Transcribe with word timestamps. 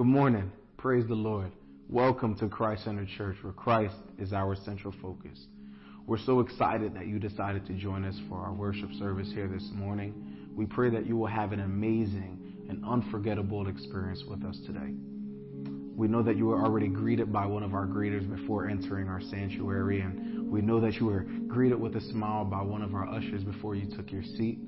Good 0.00 0.06
morning. 0.06 0.50
Praise 0.78 1.06
the 1.06 1.14
Lord. 1.14 1.52
Welcome 1.90 2.34
to 2.36 2.48
Christ 2.48 2.84
Centered 2.84 3.08
Church, 3.18 3.36
where 3.42 3.52
Christ 3.52 3.96
is 4.18 4.32
our 4.32 4.56
central 4.56 4.94
focus. 5.02 5.38
We're 6.06 6.16
so 6.16 6.40
excited 6.40 6.94
that 6.94 7.06
you 7.06 7.18
decided 7.18 7.66
to 7.66 7.74
join 7.74 8.06
us 8.06 8.18
for 8.26 8.38
our 8.38 8.54
worship 8.54 8.88
service 8.98 9.30
here 9.30 9.46
this 9.46 9.68
morning. 9.74 10.48
We 10.56 10.64
pray 10.64 10.88
that 10.88 11.04
you 11.04 11.18
will 11.18 11.26
have 11.26 11.52
an 11.52 11.60
amazing 11.60 12.40
and 12.70 12.82
unforgettable 12.82 13.68
experience 13.68 14.24
with 14.26 14.42
us 14.42 14.58
today. 14.64 14.94
We 15.94 16.08
know 16.08 16.22
that 16.22 16.38
you 16.38 16.46
were 16.46 16.64
already 16.64 16.88
greeted 16.88 17.30
by 17.30 17.44
one 17.44 17.62
of 17.62 17.74
our 17.74 17.86
greeters 17.86 18.26
before 18.26 18.70
entering 18.70 19.06
our 19.06 19.20
sanctuary, 19.20 20.00
and 20.00 20.50
we 20.50 20.62
know 20.62 20.80
that 20.80 20.94
you 20.94 21.04
were 21.04 21.26
greeted 21.46 21.78
with 21.78 21.94
a 21.96 22.00
smile 22.00 22.46
by 22.46 22.62
one 22.62 22.80
of 22.80 22.94
our 22.94 23.06
ushers 23.06 23.44
before 23.44 23.74
you 23.74 23.94
took 23.94 24.10
your 24.10 24.22
seat. 24.22 24.60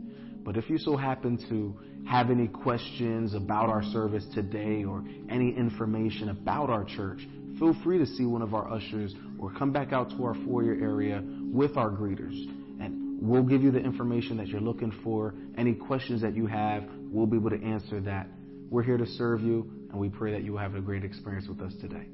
But 0.45 0.57
if 0.57 0.69
you 0.69 0.79
so 0.79 0.97
happen 0.97 1.39
to 1.49 1.77
have 2.09 2.31
any 2.31 2.49
questions 2.49 3.35
about 3.35 3.69
our 3.69 3.83
service 3.83 4.25
today 4.35 4.85
or 4.85 5.05
any 5.31 5.57
information 5.57 6.31
about 6.31 6.69
our 6.69 6.85
church, 6.85 7.27
feel 7.59 7.77
free 7.85 7.99
to 7.99 8.07
see 8.07 8.25
one 8.25 8.43
of 8.43 8.55
our 8.55 8.71
ushers 8.71 9.15
or 9.39 9.53
come 9.53 9.73
back 9.73 9.93
out 9.93 10.11
to 10.11 10.25
our 10.25 10.35
foyer 10.47 10.77
area 10.81 11.23
with 11.53 11.77
our 11.77 11.91
greeters. 11.91 12.35
And 12.81 13.19
we'll 13.21 13.45
give 13.45 13.63
you 13.63 13.71
the 13.71 13.79
information 13.79 14.37
that 14.39 14.49
you're 14.49 14.61
looking 14.61 14.93
for. 15.05 15.35
Any 15.57 15.75
questions 15.75 16.23
that 16.23 16.35
you 16.35 16.47
have, 16.47 16.85
we'll 17.11 17.27
be 17.27 17.37
able 17.37 17.51
to 17.51 17.63
answer 17.63 18.01
that. 18.01 18.27
We're 18.69 18.83
here 18.83 18.97
to 18.97 19.07
serve 19.07 19.43
you, 19.43 19.71
and 19.91 20.01
we 20.01 20.09
pray 20.09 20.33
that 20.33 20.43
you 20.43 20.53
will 20.53 20.59
have 20.59 20.75
a 20.75 20.81
great 20.81 21.05
experience 21.05 21.47
with 21.47 21.61
us 21.61 21.75
today. 21.81 22.07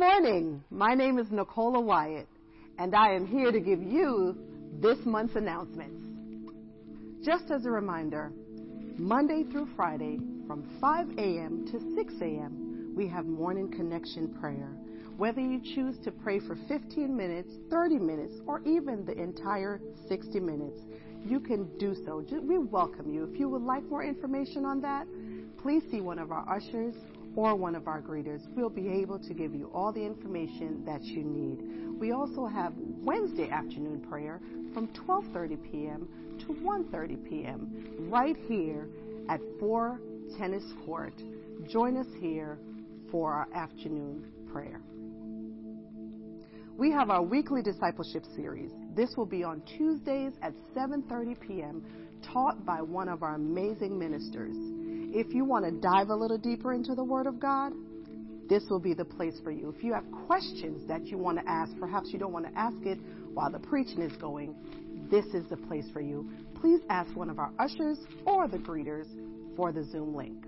Morning. 0.00 0.64
My 0.70 0.94
name 0.94 1.18
is 1.18 1.26
Nicola 1.30 1.78
Wyatt, 1.78 2.26
and 2.78 2.94
I 2.94 3.12
am 3.12 3.26
here 3.26 3.52
to 3.52 3.60
give 3.60 3.82
you 3.82 4.34
this 4.80 4.96
month's 5.04 5.36
announcements. 5.36 6.02
Just 7.22 7.50
as 7.50 7.66
a 7.66 7.70
reminder, 7.70 8.32
Monday 8.96 9.44
through 9.52 9.68
Friday 9.76 10.18
from 10.46 10.66
5 10.80 11.18
a.m. 11.18 11.66
to 11.70 11.94
6 11.94 12.14
a.m., 12.22 12.94
we 12.96 13.08
have 13.08 13.26
morning 13.26 13.70
connection 13.70 14.34
prayer. 14.40 14.70
Whether 15.18 15.42
you 15.42 15.60
choose 15.74 15.98
to 16.04 16.10
pray 16.10 16.40
for 16.40 16.56
15 16.66 17.14
minutes, 17.14 17.50
30 17.70 17.98
minutes, 17.98 18.32
or 18.46 18.62
even 18.62 19.04
the 19.04 19.12
entire 19.12 19.82
60 20.08 20.40
minutes, 20.40 20.80
you 21.26 21.40
can 21.40 21.68
do 21.76 21.94
so. 22.06 22.24
We 22.40 22.56
welcome 22.56 23.12
you. 23.12 23.24
If 23.30 23.38
you 23.38 23.50
would 23.50 23.60
like 23.60 23.84
more 23.84 24.02
information 24.02 24.64
on 24.64 24.80
that, 24.80 25.06
please 25.62 25.82
see 25.90 26.00
one 26.00 26.18
of 26.18 26.32
our 26.32 26.48
ushers 26.48 26.94
or 27.36 27.54
one 27.54 27.74
of 27.74 27.86
our 27.86 28.02
greeters. 28.02 28.42
We'll 28.54 28.70
be 28.70 28.88
able 28.88 29.18
to 29.18 29.34
give 29.34 29.54
you 29.54 29.70
all 29.72 29.92
the 29.92 30.04
information 30.04 30.84
that 30.84 31.02
you 31.02 31.22
need. 31.22 31.98
We 31.98 32.12
also 32.12 32.46
have 32.46 32.72
Wednesday 32.76 33.50
afternoon 33.50 34.00
prayer 34.08 34.40
from 34.74 34.88
12:30 34.88 35.70
p.m. 35.70 36.08
to 36.40 36.46
1:30 36.46 37.28
p.m. 37.28 38.08
right 38.10 38.36
here 38.48 38.88
at 39.28 39.40
4 39.58 40.00
Tennis 40.38 40.64
Court. 40.84 41.14
Join 41.68 41.96
us 41.96 42.06
here 42.20 42.58
for 43.10 43.32
our 43.32 43.48
afternoon 43.54 44.24
prayer. 44.52 44.80
We 46.76 46.90
have 46.92 47.10
our 47.10 47.22
weekly 47.22 47.62
discipleship 47.62 48.24
series. 48.34 48.70
This 48.96 49.10
will 49.16 49.26
be 49.26 49.44
on 49.44 49.62
Tuesdays 49.76 50.32
at 50.42 50.54
7:30 50.74 51.38
p.m. 51.40 51.84
taught 52.32 52.64
by 52.64 52.80
one 52.80 53.08
of 53.08 53.22
our 53.22 53.34
amazing 53.34 53.98
ministers. 53.98 54.56
If 55.12 55.34
you 55.34 55.44
want 55.44 55.64
to 55.64 55.72
dive 55.72 56.10
a 56.10 56.14
little 56.14 56.38
deeper 56.38 56.72
into 56.72 56.94
the 56.94 57.02
Word 57.02 57.26
of 57.26 57.40
God, 57.40 57.72
this 58.48 58.62
will 58.70 58.78
be 58.78 58.94
the 58.94 59.04
place 59.04 59.40
for 59.42 59.50
you. 59.50 59.72
If 59.76 59.82
you 59.82 59.92
have 59.92 60.04
questions 60.26 60.86
that 60.86 61.06
you 61.06 61.18
want 61.18 61.38
to 61.38 61.48
ask, 61.48 61.72
perhaps 61.78 62.10
you 62.12 62.18
don't 62.18 62.32
want 62.32 62.46
to 62.46 62.58
ask 62.58 62.76
it 62.84 62.98
while 63.32 63.50
the 63.50 63.58
preaching 63.58 64.02
is 64.02 64.16
going, 64.16 64.54
this 65.10 65.24
is 65.26 65.48
the 65.48 65.56
place 65.56 65.86
for 65.92 66.00
you. 66.00 66.28
Please 66.54 66.80
ask 66.90 67.14
one 67.16 67.28
of 67.30 67.38
our 67.38 67.52
ushers 67.58 67.98
or 68.24 68.46
the 68.46 68.58
greeters 68.58 69.06
for 69.56 69.72
the 69.72 69.84
Zoom 69.84 70.14
link. 70.14 70.44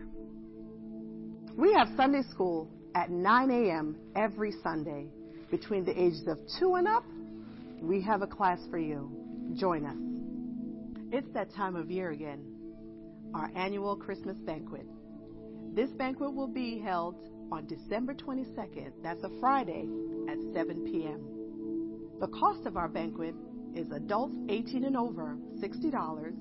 We 1.57 1.73
have 1.75 1.89
Sunday 1.97 2.23
school 2.31 2.71
at 2.95 3.11
9 3.11 3.51
a.m. 3.51 3.97
every 4.15 4.53
Sunday. 4.63 5.07
Between 5.51 5.85
the 5.85 6.01
ages 6.01 6.27
of 6.29 6.39
2 6.59 6.77
and 6.77 6.89
up, 6.89 7.05
we 7.81 8.01
have 8.03 8.23
a 8.23 8.27
class 8.27 8.61
for 8.71 8.79
you. 8.79 9.11
Join 9.55 9.85
us. 9.85 9.97
It's 11.13 11.33
that 11.35 11.53
time 11.53 11.77
of 11.77 11.91
year 11.91 12.11
again 12.11 12.52
our 13.35 13.51
annual 13.57 13.97
Christmas 13.97 14.37
banquet. 14.39 14.87
This 15.75 15.91
banquet 15.91 16.35
will 16.35 16.49
be 16.49 16.79
held 16.79 17.17
on 17.51 17.67
December 17.67 18.15
22nd, 18.15 18.93
that's 19.03 19.23
a 19.25 19.31
Friday, 19.41 19.89
at 20.29 20.39
7 20.55 20.85
p.m. 20.85 22.19
The 22.21 22.29
cost 22.29 22.67
of 22.67 22.77
our 22.77 22.89
banquet 22.89 23.35
is 23.75 23.91
adults 23.91 24.37
18 24.49 24.85
and 24.85 24.97
over, 24.97 25.37
$60, 25.63 26.35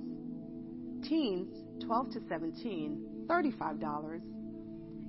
teens 1.03 1.49
12 1.85 2.11
to 2.11 2.19
17, 2.29 3.25
$35, 3.27 4.21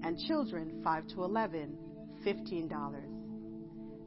and 0.02 0.18
children 0.26 0.80
5 0.82 1.06
to 1.08 1.24
11, 1.24 1.76
$15. 2.26 3.02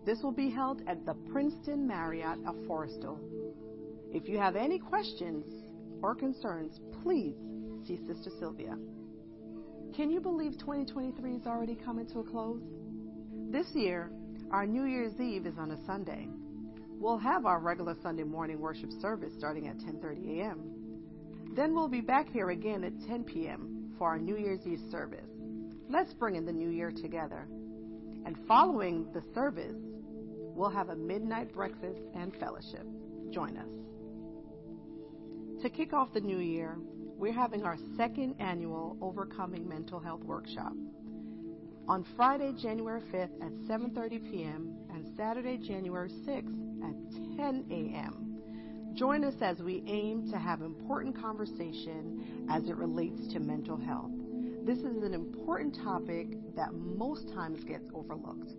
This 0.05 0.19
will 0.21 0.31
be 0.31 0.49
held 0.49 0.81
at 0.87 1.05
the 1.05 1.13
Princeton 1.31 1.87
Marriott 1.87 2.39
of 2.47 2.55
Forrestal. 2.67 3.17
If 4.13 4.27
you 4.27 4.37
have 4.37 4.55
any 4.55 4.79
questions 4.79 5.45
or 6.01 6.15
concerns, 6.15 6.79
please 7.03 7.35
see 7.87 7.99
Sister 8.07 8.31
Sylvia. 8.39 8.77
Can 9.95 10.09
you 10.09 10.19
believe 10.19 10.53
2023 10.59 11.35
is 11.35 11.47
already 11.47 11.75
coming 11.75 12.05
to 12.07 12.19
a 12.19 12.23
close? 12.23 12.61
This 13.49 13.67
year, 13.73 14.11
our 14.51 14.65
New 14.65 14.85
Year's 14.85 15.19
Eve 15.19 15.45
is 15.45 15.57
on 15.57 15.71
a 15.71 15.85
Sunday. 15.85 16.27
We'll 16.99 17.17
have 17.17 17.45
our 17.45 17.59
regular 17.59 17.95
Sunday 18.01 18.23
morning 18.23 18.59
worship 18.59 18.91
service 19.01 19.33
starting 19.37 19.67
at 19.67 19.77
10:30 19.77 20.39
a.m. 20.39 20.71
Then 21.55 21.73
we'll 21.73 21.87
be 21.87 22.01
back 22.01 22.27
here 22.29 22.49
again 22.49 22.83
at 22.83 22.93
10 23.07 23.23
p.m. 23.23 23.93
for 23.97 24.09
our 24.09 24.19
New 24.19 24.37
Year's 24.37 24.65
Eve 24.65 24.81
service. 24.91 25.29
Let's 25.89 26.13
bring 26.13 26.35
in 26.35 26.45
the 26.45 26.51
new 26.51 26.69
year 26.69 26.91
together. 26.91 27.47
And 28.25 28.35
following 28.47 29.07
the 29.13 29.21
service, 29.33 29.77
we'll 30.55 30.69
have 30.69 30.89
a 30.89 30.95
midnight 30.95 31.53
breakfast 31.53 32.01
and 32.15 32.35
fellowship. 32.37 32.85
Join 33.31 33.55
us. 33.57 33.69
To 35.61 35.69
kick 35.69 35.93
off 35.93 36.13
the 36.13 36.21
new 36.21 36.39
year, 36.39 36.77
we're 37.17 37.33
having 37.33 37.63
our 37.63 37.77
second 37.97 38.35
annual 38.39 38.97
Overcoming 39.01 39.67
Mental 39.67 39.99
Health 39.99 40.23
Workshop. 40.23 40.73
On 41.87 42.05
Friday, 42.15 42.51
January 42.61 43.01
5th 43.13 43.41
at 43.41 43.53
7:30 43.69 44.31
p.m. 44.31 44.75
and 44.93 45.05
Saturday, 45.15 45.57
January 45.57 46.09
6th 46.09 46.83
at 46.83 47.37
10 47.37 47.65
a.m. 47.71 48.93
Join 48.95 49.23
us 49.23 49.35
as 49.41 49.59
we 49.59 49.83
aim 49.87 50.29
to 50.31 50.37
have 50.37 50.61
important 50.61 51.19
conversation 51.19 52.47
as 52.49 52.63
it 52.67 52.75
relates 52.75 53.27
to 53.33 53.39
mental 53.39 53.77
health. 53.77 54.11
This 54.65 54.79
is 54.79 55.03
an 55.03 55.13
important 55.13 55.75
topic 55.83 56.27
that 56.55 56.73
most 56.73 57.29
times 57.33 57.63
gets 57.65 57.87
overlooked. 57.93 58.51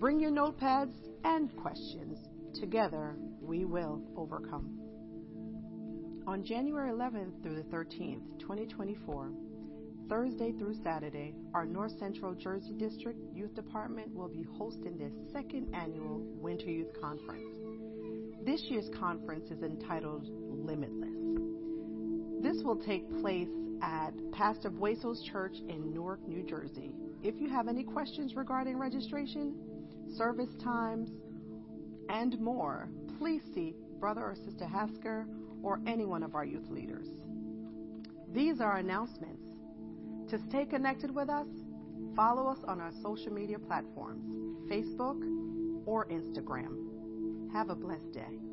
Bring 0.00 0.18
your 0.18 0.32
notepads 0.32 0.94
and 1.24 1.54
questions. 1.56 2.18
Together, 2.58 3.14
we 3.40 3.64
will 3.64 4.02
overcome. 4.16 4.83
On 6.26 6.42
January 6.42 6.90
11th 6.90 7.42
through 7.42 7.56
the 7.56 7.76
13th, 7.76 8.38
2024, 8.38 9.28
Thursday 10.08 10.52
through 10.52 10.74
Saturday, 10.82 11.34
our 11.52 11.66
North 11.66 11.92
Central 11.98 12.34
Jersey 12.34 12.72
District 12.78 13.18
Youth 13.34 13.54
Department 13.54 14.14
will 14.14 14.28
be 14.28 14.46
hosting 14.56 14.96
their 14.96 15.10
second 15.34 15.74
annual 15.74 16.20
Winter 16.40 16.70
Youth 16.70 16.98
Conference. 16.98 17.44
This 18.42 18.62
year's 18.70 18.88
conference 18.98 19.50
is 19.50 19.62
entitled 19.62 20.26
Limitless. 20.26 21.10
This 22.42 22.62
will 22.64 22.76
take 22.76 23.06
place 23.20 23.48
at 23.82 24.12
Pastor 24.32 24.70
Bueso's 24.70 25.22
Church 25.30 25.56
in 25.68 25.92
Newark, 25.92 26.26
New 26.26 26.42
Jersey. 26.42 26.92
If 27.22 27.38
you 27.38 27.50
have 27.50 27.68
any 27.68 27.84
questions 27.84 28.34
regarding 28.34 28.78
registration, 28.78 29.54
service 30.16 30.54
times, 30.62 31.10
and 32.08 32.40
more, 32.40 32.88
please 33.18 33.42
see 33.54 33.74
Brother 34.00 34.22
or 34.22 34.34
Sister 34.34 34.66
Hasker 34.66 35.26
or 35.64 35.80
any 35.86 36.04
one 36.04 36.22
of 36.22 36.34
our 36.34 36.44
youth 36.44 36.70
leaders. 36.70 37.08
These 38.32 38.60
are 38.60 38.76
announcements. 38.76 39.42
To 40.28 40.38
stay 40.38 40.66
connected 40.66 41.14
with 41.14 41.30
us, 41.30 41.48
follow 42.14 42.46
us 42.46 42.58
on 42.68 42.80
our 42.80 42.92
social 43.02 43.32
media 43.32 43.58
platforms, 43.58 44.24
Facebook 44.70 45.20
or 45.86 46.06
Instagram. 46.08 47.52
Have 47.52 47.70
a 47.70 47.74
blessed 47.74 48.12
day. 48.12 48.43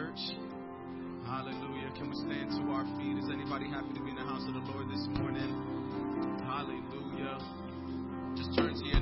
Church. 0.00 0.32
Hallelujah. 1.26 1.92
Can 1.96 2.08
we 2.08 2.16
stand 2.16 2.48
to 2.56 2.62
our 2.72 2.84
feet? 2.96 3.18
Is 3.20 3.28
anybody 3.28 3.68
happy 3.68 3.92
to 3.92 4.00
be 4.00 4.10
in 4.10 4.16
the 4.16 4.24
house 4.24 4.44
of 4.48 4.54
the 4.54 4.64
Lord 4.72 4.88
this 4.88 5.04
morning? 5.20 5.52
Hallelujah. 6.40 7.36
Just 8.36 8.56
turn 8.56 8.72
to 8.72 8.84
your 8.88 8.99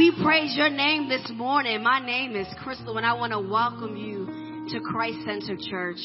we 0.00 0.10
praise 0.22 0.56
your 0.56 0.70
name 0.70 1.10
this 1.10 1.30
morning. 1.34 1.82
My 1.82 2.00
name 2.00 2.34
is 2.34 2.46
Crystal 2.64 2.96
and 2.96 3.04
I 3.04 3.12
want 3.12 3.34
to 3.34 3.38
welcome 3.38 3.98
you 3.98 4.24
to 4.70 4.80
Christ 4.80 5.18
Center 5.26 5.58
Church. 5.68 5.98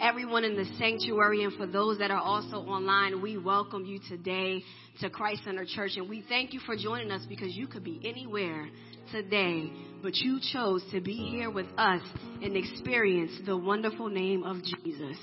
Everyone 0.00 0.44
in 0.44 0.54
the 0.54 0.66
sanctuary 0.78 1.42
and 1.42 1.52
for 1.54 1.66
those 1.66 1.98
that 1.98 2.12
are 2.12 2.22
also 2.22 2.58
online, 2.58 3.20
we 3.20 3.38
welcome 3.38 3.84
you 3.84 3.98
today 4.08 4.62
to 5.00 5.10
Christ 5.10 5.42
Center 5.44 5.64
Church. 5.66 5.96
And 5.96 6.08
we 6.08 6.24
thank 6.28 6.52
you 6.52 6.60
for 6.60 6.76
joining 6.76 7.10
us 7.10 7.26
because 7.28 7.52
you 7.56 7.66
could 7.66 7.82
be 7.82 8.00
anywhere 8.04 8.68
today, 9.10 9.72
but 10.00 10.14
you 10.14 10.38
chose 10.52 10.84
to 10.92 11.00
be 11.00 11.14
here 11.14 11.50
with 11.50 11.66
us 11.76 12.02
and 12.40 12.56
experience 12.56 13.32
the 13.46 13.56
wonderful 13.56 14.08
name 14.10 14.44
of 14.44 14.58
Jesus. 14.62 15.18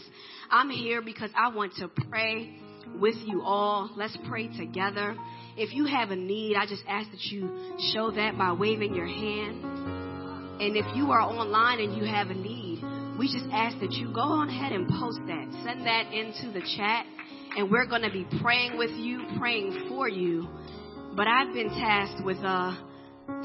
I'm 0.51 0.69
here 0.69 1.01
because 1.01 1.29
I 1.34 1.55
want 1.55 1.75
to 1.75 1.88
pray 1.88 2.60
with 3.00 3.15
you 3.25 3.41
all. 3.41 3.89
Let's 3.96 4.17
pray 4.27 4.50
together. 4.57 5.15
If 5.58 5.74
you 5.74 5.86
have 5.86 6.12
a 6.12 6.16
need, 6.16 6.56
I 6.56 6.68
just 6.68 6.84
ask 6.88 7.10
that 7.10 7.24
you 7.32 7.50
show 7.92 8.12
that 8.12 8.38
by 8.38 8.52
waving 8.52 8.94
your 8.94 9.08
hand. 9.08 9.64
And 10.62 10.78
if 10.78 10.86
you 10.96 11.10
are 11.10 11.22
online 11.22 11.80
and 11.80 11.98
you 11.98 12.06
have 12.06 12.30
a 12.30 12.36
need, 12.36 12.84
we 13.18 13.26
just 13.26 13.48
ask 13.52 13.80
that 13.80 13.92
you 13.94 14.14
go 14.14 14.22
on 14.22 14.50
ahead 14.50 14.72
and 14.72 14.88
post 14.88 15.18
that. 15.26 15.48
Send 15.66 15.84
that 15.88 16.14
into 16.14 16.52
the 16.54 16.62
chat. 16.78 17.08
And 17.58 17.72
we're 17.72 17.88
going 17.88 18.04
to 18.04 18.12
be 18.12 18.28
praying 18.40 18.78
with 18.78 18.92
you, 18.92 19.26
praying 19.40 19.88
for 19.90 20.08
you. 20.08 20.48
But 21.16 21.28
I've 21.28 21.52
been 21.52 21.70
tasked 21.70 22.24
with 22.24 22.38
uh, 22.38 22.76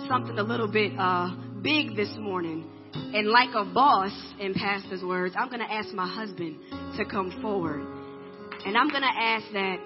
something 0.07 0.39
a 0.39 0.43
little 0.43 0.71
bit 0.71 0.93
uh, 0.99 1.35
big 1.63 1.97
this 1.97 2.13
morning. 2.19 2.69
And 2.93 3.29
like 3.29 3.55
a 3.55 3.65
boss, 3.65 4.13
in 4.39 4.53
Pastor's 4.53 5.03
words, 5.03 5.35
I'm 5.39 5.49
going 5.49 5.67
to 5.67 5.73
ask 5.73 5.95
my 5.95 6.07
husband 6.07 6.59
to 6.99 7.07
come 7.07 7.41
forward. 7.41 7.81
And 8.67 8.77
I'm 8.77 8.91
going 8.91 9.03
to 9.03 9.17
ask 9.19 9.47
that 9.55 9.79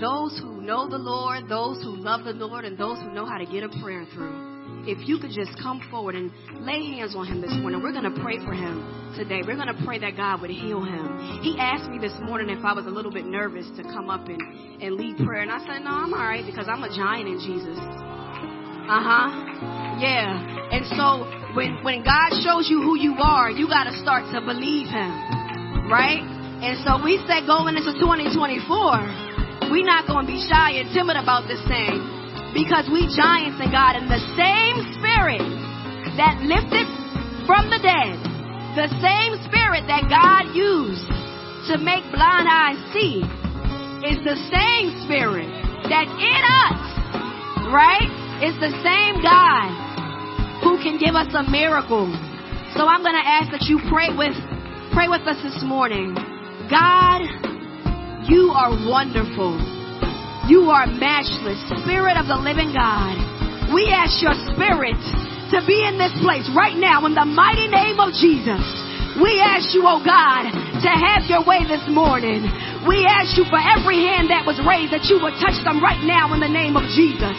those 0.00 0.38
who 0.38 0.62
know 0.62 0.88
the 0.88 0.98
Lord, 0.98 1.48
those 1.48 1.82
who 1.82 1.96
love 1.96 2.24
the 2.24 2.32
Lord, 2.32 2.64
and 2.64 2.78
those 2.78 2.98
who 2.98 3.12
know 3.12 3.26
how 3.26 3.38
to 3.38 3.46
get 3.46 3.62
a 3.62 3.68
prayer 3.80 4.06
through, 4.14 4.52
if 4.86 5.06
you 5.06 5.18
could 5.18 5.30
just 5.30 5.54
come 5.62 5.80
forward 5.90 6.14
and 6.14 6.30
lay 6.66 6.82
hands 6.96 7.14
on 7.14 7.26
him 7.26 7.40
this 7.40 7.52
morning, 7.62 7.82
we're 7.82 7.92
going 7.92 8.08
to 8.08 8.20
pray 8.20 8.38
for 8.42 8.52
him 8.52 8.82
today. 9.14 9.42
We're 9.46 9.56
going 9.56 9.70
to 9.70 9.80
pray 9.84 9.98
that 10.00 10.16
God 10.16 10.40
would 10.40 10.50
heal 10.50 10.82
him. 10.82 11.40
He 11.42 11.54
asked 11.58 11.88
me 11.90 11.98
this 11.98 12.14
morning 12.22 12.50
if 12.50 12.64
I 12.64 12.72
was 12.72 12.86
a 12.86 12.90
little 12.90 13.12
bit 13.12 13.26
nervous 13.26 13.66
to 13.76 13.82
come 13.84 14.10
up 14.10 14.26
and, 14.26 14.40
and 14.82 14.96
lead 14.96 15.18
prayer. 15.22 15.42
And 15.42 15.52
I 15.52 15.60
said, 15.60 15.86
no, 15.86 15.90
I'm 15.90 16.12
all 16.14 16.26
right 16.26 16.44
because 16.44 16.66
I'm 16.66 16.82
a 16.82 16.90
giant 16.90 17.28
in 17.28 17.38
Jesus. 17.38 17.78
Uh 17.78 18.98
huh. 18.98 19.28
Yeah. 20.02 20.34
And 20.74 20.82
so 20.98 21.30
when, 21.54 21.78
when 21.84 22.02
God 22.02 22.34
shows 22.42 22.66
you 22.66 22.82
who 22.82 22.98
you 22.98 23.14
are, 23.22 23.50
you 23.50 23.68
got 23.68 23.84
to 23.84 23.94
start 24.02 24.26
to 24.34 24.40
believe 24.42 24.90
him. 24.90 25.86
Right? 25.86 26.26
And 26.62 26.82
so 26.82 26.98
we 26.98 27.22
said 27.30 27.46
going 27.46 27.78
into 27.78 27.94
2024, 28.02 29.31
we're 29.72 29.88
not 29.88 30.04
going 30.04 30.28
to 30.28 30.32
be 30.36 30.42
shy 30.52 30.76
and 30.76 30.92
timid 30.92 31.16
about 31.16 31.48
this 31.48 31.64
thing 31.64 31.96
because 32.52 32.84
we 32.92 33.08
giants 33.08 33.56
in 33.56 33.72
God 33.72 33.96
and 33.96 34.04
the 34.04 34.20
same 34.36 34.76
spirit 35.00 35.40
that 36.20 36.44
lifted 36.44 36.84
from 37.48 37.72
the 37.72 37.80
dead, 37.80 38.20
the 38.76 38.92
same 39.00 39.32
spirit 39.48 39.88
that 39.88 40.12
God 40.12 40.52
used 40.52 41.08
to 41.72 41.80
make 41.80 42.04
blind 42.12 42.52
eyes 42.52 42.76
see 42.92 43.24
is 44.04 44.20
the 44.28 44.36
same 44.52 44.92
spirit 45.08 45.48
that 45.88 46.04
in 46.20 46.42
us, 46.44 46.80
right, 47.72 48.12
is 48.44 48.52
the 48.60 48.76
same 48.84 49.24
God 49.24 49.72
who 50.60 50.76
can 50.84 51.00
give 51.00 51.16
us 51.16 51.32
a 51.32 51.48
miracle. 51.48 52.12
So 52.76 52.84
I'm 52.84 53.00
going 53.00 53.16
to 53.16 53.24
ask 53.24 53.48
that 53.56 53.64
you 53.72 53.80
pray 53.88 54.12
with 54.12 54.36
pray 54.92 55.08
with 55.08 55.24
us 55.24 55.40
this 55.40 55.64
morning. 55.64 56.12
God, 56.68 57.24
you 58.28 58.54
are 58.54 58.70
wonderful. 58.86 59.58
You 60.46 60.70
are 60.70 60.86
matchless, 60.86 61.58
Spirit 61.82 62.18
of 62.18 62.26
the 62.26 62.38
living 62.38 62.70
God. 62.70 63.18
We 63.74 63.90
ask 63.90 64.22
your 64.22 64.34
Spirit 64.54 64.98
to 65.54 65.58
be 65.66 65.82
in 65.82 65.98
this 65.98 66.14
place 66.22 66.46
right 66.54 66.76
now 66.76 67.06
in 67.06 67.14
the 67.14 67.26
mighty 67.26 67.66
name 67.66 67.98
of 67.98 68.14
Jesus. 68.14 68.62
We 69.18 69.42
ask 69.42 69.74
you, 69.74 69.84
oh 69.84 70.00
God, 70.00 70.48
to 70.50 70.90
have 70.90 71.28
your 71.28 71.44
way 71.44 71.66
this 71.68 71.84
morning. 71.90 72.46
We 72.88 73.04
ask 73.04 73.36
you 73.36 73.44
for 73.50 73.60
every 73.60 74.00
hand 74.02 74.32
that 74.32 74.48
was 74.48 74.58
raised 74.64 74.94
that 74.94 75.06
you 75.10 75.20
would 75.20 75.36
touch 75.42 75.58
them 75.62 75.82
right 75.82 76.00
now 76.02 76.32
in 76.32 76.40
the 76.40 76.50
name 76.50 76.74
of 76.74 76.86
Jesus. 76.96 77.36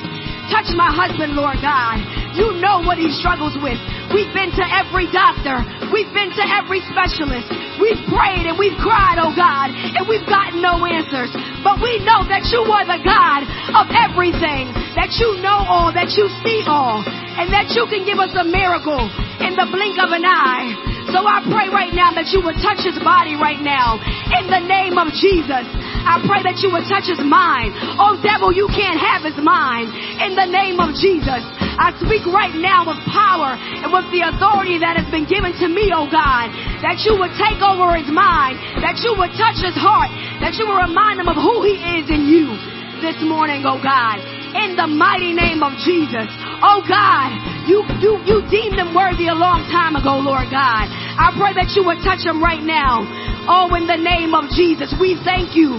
Touch 0.54 0.70
my 0.78 0.94
husband, 0.94 1.34
Lord 1.34 1.58
God. 1.66 1.98
You 2.38 2.62
know 2.62 2.86
what 2.86 3.02
he 3.02 3.10
struggles 3.10 3.58
with. 3.58 3.82
We've 4.13 4.30
been 4.38 4.54
to 4.54 4.66
every 4.70 5.10
doctor. 5.10 5.66
We've 5.89 6.13
been 6.13 6.30
to 6.30 6.46
every 6.46 6.78
specialist. 6.94 7.50
We've 7.82 7.98
prayed 8.06 8.46
and 8.46 8.54
we've 8.54 8.78
cried, 8.78 9.18
oh 9.18 9.34
God, 9.34 9.74
and 9.74 10.06
we've 10.06 10.26
gotten 10.30 10.62
no 10.62 10.86
answers. 10.86 11.34
But 11.66 11.82
we 11.82 11.98
know 12.06 12.22
that 12.30 12.46
you 12.54 12.62
are 12.70 12.86
the 12.86 13.02
God 13.02 13.42
of 13.82 13.89
everything, 13.98 14.70
that 14.94 15.18
you 15.18 15.42
know 15.42 15.66
all, 15.66 15.89
that 15.89 16.13
you 16.13 16.30
see 16.46 16.62
all, 16.70 17.02
and 17.02 17.50
that 17.50 17.74
you 17.74 17.89
can 17.89 18.06
give 18.06 18.22
us 18.22 18.38
a 18.38 18.46
miracle 18.46 19.10
in 19.42 19.58
the 19.58 19.66
blink 19.74 19.98
of 19.98 20.13
an 20.13 20.22
eye. 20.22 20.70
So 21.10 21.26
I 21.26 21.42
pray 21.50 21.74
right 21.74 21.94
now 21.98 22.13
that 22.13 22.30
you 22.30 22.46
would 22.46 22.62
touch 22.62 22.86
his 22.86 22.98
body 23.02 23.34
right 23.34 23.62
now 23.62 23.98
in 24.38 24.50
the 24.54 24.62
name 24.62 25.02
of 25.02 25.10
Jesus. 25.18 25.66
I 26.04 26.20
pray 26.28 26.44
that 26.44 26.60
you 26.60 26.70
would 26.72 26.86
touch 26.92 27.08
his 27.08 27.22
mind. 27.24 27.74
Oh, 28.00 28.20
devil, 28.20 28.52
you 28.52 28.68
can't 28.72 29.00
have 29.00 29.24
his 29.24 29.39
mind 29.39 29.89
in 30.20 30.36
the 30.36 30.48
name 30.48 30.80
of 30.80 30.94
Jesus. 31.00 31.42
I 31.80 31.96
speak 32.04 32.28
right 32.30 32.54
now 32.54 32.86
with 32.86 33.00
power 33.10 33.56
and 33.58 33.89
with 33.89 34.08
the 34.13 34.28
authority 34.30 34.78
that 34.84 35.00
has 35.00 35.10
been 35.10 35.26
given 35.26 35.56
to 35.63 35.68
me, 35.72 35.89
oh 35.96 36.06
God, 36.06 36.52
that 36.86 37.02
you 37.02 37.18
would 37.18 37.34
take 37.39 37.60
over 37.63 37.96
his 37.98 38.10
mind, 38.12 38.60
that 38.84 39.00
you 39.02 39.16
would 39.18 39.34
touch 39.34 39.58
his 39.63 39.76
heart, 39.80 40.12
that 40.44 40.54
you 40.60 40.70
would 40.70 40.80
remind 40.80 41.18
him 41.18 41.32
of 41.32 41.39
who 41.39 41.66
he 41.66 41.76
is 41.98 42.12
in 42.12 42.30
you 42.30 42.54
this 43.02 43.18
morning, 43.26 43.68
oh 43.68 43.82
God, 43.82 44.22
in 44.56 44.78
the 44.80 44.88
mighty 44.88 45.34
name 45.34 45.60
of 45.60 45.76
Jesus. 45.82 46.30
Oh 46.62 46.80
God, 46.88 47.36
you, 47.68 47.84
you, 48.00 48.20
you 48.24 48.38
deemed 48.48 48.80
him 48.80 48.96
worthy 48.96 49.28
a 49.28 49.36
long 49.36 49.68
time 49.72 49.96
ago, 49.96 50.20
Lord 50.20 50.48
God. 50.48 50.88
I 50.88 51.32
pray 51.36 51.52
that 51.58 51.76
you 51.76 51.84
would 51.84 52.00
touch 52.04 52.24
him 52.24 52.39
right 52.44 52.63
now. 52.63 53.04
Oh, 53.44 53.76
in 53.76 53.88
the 53.92 54.00
name 54.00 54.32
of 54.32 54.48
Jesus, 54.56 54.96
we 54.96 55.20
thank 55.28 55.52
you 55.52 55.76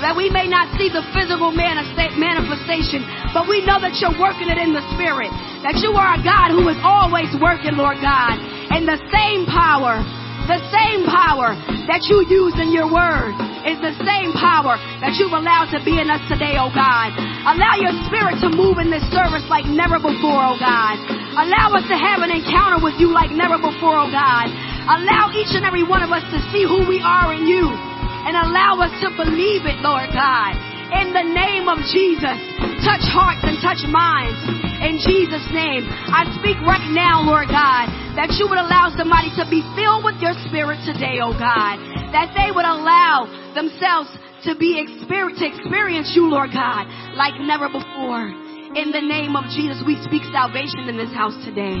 that 0.00 0.16
we 0.16 0.32
may 0.32 0.48
not 0.48 0.72
see 0.80 0.88
the 0.90 1.04
physical 1.14 1.52
manifestation, 1.52 3.04
but 3.36 3.46
we 3.46 3.62
know 3.62 3.78
that 3.78 4.00
you're 4.02 4.16
working 4.18 4.50
it 4.50 4.58
in 4.58 4.72
the 4.72 4.82
spirit. 4.96 5.30
That 5.62 5.78
you 5.78 5.94
are 5.94 6.18
a 6.18 6.20
God 6.24 6.50
who 6.56 6.66
is 6.72 6.80
always 6.82 7.30
working, 7.38 7.78
Lord 7.78 8.02
God. 8.02 8.34
And 8.74 8.88
the 8.88 8.98
same 9.14 9.46
power, 9.46 10.02
the 10.50 10.58
same 10.74 11.06
power 11.06 11.54
that 11.86 12.02
you 12.10 12.24
use 12.26 12.56
in 12.58 12.74
your 12.74 12.90
word 12.90 13.36
is 13.62 13.78
the 13.78 13.94
same 14.02 14.34
power 14.34 14.74
that 14.98 15.14
you've 15.20 15.36
allowed 15.36 15.70
to 15.70 15.78
be 15.86 16.02
in 16.02 16.10
us 16.10 16.22
today, 16.26 16.58
oh 16.58 16.72
God. 16.74 17.14
Allow 17.46 17.78
your 17.78 17.94
spirit 18.10 18.42
to 18.42 18.50
move 18.50 18.82
in 18.82 18.90
this 18.90 19.06
service 19.14 19.46
like 19.46 19.70
never 19.70 20.02
before, 20.02 20.42
oh 20.42 20.58
God. 20.58 20.98
Allow 21.38 21.78
us 21.78 21.86
to 21.86 21.94
have 21.94 22.26
an 22.26 22.34
encounter 22.34 22.82
with 22.82 22.98
you 22.98 23.14
like 23.14 23.30
never 23.30 23.54
before, 23.54 24.02
oh 24.02 24.10
God. 24.10 24.50
Allow 24.82 25.30
each 25.30 25.54
and 25.54 25.62
every 25.62 25.86
one 25.86 26.02
of 26.02 26.10
us 26.10 26.26
to 26.34 26.38
see 26.50 26.66
who 26.66 26.82
we 26.90 26.98
are 26.98 27.30
in 27.30 27.46
you 27.46 27.70
and 27.70 28.34
allow 28.34 28.82
us 28.82 28.90
to 29.02 29.14
believe 29.14 29.62
it, 29.62 29.78
Lord 29.78 30.10
God. 30.10 30.58
In 30.90 31.14
the 31.14 31.22
name 31.22 31.70
of 31.70 31.78
Jesus, 31.90 32.38
touch 32.82 33.06
hearts 33.14 33.46
and 33.46 33.62
touch 33.62 33.82
minds. 33.86 34.36
In 34.82 34.98
Jesus' 34.98 35.46
name, 35.54 35.86
I 35.86 36.26
speak 36.38 36.58
right 36.66 36.82
now, 36.90 37.22
Lord 37.22 37.46
God, 37.46 37.88
that 38.18 38.34
you 38.34 38.50
would 38.50 38.58
allow 38.58 38.90
somebody 38.98 39.30
to 39.38 39.46
be 39.46 39.62
filled 39.78 40.02
with 40.02 40.18
your 40.18 40.34
spirit 40.50 40.82
today, 40.82 41.22
oh 41.22 41.34
God. 41.34 41.78
That 42.10 42.34
they 42.34 42.50
would 42.50 42.66
allow 42.66 43.30
themselves 43.54 44.10
to 44.50 44.58
be 44.58 44.82
experience, 44.82 45.38
to 45.38 45.46
experience 45.46 46.10
you, 46.14 46.26
Lord 46.26 46.50
God, 46.50 46.90
like 47.14 47.38
never 47.38 47.70
before. 47.70 48.26
In 48.74 48.90
the 48.90 49.00
name 49.00 49.38
of 49.38 49.46
Jesus, 49.54 49.78
we 49.86 49.94
speak 50.02 50.26
salvation 50.34 50.90
in 50.90 50.98
this 50.98 51.14
house 51.14 51.38
today. 51.46 51.78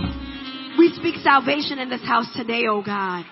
We 0.78 0.92
speak 0.96 1.16
salvation 1.22 1.78
in 1.78 1.90
this 1.90 2.02
house 2.02 2.28
today, 2.34 2.62
oh 2.68 2.82
God. 2.82 3.24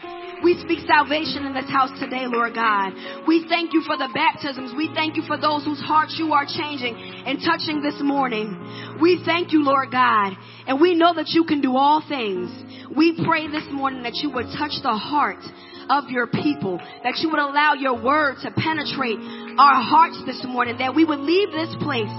We 0.43 0.59
speak 0.61 0.81
salvation 0.87 1.45
in 1.45 1.53
this 1.53 1.69
house 1.69 1.91
today, 2.01 2.25
Lord 2.25 2.55
God. 2.55 2.93
We 3.27 3.47
thank 3.49 3.75
you 3.75 3.83
for 3.85 3.97
the 3.97 4.09
baptisms. 4.15 4.73
We 4.77 4.91
thank 4.95 5.17
you 5.17 5.23
for 5.27 5.37
those 5.37 5.65
whose 5.65 5.81
hearts 5.81 6.17
you 6.19 6.33
are 6.33 6.47
changing 6.47 6.97
and 6.97 7.39
touching 7.45 7.83
this 7.83 8.01
morning. 8.01 8.57
We 9.01 9.23
thank 9.25 9.53
you, 9.53 9.65
Lord 9.65 9.91
God. 9.91 10.33
And 10.67 10.81
we 10.81 10.95
know 10.95 11.15
that 11.15 11.29
you 11.29 11.45
can 11.45 11.61
do 11.61 11.77
all 11.77 12.03
things. 12.07 12.49
We 12.95 13.21
pray 13.25 13.49
this 13.49 13.69
morning 13.71 14.03
that 14.05 14.17
you 14.23 14.31
would 14.31 14.47
touch 14.57 14.73
the 14.83 14.97
heart 14.97 15.45
of 15.91 16.09
your 16.09 16.27
people, 16.27 16.81
that 17.05 17.19
you 17.19 17.29
would 17.31 17.41
allow 17.41 17.75
your 17.75 18.01
word 18.01 18.37
to 18.43 18.51
penetrate 18.51 19.19
our 19.59 19.83
hearts 19.83 20.23
this 20.25 20.41
morning, 20.45 20.79
that 20.79 20.95
we 20.95 21.05
would 21.05 21.21
leave 21.21 21.53
this 21.53 21.75
place 21.83 22.13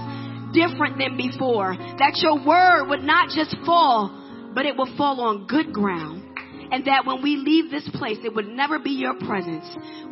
different 0.54 0.98
than 0.98 1.16
before, 1.16 1.74
that 1.98 2.20
your 2.22 2.38
word 2.44 2.86
would 2.88 3.02
not 3.02 3.30
just 3.30 3.56
fall, 3.66 4.21
but 4.54 4.66
it 4.66 4.76
will 4.76 4.94
fall 4.96 5.20
on 5.20 5.46
good 5.46 5.72
ground 5.72 6.32
and 6.72 6.86
that 6.86 7.04
when 7.04 7.22
we 7.22 7.36
leave 7.36 7.70
this 7.70 7.86
place, 7.94 8.16
it 8.24 8.34
would 8.34 8.48
never 8.48 8.78
be 8.78 8.92
your 8.92 9.12
presence. 9.26 9.66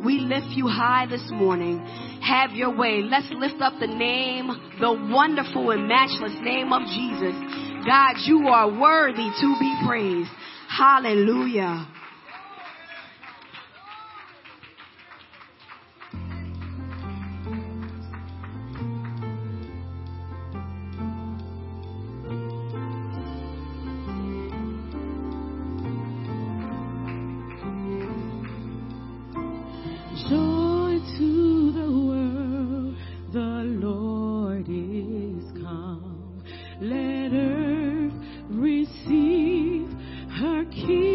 We 0.05 0.19
lift 0.19 0.49
you 0.49 0.67
high 0.67 1.07
this 1.09 1.27
morning. 1.31 1.79
Have 2.21 2.51
your 2.51 2.69
way. 2.77 3.01
Let's 3.01 3.25
lift 3.31 3.59
up 3.61 3.73
the 3.79 3.87
name, 3.87 4.47
the 4.79 4.93
wonderful 5.11 5.71
and 5.71 5.87
matchless 5.87 6.37
name 6.43 6.71
of 6.71 6.83
Jesus. 6.85 7.33
God, 7.83 8.13
you 8.25 8.47
are 8.47 8.69
worthy 8.79 9.27
to 9.41 9.55
be 9.59 9.75
praised. 9.87 10.29
Hallelujah. 10.69 11.87
Let 36.83 37.31
earth 37.31 38.13
receive 38.49 39.87
her 40.31 40.65
King. 40.65 41.11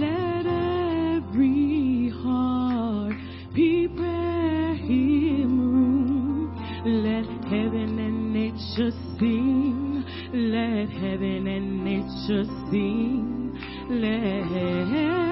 Let 0.00 0.44
every 0.44 2.08
heart 2.08 3.14
prepare 3.52 4.74
him 4.74 5.70
room. 5.72 6.50
Let 6.84 7.26
heaven 7.44 8.00
and 8.00 8.32
nature 8.32 8.90
sing. 9.20 10.04
Let 10.32 10.88
heaven 10.88 11.46
and 11.46 11.84
nature 11.84 12.44
sing. 12.72 13.56
Let 13.88 14.46
heaven 14.50 15.30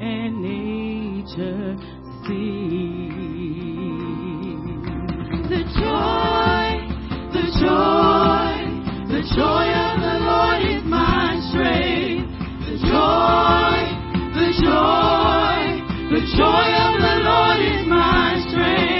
and 0.00 0.42
nature 0.42 1.76
sing. 2.26 2.89
Joy, 7.60 8.80
the 16.10 16.20
joy 16.36 16.68
of 16.84 17.00
the 17.00 17.16
Lord 17.24 17.60
is 17.60 17.86
my 17.86 18.42
strength. 18.48 18.99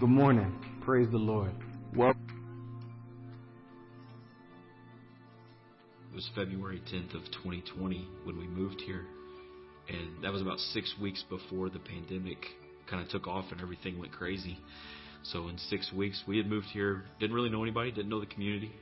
Good 0.00 0.08
morning. 0.08 0.52
Praise 0.80 1.08
the 1.12 1.18
Lord. 1.18 1.52
Well, 1.94 2.14
It 6.10 6.14
was 6.14 6.28
February 6.34 6.82
10th 6.92 7.14
of 7.14 7.22
2020 7.30 8.08
when 8.24 8.36
we 8.36 8.48
moved 8.48 8.80
here. 8.80 9.06
And 9.88 10.24
that 10.24 10.32
was 10.32 10.42
about 10.42 10.58
six 10.58 10.92
weeks 11.00 11.24
before 11.30 11.70
the 11.70 11.78
pandemic 11.78 12.38
kind 12.90 13.04
of 13.04 13.08
took 13.08 13.28
off 13.28 13.44
and 13.52 13.60
everything 13.60 13.96
went 14.00 14.10
crazy. 14.10 14.58
So 15.22 15.46
in 15.46 15.58
six 15.58 15.92
weeks, 15.92 16.24
we 16.26 16.38
had 16.38 16.48
moved 16.48 16.66
here, 16.72 17.04
didn't 17.20 17.36
really 17.36 17.50
know 17.50 17.62
anybody, 17.62 17.92
didn't 17.92 18.08
know 18.10 18.20
the 18.20 18.26
community, 18.26 18.72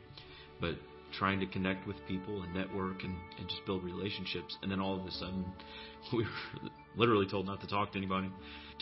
but 0.62 0.76
trying 1.18 1.40
to 1.40 1.46
connect 1.46 1.86
with 1.86 1.96
people 2.08 2.42
and 2.42 2.54
network 2.54 3.04
and, 3.04 3.14
and 3.38 3.48
just 3.48 3.60
build 3.66 3.84
relationships. 3.84 4.56
And 4.62 4.72
then 4.72 4.80
all 4.80 4.98
of 4.98 5.06
a 5.06 5.10
sudden, 5.10 5.44
we 6.14 6.24
were 6.24 6.70
literally 6.96 7.26
told 7.30 7.44
not 7.44 7.60
to 7.60 7.66
talk 7.66 7.92
to 7.92 7.98
anybody, 7.98 8.30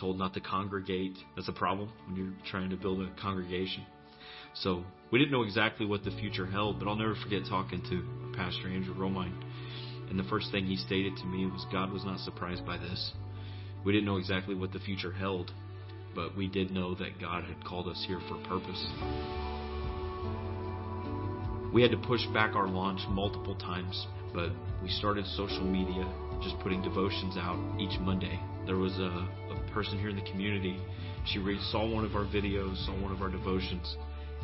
told 0.00 0.18
not 0.18 0.34
to 0.34 0.40
congregate. 0.40 1.16
That's 1.36 1.48
a 1.48 1.52
problem 1.52 1.92
when 2.06 2.16
you're 2.16 2.50
trying 2.50 2.70
to 2.70 2.76
build 2.76 3.02
a 3.02 3.10
congregation. 3.20 3.84
So 4.54 4.82
we 5.12 5.18
didn't 5.18 5.30
know 5.30 5.42
exactly 5.42 5.86
what 5.86 6.02
the 6.02 6.10
future 6.10 6.46
held, 6.46 6.78
but 6.78 6.88
I'll 6.88 6.96
never 6.96 7.14
forget 7.22 7.42
talking 7.48 7.82
to 7.90 8.36
Pastor 8.36 8.68
Andrew 8.68 8.94
Romine. 8.94 9.38
And 10.08 10.18
the 10.18 10.24
first 10.24 10.50
thing 10.50 10.66
he 10.66 10.76
stated 10.76 11.16
to 11.18 11.24
me 11.26 11.46
was 11.46 11.64
God 11.70 11.92
was 11.92 12.04
not 12.04 12.18
surprised 12.20 12.66
by 12.66 12.78
this. 12.78 13.12
We 13.84 13.92
didn't 13.92 14.06
know 14.06 14.16
exactly 14.16 14.54
what 14.54 14.72
the 14.72 14.80
future 14.80 15.12
held, 15.12 15.52
but 16.14 16.36
we 16.36 16.48
did 16.48 16.70
know 16.70 16.94
that 16.96 17.20
God 17.20 17.44
had 17.44 17.64
called 17.64 17.86
us 17.86 18.04
here 18.06 18.20
for 18.28 18.40
a 18.40 18.48
purpose. 18.48 18.86
We 21.72 21.82
had 21.82 21.92
to 21.92 21.98
push 21.98 22.26
back 22.34 22.56
our 22.56 22.66
launch 22.66 23.00
multiple 23.08 23.54
times, 23.54 24.06
but 24.34 24.50
we 24.82 24.88
started 24.88 25.24
social 25.26 25.64
media, 25.64 26.04
just 26.42 26.58
putting 26.58 26.82
devotions 26.82 27.36
out 27.36 27.58
each 27.78 27.98
Monday. 28.00 28.40
There 28.66 28.76
was 28.76 28.92
a, 28.98 29.28
a 29.54 29.59
person 29.72 29.98
here 29.98 30.08
in 30.08 30.16
the 30.16 30.30
community. 30.30 30.80
She 31.26 31.38
saw 31.70 31.86
one 31.88 32.04
of 32.04 32.14
our 32.14 32.24
videos, 32.24 32.84
saw 32.86 33.00
one 33.00 33.12
of 33.12 33.22
our 33.22 33.30
devotions, 33.30 33.96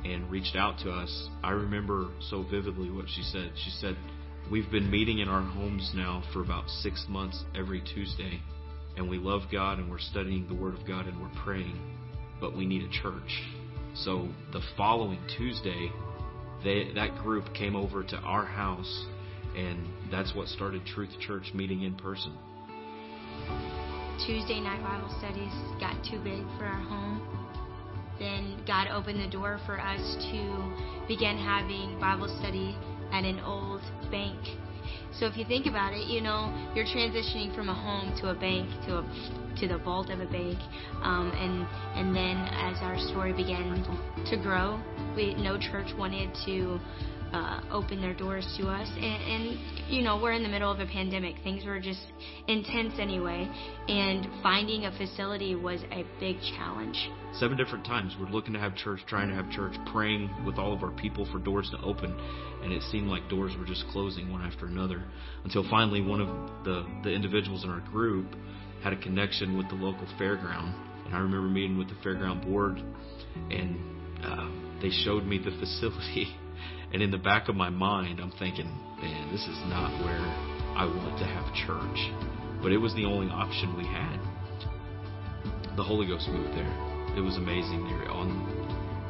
and 0.04 0.30
reached 0.30 0.56
out 0.56 0.78
to 0.80 0.90
us. 0.90 1.28
I 1.42 1.50
remember 1.50 2.08
so 2.30 2.42
vividly 2.42 2.90
what 2.90 3.06
she 3.08 3.22
said. 3.22 3.52
She 3.64 3.70
said, 3.70 3.96
We've 4.50 4.70
been 4.70 4.88
meeting 4.88 5.18
in 5.18 5.28
our 5.28 5.42
homes 5.42 5.90
now 5.94 6.22
for 6.32 6.40
about 6.40 6.68
six 6.68 7.04
months 7.08 7.42
every 7.56 7.80
Tuesday, 7.80 8.40
and 8.96 9.10
we 9.10 9.18
love 9.18 9.42
God 9.50 9.78
and 9.78 9.90
we're 9.90 9.98
studying 9.98 10.46
the 10.46 10.54
Word 10.54 10.78
of 10.78 10.86
God 10.86 11.06
and 11.06 11.20
we're 11.20 11.42
praying, 11.44 11.80
but 12.40 12.56
we 12.56 12.64
need 12.64 12.82
a 12.82 13.02
church. 13.02 13.42
So 13.94 14.28
the 14.52 14.60
following 14.76 15.18
Tuesday, 15.36 15.90
they, 16.62 16.92
that 16.94 17.16
group 17.22 17.54
came 17.54 17.74
over 17.74 18.04
to 18.04 18.16
our 18.18 18.44
house, 18.44 19.06
and 19.56 19.84
that's 20.12 20.32
what 20.34 20.46
started 20.46 20.86
Truth 20.86 21.18
Church 21.18 21.50
meeting 21.52 21.82
in 21.82 21.96
person. 21.96 22.36
Tuesday 24.24 24.60
night 24.60 24.82
Bible 24.82 25.12
studies 25.18 25.52
got 25.78 25.92
too 26.02 26.18
big 26.24 26.40
for 26.56 26.64
our 26.64 26.80
home. 26.80 27.20
Then 28.18 28.62
God 28.66 28.88
opened 28.88 29.20
the 29.20 29.28
door 29.28 29.60
for 29.66 29.78
us 29.78 30.00
to 30.32 31.06
begin 31.06 31.36
having 31.36 32.00
Bible 32.00 32.28
study 32.40 32.76
at 33.12 33.24
an 33.24 33.40
old 33.40 33.82
bank. 34.10 34.38
So 35.12 35.26
if 35.26 35.36
you 35.36 35.44
think 35.44 35.66
about 35.66 35.92
it, 35.92 36.06
you 36.06 36.20
know, 36.20 36.52
you're 36.74 36.86
transitioning 36.86 37.54
from 37.54 37.68
a 37.68 37.74
home 37.74 38.16
to 38.20 38.30
a 38.30 38.34
bank 38.34 38.68
to 38.86 38.98
a 38.98 39.02
to 39.60 39.68
the 39.68 39.78
vault 39.78 40.10
of 40.10 40.20
a 40.20 40.26
bank, 40.26 40.58
um, 41.02 41.32
and 41.32 41.66
and 41.96 42.14
then 42.14 42.36
as 42.52 42.76
our 42.82 42.98
story 43.08 43.32
began 43.32 43.84
to 44.30 44.36
grow, 44.36 44.80
we 45.14 45.34
no 45.34 45.58
church 45.58 45.92
wanted 45.96 46.30
to 46.44 46.78
uh, 47.32 47.60
open 47.70 48.00
their 48.00 48.14
doors 48.14 48.46
to 48.58 48.68
us, 48.68 48.88
and, 48.96 49.04
and 49.04 49.58
you 49.88 50.02
know 50.02 50.20
we're 50.20 50.32
in 50.32 50.42
the 50.42 50.48
middle 50.48 50.70
of 50.70 50.80
a 50.80 50.86
pandemic. 50.86 51.36
Things 51.44 51.64
were 51.64 51.78
just 51.78 52.00
intense 52.48 52.94
anyway, 52.98 53.48
and 53.88 54.26
finding 54.42 54.84
a 54.86 54.96
facility 54.96 55.54
was 55.54 55.80
a 55.92 56.04
big 56.18 56.36
challenge. 56.56 57.08
Seven 57.34 57.56
different 57.56 57.84
times 57.84 58.16
we're 58.18 58.28
looking 58.28 58.52
to 58.54 58.58
have 58.58 58.74
church, 58.74 59.00
trying 59.06 59.28
to 59.28 59.34
have 59.34 59.50
church, 59.50 59.74
praying 59.92 60.30
with 60.44 60.58
all 60.58 60.72
of 60.72 60.82
our 60.82 60.90
people 60.92 61.26
for 61.30 61.38
doors 61.38 61.70
to 61.70 61.80
open, 61.84 62.16
and 62.62 62.72
it 62.72 62.82
seemed 62.90 63.08
like 63.08 63.28
doors 63.28 63.52
were 63.58 63.64
just 63.64 63.84
closing 63.92 64.32
one 64.32 64.42
after 64.42 64.66
another. 64.66 65.04
Until 65.44 65.68
finally, 65.70 66.00
one 66.00 66.20
of 66.20 66.28
the 66.64 66.86
the 67.04 67.10
individuals 67.10 67.62
in 67.64 67.70
our 67.70 67.80
group 67.80 68.26
had 68.82 68.92
a 68.92 68.96
connection 68.96 69.56
with 69.56 69.68
the 69.68 69.74
local 69.74 70.06
fairground, 70.18 70.74
and 71.06 71.14
I 71.14 71.18
remember 71.18 71.48
meeting 71.48 71.78
with 71.78 71.88
the 71.88 71.96
fairground 72.04 72.44
board, 72.44 72.82
and 73.50 73.78
uh, 74.24 74.50
they 74.82 74.90
showed 74.90 75.24
me 75.24 75.38
the 75.38 75.50
facility. 75.60 76.34
And 76.92 77.02
in 77.02 77.10
the 77.10 77.18
back 77.18 77.48
of 77.48 77.56
my 77.56 77.68
mind, 77.68 78.20
I'm 78.20 78.30
thinking, 78.38 78.70
man, 79.00 79.30
this 79.32 79.42
is 79.46 79.58
not 79.68 79.90
where 80.04 80.24
I 80.76 80.84
want 80.84 81.18
to 81.18 81.24
have 81.24 81.52
church. 81.54 82.12
but 82.62 82.72
it 82.72 82.78
was 82.78 82.94
the 82.94 83.04
only 83.04 83.30
option 83.30 83.76
we 83.76 83.84
had. 83.84 84.18
The 85.76 85.82
Holy 85.84 86.06
Ghost 86.06 86.28
moved 86.28 86.56
there. 86.56 86.72
It 87.16 87.20
was 87.20 87.36
amazing 87.36 87.84
there 87.84 88.10
on 88.10 88.28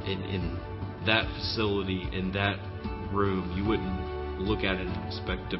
in 0.04 0.22
in 0.22 0.58
that 1.06 1.24
facility 1.38 2.08
in 2.12 2.32
that 2.32 2.58
room. 3.12 3.54
You 3.56 3.64
wouldn't 3.64 4.40
look 4.40 4.64
at 4.64 4.76
it 4.76 4.86
and 4.86 5.06
expect 5.06 5.50
to 5.52 5.58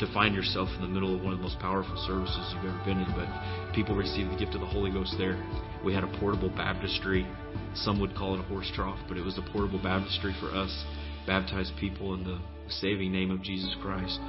to 0.00 0.12
find 0.12 0.34
yourself 0.34 0.68
in 0.74 0.82
the 0.82 0.88
middle 0.88 1.14
of 1.14 1.22
one 1.22 1.32
of 1.32 1.38
the 1.38 1.44
most 1.44 1.58
powerful 1.60 1.96
services 2.06 2.54
you've 2.54 2.64
ever 2.64 2.84
been 2.84 2.98
in. 2.98 3.10
But 3.14 3.28
people 3.72 3.94
received 3.94 4.32
the 4.32 4.36
gift 4.36 4.54
of 4.54 4.60
the 4.60 4.66
Holy 4.66 4.90
Ghost 4.90 5.14
there. 5.16 5.38
We 5.84 5.94
had 5.94 6.02
a 6.02 6.10
portable 6.18 6.50
baptistry. 6.50 7.26
Some 7.74 8.00
would 8.00 8.14
call 8.16 8.34
it 8.34 8.40
a 8.40 8.44
horse 8.44 8.70
trough, 8.74 8.98
but 9.08 9.16
it 9.16 9.24
was 9.24 9.38
a 9.38 9.42
portable 9.52 9.78
baptistry 9.82 10.34
for 10.40 10.50
us. 10.50 10.84
Baptized 11.26 11.72
people 11.78 12.14
in 12.14 12.24
the 12.24 12.40
saving 12.80 13.12
name 13.12 13.30
of 13.30 13.42
Jesus 13.42 13.74
Christ. 13.82 14.20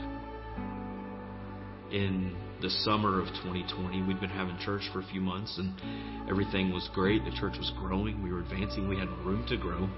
In 1.91 2.35
the 2.61 2.69
summer 2.69 3.19
of 3.19 3.27
2020, 3.27 4.03
we'd 4.03 4.21
been 4.21 4.29
having 4.29 4.57
church 4.59 4.81
for 4.93 5.01
a 5.01 5.05
few 5.05 5.21
months 5.21 5.57
and 5.57 6.29
everything 6.29 6.71
was 6.71 6.89
great. 6.93 7.23
The 7.25 7.31
church 7.31 7.57
was 7.57 7.71
growing. 7.77 8.23
We 8.23 8.31
were 8.31 8.39
advancing. 8.39 8.87
We 8.87 8.97
had 8.97 9.09
room 9.25 9.45
to 9.49 9.57
grow. 9.57 9.89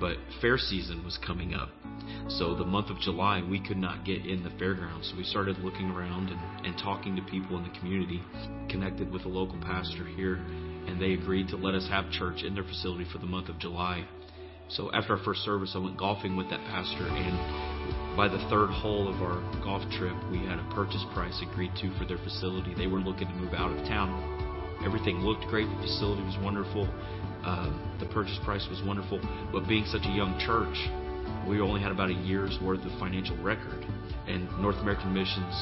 But 0.00 0.16
fair 0.40 0.58
season 0.58 1.04
was 1.04 1.18
coming 1.26 1.54
up. 1.54 1.70
So 2.28 2.54
the 2.54 2.64
month 2.64 2.90
of 2.90 2.98
July, 3.00 3.42
we 3.48 3.60
could 3.60 3.76
not 3.76 4.04
get 4.04 4.26
in 4.26 4.42
the 4.42 4.50
fairgrounds. 4.58 5.10
So 5.10 5.16
we 5.16 5.24
started 5.24 5.58
looking 5.58 5.90
around 5.90 6.30
and, 6.30 6.66
and 6.66 6.78
talking 6.78 7.16
to 7.16 7.22
people 7.22 7.56
in 7.56 7.64
the 7.64 7.78
community, 7.78 8.22
connected 8.68 9.12
with 9.12 9.24
a 9.24 9.28
local 9.28 9.58
pastor 9.60 10.06
here, 10.06 10.36
and 10.36 11.00
they 11.00 11.12
agreed 11.12 11.48
to 11.48 11.56
let 11.56 11.74
us 11.74 11.86
have 11.90 12.10
church 12.10 12.42
in 12.42 12.54
their 12.54 12.64
facility 12.64 13.06
for 13.10 13.18
the 13.18 13.26
month 13.26 13.48
of 13.48 13.58
July. 13.58 14.06
So 14.68 14.90
after 14.92 15.16
our 15.16 15.24
first 15.24 15.42
service, 15.42 15.72
I 15.74 15.78
went 15.78 15.96
golfing 15.96 16.36
with 16.36 16.50
that 16.50 16.60
pastor, 16.60 17.06
and 17.06 17.75
by 18.16 18.28
the 18.28 18.38
third 18.48 18.70
hole 18.70 19.08
of 19.08 19.20
our 19.22 19.40
golf 19.62 19.82
trip, 19.98 20.14
we 20.30 20.38
had 20.38 20.58
a 20.58 20.66
purchase 20.74 21.04
price 21.14 21.40
agreed 21.42 21.72
to 21.80 21.92
for 21.98 22.04
their 22.04 22.18
facility. 22.18 22.74
They 22.74 22.86
were 22.86 23.00
looking 23.00 23.28
to 23.28 23.34
move 23.34 23.54
out 23.54 23.70
of 23.70 23.78
town. 23.86 24.12
Everything 24.84 25.20
looked 25.20 25.46
great. 25.46 25.68
The 25.68 25.82
facility 25.82 26.22
was 26.22 26.36
wonderful. 26.42 26.88
Um, 27.44 27.96
the 28.00 28.06
purchase 28.06 28.38
price 28.44 28.66
was 28.68 28.82
wonderful, 28.84 29.20
but 29.52 29.68
being 29.68 29.84
such 29.86 30.02
a 30.04 30.10
young 30.10 30.38
church, 30.40 30.74
we 31.48 31.60
only 31.60 31.80
had 31.80 31.92
about 31.92 32.10
a 32.10 32.18
year's 32.26 32.58
worth 32.62 32.84
of 32.84 32.98
financial 32.98 33.36
record. 33.38 33.84
And 34.26 34.50
North 34.60 34.76
American 34.78 35.14
Missions, 35.14 35.54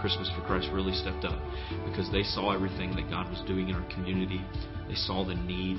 Christmas 0.00 0.30
for 0.36 0.46
Christ, 0.46 0.68
really 0.72 0.92
stepped 0.94 1.24
up 1.24 1.40
because 1.84 2.10
they 2.12 2.22
saw 2.22 2.54
everything 2.54 2.94
that 2.94 3.10
God 3.10 3.28
was 3.28 3.42
doing 3.48 3.68
in 3.68 3.74
our 3.74 3.88
community. 3.92 4.40
They 4.86 4.94
saw 4.94 5.24
the 5.24 5.34
need, 5.34 5.78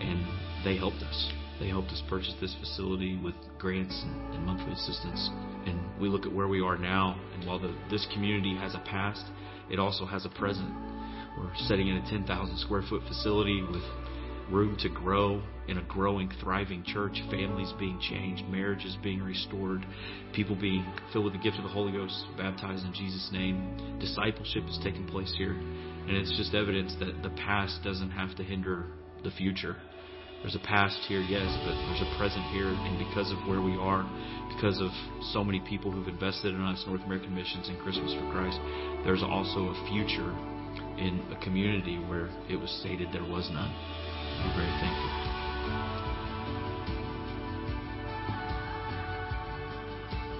and 0.00 0.24
they 0.64 0.76
helped 0.76 1.02
us. 1.02 1.39
They 1.60 1.68
helped 1.68 1.90
us 1.90 2.02
purchase 2.08 2.34
this 2.40 2.56
facility 2.58 3.20
with 3.22 3.34
grants 3.58 4.02
and, 4.32 4.46
monthly 4.46 4.72
assistance. 4.72 5.28
And 5.66 5.78
we 6.00 6.08
look 6.08 6.24
at 6.24 6.32
where 6.32 6.48
we 6.48 6.62
are 6.62 6.78
now, 6.78 7.20
and 7.34 7.46
while 7.46 7.58
the, 7.58 7.76
this 7.90 8.06
community 8.14 8.56
has 8.56 8.74
a 8.74 8.78
past, 8.78 9.22
it 9.70 9.78
also 9.78 10.06
has 10.06 10.24
a 10.24 10.30
present. 10.30 10.72
We're 11.38 11.52
setting 11.68 11.88
in 11.88 11.96
a 11.96 12.10
10,000 12.10 12.58
square 12.58 12.82
foot 12.88 13.02
facility 13.06 13.62
with 13.62 13.82
room 14.50 14.76
to 14.80 14.88
grow 14.88 15.42
in 15.68 15.78
a 15.78 15.82
growing, 15.82 16.30
thriving 16.40 16.82
church, 16.84 17.22
families 17.30 17.72
being 17.78 18.00
changed, 18.00 18.44
marriages 18.48 18.96
being 19.02 19.22
restored, 19.22 19.86
people 20.32 20.56
being 20.56 20.84
filled 21.12 21.26
with 21.26 21.34
the 21.34 21.40
gift 21.40 21.56
of 21.58 21.62
the 21.62 21.70
Holy 21.70 21.92
Ghost, 21.92 22.24
baptized 22.36 22.84
in 22.84 22.92
Jesus' 22.92 23.28
name. 23.32 23.98
Discipleship 24.00 24.64
is 24.68 24.78
taking 24.82 25.06
place 25.06 25.32
here. 25.36 25.52
And 25.52 26.16
it's 26.16 26.36
just 26.36 26.54
evidence 26.54 26.96
that 26.98 27.22
the 27.22 27.30
past 27.30 27.80
doesn't 27.84 28.10
have 28.10 28.34
to 28.36 28.42
hinder 28.42 28.86
the 29.22 29.30
future. 29.30 29.76
There's 30.40 30.56
a 30.56 30.64
past 30.64 30.96
here, 31.04 31.20
yes, 31.20 31.44
but 31.68 31.76
there's 31.76 32.00
a 32.00 32.10
present 32.16 32.44
here. 32.48 32.72
And 32.72 32.96
because 32.96 33.30
of 33.30 33.38
where 33.46 33.60
we 33.60 33.76
are, 33.76 34.08
because 34.56 34.80
of 34.80 34.88
so 35.32 35.44
many 35.44 35.60
people 35.60 35.92
who've 35.92 36.08
invested 36.08 36.54
in 36.54 36.60
us, 36.60 36.82
North 36.88 37.04
American 37.04 37.34
Missions 37.34 37.68
and 37.68 37.78
Christmas 37.80 38.14
for 38.14 38.24
Christ, 38.32 38.56
there's 39.04 39.22
also 39.22 39.68
a 39.68 39.76
future 39.92 40.32
in 40.96 41.20
a 41.28 41.36
community 41.44 42.00
where 42.08 42.32
it 42.48 42.56
was 42.56 42.72
stated 42.80 43.08
there 43.12 43.28
was 43.28 43.52
none. 43.52 43.68
We're 43.68 44.64
very 44.64 44.74
thankful. 44.80 45.12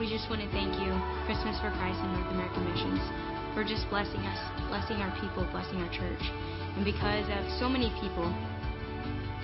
We 0.00 0.08
just 0.08 0.32
want 0.32 0.40
to 0.40 0.48
thank 0.48 0.80
you, 0.80 0.96
Christmas 1.28 1.60
for 1.60 1.68
Christ 1.76 2.00
and 2.00 2.16
North 2.16 2.32
American 2.32 2.64
Missions, 2.72 3.04
for 3.52 3.68
just 3.68 3.84
blessing 3.92 4.24
us, 4.24 4.40
blessing 4.72 4.96
our 5.04 5.12
people, 5.20 5.44
blessing 5.52 5.76
our 5.84 5.92
church. 5.92 6.24
And 6.72 6.88
because 6.88 7.28
of 7.28 7.44
so 7.60 7.68
many 7.68 7.92
people, 8.00 8.32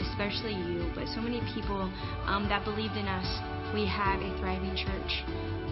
especially 0.01 0.55
you, 0.55 0.91
but 0.95 1.07
so 1.09 1.21
many 1.21 1.41
people 1.55 1.91
um, 2.27 2.49
that 2.49 2.65
believed 2.65 2.97
in 2.97 3.07
us, 3.07 3.27
we 3.75 3.87
have 3.87 4.21
a 4.21 4.31
thriving 4.39 4.77
church. 4.77 5.13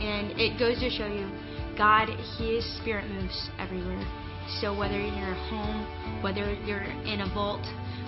And 0.01 0.33
it 0.39 0.59
goes 0.59 0.79
to 0.81 0.91
show 0.91 1.07
you, 1.07 1.31
God, 1.77 2.09
His 2.39 2.65
Spirit 2.81 3.09
moves 3.11 3.49
everywhere. 3.59 4.03
So 4.61 4.77
whether 4.77 4.99
you're 5.01 5.17
your 5.17 5.35
home, 5.49 6.23
whether 6.23 6.53
you're 6.67 6.85
in 6.85 7.23
a 7.23 7.29
vault, 7.33 7.65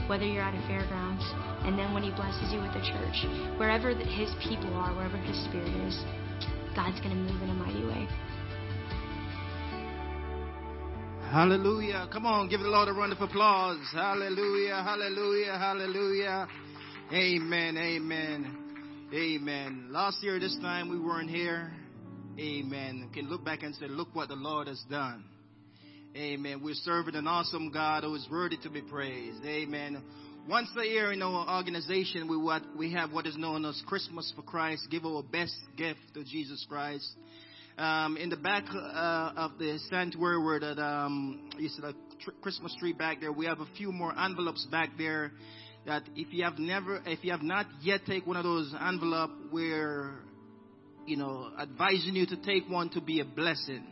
whether 0.07 0.25
you're 0.25 0.43
at 0.43 0.55
a 0.55 0.63
fairgrounds, 0.69 1.25
and 1.65 1.79
then 1.79 1.95
when 1.95 2.03
He 2.03 2.11
blesses 2.11 2.53
you 2.53 2.61
with 2.61 2.77
a 2.77 2.85
church, 2.85 3.25
wherever 3.59 3.95
His 3.95 4.31
people 4.45 4.73
are, 4.75 4.95
wherever 4.95 5.17
His 5.17 5.37
Spirit 5.49 5.73
is, 5.89 5.97
God's 6.77 7.01
going 7.01 7.17
to 7.17 7.21
move 7.21 7.43
in 7.43 7.51
a 7.51 7.55
mighty 7.55 7.85
way. 7.85 8.07
Hallelujah. 11.31 12.09
Come 12.13 12.25
on, 12.25 12.49
give 12.49 12.61
the 12.61 12.69
Lord 12.69 12.89
a 12.89 12.93
round 12.93 13.13
of 13.13 13.21
applause. 13.21 13.85
Hallelujah, 13.93 14.77
hallelujah, 14.77 15.59
hallelujah. 15.59 16.47
Amen, 17.13 17.77
amen, 17.77 18.57
amen. 19.13 19.89
Last 19.91 20.23
year, 20.23 20.39
this 20.39 20.57
time, 20.63 20.89
we 20.89 20.99
weren't 20.99 21.29
here. 21.29 21.73
Amen. 22.39 23.11
Can 23.13 23.29
look 23.29 23.45
back 23.45 23.65
and 23.65 23.75
say, 23.75 23.87
look 23.89 24.15
what 24.15 24.29
the 24.29 24.37
Lord 24.37 24.69
has 24.69 24.83
done. 24.89 25.25
Amen. 26.17 26.63
We're 26.63 26.75
serving 26.75 27.17
an 27.17 27.27
awesome 27.27 27.71
God 27.73 28.05
who 28.05 28.15
is 28.15 28.27
worthy 28.31 28.57
to 28.59 28.71
be 28.71 28.81
praised. 28.81 29.45
Amen. 29.45 30.03
Once 30.49 30.69
a 30.81 30.85
year 30.85 31.13
in 31.13 31.23
our 31.23 31.57
organization, 31.59 32.29
we 32.29 32.37
what 32.37 32.63
we 32.79 32.93
have 32.93 33.13
what 33.13 33.27
is 33.27 33.37
known 33.37 33.65
as 33.65 33.83
Christmas 33.87 34.33
for 34.37 34.43
Christ. 34.43 34.87
Give 34.91 35.05
our 35.05 35.25
best 35.25 35.57
gift 35.77 35.99
to 36.15 36.23
Jesus 36.23 36.65
Christ. 36.69 37.09
Um, 37.79 38.17
in 38.17 38.31
the 38.31 38.37
back 38.37 38.65
uh, 38.73 39.33
of 39.37 39.59
the 39.59 39.79
sanctuary 39.91 40.43
where 40.43 40.61
that 40.61 40.79
um, 40.79 41.51
you 41.59 41.69
see 41.69 41.83
the 41.83 41.95
tr- 42.21 42.31
Christmas 42.41 42.75
tree 42.79 42.95
back 42.95 43.21
there, 43.21 43.33
we 43.33 43.47
have 43.47 43.61
a 43.61 43.67
few 43.77 43.93
more 43.93 44.19
envelopes 44.19 44.67
back 44.71 44.91
there. 44.97 45.33
That 45.85 46.03
if 46.17 46.33
you 46.33 46.45
have 46.45 46.59
never, 46.59 47.03
if 47.07 47.23
you 47.23 47.31
have 47.33 47.43
not 47.43 47.67
yet 47.83 48.01
take 48.07 48.27
one 48.27 48.37
of 48.37 48.45
those 48.45 48.75
envelope, 48.81 49.31
we're, 49.53 50.15
you 51.07 51.17
know, 51.17 51.51
advising 51.61 52.17
you 52.17 52.27
to 52.27 52.37
take 52.37 52.69
one 52.69 52.89
to 52.91 53.01
be 53.01 53.21
a 53.21 53.25
blessing 53.25 53.85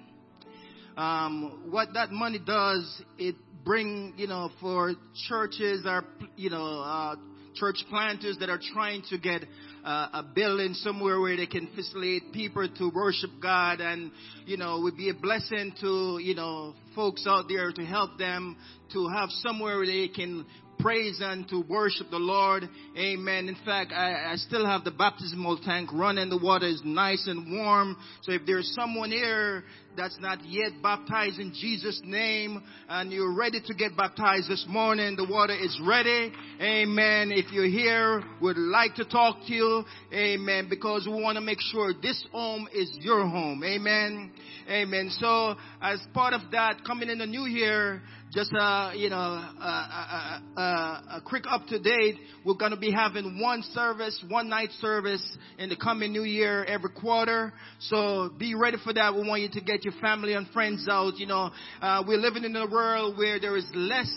um, 0.97 1.68
what 1.70 1.93
that 1.95 2.11
money 2.11 2.39
does, 2.39 3.03
it 3.18 3.35
bring, 3.64 4.14
you 4.16 4.26
know, 4.26 4.51
for 4.61 4.93
churches 5.28 5.82
or, 5.85 6.05
you 6.37 6.51
know, 6.51 6.80
uh, 6.80 7.16
church 7.55 7.78
planters 7.89 8.37
that 8.39 8.49
are 8.49 8.61
trying 8.72 9.03
to 9.11 9.18
get 9.18 9.45
uh, 9.85 10.09
a 10.12 10.22
building 10.35 10.72
somewhere 10.74 11.20
where 11.20 11.37
they 11.37 11.47
can 11.47 11.68
facilitate 11.74 12.32
people 12.32 12.68
to 12.78 12.91
worship 12.95 13.30
God 13.41 13.80
and, 13.80 14.11
you 14.47 14.57
know, 14.57 14.80
would 14.80 14.97
be 14.97 15.11
a 15.11 15.14
blessing 15.14 15.74
to, 15.80 16.18
you 16.22 16.35
know, 16.35 16.74
folks 16.95 17.26
out 17.26 17.45
there 17.49 17.70
to 17.70 17.85
help 17.85 18.18
them 18.18 18.57
to 18.93 19.09
have 19.09 19.28
somewhere 19.30 19.76
where 19.76 19.87
they 19.87 20.09
can 20.09 20.47
praise 20.79 21.20
and 21.22 21.49
to 21.49 21.64
worship 21.68 22.11
the 22.11 22.18
Lord. 22.18 22.68
Amen. 22.97 23.49
In 23.49 23.57
fact, 23.64 23.93
I, 23.93 24.33
I, 24.33 24.37
still 24.37 24.66
have 24.66 24.85
the 24.85 24.91
baptismal 24.91 25.59
tank 25.64 25.91
running. 25.93 26.29
The 26.29 26.39
water 26.39 26.66
is 26.66 26.83
nice 26.85 27.27
and 27.27 27.51
warm. 27.53 27.97
So 28.22 28.33
if 28.33 28.43
there's 28.47 28.72
someone 28.75 29.11
here 29.11 29.64
that's 29.97 30.18
not 30.20 30.45
yet 30.45 30.72
baptized 30.83 31.39
in 31.39 31.53
Jesus' 31.53 32.01
name 32.05 32.62
and 32.89 33.12
you're 33.12 33.35
ready 33.35 33.61
to 33.64 33.75
get 33.75 33.97
baptized 33.97 34.49
this 34.49 34.64
morning, 34.68 35.16
the 35.16 35.27
water 35.29 35.55
is 35.55 35.81
ready. 35.85 36.33
Amen. 36.61 37.31
If 37.33 37.53
you're 37.53 37.66
here, 37.66 38.22
would 38.41 38.59
like 38.59 38.95
to 38.97 39.05
talk 39.05 39.39
to 39.47 39.53
you. 39.53 39.85
Amen. 40.12 40.66
Because 40.68 41.07
we 41.07 41.20
want 41.20 41.37
to 41.37 41.43
make 41.43 41.61
sure 41.61 41.93
this 42.01 42.25
home 42.33 42.68
is 42.75 42.91
your 43.01 43.27
home. 43.27 43.62
Amen. 43.64 44.33
Amen. 44.68 45.11
So 45.18 45.57
as 45.81 46.01
part 46.12 46.35
of 46.35 46.51
that, 46.53 46.85
coming 46.85 47.09
in 47.09 47.18
the 47.18 47.27
new 47.27 47.47
year, 47.47 48.03
just 48.35 48.53
uh, 48.53 48.91
you 48.97 49.09
know, 49.11 49.16
a, 49.16 50.43
a, 50.57 50.61
a, 50.61 50.61
a 50.61 51.22
quick 51.24 51.45
up 51.49 51.66
to 51.68 51.78
date. 51.78 52.16
We're 52.45 52.55
going 52.57 52.72
to 52.72 52.76
be 52.76 52.91
having 52.91 53.41
one 53.41 53.62
service, 53.72 54.22
one 54.28 54.49
night 54.49 54.70
service 54.80 55.24
in 55.57 55.68
the 55.68 55.76
coming 55.76 56.12
new 56.12 56.24
year 56.24 56.64
every 56.64 56.91
quarter. 56.91 57.53
So 57.78 58.30
be 58.37 58.55
ready 58.57 58.76
for 58.82 58.93
that. 58.93 59.14
We 59.14 59.26
want 59.26 59.43
you 59.43 59.51
to 59.51 59.61
get 59.61 59.85
your 59.85 59.95
family 60.01 60.35
and 60.35 60.49
friends 60.49 60.87
out. 60.91 61.16
You 61.16 61.26
know, 61.26 61.51
uh, 61.80 62.03
we're 62.07 62.18
living 62.18 62.43
in 62.45 62.57
a 62.57 62.68
world 62.68 63.16
where 63.16 63.39
there 63.39 63.57
is 63.57 63.66
less 63.72 64.12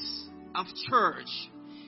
of 0.55 0.65
church 0.89 1.29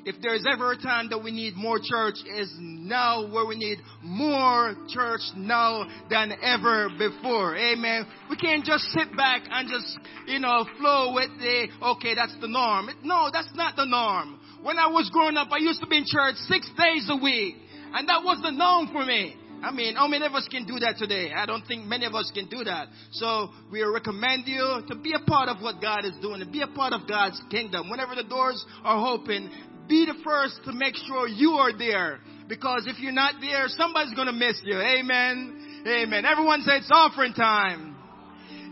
if 0.09 0.15
there's 0.23 0.43
ever 0.51 0.71
a 0.71 0.77
time 0.77 1.07
that 1.09 1.23
we 1.23 1.29
need 1.29 1.55
more 1.55 1.77
church 1.77 2.15
is 2.35 2.51
now 2.57 3.31
where 3.31 3.45
we 3.45 3.55
need 3.55 3.77
more 4.01 4.75
church 4.89 5.21
now 5.37 5.85
than 6.09 6.33
ever 6.41 6.89
before. 6.97 7.55
Amen. 7.55 8.07
We 8.27 8.35
can't 8.35 8.65
just 8.65 8.85
sit 8.85 9.15
back 9.15 9.43
and 9.51 9.69
just, 9.69 9.99
you 10.25 10.39
know, 10.39 10.65
flow 10.79 11.13
with 11.13 11.29
the, 11.37 11.67
okay, 11.93 12.15
that's 12.15 12.35
the 12.41 12.47
norm. 12.47 12.89
No, 13.03 13.29
that's 13.31 13.53
not 13.53 13.75
the 13.75 13.85
norm. 13.85 14.39
When 14.63 14.79
I 14.79 14.87
was 14.87 15.11
growing 15.13 15.37
up, 15.37 15.49
I 15.51 15.59
used 15.59 15.79
to 15.81 15.87
be 15.87 15.97
in 15.97 16.05
church 16.07 16.35
six 16.47 16.67
days 16.75 17.07
a 17.09 17.15
week. 17.15 17.57
And 17.93 18.09
that 18.09 18.23
was 18.23 18.41
the 18.41 18.51
norm 18.51 18.89
for 18.91 19.05
me. 19.05 19.35
I 19.61 19.71
mean, 19.71 19.95
how 19.95 20.07
many 20.07 20.25
of 20.25 20.33
us 20.33 20.47
can 20.49 20.65
do 20.65 20.79
that 20.79 20.95
today? 20.97 21.33
I 21.35 21.45
don't 21.45 21.65
think 21.67 21.83
many 21.83 22.05
of 22.05 22.15
us 22.15 22.31
can 22.33 22.47
do 22.47 22.63
that. 22.63 22.87
So 23.11 23.49
we 23.71 23.83
recommend 23.83 24.47
you 24.47 24.81
to 24.87 24.95
be 24.95 25.13
a 25.13 25.19
part 25.19 25.49
of 25.49 25.61
what 25.61 25.81
God 25.81 26.05
is 26.05 26.13
doing, 26.21 26.39
to 26.39 26.45
be 26.45 26.61
a 26.61 26.67
part 26.67 26.93
of 26.93 27.07
God's 27.07 27.41
kingdom. 27.51 27.89
Whenever 27.89 28.15
the 28.15 28.23
doors 28.23 28.63
are 28.83 29.05
open, 29.13 29.51
be 29.89 30.05
the 30.05 30.23
first 30.23 30.61
to 30.65 30.71
make 30.71 30.95
sure 30.95 31.27
you 31.27 31.53
are 31.53 31.77
there. 31.77 32.19
Because 32.47 32.85
if 32.87 32.99
you're 32.99 33.11
not 33.11 33.35
there, 33.41 33.65
somebody's 33.67 34.13
gonna 34.13 34.31
miss 34.31 34.61
you. 34.63 34.79
Amen. 34.79 35.83
Amen. 35.85 36.25
Everyone 36.25 36.61
say 36.61 36.77
it's 36.77 36.89
offering 36.91 37.33
time. 37.33 37.98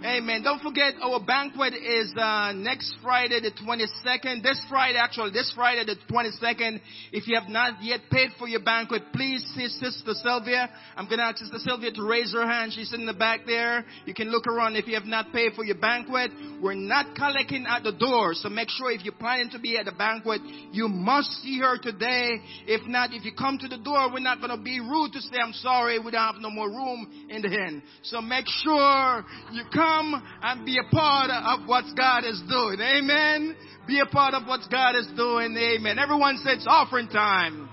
Amen. 0.06 0.44
Don't 0.44 0.62
forget 0.62 0.94
our 1.02 1.20
banquet 1.20 1.74
is 1.74 2.14
uh, 2.16 2.54
next 2.54 2.96
Friday 3.02 3.40
the 3.42 3.50
22nd. 3.50 4.44
This 4.44 4.64
Friday, 4.70 5.00
actually, 5.00 5.32
this 5.32 5.52
Friday 5.56 5.86
the 5.86 5.96
22nd. 6.14 6.80
If 7.12 7.28
you 7.28 7.36
have 7.40 7.50
not 7.50 7.82
yet 7.82 8.02
paid 8.12 8.30
for 8.38 8.48
your 8.48 8.60
banquet, 8.60 9.02
please 9.12 9.44
see 9.56 9.68
Sister 9.68 10.14
Sylvia. 10.14 10.70
I'm 10.96 11.06
going 11.08 11.18
to 11.18 11.24
ask 11.24 11.40
Sister 11.40 11.58
Sylvia 11.58 11.92
to 11.94 12.04
raise 12.04 12.32
her 12.34 12.46
hand. 12.46 12.74
She's 12.74 12.94
in 12.94 13.08
the 13.08 13.14
back 13.14 13.48
there. 13.48 13.86
You 14.06 14.14
can 14.14 14.30
look 14.30 14.46
around 14.46 14.76
if 14.76 14.86
you 14.86 14.94
have 14.94 15.06
not 15.06 15.34
paid 15.34 15.54
for 15.54 15.66
your 15.66 15.80
banquet. 15.80 16.30
We're 16.62 16.76
not 16.76 17.16
collecting 17.16 17.66
at 17.68 17.82
the 17.82 17.92
door, 17.92 18.36
so 18.36 18.50
make 18.50 18.70
sure 18.70 18.92
if 18.92 19.04
you're 19.04 19.14
planning 19.14 19.50
to 19.50 19.60
be 19.60 19.80
at 19.80 19.86
the 19.86 19.94
banquet, 19.94 20.42
you 20.72 20.88
must 20.88 21.32
see 21.42 21.60
her 21.60 21.80
today. 21.80 22.38
If 22.68 22.88
not, 22.88 23.14
if 23.14 23.26
you 23.26 23.32
come 23.34 23.58
to 23.58 23.68
the 23.68 23.80
door, 23.80 24.14
we're 24.14 24.20
not 24.20 24.42
going 24.42 24.56
to 24.56 24.64
be 24.64 24.80
rude 24.80 25.14
to 25.14 25.22
say, 25.22 25.38
I'm 25.44 25.54
sorry, 25.54 25.98
we 25.98 26.12
don't 26.12 26.22
have 26.22 26.40
no 26.40 26.52
more 26.52 26.70
room 26.70 27.28
in 27.30 27.42
the 27.42 27.48
inn. 27.48 27.82
So 28.04 28.22
make 28.22 28.46
sure 28.48 29.26
you 29.52 29.64
come 29.74 29.87
and 30.42 30.66
be 30.66 30.78
a 30.78 30.96
part 30.96 31.30
of 31.30 31.68
what 31.68 31.86
God 31.96 32.24
is 32.26 32.42
doing. 32.50 32.80
Amen. 32.80 33.56
Be 33.88 34.00
a 34.00 34.06
part 34.06 34.34
of 34.34 34.48
what 34.48 34.62
God 34.70 34.96
is 34.96 35.08
doing. 35.16 35.56
Amen. 35.58 35.98
Everyone 36.00 36.38
says 36.44 36.66
offering 36.68 37.08
time. 37.08 37.67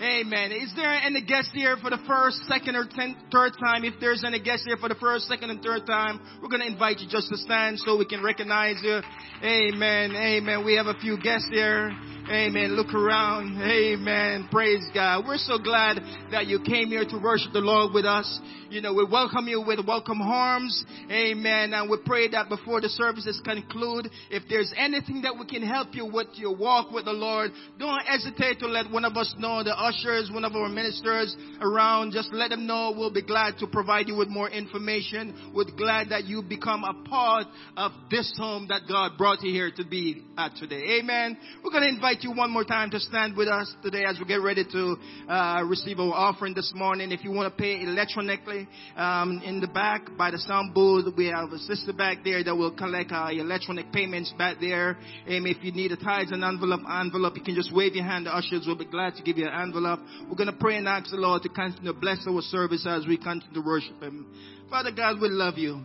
Amen. 0.00 0.50
Is 0.50 0.72
there 0.76 0.90
any 0.90 1.20
guest 1.20 1.50
here 1.52 1.76
for 1.76 1.90
the 1.90 1.98
first, 2.08 2.38
second, 2.48 2.74
or 2.74 2.86
ten, 2.88 3.14
third 3.30 3.52
time? 3.60 3.84
If 3.84 4.00
there's 4.00 4.24
any 4.24 4.40
guest 4.40 4.62
here 4.64 4.78
for 4.78 4.88
the 4.88 4.94
first, 4.94 5.26
second, 5.26 5.50
and 5.50 5.62
third 5.62 5.84
time, 5.86 6.18
we're 6.40 6.48
going 6.48 6.62
to 6.62 6.68
invite 6.68 7.00
you 7.00 7.06
just 7.06 7.28
to 7.28 7.36
stand 7.36 7.78
so 7.80 7.98
we 7.98 8.06
can 8.06 8.22
recognize 8.24 8.76
you. 8.82 9.02
Amen. 9.44 10.16
Amen. 10.16 10.64
We 10.64 10.74
have 10.76 10.86
a 10.86 10.98
few 11.00 11.20
guests 11.20 11.48
here. 11.50 11.94
Amen. 12.30 12.76
Look 12.76 12.94
around. 12.94 13.60
Amen. 13.60 14.48
Praise 14.50 14.86
God. 14.94 15.26
We're 15.26 15.36
so 15.36 15.58
glad 15.58 16.00
that 16.30 16.46
you 16.46 16.60
came 16.60 16.88
here 16.88 17.04
to 17.04 17.18
worship 17.18 17.52
the 17.52 17.60
Lord 17.60 17.92
with 17.92 18.06
us. 18.06 18.40
You 18.70 18.80
know, 18.80 18.94
we 18.94 19.04
welcome 19.04 19.48
you 19.48 19.60
with 19.60 19.80
welcome 19.84 20.22
arms. 20.22 20.84
Amen. 21.10 21.74
And 21.74 21.90
we 21.90 21.98
pray 22.06 22.28
that 22.28 22.48
before 22.48 22.80
the 22.80 22.88
services 22.88 23.40
conclude, 23.44 24.08
if 24.30 24.44
there's 24.48 24.72
anything 24.76 25.22
that 25.22 25.36
we 25.36 25.44
can 25.44 25.66
help 25.66 25.88
you 25.92 26.06
with 26.06 26.28
your 26.34 26.54
walk 26.56 26.92
with 26.92 27.06
the 27.06 27.12
Lord, 27.12 27.50
don't 27.80 28.00
hesitate 28.06 28.60
to 28.60 28.68
let 28.68 28.88
one 28.90 29.04
of 29.04 29.16
us 29.16 29.34
know, 29.36 29.64
the 29.64 29.74
ushers, 29.90 30.30
one 30.32 30.44
of 30.44 30.54
our 30.54 30.68
ministers 30.68 31.36
around, 31.60 32.12
just 32.12 32.32
let 32.32 32.50
them 32.50 32.66
know. 32.66 32.94
We'll 32.96 33.12
be 33.12 33.22
glad 33.22 33.58
to 33.58 33.66
provide 33.66 34.08
you 34.08 34.16
with 34.16 34.28
more 34.28 34.48
information. 34.48 35.52
We're 35.54 35.64
glad 35.76 36.10
that 36.10 36.24
you 36.24 36.42
become 36.42 36.84
a 36.84 37.08
part 37.08 37.46
of 37.76 37.92
this 38.10 38.32
home 38.38 38.68
that 38.68 38.82
God 38.88 39.18
brought 39.18 39.42
you 39.42 39.52
here 39.52 39.70
to 39.76 39.84
be 39.84 40.22
at 40.38 40.54
today. 40.56 41.00
Amen. 41.00 41.36
We're 41.64 41.72
going 41.72 41.82
to 41.82 41.88
invite 41.88 42.22
you 42.22 42.32
one 42.32 42.50
more 42.50 42.64
time 42.64 42.90
to 42.90 43.00
stand 43.00 43.36
with 43.36 43.48
us 43.48 43.72
today 43.82 44.04
as 44.04 44.18
we 44.18 44.26
get 44.26 44.40
ready 44.40 44.64
to 44.64 44.96
uh, 45.28 45.62
receive 45.66 45.98
our 45.98 46.12
offering 46.12 46.54
this 46.54 46.72
morning. 46.74 47.10
If 47.10 47.24
you 47.24 47.32
want 47.32 47.52
to 47.52 47.62
pay 47.62 47.82
electronically, 47.82 48.68
um, 48.96 49.42
in 49.44 49.60
the 49.60 49.68
back 49.68 50.16
by 50.16 50.30
the 50.30 50.38
sound 50.38 50.72
booth, 50.72 51.12
we 51.16 51.26
have 51.26 51.50
a 51.50 51.58
sister 51.58 51.92
back 51.92 52.18
there 52.22 52.44
that 52.44 52.54
will 52.54 52.72
collect 52.72 53.10
uh, 53.10 53.28
electronic 53.32 53.92
payments 53.92 54.32
back 54.38 54.58
there. 54.60 54.96
And 55.26 55.46
if 55.46 55.64
you 55.64 55.72
need 55.72 55.90
a 55.92 55.96
tithes 55.96 56.30
and 56.30 56.44
envelope, 56.44 56.80
envelope, 56.88 57.36
you 57.36 57.42
can 57.42 57.56
just 57.56 57.74
wave 57.74 57.94
your 57.94 58.04
hand. 58.04 58.26
The 58.26 58.36
ushers 58.36 58.66
will 58.66 58.78
be 58.78 58.84
glad 58.84 59.16
to 59.16 59.22
give 59.22 59.36
you 59.36 59.46
an 59.46 59.54
envelope. 59.60 59.79
We're 60.28 60.36
going 60.36 60.46
to 60.50 60.56
pray 60.58 60.76
and 60.76 60.86
ask 60.86 61.10
the 61.10 61.16
Lord 61.16 61.42
to 61.42 61.48
continue 61.48 61.92
to 61.92 61.98
bless 61.98 62.26
our 62.28 62.42
service 62.42 62.86
as 62.88 63.06
we 63.06 63.16
continue 63.16 63.54
to 63.54 63.66
worship 63.66 64.02
Him. 64.02 64.26
Father 64.68 64.92
God, 64.92 65.20
we 65.20 65.28
love 65.28 65.58
you. 65.58 65.82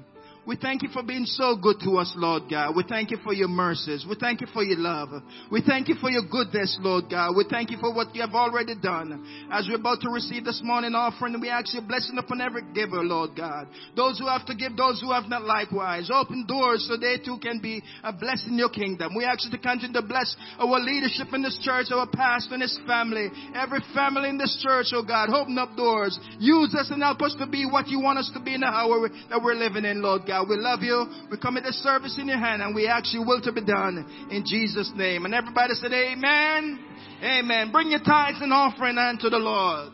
We 0.48 0.56
thank 0.56 0.84
you 0.84 0.90
for 0.90 1.02
being 1.02 1.26
so 1.26 1.56
good 1.56 1.78
to 1.84 1.98
us, 1.98 2.14
Lord 2.16 2.44
God. 2.50 2.76
We 2.76 2.84
thank 2.88 3.10
you 3.10 3.18
for 3.24 3.34
your 3.34 3.48
mercies. 3.48 4.06
We 4.08 4.16
thank 4.20 4.42
you 4.42 4.48
for 4.54 4.62
your 4.64 4.78
love. 4.78 5.10
We 5.52 5.64
thank 5.66 5.88
you 5.88 5.96
for 5.96 6.12
your 6.12 6.22
goodness, 6.22 6.78
Lord 6.82 7.06
God. 7.10 7.36
We 7.36 7.46
thank 7.50 7.72
you 7.72 7.78
for 7.80 7.92
what 7.92 8.14
you 8.14 8.22
have 8.22 8.36
already 8.36 8.76
done. 8.76 9.50
As 9.52 9.68
we're 9.68 9.80
about 9.82 10.02
to 10.02 10.10
receive 10.10 10.46
this 10.46 10.62
morning 10.64 10.94
offering, 10.94 11.42
we 11.42 11.50
ask 11.50 11.74
your 11.74 11.82
blessing 11.82 12.20
upon 12.20 12.42
every 12.42 12.62
giver, 12.76 13.02
Lord 13.02 13.32
God. 13.36 13.68
Those 13.96 14.20
who 14.20 14.28
have 14.28 14.46
to 14.46 14.56
give, 14.56 14.78
those 14.78 15.02
who 15.02 15.12
have 15.12 15.26
not 15.26 15.46
likewise. 15.46 16.12
Open 16.14 16.46
doors 16.48 16.86
so 16.88 16.96
they 16.96 17.18
too 17.18 17.40
can 17.42 17.60
be 17.60 17.82
a 18.04 18.14
blessing 18.14 18.54
in 18.54 18.60
your 18.60 18.70
kingdom. 18.70 19.16
We 19.16 19.26
ask 19.26 19.46
you 19.46 19.52
to 19.52 19.58
continue 19.58 20.00
to 20.00 20.06
bless 20.06 20.36
our 20.60 20.80
leadership 20.80 21.34
in 21.34 21.42
this 21.42 21.58
church, 21.64 21.88
our 21.90 22.06
pastor 22.06 22.54
and 22.54 22.62
his 22.62 22.80
family, 22.86 23.30
every 23.56 23.80
family 23.96 24.30
in 24.30 24.38
this 24.38 24.62
church, 24.62 24.94
oh 24.94 25.02
God. 25.02 25.30
Open 25.34 25.58
up 25.58 25.76
doors. 25.76 26.20
Use 26.38 26.76
us 26.76 26.92
and 26.92 27.02
help 27.02 27.24
us 27.24 27.36
to 27.40 27.48
be 27.48 27.66
what 27.66 27.88
you 27.88 28.00
want 28.00 28.20
us 28.20 28.30
to 28.36 28.40
be 28.40 28.54
in 28.54 28.62
the 28.62 28.68
hour 28.68 29.10
that 29.30 29.42
we're 29.42 29.56
living 29.56 29.86
in, 29.86 30.04
Lord 30.04 30.22
God. 30.28 30.35
God. 30.36 30.50
We 30.50 30.58
love 30.58 30.82
you. 30.82 31.06
We 31.32 31.38
commit 31.38 31.64
this 31.64 31.82
service 31.82 32.18
in 32.20 32.28
your 32.28 32.38
hand 32.38 32.62
and 32.62 32.76
we 32.76 32.88
ask 32.88 33.14
your 33.14 33.26
will 33.26 33.42
to 33.42 33.52
be 33.52 33.64
done 33.64 34.28
in 34.30 34.44
Jesus' 34.46 34.92
name. 34.96 35.26
And 35.26 35.34
everybody 35.34 35.74
said, 35.76 35.92
Amen. 35.94 36.80
Amen. 37.24 37.72
Bring 37.72 37.90
your 37.90 38.02
tithes 38.02 38.40
and 38.42 38.52
offering 38.52 38.98
unto 38.98 39.30
the 39.30 39.38
Lord. 39.38 39.94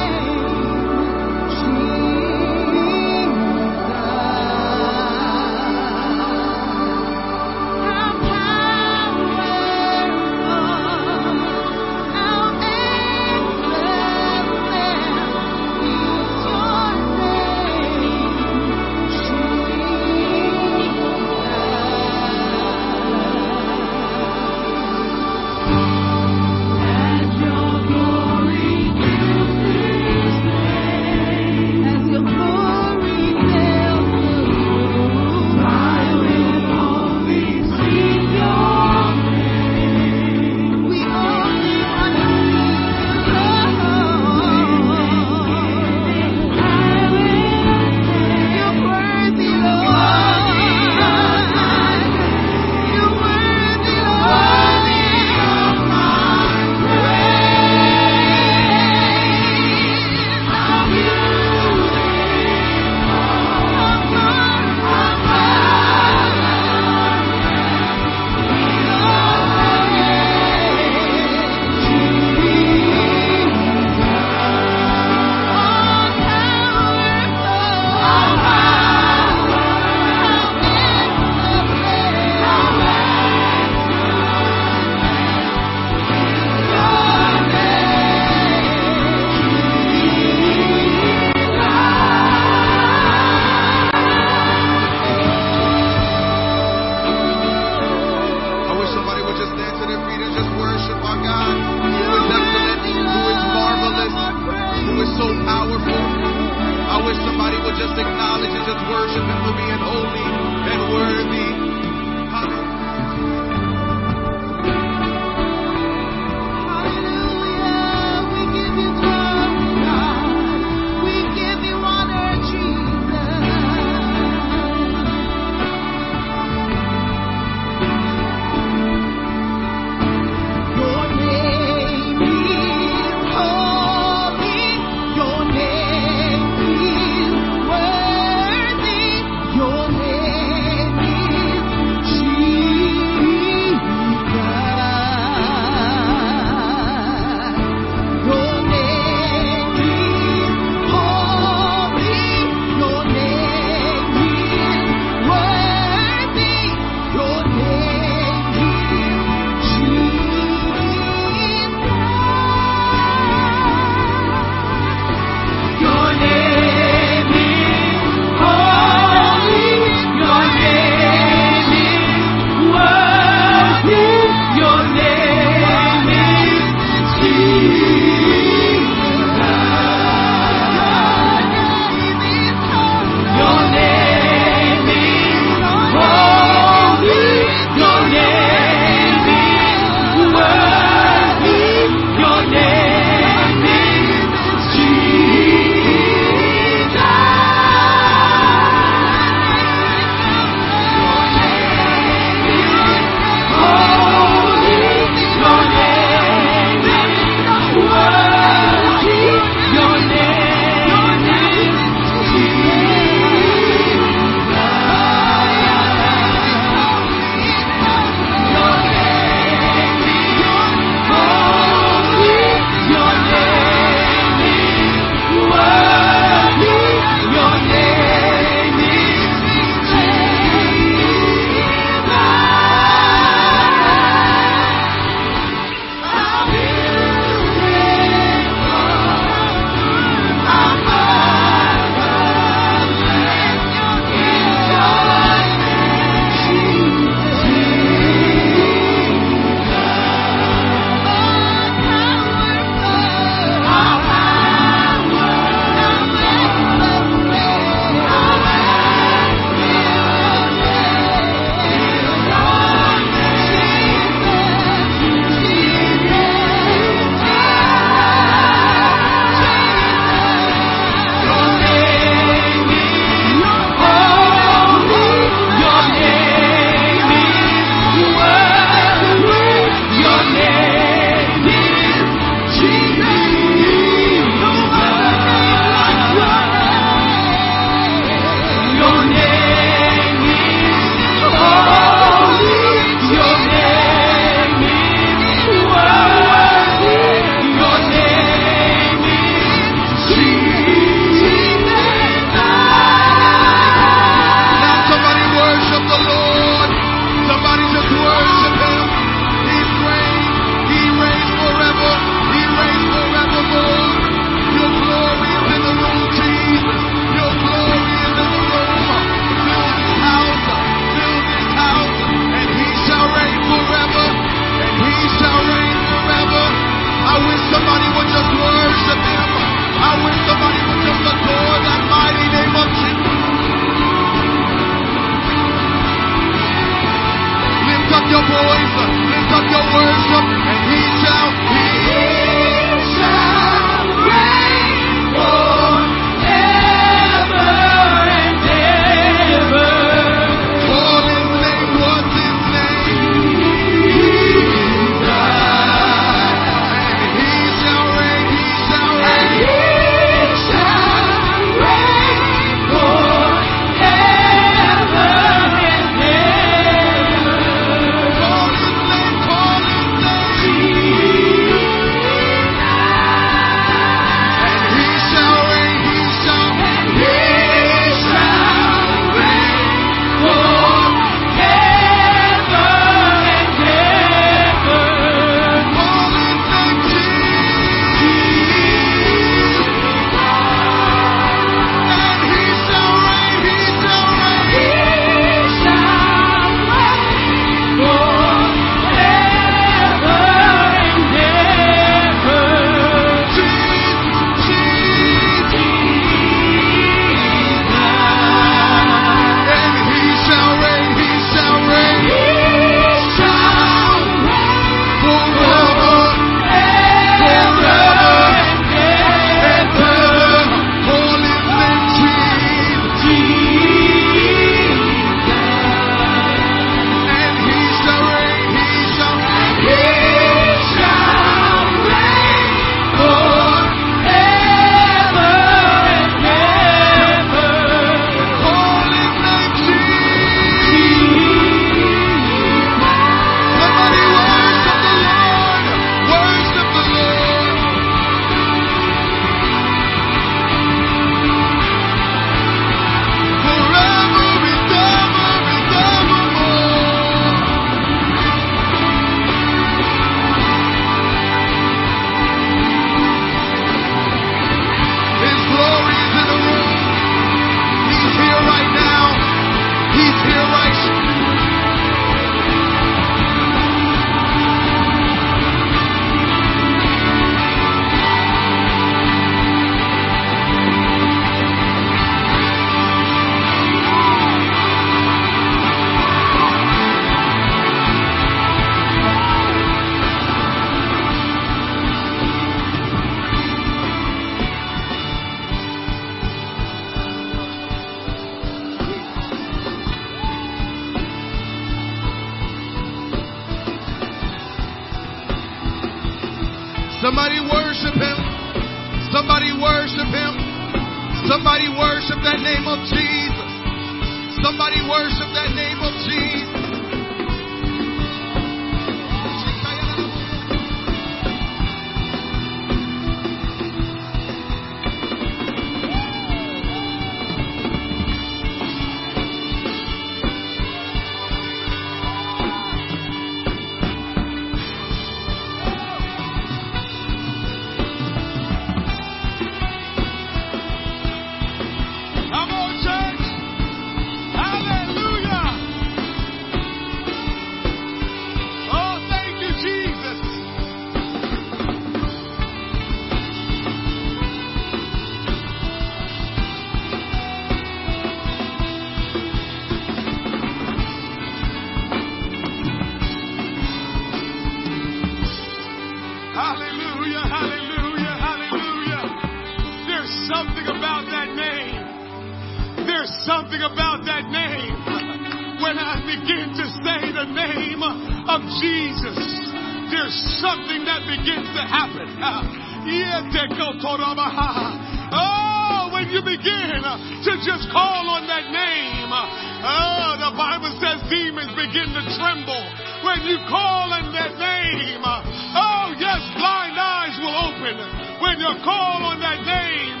To 586.96 587.32
just 587.42 587.68
call 587.72 588.08
on 588.12 588.26
that 588.28 588.48
name, 588.48 589.10
oh, 589.10 590.16
the 590.20 590.32
Bible 590.36 590.72
says 590.78 591.00
demons 591.10 591.52
begin 591.58 591.92
to 591.92 592.02
tremble. 592.16 592.64
When 593.04 593.22
you 593.28 593.38
call 593.48 593.92
on 593.92 594.12
that 594.12 594.34
name, 594.38 595.02
oh, 595.04 595.94
yes, 595.98 596.20
blind 596.38 596.76
eyes 596.78 597.16
will 597.20 597.36
open. 597.50 597.74
When 598.20 598.36
you 598.40 598.52
call 598.64 599.04
on 599.12 599.20
that 599.20 599.40
name, 599.44 600.00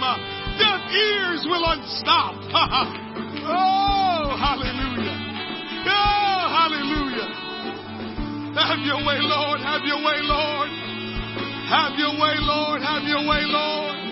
deaf 0.58 0.82
ears 0.90 1.42
will 1.48 1.64
unstop. 1.64 2.34
oh, 3.46 4.36
hallelujah. 4.38 5.16
Oh, 5.86 6.42
hallelujah. 6.50 7.28
Have 8.56 8.80
your 8.80 9.04
way, 9.04 9.20
Lord. 9.20 9.60
Have 9.60 9.82
your 9.84 10.00
way, 10.00 10.18
Lord. 10.24 10.70
Have 11.68 11.98
your 11.98 12.14
way, 12.16 12.34
Lord. 12.40 12.80
Have 12.80 13.02
your 13.02 13.28
way, 13.28 13.42
Lord. 13.44 14.05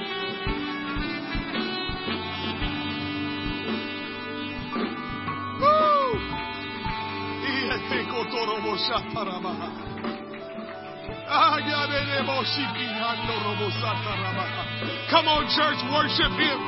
Come 15.10 15.26
on, 15.28 15.48
church, 15.52 15.80
worship 15.92 16.32
Him. 16.36 16.58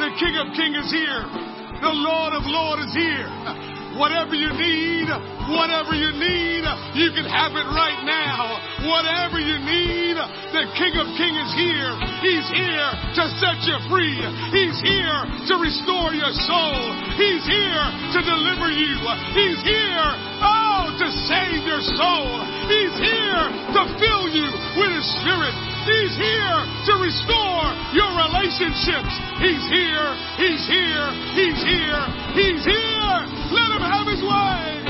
The 0.00 0.10
King 0.20 0.34
of 0.40 0.52
Kings 0.52 0.76
is 0.86 0.90
here. 0.92 1.24
The 1.80 1.92
Lord 1.92 2.32
of 2.32 2.44
Lords 2.44 2.88
is 2.88 2.94
here. 2.94 3.73
Whatever 3.94 4.34
you 4.34 4.50
need, 4.50 5.06
whatever 5.54 5.94
you 5.94 6.10
need, 6.18 6.66
you 6.98 7.14
can 7.14 7.26
have 7.30 7.54
it 7.54 7.68
right 7.70 8.02
now. 8.02 8.58
Whatever 8.90 9.38
you 9.38 9.54
need, 9.62 10.18
the 10.50 10.64
King 10.74 10.98
of 10.98 11.06
Kings 11.14 11.38
is 11.38 11.52
here. 11.54 11.94
He's 12.18 12.46
here 12.50 12.90
to 12.90 13.24
set 13.38 13.58
you 13.62 13.76
free. 13.86 14.18
He's 14.50 14.78
here 14.82 15.18
to 15.46 15.54
restore 15.62 16.10
your 16.10 16.34
soul. 16.42 16.78
He's 17.14 17.44
here 17.46 17.86
to 18.14 18.20
deliver 18.22 18.68
you. 18.74 18.98
He's 19.38 19.60
here, 19.62 20.08
oh, 20.42 20.90
to 20.98 21.06
save 21.30 21.62
your 21.62 21.82
soul. 21.94 22.28
He's 22.66 22.96
here 22.98 23.44
to 23.78 23.82
fill 24.02 24.26
you 24.26 24.48
with 24.74 24.90
His 24.90 25.06
Spirit. 25.22 25.73
He's 25.84 26.16
here 26.16 26.58
to 26.86 26.92
restore 26.96 27.64
your 27.92 28.08
relationships. 28.16 29.12
He's 29.38 29.64
here. 29.68 30.16
He's 30.40 30.66
here. 30.66 31.12
He's 31.36 31.60
here. 31.62 32.00
He's 32.32 32.64
here. 32.64 33.16
Let 33.52 33.70
him 33.70 33.84
have 33.84 34.06
his 34.08 34.22
way. 34.22 34.80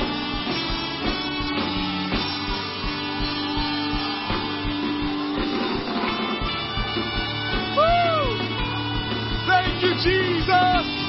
Woo! 7.75 8.39
Thank 9.47 9.83
you, 9.83 9.93
Jesus. 10.01 11.04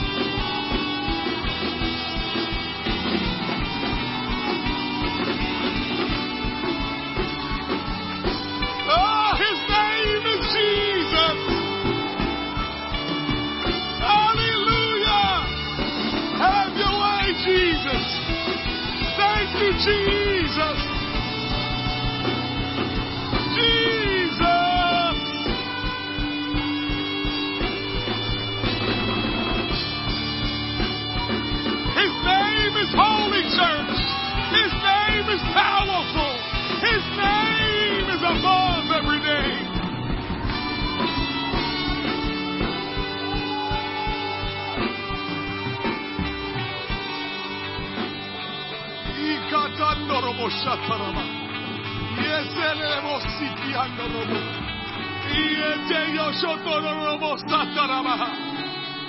Thank 19.47 19.63
you, 19.63 19.73
Jesus. 19.79 20.79
Jesus. 23.55 25.17
His 31.95 32.13
name 32.27 32.75
is 32.77 32.91
Holy 32.91 33.43
Church. 33.55 33.99
His 34.51 34.73
name 34.83 35.29
is 35.31 35.43
powerful. 35.55 36.35
His 36.83 37.05
name 37.17 38.11
is 38.11 38.23
above 38.23 38.91
every 38.91 39.21
name. 39.21 39.76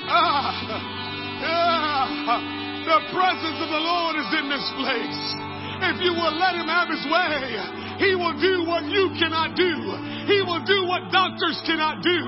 Ah, 0.07 0.55
ah, 1.43 2.39
the 2.83 2.99
presence 3.11 3.59
of 3.59 3.69
the 3.69 3.83
Lord 3.83 4.15
is 4.15 4.29
in 4.39 4.47
this 4.47 4.67
place. 4.79 5.21
If 5.83 6.01
you 6.03 6.15
will 6.15 6.35
let 6.35 6.55
him 6.55 6.67
have 6.67 6.87
his 6.87 7.03
way, 7.11 7.59
he 7.99 8.15
will 8.15 8.35
do 8.39 8.63
what 8.63 8.83
you 8.87 9.11
cannot 9.19 9.55
do. 9.55 9.71
He 10.27 10.43
will 10.43 10.59
do 10.67 10.85
what 10.91 11.07
doctors 11.09 11.55
cannot 11.63 12.03
do. 12.03 12.19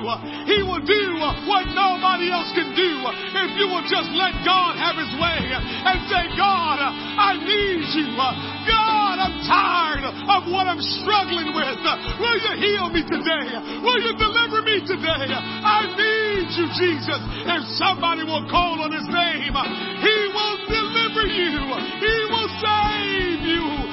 He 0.47 0.63
will 0.63 0.79
do 0.81 1.03
what 1.45 1.67
nobody 1.75 2.31
else 2.31 2.47
can 2.55 2.71
do. 2.71 2.91
If 3.35 3.49
you 3.59 3.67
will 3.67 3.83
just 3.85 4.09
let 4.15 4.31
God 4.47 4.79
have 4.79 4.95
his 4.95 5.11
way 5.19 5.51
and 5.51 5.97
say, 6.07 6.31
God, 6.39 6.79
I 6.79 7.35
need 7.35 7.83
you. 7.91 8.15
God, 8.15 9.15
I'm 9.19 9.35
tired 9.43 10.07
of 10.07 10.47
what 10.47 10.71
I'm 10.71 10.79
struggling 11.03 11.51
with. 11.51 11.83
Will 12.23 12.39
you 12.39 12.53
heal 12.55 12.87
me 12.87 13.03
today? 13.03 13.47
Will 13.83 13.99
you 13.99 14.15
deliver 14.15 14.63
me 14.63 14.79
today? 14.87 15.27
I 15.35 15.91
need 15.91 16.47
you, 16.55 16.67
Jesus. 16.79 17.19
If 17.51 17.61
somebody 17.75 18.23
will 18.23 18.47
call 18.47 18.79
on 18.79 18.95
his 18.95 19.07
name, 19.11 19.51
he 19.51 20.17
will 20.31 20.57
deliver 20.71 21.27
you. 21.27 21.67
He 21.99 22.15
will 22.31 22.49
save 22.63 23.43
you. 23.43 23.88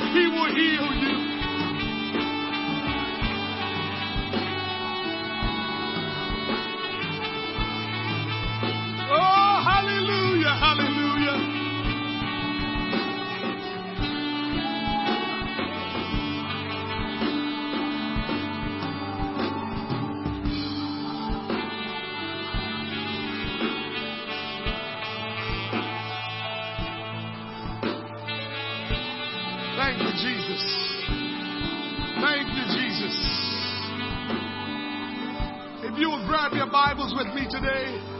Bibles 36.76 37.14
with 37.16 37.34
me 37.34 37.46
today 37.50 38.15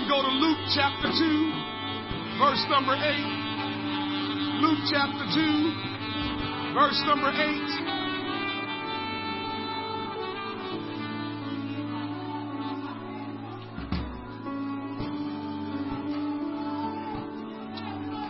and 0.00 0.08
go 0.08 0.22
to 0.22 0.28
Luke 0.28 0.56
chapter 0.74 1.12
2, 1.12 1.12
verse 2.40 2.64
number 2.70 2.96
8. 2.96 3.04
Luke 4.64 4.80
chapter 4.88 5.28
2, 5.28 6.72
verse 6.72 7.02
number 7.04 7.28
8. 7.28 7.36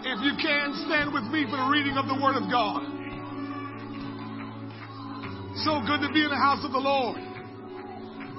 If 0.03 0.19
you 0.25 0.35
can, 0.43 0.75
stand 0.87 1.15
with 1.15 1.25
me 1.31 1.45
for 1.45 1.57
the 1.57 1.69
reading 1.71 1.97
of 1.97 2.07
the 2.07 2.19
Word 2.21 2.35
of 2.35 2.51
God. 2.51 2.83
So 5.63 5.81
good 5.87 6.01
to 6.01 6.13
be 6.13 6.25
in 6.25 6.31
the 6.31 6.37
house 6.37 6.65
of 6.65 6.73
the 6.73 6.79
Lord. 6.79 7.21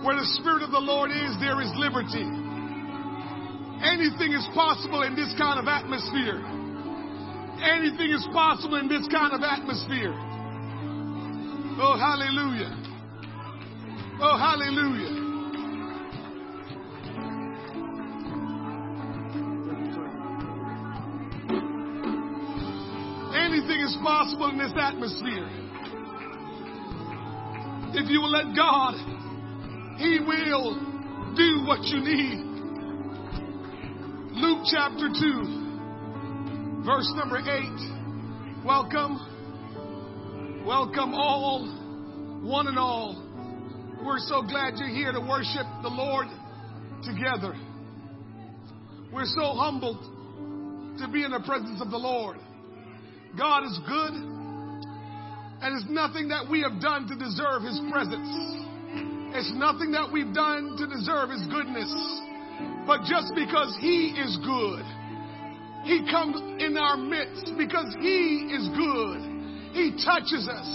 Where 0.03 0.17
the 0.17 0.25
Spirit 0.41 0.63
of 0.63 0.71
the 0.71 0.79
Lord 0.79 1.11
is, 1.11 1.37
there 1.39 1.61
is 1.61 1.71
liberty. 1.77 2.40
Anything 3.83 4.33
is 4.33 4.47
possible 4.53 5.01
in 5.03 5.15
this 5.15 5.33
kind 5.37 5.59
of 5.59 5.67
atmosphere. 5.67 6.37
Anything 7.61 8.11
is 8.11 8.27
possible 8.31 8.77
in 8.77 8.87
this 8.87 9.07
kind 9.11 9.33
of 9.33 9.41
atmosphere. 9.41 10.13
Oh, 11.81 11.97
hallelujah. 11.97 12.77
Oh, 14.21 14.37
hallelujah. 14.37 15.29
Anything 23.35 23.81
is 23.81 23.97
possible 24.03 24.49
in 24.49 24.57
this 24.59 24.73
atmosphere. 24.75 25.49
If 27.93 28.09
you 28.09 28.21
will 28.21 28.31
let 28.31 28.55
God, 28.55 28.93
He 29.97 30.19
will 30.19 30.75
do 31.35 31.65
what 31.65 31.83
you 31.85 31.99
need. 31.99 32.50
Luke 34.61 34.69
chapter 34.71 35.09
2, 35.09 36.83
verse 36.85 37.11
number 37.15 37.39
8. 37.39 37.45
Welcome. 38.63 39.17
Welcome 40.67 41.15
all, 41.15 41.65
one 42.43 42.67
and 42.67 42.77
all. 42.77 43.15
We're 44.05 44.19
so 44.19 44.43
glad 44.43 44.73
you're 44.77 44.89
here 44.89 45.13
to 45.13 45.19
worship 45.19 45.65
the 45.81 45.89
Lord 45.89 46.27
together. 47.03 47.55
We're 49.11 49.25
so 49.25 49.53
humbled 49.57 49.97
to 50.99 51.07
be 51.11 51.23
in 51.23 51.31
the 51.31 51.41
presence 51.43 51.81
of 51.81 51.89
the 51.89 51.97
Lord. 51.97 52.37
God 53.35 53.63
is 53.63 53.79
good, 53.87 54.13
and 54.13 55.75
it's 55.75 55.89
nothing 55.89 56.27
that 56.27 56.47
we 56.47 56.61
have 56.61 56.79
done 56.79 57.07
to 57.07 57.15
deserve 57.15 57.63
His 57.63 57.81
presence. 57.91 58.29
It's 59.33 59.53
nothing 59.55 59.91
that 59.93 60.11
we've 60.13 60.33
done 60.35 60.77
to 60.77 60.85
deserve 60.85 61.31
His 61.31 61.47
goodness. 61.47 62.30
But 62.85 63.01
just 63.03 63.33
because 63.35 63.75
He 63.79 64.15
is 64.17 64.37
good, 64.43 64.85
He 65.83 66.05
comes 66.09 66.41
in 66.61 66.77
our 66.77 66.97
midst 66.97 67.53
because 67.57 67.95
He 67.99 68.49
is 68.51 68.67
good. 68.75 69.21
He 69.73 69.91
touches 70.03 70.47
us 70.47 70.67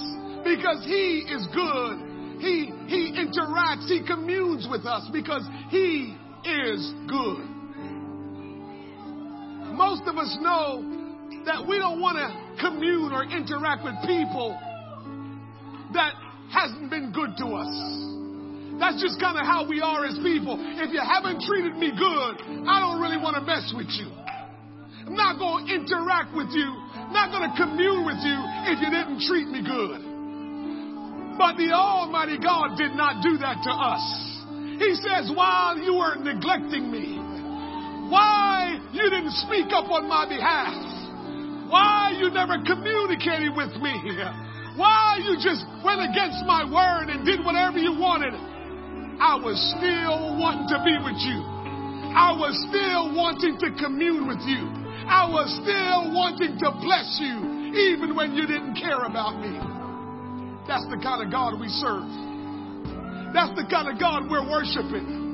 because 0.44 0.84
He 0.84 1.26
is 1.28 1.46
good. 1.52 2.06
He, 2.38 2.70
he 2.86 3.12
interacts, 3.16 3.88
He 3.88 4.02
communes 4.06 4.68
with 4.70 4.84
us 4.86 5.08
because 5.12 5.42
He 5.70 6.16
is 6.44 6.92
good. 7.08 7.56
Most 9.74 10.02
of 10.06 10.16
us 10.16 10.36
know 10.40 10.82
that 11.44 11.66
we 11.66 11.78
don't 11.78 12.00
want 12.00 12.16
to 12.16 12.60
commune 12.60 13.12
or 13.12 13.24
interact 13.24 13.84
with 13.84 13.94
people 14.06 14.58
that 15.92 16.14
hasn't 16.52 16.90
been 16.90 17.12
good 17.12 17.36
to 17.38 17.46
us. 17.46 18.05
That's 18.78 19.00
just 19.00 19.16
kind 19.20 19.40
of 19.40 19.44
how 19.48 19.64
we 19.64 19.80
are 19.80 20.04
as 20.04 20.16
people. 20.20 20.60
If 20.60 20.92
you 20.92 21.00
haven't 21.00 21.40
treated 21.48 21.76
me 21.80 21.92
good, 21.96 22.34
I 22.68 22.80
don't 22.80 23.00
really 23.00 23.16
want 23.16 23.36
to 23.36 23.42
mess 23.42 23.72
with 23.72 23.88
you. 23.96 24.12
I'm 25.06 25.14
not 25.14 25.38
going 25.38 25.66
to 25.66 25.72
interact 25.72 26.34
with 26.34 26.50
you, 26.50 26.66
not 27.14 27.30
going 27.30 27.46
to 27.46 27.54
commune 27.54 28.04
with 28.04 28.20
you 28.26 28.38
if 28.68 28.82
you 28.82 28.90
didn't 28.90 29.22
treat 29.24 29.48
me 29.48 29.62
good. 29.62 30.02
But 31.38 31.56
the 31.56 31.70
Almighty 31.72 32.36
God 32.42 32.76
did 32.76 32.92
not 32.98 33.22
do 33.22 33.38
that 33.38 33.62
to 33.64 33.72
us. 33.72 34.04
He 34.82 34.92
says, 34.98 35.30
while 35.32 35.78
you 35.78 35.96
were 35.96 36.16
neglecting 36.20 36.90
me, 36.90 37.16
why 38.10 38.76
you 38.92 39.08
didn't 39.08 39.32
speak 39.46 39.72
up 39.72 39.88
on 39.88 40.08
my 40.08 40.28
behalf, 40.28 40.74
why 41.70 42.12
you 42.18 42.30
never 42.30 42.58
communicated 42.66 43.54
with 43.56 43.72
me, 43.80 43.94
why 44.76 45.18
you 45.22 45.36
just 45.40 45.64
went 45.84 46.02
against 46.02 46.44
my 46.44 46.66
word 46.66 47.08
and 47.08 47.24
did 47.24 47.44
whatever 47.44 47.78
you 47.78 47.94
wanted, 47.98 48.34
I 49.18 49.36
was 49.40 49.56
still 49.76 50.36
wanting 50.36 50.68
to 50.68 50.78
be 50.84 50.96
with 51.00 51.16
you. 51.24 51.40
I 52.12 52.32
was 52.36 52.52
still 52.68 53.16
wanting 53.16 53.56
to 53.60 53.68
commune 53.80 54.28
with 54.28 54.40
you. 54.44 54.68
I 55.08 55.28
was 55.28 55.48
still 55.60 56.12
wanting 56.12 56.58
to 56.60 56.68
bless 56.80 57.18
you, 57.20 57.72
even 57.76 58.16
when 58.16 58.34
you 58.34 58.46
didn't 58.46 58.74
care 58.76 59.04
about 59.04 59.40
me. 59.40 59.56
That's 60.68 60.84
the 60.88 60.98
kind 61.02 61.24
of 61.24 61.30
God 61.30 61.60
we 61.60 61.68
serve. 61.68 62.08
That's 63.32 63.54
the 63.56 63.66
kind 63.70 63.88
of 63.88 64.00
God 64.00 64.28
we're 64.28 64.48
worshiping. 64.48 65.25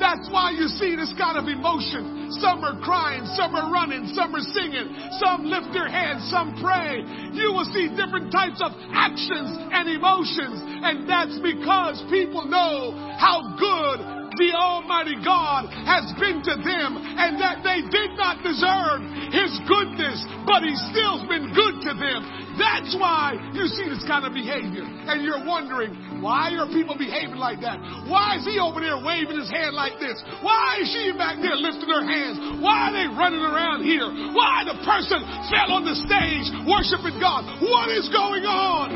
That's 0.00 0.32
why 0.32 0.56
you 0.56 0.66
see 0.80 0.96
this 0.96 1.12
kind 1.20 1.36
of 1.36 1.44
emotion. 1.44 2.32
Some 2.40 2.64
are 2.64 2.80
crying, 2.80 3.28
some 3.36 3.54
are 3.54 3.70
running, 3.70 4.08
some 4.16 4.34
are 4.34 4.46
singing, 4.56 4.88
some 5.20 5.44
lift 5.44 5.76
their 5.76 5.92
hands, 5.92 6.24
some 6.32 6.56
pray. 6.56 7.04
You 7.36 7.52
will 7.52 7.68
see 7.68 7.92
different 7.92 8.32
types 8.32 8.64
of 8.64 8.72
actions 8.96 9.52
and 9.70 9.84
emotions. 9.92 10.56
And 10.82 11.04
that's 11.04 11.36
because 11.44 12.00
people 12.08 12.48
know 12.48 12.96
how 13.20 13.44
good 13.60 14.19
the 14.36 14.50
Almighty 14.54 15.16
God 15.24 15.70
has 15.86 16.10
been 16.18 16.42
to 16.44 16.54
them 16.60 16.90
and 16.98 17.40
that 17.40 17.62
they 17.66 17.82
did 17.88 18.14
not 18.14 18.42
deserve 18.42 19.02
His 19.32 19.52
goodness, 19.66 20.18
but 20.46 20.62
He 20.62 20.74
still's 20.92 21.26
been 21.26 21.50
good 21.54 21.82
to 21.86 21.92
them. 21.94 22.20
That's 22.60 22.92
why 23.00 23.40
you 23.56 23.64
see 23.72 23.88
this 23.88 24.04
kind 24.04 24.28
of 24.28 24.36
behavior. 24.36 24.84
And 24.84 25.24
you're 25.24 25.40
wondering, 25.48 26.20
why 26.20 26.52
are 26.60 26.68
people 26.68 26.92
behaving 26.92 27.40
like 27.40 27.64
that? 27.64 27.80
Why 28.04 28.36
is 28.36 28.44
he 28.44 28.60
over 28.60 28.84
there 28.84 29.00
waving 29.00 29.40
his 29.40 29.48
hand 29.48 29.72
like 29.72 29.96
this? 29.96 30.20
Why 30.44 30.84
is 30.84 30.92
she 30.92 31.08
back 31.16 31.40
there 31.40 31.56
lifting 31.56 31.88
her 31.88 32.04
hands? 32.04 32.60
Why 32.60 32.92
are 32.92 32.94
they 32.94 33.08
running 33.08 33.40
around 33.40 33.88
here? 33.88 34.04
Why 34.36 34.68
the 34.68 34.76
person 34.84 35.24
fell 35.48 35.72
on 35.72 35.88
the 35.88 35.96
stage 36.04 36.52
worshiping 36.68 37.16
God? 37.16 37.48
What 37.64 37.88
is 37.88 38.12
going 38.12 38.44
on? 38.44 38.92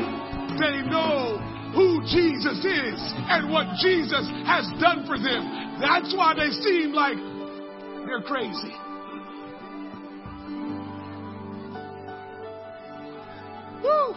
They 0.61 0.85
know 0.85 1.54
who 1.75 1.99
Jesus 2.07 2.63
is 2.63 2.99
and 3.27 3.51
what 3.51 3.67
Jesus 3.83 4.23
has 4.47 4.65
done 4.79 5.05
for 5.05 5.19
them. 5.19 5.77
That's 5.81 6.15
why 6.15 6.33
they 6.33 6.49
seem 6.49 6.93
like 6.93 7.17
they're 8.07 8.21
crazy. 8.21 8.71
Woo! 13.83 14.15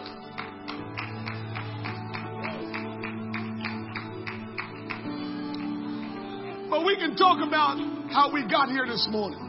But 6.69 6.85
we 6.85 6.95
can 6.95 7.17
talk 7.17 7.45
about 7.45 7.77
how 8.09 8.31
we 8.33 8.47
got 8.49 8.69
here 8.69 8.87
this 8.87 9.07
morning. 9.11 9.45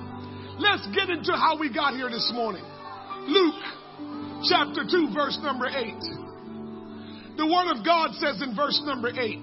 Let's 0.59 0.87
get 0.89 1.11
into 1.11 1.33
how 1.33 1.57
we 1.59 1.73
got 1.73 1.95
here 1.95 2.11
this 2.11 2.33
morning. 2.35 2.65
Luke 3.29 3.55
chapter 4.49 4.83
2, 4.91 5.15
verse 5.15 5.39
number 5.43 5.69
8. 5.69 6.30
The 7.37 7.47
Word 7.47 7.79
of 7.79 7.85
God 7.85 8.15
says 8.15 8.43
in 8.43 8.55
verse 8.55 8.81
number 8.85 9.09
8 9.09 9.39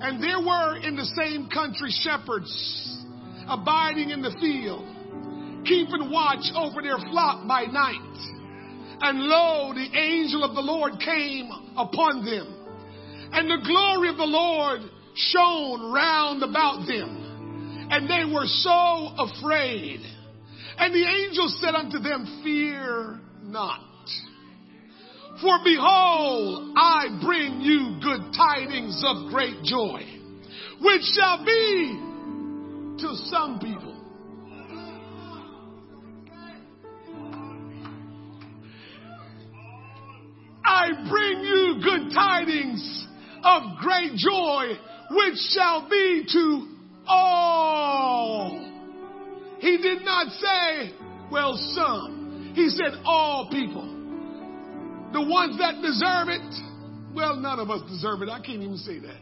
And 0.00 0.22
there 0.22 0.40
were 0.40 0.76
in 0.76 0.96
the 0.96 1.04
same 1.16 1.48
country 1.48 1.90
shepherds 1.90 2.50
abiding 3.48 4.10
in 4.10 4.22
the 4.22 4.30
field, 4.40 4.86
keeping 5.66 6.10
watch 6.10 6.44
over 6.54 6.82
their 6.82 6.98
flock 7.10 7.46
by 7.46 7.64
night. 7.64 8.36
And 9.02 9.20
lo, 9.20 9.72
the 9.74 9.98
angel 9.98 10.44
of 10.44 10.54
the 10.54 10.60
Lord 10.60 11.00
came 11.00 11.50
upon 11.76 12.24
them, 12.24 12.60
and 13.32 13.48
the 13.48 13.66
glory 13.66 14.10
of 14.10 14.16
the 14.16 14.24
Lord 14.24 14.82
shone 15.14 15.92
round 15.92 16.42
about 16.42 16.86
them, 16.86 17.88
and 17.90 18.08
they 18.08 18.30
were 18.30 18.46
so 18.46 19.14
afraid. 19.18 20.00
And 20.78 20.94
the 20.94 21.06
angel 21.06 21.48
said 21.60 21.74
unto 21.74 21.98
them, 21.98 22.40
Fear 22.44 23.20
not. 23.42 23.89
For 25.40 25.58
behold, 25.64 26.74
I 26.76 27.18
bring 27.24 27.62
you 27.62 27.98
good 28.02 28.34
tidings 28.36 29.02
of 29.06 29.30
great 29.30 29.62
joy, 29.62 30.02
which 30.82 31.02
shall 31.14 31.42
be 31.46 31.98
to 33.00 33.16
some 33.24 33.58
people. 33.58 33.96
I 40.62 40.88
bring 41.08 41.40
you 41.40 41.80
good 41.82 42.12
tidings 42.12 43.06
of 43.42 43.62
great 43.80 44.14
joy, 44.16 44.78
which 45.10 45.38
shall 45.54 45.88
be 45.88 46.26
to 46.32 46.68
all. 47.06 48.58
He 49.58 49.78
did 49.78 50.04
not 50.04 50.28
say, 50.32 50.94
well, 51.32 51.56
some. 51.74 52.52
He 52.54 52.68
said 52.68 53.00
all 53.06 53.48
people. 53.50 53.99
The 55.12 55.22
ones 55.22 55.58
that 55.58 55.82
deserve 55.82 56.28
it 56.28 56.46
Well, 57.14 57.36
none 57.36 57.58
of 57.58 57.70
us 57.70 57.82
deserve 57.90 58.22
it. 58.22 58.28
I 58.28 58.40
can't 58.40 58.62
even 58.62 58.76
say 58.76 58.98
that. 59.00 59.18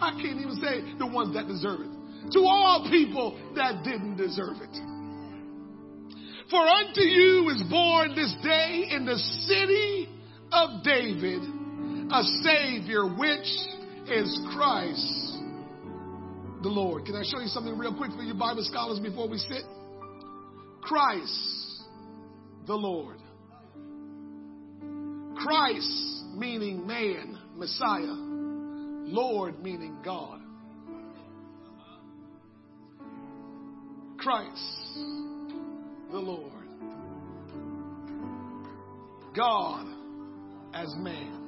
I 0.00 0.10
can't 0.10 0.40
even 0.40 0.56
say 0.60 0.98
the 0.98 1.06
ones 1.06 1.34
that 1.34 1.46
deserve 1.46 1.80
it. 1.80 2.32
To 2.32 2.40
all 2.40 2.88
people 2.90 3.38
that 3.54 3.84
didn't 3.84 4.16
deserve 4.16 4.56
it. 4.60 4.74
For 6.50 6.60
unto 6.60 7.02
you 7.02 7.48
is 7.50 7.62
born 7.70 8.16
this 8.16 8.34
day 8.42 8.88
in 8.90 9.04
the 9.04 9.16
city 9.46 10.08
of 10.50 10.82
David 10.82 11.42
a 12.10 12.22
Savior, 12.42 13.04
which 13.06 13.46
is 14.08 14.38
Christ 14.54 15.38
the 16.62 16.68
Lord. 16.68 17.04
Can 17.04 17.14
I 17.14 17.22
show 17.22 17.38
you 17.38 17.48
something 17.48 17.76
real 17.78 17.94
quick 17.94 18.12
for 18.12 18.22
you 18.22 18.34
Bible 18.34 18.64
scholars 18.64 18.98
before 18.98 19.28
we 19.28 19.38
sit? 19.38 19.62
Christ 20.80 21.82
the 22.66 22.74
Lord. 22.74 23.18
Christ 25.38 26.24
meaning 26.34 26.86
man, 26.86 27.38
Messiah. 27.54 28.14
Lord 29.10 29.62
meaning 29.62 29.98
God. 30.04 30.40
Christ 34.18 34.98
the 36.10 36.18
Lord. 36.18 36.52
God 39.36 39.86
as 40.74 40.92
man. 40.98 41.38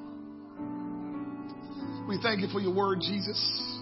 We 2.08 2.18
thank 2.22 2.40
you 2.40 2.48
for 2.48 2.60
your 2.60 2.74
word, 2.74 3.00
Jesus. 3.00 3.80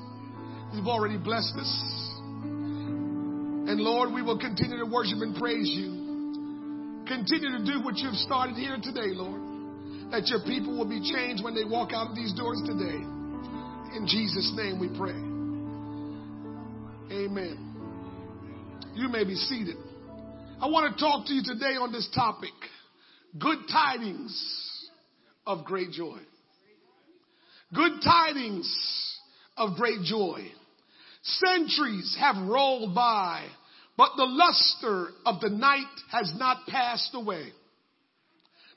You've 0.72 0.88
already 0.88 1.18
blessed 1.18 1.54
us. 1.56 1.84
And 3.68 3.80
Lord, 3.80 4.12
we 4.12 4.22
will 4.22 4.38
continue 4.38 4.78
to 4.78 4.86
worship 4.86 5.18
and 5.20 5.36
praise 5.36 5.68
you. 5.68 7.04
Continue 7.06 7.58
to 7.58 7.64
do 7.64 7.82
what 7.84 7.96
you've 7.96 8.16
started 8.16 8.56
here 8.56 8.78
today, 8.82 9.12
Lord. 9.12 9.47
That 10.10 10.26
your 10.28 10.40
people 10.40 10.76
will 10.76 10.88
be 10.88 11.00
changed 11.00 11.44
when 11.44 11.54
they 11.54 11.64
walk 11.64 11.92
out 11.92 12.10
of 12.10 12.16
these 12.16 12.32
doors 12.32 12.62
today. 12.64 13.04
In 13.96 14.06
Jesus' 14.06 14.52
name 14.56 14.80
we 14.80 14.88
pray. 14.88 15.16
Amen. 17.10 17.68
You 18.94 19.08
may 19.08 19.24
be 19.24 19.34
seated. 19.34 19.76
I 20.60 20.66
want 20.66 20.92
to 20.92 21.00
talk 21.00 21.26
to 21.26 21.32
you 21.32 21.42
today 21.44 21.76
on 21.76 21.92
this 21.92 22.08
topic 22.14 22.52
good 23.38 23.58
tidings 23.70 24.90
of 25.46 25.64
great 25.64 25.90
joy. 25.90 26.18
Good 27.74 28.00
tidings 28.02 29.18
of 29.56 29.76
great 29.76 30.02
joy. 30.02 30.46
Centuries 31.22 32.16
have 32.18 32.48
rolled 32.48 32.94
by, 32.94 33.46
but 33.96 34.10
the 34.16 34.24
luster 34.24 35.10
of 35.26 35.40
the 35.40 35.50
night 35.50 35.84
has 36.10 36.32
not 36.36 36.66
passed 36.66 37.10
away. 37.14 37.52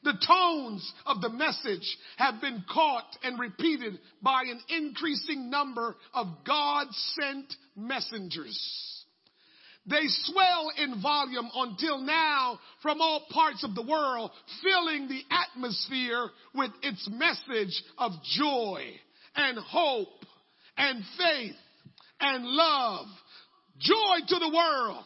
The 0.03 0.17
tones 0.25 0.93
of 1.05 1.21
the 1.21 1.29
message 1.29 1.97
have 2.17 2.41
been 2.41 2.63
caught 2.71 3.17
and 3.23 3.39
repeated 3.39 3.99
by 4.21 4.43
an 4.43 4.59
increasing 4.69 5.49
number 5.49 5.95
of 6.13 6.27
God 6.45 6.87
sent 6.91 7.53
messengers. 7.75 8.57
They 9.85 10.03
swell 10.05 10.71
in 10.77 11.01
volume 11.01 11.49
until 11.55 11.99
now 11.99 12.59
from 12.81 13.01
all 13.01 13.25
parts 13.31 13.63
of 13.63 13.73
the 13.73 13.81
world, 13.81 14.31
filling 14.63 15.07
the 15.07 15.21
atmosphere 15.31 16.29
with 16.53 16.71
its 16.83 17.07
message 17.11 17.83
of 17.97 18.11
joy 18.37 18.83
and 19.35 19.57
hope 19.57 20.25
and 20.77 21.03
faith 21.17 21.55
and 22.19 22.45
love. 22.45 23.07
Joy 23.79 24.19
to 24.27 24.39
the 24.39 24.53
world. 24.53 25.03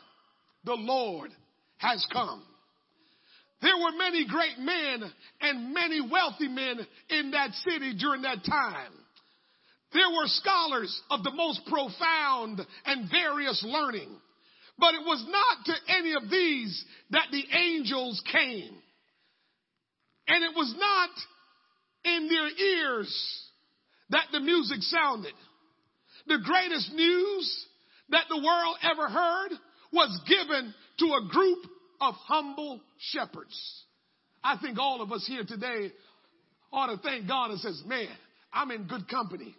The 0.66 0.74
Lord 0.74 1.32
has 1.78 2.06
come. 2.12 2.44
There 3.66 3.78
were 3.78 3.98
many 3.98 4.28
great 4.28 4.60
men 4.60 5.12
and 5.42 5.74
many 5.74 6.00
wealthy 6.00 6.48
men 6.48 6.86
in 7.10 7.32
that 7.32 7.50
city 7.68 7.96
during 7.98 8.22
that 8.22 8.46
time. 8.48 8.92
There 9.92 10.08
were 10.08 10.28
scholars 10.28 11.02
of 11.10 11.24
the 11.24 11.32
most 11.32 11.62
profound 11.66 12.62
and 12.86 13.10
various 13.10 13.66
learning. 13.68 14.10
But 14.78 14.94
it 14.94 15.02
was 15.04 15.26
not 15.28 15.66
to 15.66 15.94
any 15.98 16.14
of 16.14 16.30
these 16.30 16.86
that 17.10 17.26
the 17.32 17.44
angels 17.58 18.22
came. 18.32 18.76
And 20.28 20.44
it 20.44 20.56
was 20.56 20.76
not 20.78 21.10
in 22.04 22.28
their 22.28 22.50
ears 22.50 23.42
that 24.12 24.28
the 24.32 24.42
music 24.42 24.82
sounded. 24.82 25.34
The 26.28 26.38
greatest 26.44 26.94
news 26.94 27.66
that 28.10 28.26
the 28.30 28.38
world 28.38 28.78
ever 28.84 29.10
heard 29.10 29.58
was 29.92 30.22
given 30.28 30.72
to 31.00 31.06
a 31.06 31.28
group 31.32 31.66
of 32.02 32.16
humble 32.16 32.82
shepherds. 32.98 33.84
I 34.44 34.58
think 34.62 34.78
all 34.80 35.02
of 35.02 35.12
us 35.12 35.26
here 35.28 35.44
today 35.48 35.92
ought 36.72 36.88
to 36.88 36.98
thank 37.02 37.28
God 37.28 37.52
and 37.52 37.60
says, 37.60 37.82
man, 37.86 38.08
I'm 38.54 38.72
in 38.72 38.88
good 38.88 39.08
company 39.10 39.56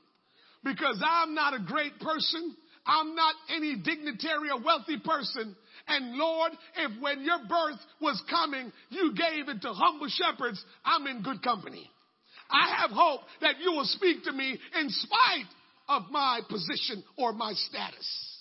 because 0.63 1.03
I'm 1.05 1.35
not 1.35 1.55
a 1.55 1.65
great 1.65 1.99
person. 2.01 2.55
I'm 2.87 3.15
not 3.15 3.35
any 3.55 3.77
dignitary 3.77 4.51
or 4.51 4.63
wealthy 4.63 4.99
person. 5.05 5.57
And 5.89 6.15
Lord, 6.15 6.53
if 6.77 7.03
when 7.03 7.25
your 7.25 7.39
birth 7.49 7.81
was 8.01 8.23
coming, 8.31 8.73
you 8.91 9.13
gave 9.15 9.49
it 9.49 9.63
to 9.63 9.69
humble 9.69 10.09
shepherds, 10.09 10.65
I'm 10.85 11.07
in 11.07 11.23
good 11.23 11.43
company. 11.43 11.91
I 12.51 12.77
have 12.81 12.91
hope 12.91 13.21
that 13.41 13.59
you 13.61 13.73
will 13.73 13.85
speak 13.85 14.25
to 14.25 14.33
me 14.33 14.59
in 14.81 14.89
spite 14.89 15.47
of 15.89 16.03
my 16.11 16.41
position 16.49 17.03
or 17.17 17.33
my 17.33 17.53
status. 17.55 18.36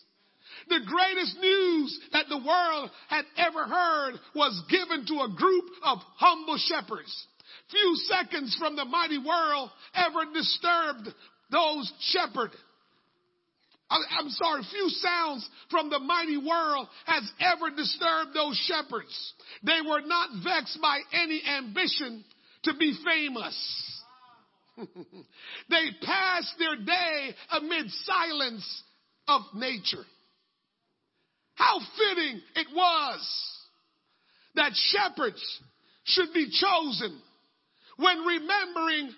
The 0.68 0.80
greatest 0.86 1.38
news 1.40 2.00
that 2.14 2.26
the 2.30 2.38
world 2.38 2.90
had 3.08 3.26
ever 3.38 3.64
heard 3.66 4.14
was 4.34 4.64
given 4.70 5.06
to 5.06 5.14
a 5.24 5.36
group 5.36 5.66
of 5.84 6.00
humble 6.18 6.58
shepherds. 6.58 7.28
Few 7.72 7.96
seconds 8.08 8.56
from 8.60 8.76
the 8.76 8.86
mighty 8.86 9.18
world 9.18 9.70
ever 9.94 10.32
disturbed 10.34 11.10
those 11.52 11.92
shepherds. 12.00 12.56
I'm 13.90 14.30
sorry, 14.30 14.64
few 14.72 14.90
sounds 14.90 15.48
from 15.70 15.92
the 15.92 16.00
mighty 16.00 16.38
world 16.38 16.88
has 17.06 17.24
ever 17.40 17.70
disturbed 17.70 18.34
those 18.34 18.58
shepherds. 18.66 19.34
They 19.64 19.80
were 19.88 20.02
not 20.02 20.30
vexed 20.44 20.80
by 20.82 21.00
any 21.14 21.42
ambition 21.48 22.24
to 22.64 22.74
be 22.74 22.98
famous. 23.06 24.02
they 25.70 25.86
passed 26.02 26.56
their 26.58 26.78
day 26.78 27.36
amid 27.52 27.90
silence 27.92 28.84
of 29.28 29.42
nature. 29.54 30.04
How 31.56 31.80
fitting 31.98 32.42
it 32.56 32.68
was 32.74 33.56
that 34.56 34.72
shepherds 34.74 35.42
should 36.04 36.34
be 36.34 36.50
chosen 36.52 37.20
when 37.98 38.18
remembering 38.20 39.12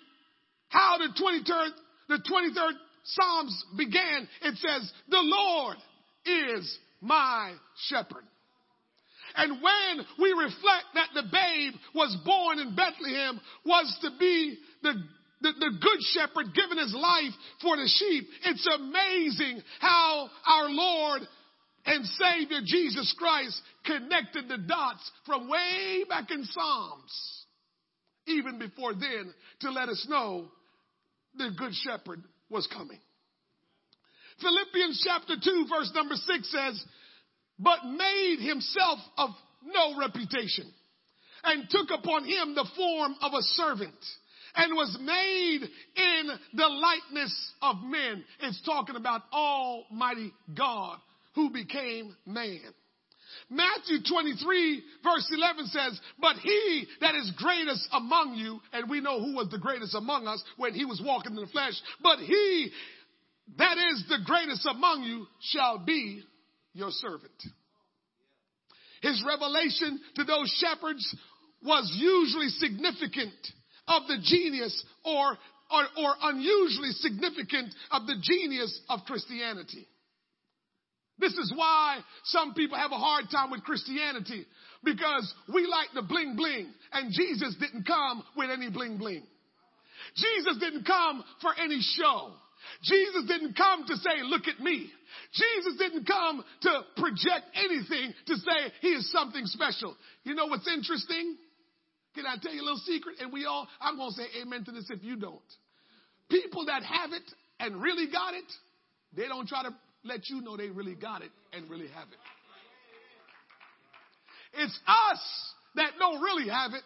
how 0.68 0.98
the 0.98 1.08
23rd, 1.20 1.70
the 2.08 2.22
23rd 2.30 2.72
Psalms 3.04 3.64
began, 3.76 4.28
it 4.42 4.56
says, 4.56 4.92
the 5.08 5.20
Lord 5.22 5.76
is 6.26 6.78
my 7.00 7.54
shepherd. 7.88 8.24
And 9.34 9.62
when 9.62 10.06
we 10.18 10.32
reflect 10.32 10.86
that 10.94 11.08
the 11.14 11.22
babe 11.30 11.74
was 11.94 12.16
born 12.24 12.58
in 12.58 12.74
Bethlehem 12.74 13.40
was 13.64 13.98
to 14.02 14.10
be 14.18 14.58
the, 14.82 14.92
the, 15.40 15.52
the, 15.58 15.70
good 15.80 16.00
shepherd 16.12 16.54
giving 16.54 16.78
his 16.78 16.94
life 16.94 17.32
for 17.62 17.76
the 17.76 17.88
sheep, 17.88 18.28
it's 18.44 18.66
amazing 18.66 19.62
how 19.80 20.28
our 20.46 20.70
Lord 20.70 21.22
and 21.88 22.04
Savior 22.04 22.60
Jesus 22.66 23.14
Christ 23.18 23.58
connected 23.86 24.46
the 24.46 24.58
dots 24.58 25.10
from 25.24 25.48
way 25.48 26.04
back 26.06 26.30
in 26.30 26.44
Psalms, 26.44 27.44
even 28.26 28.58
before 28.58 28.92
then, 28.92 29.32
to 29.60 29.70
let 29.70 29.88
us 29.88 30.06
know 30.06 30.48
the 31.34 31.50
good 31.56 31.72
shepherd 31.74 32.22
was 32.50 32.66
coming. 32.66 32.98
Philippians 34.42 35.02
chapter 35.06 35.34
2 35.42 35.66
verse 35.70 35.90
number 35.94 36.14
6 36.14 36.52
says, 36.52 36.84
but 37.58 37.78
made 37.86 38.36
himself 38.40 38.98
of 39.16 39.30
no 39.64 39.98
reputation 39.98 40.70
and 41.42 41.70
took 41.70 41.88
upon 41.90 42.24
him 42.24 42.54
the 42.54 42.68
form 42.76 43.14
of 43.22 43.32
a 43.32 43.42
servant 43.42 43.94
and 44.54 44.74
was 44.74 44.96
made 45.00 45.62
in 45.96 46.28
the 46.52 46.66
likeness 46.66 47.52
of 47.62 47.76
men. 47.82 48.22
It's 48.40 48.62
talking 48.64 48.96
about 48.96 49.22
Almighty 49.32 50.32
God 50.54 50.98
who 51.38 51.50
became 51.50 52.16
man. 52.26 52.58
Matthew 53.48 53.98
23 54.10 54.82
verse 55.04 55.30
11 55.32 55.66
says, 55.66 56.00
but 56.20 56.34
he 56.36 56.86
that 57.00 57.14
is 57.14 57.32
greatest 57.36 57.88
among 57.92 58.34
you, 58.34 58.58
and 58.72 58.90
we 58.90 59.00
know 59.00 59.20
who 59.20 59.36
was 59.36 59.46
the 59.52 59.58
greatest 59.58 59.94
among 59.94 60.26
us 60.26 60.42
when 60.56 60.74
he 60.74 60.84
was 60.84 61.00
walking 61.04 61.36
in 61.36 61.40
the 61.40 61.46
flesh, 61.46 61.74
but 62.02 62.18
he 62.18 62.70
that 63.56 63.76
is 63.78 64.04
the 64.08 64.18
greatest 64.26 64.66
among 64.66 65.04
you 65.04 65.26
shall 65.40 65.78
be 65.78 66.24
your 66.72 66.90
servant. 66.90 67.30
His 69.00 69.22
revelation 69.24 70.00
to 70.16 70.24
those 70.24 70.52
shepherds 70.58 71.16
was 71.62 71.88
usually 71.96 72.48
significant 72.48 73.32
of 73.86 74.08
the 74.08 74.18
genius 74.20 74.84
or, 75.04 75.38
or, 75.70 75.82
or 75.98 76.14
unusually 76.22 76.90
significant 76.90 77.72
of 77.92 78.08
the 78.08 78.16
genius 78.20 78.80
of 78.88 79.00
Christianity. 79.06 79.86
This 81.18 81.32
is 81.32 81.52
why 81.54 81.98
some 82.24 82.54
people 82.54 82.78
have 82.78 82.92
a 82.92 82.98
hard 82.98 83.26
time 83.30 83.50
with 83.50 83.64
Christianity 83.64 84.46
because 84.84 85.32
we 85.52 85.66
like 85.66 85.88
the 85.94 86.02
bling 86.02 86.36
bling 86.36 86.68
and 86.92 87.12
Jesus 87.12 87.56
didn't 87.58 87.86
come 87.86 88.22
with 88.36 88.50
any 88.50 88.70
bling 88.70 88.98
bling. 88.98 89.24
Jesus 90.14 90.58
didn't 90.60 90.84
come 90.84 91.24
for 91.40 91.50
any 91.60 91.80
show. 91.80 92.32
Jesus 92.82 93.24
didn't 93.26 93.56
come 93.56 93.84
to 93.86 93.96
say, 93.96 94.22
look 94.22 94.46
at 94.46 94.60
me. 94.60 94.90
Jesus 95.32 95.76
didn't 95.78 96.06
come 96.06 96.44
to 96.62 96.80
project 96.96 97.46
anything 97.54 98.14
to 98.26 98.36
say 98.36 98.72
he 98.80 98.88
is 98.88 99.10
something 99.10 99.44
special. 99.46 99.96
You 100.24 100.34
know 100.34 100.46
what's 100.46 100.68
interesting? 100.68 101.36
Can 102.14 102.26
I 102.26 102.36
tell 102.40 102.52
you 102.52 102.62
a 102.62 102.66
little 102.66 102.82
secret? 102.84 103.16
And 103.20 103.32
we 103.32 103.44
all, 103.46 103.68
I'm 103.80 103.96
going 103.96 104.10
to 104.10 104.16
say 104.16 104.26
amen 104.42 104.64
to 104.64 104.72
this 104.72 104.86
if 104.90 105.02
you 105.02 105.16
don't. 105.16 105.40
People 106.30 106.66
that 106.66 106.82
have 106.82 107.12
it 107.12 107.22
and 107.60 107.80
really 107.80 108.10
got 108.10 108.34
it, 108.34 108.44
they 109.16 109.28
don't 109.28 109.48
try 109.48 109.62
to 109.62 109.74
let 110.04 110.28
you 110.28 110.40
know 110.40 110.56
they 110.56 110.68
really 110.70 110.94
got 110.94 111.22
it 111.22 111.30
and 111.52 111.68
really 111.70 111.88
have 111.88 112.08
it. 112.08 112.18
It's 114.62 114.78
us 114.86 115.52
that 115.76 115.92
don't 115.98 116.20
really 116.20 116.48
have 116.48 116.72
it 116.72 116.84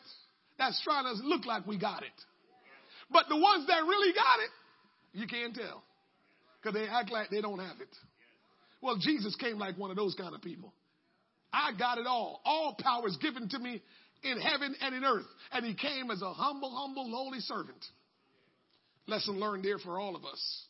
that's 0.58 0.80
trying 0.82 1.04
to 1.04 1.26
look 1.26 1.44
like 1.44 1.66
we 1.66 1.78
got 1.78 2.02
it. 2.02 2.12
But 3.10 3.24
the 3.28 3.36
ones 3.36 3.66
that 3.66 3.82
really 3.82 4.12
got 4.12 4.38
it, 4.40 5.18
you 5.18 5.26
can't 5.26 5.54
tell 5.54 5.82
because 6.60 6.74
they 6.74 6.86
act 6.88 7.10
like 7.10 7.30
they 7.30 7.40
don't 7.40 7.58
have 7.58 7.80
it. 7.80 7.88
Well, 8.80 8.96
Jesus 9.00 9.34
came 9.36 9.58
like 9.58 9.78
one 9.78 9.90
of 9.90 9.96
those 9.96 10.14
kind 10.14 10.34
of 10.34 10.42
people. 10.42 10.72
I 11.52 11.72
got 11.78 11.98
it 11.98 12.06
all. 12.06 12.40
All 12.44 12.76
power 12.78 13.06
is 13.06 13.16
given 13.18 13.48
to 13.50 13.58
me 13.58 13.82
in 14.22 14.40
heaven 14.40 14.74
and 14.80 14.94
in 14.94 15.04
earth. 15.04 15.26
And 15.52 15.66
he 15.66 15.74
came 15.74 16.10
as 16.10 16.22
a 16.22 16.32
humble, 16.32 16.70
humble, 16.70 17.10
lowly 17.10 17.40
servant. 17.40 17.84
Lesson 19.06 19.38
learned 19.38 19.64
there 19.64 19.78
for 19.78 19.98
all 19.98 20.16
of 20.16 20.24
us. 20.24 20.64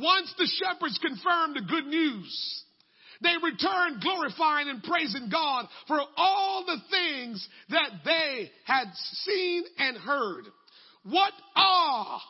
Once 0.00 0.32
the 0.38 0.48
shepherds 0.62 0.98
confirmed 0.98 1.56
the 1.56 1.68
good 1.68 1.86
news, 1.86 2.64
they 3.22 3.34
returned 3.42 4.02
glorifying 4.02 4.68
and 4.68 4.82
praising 4.82 5.28
God 5.30 5.66
for 5.86 6.00
all 6.16 6.64
the 6.64 6.78
things 6.90 7.46
that 7.68 7.90
they 8.04 8.50
had 8.64 8.86
seen 8.94 9.64
and 9.78 9.96
heard. 9.96 10.44
What 11.04 11.32
awe 11.54 12.20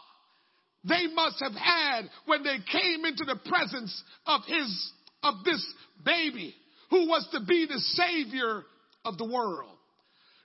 they 0.84 1.06
must 1.14 1.36
have 1.40 1.54
had 1.54 2.02
when 2.26 2.42
they 2.42 2.56
came 2.70 3.04
into 3.04 3.24
the 3.24 3.38
presence 3.48 4.02
of 4.26 4.40
his, 4.46 4.92
of 5.22 5.44
this 5.44 5.64
baby 6.04 6.54
who 6.90 7.08
was 7.08 7.26
to 7.32 7.40
be 7.46 7.66
the 7.66 7.78
savior 7.78 8.64
of 9.04 9.18
the 9.18 9.24
world. 9.24 9.76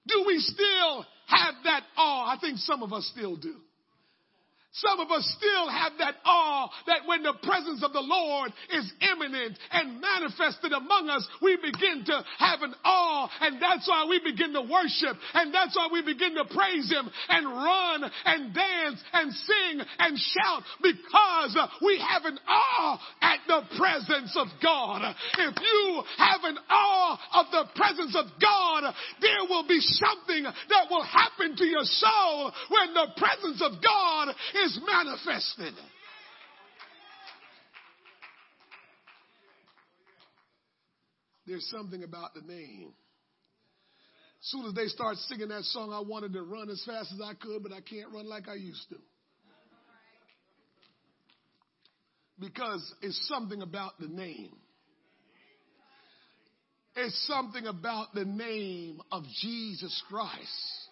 Do 0.08 0.24
we 0.26 0.40
still 0.40 1.06
have 1.28 1.56
that 1.66 1.82
awe? 1.98 2.34
I 2.34 2.40
think 2.40 2.58
some 2.60 2.84
of 2.84 2.94
us 2.94 3.12
still 3.14 3.36
do. 3.36 3.56
Some 4.78 5.00
of 5.00 5.10
us 5.12 5.26
still 5.38 5.70
have 5.70 5.94
that 6.00 6.16
awe 6.26 6.70
that 6.86 7.02
when 7.06 7.24
the 7.24 7.34
presence 7.42 7.84
of 7.84 7.94
the 7.94 8.02
Lord 8.02 8.54
is 8.70 8.86
imminent 9.02 9.58
and 9.72 10.02
manifested 10.02 10.72
among 10.72 11.10
us, 11.10 11.28
we 11.42 11.58
begin 11.58 12.06
to 12.06 12.24
have 12.38 12.62
an 12.62 12.76
awe 12.86 13.30
and 13.42 13.62
that's 13.62 13.88
why 13.88 14.06
we 14.10 14.20
begin 14.20 14.54
to 14.54 14.62
worship 14.62 15.18
and 15.34 15.54
that's 15.54 15.76
why 15.76 15.90
we 15.92 16.02
begin 16.02 16.36
to 16.36 16.46
praise 16.46 16.92
Him 16.92 17.10
and 17.30 17.46
run 17.48 18.12
and 18.26 18.54
dance 18.54 19.02
and 19.14 19.34
sing 19.34 19.82
and 20.00 20.18
shout 20.18 20.64
because 20.82 21.58
we 21.82 21.98
have 21.98 22.26
an 22.26 22.38
awe 22.48 23.00
at 23.22 23.40
the 23.48 23.62
presence 23.78 24.38
of 24.38 24.48
God. 24.62 25.02
If 25.40 25.56
you 25.58 26.04
have 26.18 26.42
an 26.44 26.58
awe 26.70 27.20
of 27.42 27.46
the 27.52 27.66
presence 27.76 28.16
of 28.16 28.26
God, 28.42 28.94
there 29.22 29.44
will 29.50 29.68
be 29.68 29.80
something 29.80 30.44
that 30.44 30.86
will 30.90 31.04
happen 31.04 31.56
to 31.56 31.66
your 31.66 31.86
soul 31.86 32.52
when 32.70 32.94
the 32.94 33.08
presence 33.18 33.62
of 33.62 33.82
God 33.82 34.36
is 34.54 34.67
is 34.68 34.80
manifested. 34.86 35.74
There's 41.46 41.66
something 41.70 42.04
about 42.04 42.34
the 42.34 42.42
name. 42.42 42.92
As 44.42 44.48
soon 44.50 44.66
as 44.66 44.74
they 44.74 44.88
start 44.88 45.16
singing 45.30 45.48
that 45.48 45.64
song, 45.64 45.94
I 45.94 46.02
wanted 46.02 46.34
to 46.34 46.42
run 46.42 46.70
as 46.70 46.84
fast 46.86 47.14
as 47.14 47.22
I 47.22 47.34
could, 47.34 47.64
but 47.64 47.72
I 47.72 47.80
can't 47.80 48.12
run 48.14 48.28
like 48.28 48.50
I 48.50 48.56
used 48.56 48.90
to. 48.90 48.98
Because 52.40 52.94
it's 53.02 53.28
something 53.28 53.62
about 53.62 53.98
the 54.00 54.08
name. 54.08 54.56
It's 56.98 57.28
something 57.28 57.66
about 57.66 58.14
the 58.14 58.26
name 58.26 59.00
of 59.12 59.24
Jesus 59.42 60.04
Christ 60.10 60.87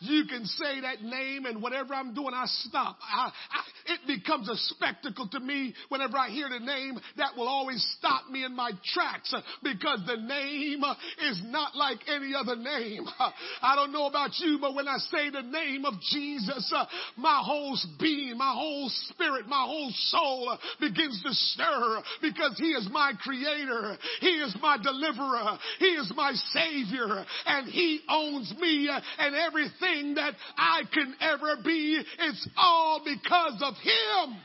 you 0.00 0.24
can 0.26 0.44
say 0.44 0.80
that 0.82 1.02
name 1.02 1.46
and 1.46 1.62
whatever 1.62 1.94
I'm 1.94 2.14
doing, 2.14 2.34
I 2.34 2.44
stop. 2.46 2.98
I, 3.02 3.30
I, 3.50 3.92
it 3.94 4.00
becomes 4.06 4.48
a 4.48 4.56
spectacle 4.56 5.28
to 5.28 5.40
me 5.40 5.74
whenever 5.88 6.18
I 6.18 6.28
hear 6.28 6.48
the 6.48 6.64
name 6.64 6.98
that 7.16 7.36
will 7.36 7.48
always 7.48 7.84
stop 7.98 8.28
me 8.30 8.44
in 8.44 8.54
my 8.54 8.72
tracks 8.92 9.32
uh, 9.34 9.40
because 9.62 10.00
the 10.06 10.16
name 10.16 10.84
uh, 10.84 10.94
is 11.30 11.40
not 11.46 11.74
like 11.76 11.98
any 12.08 12.34
other 12.34 12.56
name. 12.56 13.06
I 13.62 13.74
don't 13.74 13.92
know 13.92 14.06
about 14.06 14.30
you, 14.38 14.58
but 14.60 14.74
when 14.74 14.86
I 14.88 14.98
say 14.98 15.30
the 15.30 15.42
name 15.42 15.84
of 15.84 15.94
Jesus, 16.10 16.72
uh, 16.76 16.84
my 17.16 17.42
whole 17.44 17.78
being, 17.98 18.36
my 18.36 18.52
whole 18.54 18.90
spirit, 19.08 19.46
my 19.46 19.64
whole 19.64 19.90
soul 19.94 20.58
begins 20.80 21.22
to 21.22 21.32
stir 21.32 22.02
because 22.20 22.58
he 22.58 22.68
is 22.68 22.88
my 22.90 23.12
creator. 23.22 23.96
He 24.20 24.28
is 24.28 24.54
my 24.60 24.76
deliverer. 24.82 25.58
He 25.78 25.86
is 25.86 26.12
my 26.14 26.32
savior 26.52 27.24
and 27.46 27.68
he 27.68 28.00
owns 28.08 28.52
me 28.60 28.90
and 29.18 29.34
everything 29.34 29.85
that 30.16 30.34
I 30.56 30.82
can 30.92 31.14
ever 31.20 31.56
be, 31.64 32.02
it's 32.18 32.48
all 32.56 33.02
because 33.04 33.62
of 33.62 33.74
Him. 33.74 34.36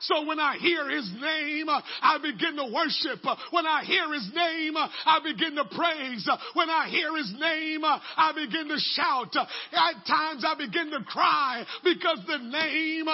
So 0.00 0.24
when 0.24 0.40
I 0.40 0.56
hear 0.56 0.88
his 0.88 1.12
name, 1.20 1.68
I 1.68 2.16
begin 2.22 2.56
to 2.56 2.72
worship. 2.72 3.22
When 3.50 3.66
I 3.66 3.84
hear 3.84 4.10
his 4.12 4.30
name, 4.34 4.74
I 4.76 5.20
begin 5.22 5.56
to 5.56 5.64
praise. 5.76 6.28
When 6.54 6.70
I 6.70 6.88
hear 6.88 7.14
his 7.16 7.34
name, 7.38 7.84
I 7.84 8.32
begin 8.34 8.68
to 8.68 8.78
shout. 8.78 9.36
At 9.36 10.06
times 10.06 10.44
I 10.46 10.54
begin 10.56 10.90
to 10.92 11.04
cry 11.04 11.64
because 11.84 12.18
the 12.26 12.38
name 12.38 13.06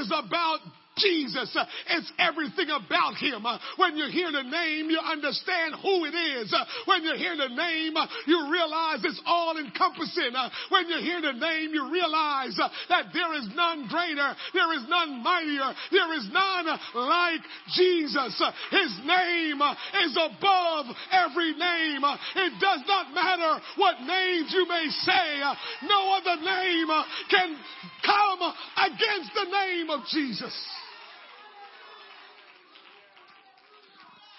is 0.00 0.12
about 0.14 0.60
Jesus. 0.98 1.56
It's 1.90 2.12
everything 2.18 2.68
about 2.70 3.14
him. 3.16 3.46
When 3.76 3.96
you 3.96 4.10
hear 4.10 4.30
the 4.32 4.42
name, 4.42 4.90
you 4.90 5.00
understand 5.00 5.74
who 5.82 6.04
it 6.04 6.14
is. 6.14 6.54
When 6.86 7.02
you 7.02 7.14
hear 7.16 7.36
the 7.36 7.48
name, 7.48 7.94
you 8.26 8.50
realize 8.50 9.00
it's 9.04 9.20
all 9.26 9.56
encompassing. 9.56 10.34
When 10.70 10.88
you 10.88 10.98
hear 10.98 11.20
the 11.20 11.38
name, 11.38 11.70
you 11.72 11.90
realize 11.90 12.58
that 12.88 13.06
there 13.14 13.34
is 13.38 13.48
none 13.54 13.88
greater, 13.88 14.34
there 14.52 14.72
is 14.74 14.84
none 14.88 15.22
mightier, 15.22 15.72
there 15.90 16.12
is 16.18 16.28
none 16.32 16.66
like 16.94 17.40
Jesus. 17.74 18.42
His 18.70 18.92
name 19.06 19.60
is 20.04 20.18
above 20.18 20.86
every 21.12 21.54
name. 21.54 22.02
It 22.36 22.52
does 22.60 22.80
not 22.86 23.14
matter 23.14 23.62
what 23.76 24.00
names 24.00 24.52
you 24.52 24.66
may 24.68 24.86
say. 25.02 25.40
No 25.84 26.18
other 26.18 26.40
name 26.42 26.88
can 27.30 27.56
come 28.04 28.40
against 28.76 29.30
the 29.34 29.50
name 29.50 29.90
of 29.90 30.00
Jesus. 30.10 30.54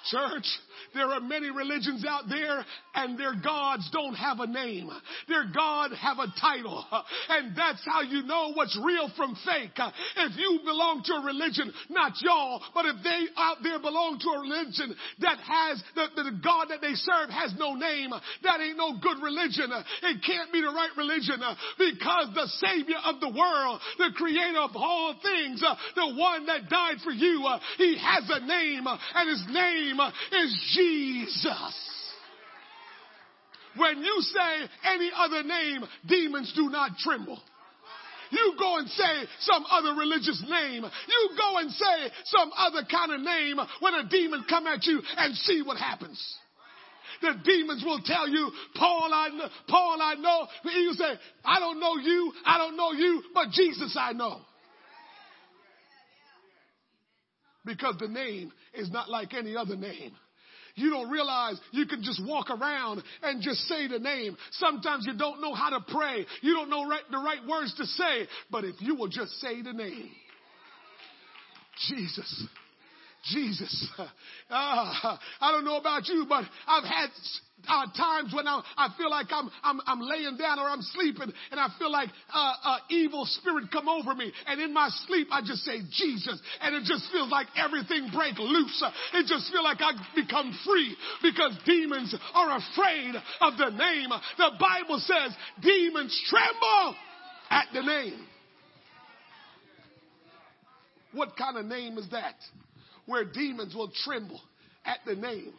Church, 0.09 0.59
there 0.93 1.07
are 1.09 1.19
many 1.19 1.49
religions 1.49 2.05
out 2.07 2.23
there 2.29 2.65
and 2.95 3.17
their 3.17 3.35
gods 3.35 3.89
don't 3.91 4.15
have 4.15 4.39
a 4.39 4.47
name. 4.47 4.89
Their 5.27 5.45
God 5.53 5.91
have 5.93 6.17
a 6.19 6.33
title. 6.39 6.85
And 7.29 7.55
that's 7.55 7.81
how 7.85 8.01
you 8.01 8.23
know 8.23 8.51
what's 8.53 8.77
real 8.83 9.09
from 9.15 9.35
fake. 9.45 9.77
If 10.17 10.37
you 10.37 10.59
belong 10.63 11.03
to 11.05 11.13
a 11.13 11.25
religion, 11.25 11.71
not 11.89 12.13
y'all, 12.21 12.61
but 12.73 12.85
if 12.85 13.03
they 13.03 13.27
out 13.37 13.57
there 13.63 13.79
belong 13.79 14.19
to 14.19 14.29
a 14.29 14.41
religion 14.41 14.95
that 15.19 15.37
has 15.39 15.83
the, 15.95 16.07
the 16.15 16.39
God 16.43 16.69
that 16.69 16.81
they 16.81 16.93
serve 16.93 17.29
has 17.29 17.53
no 17.57 17.75
name, 17.75 18.11
that 18.43 18.59
ain't 18.59 18.77
no 18.77 18.97
good 18.99 19.21
religion. 19.21 19.69
It 20.03 20.23
can't 20.25 20.51
be 20.51 20.61
the 20.61 20.73
right 20.73 20.93
religion 20.97 21.39
because 21.77 22.33
the 22.33 22.47
savior 22.59 22.99
of 23.05 23.19
the 23.19 23.29
world, 23.29 23.81
the 23.97 24.11
creator 24.15 24.59
of 24.59 24.71
all 24.75 25.15
things, 25.21 25.61
the 25.61 26.15
one 26.15 26.45
that 26.47 26.69
died 26.69 26.97
for 27.03 27.11
you, 27.11 27.45
he 27.77 27.97
has 27.97 28.25
a 28.29 28.45
name 28.45 28.85
and 28.87 29.29
his 29.29 29.43
name 29.49 29.99
is 29.99 30.51
Jesus. 30.79 31.73
When 33.75 34.01
you 34.01 34.21
say 34.21 34.67
any 34.85 35.11
other 35.15 35.43
name, 35.43 35.83
demons 36.07 36.51
do 36.55 36.69
not 36.69 36.91
tremble. 36.99 37.39
You 38.31 38.53
go 38.59 38.77
and 38.77 38.87
say 38.89 39.25
some 39.39 39.65
other 39.69 39.95
religious 39.95 40.43
name. 40.47 40.83
You 40.83 41.29
go 41.37 41.57
and 41.57 41.71
say 41.71 42.11
some 42.25 42.51
other 42.57 42.83
kind 42.89 43.11
of 43.11 43.21
name 43.21 43.57
when 43.79 43.93
a 43.95 44.07
demon 44.07 44.45
come 44.47 44.67
at 44.67 44.85
you 44.85 45.01
and 45.17 45.35
see 45.35 45.61
what 45.63 45.77
happens. 45.77 46.37
The 47.21 47.33
demons 47.43 47.83
will 47.83 47.99
tell 48.05 48.29
you, 48.29 48.51
Paul, 48.75 49.09
I 49.13 49.29
know, 49.29 49.47
Paul, 49.67 50.01
I 50.01 50.13
know. 50.15 50.47
You 50.71 50.93
say, 50.93 51.13
I 51.43 51.59
don't 51.59 51.79
know 51.79 51.97
you, 51.97 52.31
I 52.45 52.57
don't 52.57 52.77
know 52.77 52.91
you, 52.91 53.23
but 53.33 53.49
Jesus 53.51 53.97
I 53.99 54.13
know. 54.13 54.41
Because 57.65 57.95
the 57.99 58.07
name 58.07 58.51
is 58.73 58.89
not 58.91 59.09
like 59.09 59.33
any 59.33 59.55
other 59.55 59.75
name. 59.75 60.15
You 60.79 60.91
don't 60.91 61.09
realize 61.09 61.57
you 61.71 61.85
can 61.85 62.01
just 62.01 62.25
walk 62.25 62.49
around 62.49 63.03
and 63.21 63.41
just 63.41 63.59
say 63.67 63.87
the 63.87 63.99
name. 63.99 64.37
Sometimes 64.51 65.05
you 65.05 65.17
don't 65.17 65.41
know 65.41 65.53
how 65.53 65.69
to 65.69 65.79
pray. 65.87 66.25
You 66.41 66.53
don't 66.53 66.69
know 66.69 66.87
right, 66.87 67.01
the 67.11 67.17
right 67.17 67.45
words 67.47 67.75
to 67.75 67.85
say. 67.85 68.27
But 68.49 68.63
if 68.63 68.75
you 68.79 68.95
will 68.95 69.09
just 69.09 69.31
say 69.41 69.61
the 69.61 69.73
name, 69.73 70.09
Jesus, 71.87 72.45
Jesus. 73.31 73.87
Uh, 73.97 74.07
I 75.41 75.51
don't 75.51 75.65
know 75.65 75.77
about 75.77 76.07
you, 76.07 76.25
but 76.27 76.45
I've 76.67 76.85
had 76.85 77.09
uh, 77.67 77.85
times 77.95 78.33
when 78.33 78.47
I, 78.47 78.61
I 78.77 78.89
feel 78.97 79.09
like 79.09 79.27
I'm, 79.31 79.49
I'm, 79.63 79.81
I'm 79.85 80.01
laying 80.01 80.37
down 80.37 80.59
or 80.59 80.69
I'm 80.69 80.81
sleeping 80.81 81.31
and 81.51 81.59
I 81.59 81.67
feel 81.77 81.91
like 81.91 82.09
uh, 82.33 82.53
uh, 82.63 82.77
evil 82.89 83.25
spirit 83.25 83.71
come 83.71 83.87
over 83.87 84.15
me. 84.15 84.31
And 84.47 84.61
in 84.61 84.73
my 84.73 84.89
sleep, 85.07 85.27
I 85.31 85.41
just 85.41 85.63
say 85.63 85.79
Jesus. 85.91 86.41
And 86.61 86.75
it 86.75 86.83
just 86.85 87.11
feels 87.11 87.29
like 87.29 87.47
everything 87.57 88.09
break 88.13 88.37
loose. 88.37 88.83
It 89.13 89.27
just 89.27 89.51
feels 89.51 89.63
like 89.63 89.81
I 89.81 89.91
become 90.15 90.57
free 90.65 90.95
because 91.21 91.57
demons 91.65 92.15
are 92.33 92.57
afraid 92.57 93.15
of 93.41 93.57
the 93.57 93.69
name. 93.69 94.09
The 94.37 94.51
Bible 94.59 94.99
says 94.99 95.35
demons 95.61 96.17
tremble 96.29 96.95
at 97.49 97.65
the 97.73 97.81
name. 97.81 98.25
What 101.11 101.35
kind 101.35 101.57
of 101.57 101.65
name 101.65 101.97
is 101.97 102.07
that? 102.11 102.35
where 103.09 103.25
demons 103.25 103.73
will 103.73 103.91
tremble 104.05 104.39
at 104.85 104.99
the 105.05 105.15
name. 105.15 105.51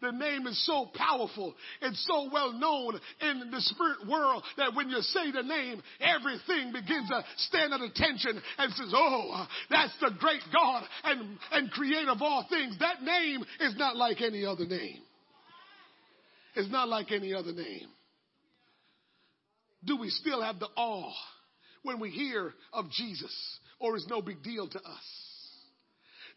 The 0.00 0.12
name 0.12 0.46
is 0.46 0.64
so 0.66 0.88
powerful. 0.94 1.54
and 1.82 1.96
so 1.96 2.28
well 2.32 2.52
known 2.52 3.00
in 3.20 3.50
the 3.50 3.60
spirit 3.60 4.08
world 4.08 4.42
that 4.56 4.74
when 4.74 4.88
you 4.88 5.00
say 5.00 5.30
the 5.32 5.42
name, 5.42 5.82
everything 6.00 6.72
begins 6.72 7.08
to 7.08 7.24
stand 7.36 7.72
at 7.72 7.80
attention 7.80 8.40
and 8.58 8.72
says, 8.72 8.92
Oh, 8.94 9.30
uh, 9.34 9.46
that's 9.70 9.92
the 10.00 10.10
great 10.18 10.42
God 10.52 10.84
and, 11.04 11.38
and 11.52 11.70
creator 11.70 12.10
of 12.10 12.22
all 12.22 12.46
things. 12.48 12.76
That 12.78 13.02
name 13.02 13.44
is 13.60 13.76
not 13.76 13.96
like 13.96 14.20
any 14.20 14.44
other 14.44 14.66
name. 14.66 15.00
It's 16.54 16.70
not 16.70 16.88
like 16.88 17.12
any 17.12 17.34
other 17.34 17.52
name. 17.52 17.88
Do 19.84 19.96
we 19.96 20.10
still 20.10 20.42
have 20.42 20.58
the 20.58 20.68
awe 20.76 21.12
when 21.82 22.00
we 22.00 22.10
hear 22.10 22.52
of 22.72 22.90
Jesus 22.90 23.58
or 23.78 23.96
is 23.96 24.06
no 24.08 24.20
big 24.20 24.42
deal 24.42 24.68
to 24.68 24.78
us? 24.78 25.27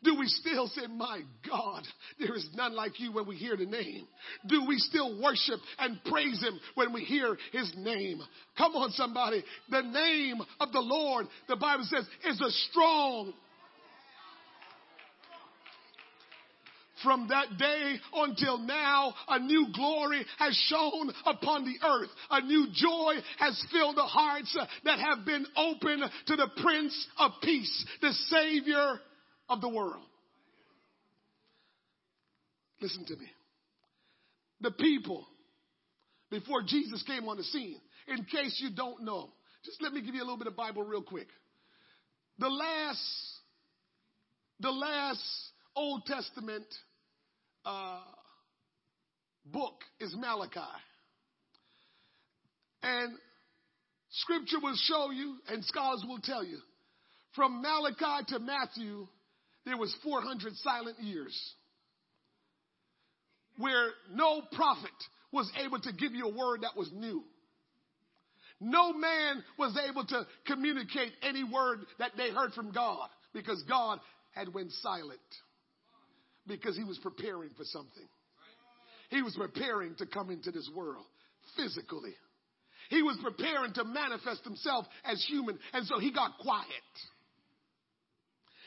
Do 0.04 0.18
we 0.18 0.28
still 0.28 0.68
say, 0.68 0.88
My 0.88 1.22
God, 1.48 1.84
there 2.20 2.36
is 2.36 2.48
none 2.56 2.74
like 2.76 3.00
you 3.00 3.12
when 3.12 3.28
we 3.28 3.36
hear 3.36 3.56
the 3.56 3.66
name? 3.66 4.08
Do 4.48 4.66
we 4.68 4.78
still 4.78 5.22
worship 5.22 5.60
and 5.78 6.04
praise 6.06 6.42
Him 6.42 6.60
when 6.76 6.92
we 6.92 7.02
hear 7.02 7.38
His 7.52 7.72
name? 7.78 8.22
Come 8.58 8.76
on, 8.76 8.92
somebody. 8.92 9.44
The 9.70 9.82
name 9.82 10.42
of 10.60 10.72
the 10.72 10.80
Lord, 10.80 11.28
the 11.48 11.56
Bible 11.56 11.86
says, 11.86 12.08
is 12.26 12.42
a 12.42 12.52
strong 12.70 13.34
From 17.04 17.28
that 17.30 17.58
day 17.58 17.96
until 18.14 18.58
now, 18.58 19.14
a 19.28 19.40
new 19.40 19.68
glory 19.74 20.26
has 20.38 20.56
shone 20.68 21.12
upon 21.26 21.66
the 21.66 21.86
earth. 21.86 22.10
A 22.30 22.42
new 22.42 22.68
joy 22.74 23.16
has 23.40 23.66
filled 23.72 23.98
the 23.98 24.04
hearts 24.04 24.56
that 24.86 25.00
have 25.00 25.26
been 25.26 25.46
open 25.56 26.04
to 26.28 26.36
the 26.36 26.50
Prince 26.62 27.08
of 27.18 27.32
Peace, 27.42 27.86
the 28.02 28.14
Savior 28.30 29.00
of 29.52 29.62
the 29.62 29.70
world. 29.70 30.04
Listen 32.82 33.06
to 33.06 33.16
me. 33.16 33.28
The 34.62 34.72
people, 34.72 35.28
before 36.30 36.64
Jesus 36.66 37.04
came 37.04 37.28
on 37.28 37.38
the 37.38 37.44
scene, 37.44 37.80
in 38.08 38.24
case 38.26 38.60
you 38.64 38.70
don't 38.76 39.04
know, 39.04 39.30
just 39.66 39.82
let 39.82 39.94
me 39.94 40.02
give 40.02 40.16
you 40.16 40.22
a 40.22 40.24
little 40.24 40.38
bit 40.38 40.48
of 40.48 40.56
Bible 40.56 40.84
real 40.84 41.04
quick. 41.04 41.28
The 42.40 42.48
last, 42.48 43.40
the 44.60 44.72
last 44.72 45.22
Old 45.76 46.06
Testament 46.06 46.66
uh, 47.66 48.00
book 49.46 49.76
is 50.00 50.16
Malachi. 50.18 50.60
And 52.84 53.14
scripture 54.10 54.58
will 54.64 54.76
show 54.76 55.12
you, 55.12 55.36
and 55.50 55.64
scholars 55.66 56.04
will 56.08 56.22
tell 56.24 56.44
you, 56.44 56.58
from 57.36 57.62
Malachi 57.62 58.26
to 58.30 58.40
Matthew, 58.40 59.08
there 59.66 59.78
was 59.78 59.96
400 60.04 60.56
silent 60.58 61.00
years 61.00 61.38
where 63.58 63.90
no 64.14 64.42
prophet 64.54 64.90
was 65.32 65.52
able 65.64 65.80
to 65.80 65.94
give 65.94 66.14
you 66.14 66.28
a 66.28 66.36
word 66.36 66.62
that 66.62 66.76
was 66.76 66.90
new. 66.94 67.24
No 68.60 68.94
man 68.94 69.44
was 69.58 69.78
able 69.90 70.06
to 70.06 70.26
communicate 70.46 71.12
any 71.24 71.44
word 71.44 71.80
that 72.00 72.12
they 72.18 72.30
heard 72.30 72.54
from 72.54 72.72
God 72.72 73.10
because 73.34 73.64
God 73.68 74.00
had 74.32 74.54
went 74.54 74.72
silent 74.82 75.20
because 76.48 76.76
he 76.78 76.84
was 76.84 77.00
preparing 77.00 77.50
for 77.58 77.64
something. 77.66 78.08
He 79.10 79.22
was 79.22 79.36
preparing 79.36 79.96
to 79.96 80.06
come 80.06 80.30
into 80.30 80.52
this 80.52 80.70
world 80.76 81.06
physically. 81.58 82.14
He 82.90 83.02
was 83.02 83.18
preparing 83.22 83.74
to 83.74 83.84
manifest 83.84 84.44
himself 84.44 84.86
as 85.06 85.24
human 85.28 85.58
and 85.74 85.86
so 85.88 86.00
he 86.00 86.12
got 86.12 86.38
quiet. 86.40 86.68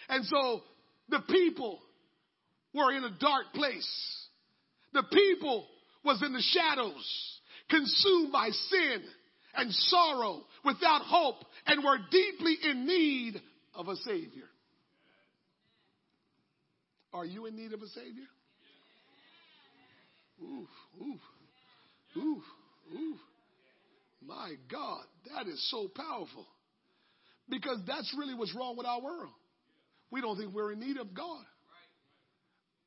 And 0.09 0.25
so 0.27 0.63
the 1.09 1.21
people 1.29 1.81
were 2.75 2.93
in 2.93 3.05
a 3.05 3.11
dark 3.21 3.53
place. 3.55 4.27
The 4.93 5.05
people 5.13 5.67
was 6.05 6.23
in 6.23 6.33
the 6.33 6.43
shadows, 6.43 7.41
consumed 7.71 8.33
by 8.33 8.51
sin 8.51 9.03
and 9.57 9.73
sorrow, 9.73 10.43
without 10.65 11.03
hope, 11.03 11.45
and 11.67 11.85
were 11.85 11.99
deeply 12.11 12.57
in 12.71 12.87
need 12.87 13.41
of 13.75 13.89
a 13.89 13.97
Savior. 13.97 14.49
Are 17.13 17.25
you 17.25 17.47
in 17.47 17.55
need 17.55 17.73
of 17.73 17.81
a 17.81 17.87
Savior? 17.87 18.27
Oof, 20.43 20.69
oof, 21.01 21.21
oof, 22.17 22.43
oof. 22.93 23.21
My 24.27 24.55
God, 24.71 25.05
that 25.33 25.47
is 25.47 25.71
so 25.71 25.89
powerful. 25.89 26.47
Because 27.49 27.79
that's 27.87 28.13
really 28.19 28.35
what's 28.35 28.55
wrong 28.55 28.77
with 28.77 28.87
our 28.87 29.01
world. 29.01 29.33
We 30.15 30.21
don't 30.21 30.39
think 30.39 30.55
we're 30.55 30.71
in 30.71 30.79
need 30.79 30.97
of 30.97 31.13
God. 31.13 31.45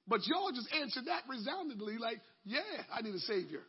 But 0.07 0.25
y'all 0.27 0.49
just 0.55 0.69
answered 0.81 1.07
that 1.07 1.23
resoundingly 1.27 1.97
like, 1.97 2.21
yeah, 2.45 2.61
I 2.89 3.01
need 3.01 3.13
a 3.13 3.19
Savior. 3.19 3.59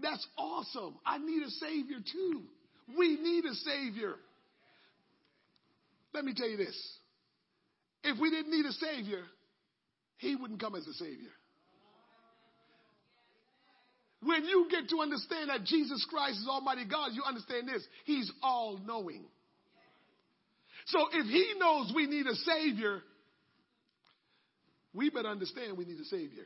That's 0.00 0.24
awesome. 0.38 0.94
I 1.04 1.18
need 1.18 1.42
a 1.42 1.50
Savior 1.50 1.96
too. 2.12 2.42
We 2.96 3.16
need 3.20 3.44
a 3.46 3.54
Savior. 3.54 4.14
Let 6.14 6.24
me 6.24 6.34
tell 6.36 6.48
you 6.48 6.56
this. 6.56 6.80
If 8.04 8.20
we 8.20 8.30
didn't 8.30 8.52
need 8.52 8.64
a 8.64 8.72
Savior, 8.72 9.24
He 10.18 10.36
wouldn't 10.36 10.60
come 10.60 10.76
as 10.76 10.86
a 10.86 10.92
Savior. 10.92 11.32
When 14.22 14.44
you 14.44 14.68
get 14.70 14.88
to 14.90 15.00
understand 15.00 15.50
that 15.50 15.64
Jesus 15.64 16.06
Christ 16.08 16.38
is 16.38 16.46
Almighty 16.48 16.84
God, 16.84 17.10
you 17.12 17.24
understand 17.26 17.66
this. 17.68 17.84
He's 18.04 18.30
all 18.40 18.78
knowing. 18.86 19.24
So 20.88 20.98
if 21.12 21.26
He 21.26 21.54
knows 21.58 21.92
we 21.94 22.06
need 22.06 22.26
a 22.26 22.34
Savior, 22.34 23.00
we 24.94 25.10
better 25.10 25.28
understand 25.28 25.78
we 25.78 25.84
need 25.84 26.00
a 26.00 26.04
Savior. 26.04 26.44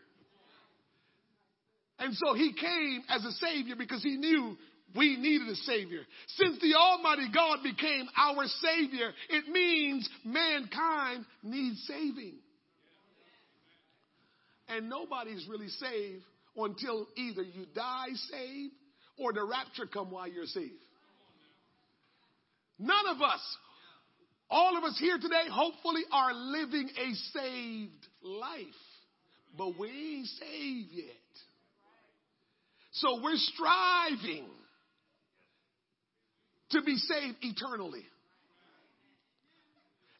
And 1.99 2.15
so 2.15 2.35
he 2.35 2.53
came 2.53 3.03
as 3.09 3.25
a 3.25 3.33
Savior 3.33 3.77
because 3.77 4.03
he 4.03 4.17
knew 4.17 4.57
we 4.97 5.17
needed 5.17 5.49
a 5.49 5.55
Savior. 5.55 6.01
Since 6.37 6.61
the 6.61 6.75
Almighty 6.75 7.29
God 7.33 7.59
became 7.63 8.09
our 8.17 8.45
Savior, 8.47 9.13
it 9.31 9.49
means 9.49 10.09
mankind 10.25 11.25
needs 11.43 11.83
saving. 11.87 12.35
And 14.69 14.89
nobody's 14.89 15.47
really 15.49 15.69
saved 15.69 16.25
until 16.57 17.07
either 17.17 17.43
you 17.43 17.67
die 17.75 18.15
saved 18.31 18.75
or 19.17 19.33
the 19.33 19.45
rapture 19.45 19.87
come 19.87 20.11
while 20.11 20.29
you're 20.29 20.47
saved. 20.47 20.73
None 22.79 23.07
of 23.07 23.23
us 23.23 23.41
all 24.53 24.77
of 24.77 24.85
us 24.85 24.97
here 25.01 25.17
today, 25.17 25.49
hopefully, 25.51 26.03
are 26.13 26.35
living 26.35 26.91
a 26.91 27.15
saved 27.33 28.07
life, 28.23 28.59
but 29.57 29.79
we 29.79 29.89
ain't 29.89 30.27
saved 30.27 30.89
yet. 30.93 31.17
So 32.93 33.21
we're 33.23 33.37
striving 33.37 34.45
to 36.71 36.83
be 36.83 36.97
saved 36.97 37.37
eternally. 37.41 38.05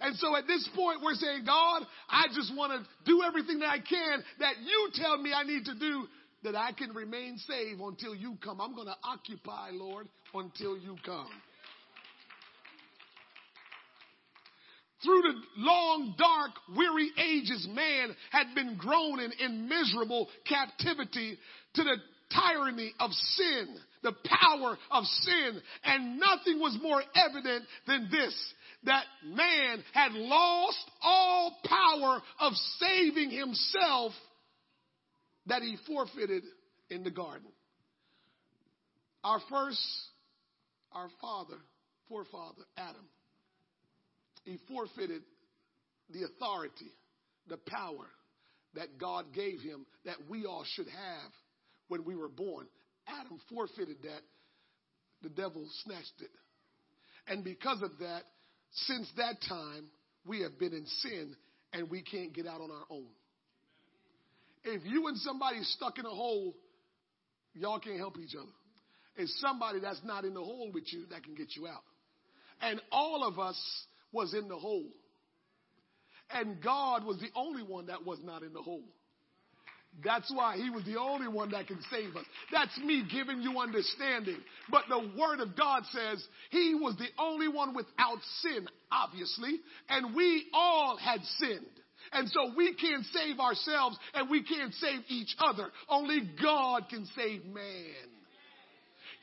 And 0.01 0.17
so 0.17 0.35
at 0.35 0.47
this 0.47 0.69
point, 0.75 1.01
we're 1.05 1.15
saying, 1.15 1.45
God, 1.45 1.83
I 2.09 2.25
just 2.35 2.57
want 2.57 2.73
to 2.73 2.89
do 3.05 3.23
everything 3.23 3.61
that 3.61 3.69
I 3.69 3.79
can 3.79 4.25
that 4.41 4.55
you 4.65 4.91
tell 4.95 5.17
me 5.17 5.33
I 5.33 5.45
need 5.45 5.67
to 5.67 5.79
do 5.79 6.07
that 6.43 6.57
I 6.57 6.73
can 6.73 6.93
remain 6.93 7.37
saved 7.39 7.81
until 7.81 8.15
you 8.15 8.37
come. 8.43 8.61
I'm 8.61 8.75
going 8.75 8.89
to 8.89 8.97
occupy, 9.05 9.71
Lord, 9.73 10.09
until 10.35 10.77
you 10.77 10.97
come. 11.05 11.29
Through 15.05 15.23
the 15.23 15.35
long, 15.57 16.15
dark, 16.17 16.53
weary 16.77 17.11
ages, 17.19 17.67
man 17.71 18.15
had 18.31 18.55
been 18.55 18.77
groaning 18.77 19.33
in 19.41 19.69
miserable 19.69 20.29
captivity 20.49 21.39
to 21.75 21.83
the 21.83 21.97
tyranny 22.31 22.93
of 23.01 23.11
sin, 23.11 23.77
the 24.03 24.13
power 24.25 24.79
of 24.91 25.05
sin. 25.05 25.61
And 25.85 26.21
nothing 26.21 26.61
was 26.61 26.79
more 26.81 27.03
evident 27.15 27.65
than 27.87 28.09
this 28.11 28.35
that 28.85 29.05
man 29.25 29.83
had 29.93 30.13
lost 30.13 30.91
all 31.03 31.57
power 31.65 32.21
of 32.41 32.53
saving 32.81 33.31
himself 33.31 34.13
that 35.47 35.63
he 35.63 35.77
forfeited 35.87 36.43
in 36.91 37.05
the 37.05 37.11
garden. 37.11 37.49
Our 39.25 39.41
first, 39.49 39.81
our 40.93 41.09
father, 41.21 41.59
forefather, 42.09 42.63
Adam 42.77 43.07
he 44.45 44.59
forfeited 44.69 45.23
the 46.11 46.25
authority 46.25 46.93
the 47.49 47.57
power 47.57 48.07
that 48.75 48.99
God 48.99 49.27
gave 49.35 49.61
him 49.61 49.87
that 50.05 50.17
we 50.29 50.47
all 50.47 50.65
should 50.75 50.87
have 50.87 51.33
when 51.89 52.05
we 52.05 52.15
were 52.15 52.29
born. 52.29 52.67
Adam 53.07 53.41
forfeited 53.51 54.03
that. 54.03 54.21
The 55.23 55.29
devil 55.29 55.65
snatched 55.85 56.21
it. 56.21 56.31
And 57.29 57.45
because 57.45 57.83
of 57.83 57.91
that, 58.01 58.23
since 58.73 59.09
that 59.17 59.37
time, 59.49 59.87
we 60.27 60.43
have 60.43 60.59
been 60.59 60.73
in 60.73 60.87
sin 60.87 61.37
and 61.73 61.91
we 61.91 62.03
can't 62.03 62.33
get 62.33 62.47
out 62.47 62.61
on 62.61 62.71
our 62.71 62.87
own. 62.91 63.09
If 64.65 64.83
you 64.85 65.09
and 65.09 65.17
somebody 65.19 65.63
stuck 65.63 65.99
in 65.99 66.07
a 66.07 66.11
hole, 66.11 66.55
y'all 67.55 67.81
can't 67.81 67.99
help 67.99 68.19
each 68.19 68.35
other. 68.35 68.51
It's 69.17 69.39
somebody 69.41 69.81
that's 69.81 70.01
not 70.05 70.25
in 70.25 70.35
the 70.35 70.43
hole 70.43 70.71
with 70.73 70.85
you 70.93 71.05
that 71.11 71.25
can 71.25 71.35
get 71.35 71.55
you 71.57 71.67
out. 71.67 71.83
And 72.61 72.81
all 72.91 73.27
of 73.27 73.39
us 73.39 73.59
was 74.13 74.35
in 74.35 74.49
the 74.49 74.57
hole. 74.57 74.89
And 76.31 76.63
God 76.63 77.05
was 77.05 77.19
the 77.19 77.31
only 77.35 77.63
one 77.63 77.87
that 77.87 78.07
was 78.07 78.19
not 78.23 78.43
in 78.43 78.53
the 78.53 78.63
hole. 78.63 78.85
That's 80.03 80.33
why 80.35 80.57
he 80.57 80.71
was 80.71 80.85
the 80.85 80.99
only 80.99 81.29
one 81.29 81.51
that 81.51 81.67
can 81.67 81.79
save 81.91 82.17
us. 82.17 82.25
That's 82.51 82.77
me 82.79 83.05
giving 83.13 83.43
you 83.43 83.59
understanding. 83.59 84.39
But 84.71 84.85
the 84.89 85.11
word 85.19 85.41
of 85.41 85.55
God 85.55 85.83
says 85.93 86.25
he 86.51 86.75
was 86.75 86.97
the 86.97 87.09
only 87.19 87.49
one 87.49 87.75
without 87.75 88.19
sin, 88.41 88.67
obviously, 88.91 89.61
and 89.91 90.17
we 90.17 90.47
all 90.55 90.97
had 90.97 91.21
sinned. 91.39 91.67
And 92.13 92.29
so 92.31 92.53
we 92.57 92.75
can't 92.75 93.05
save 93.13 93.39
ourselves 93.39 93.99
and 94.15 94.31
we 94.31 94.43
can't 94.43 94.73
save 94.75 95.01
each 95.09 95.37
other. 95.39 95.69
Only 95.89 96.21
God 96.43 96.89
can 96.89 97.07
save 97.15 97.45
man. 97.45 98.12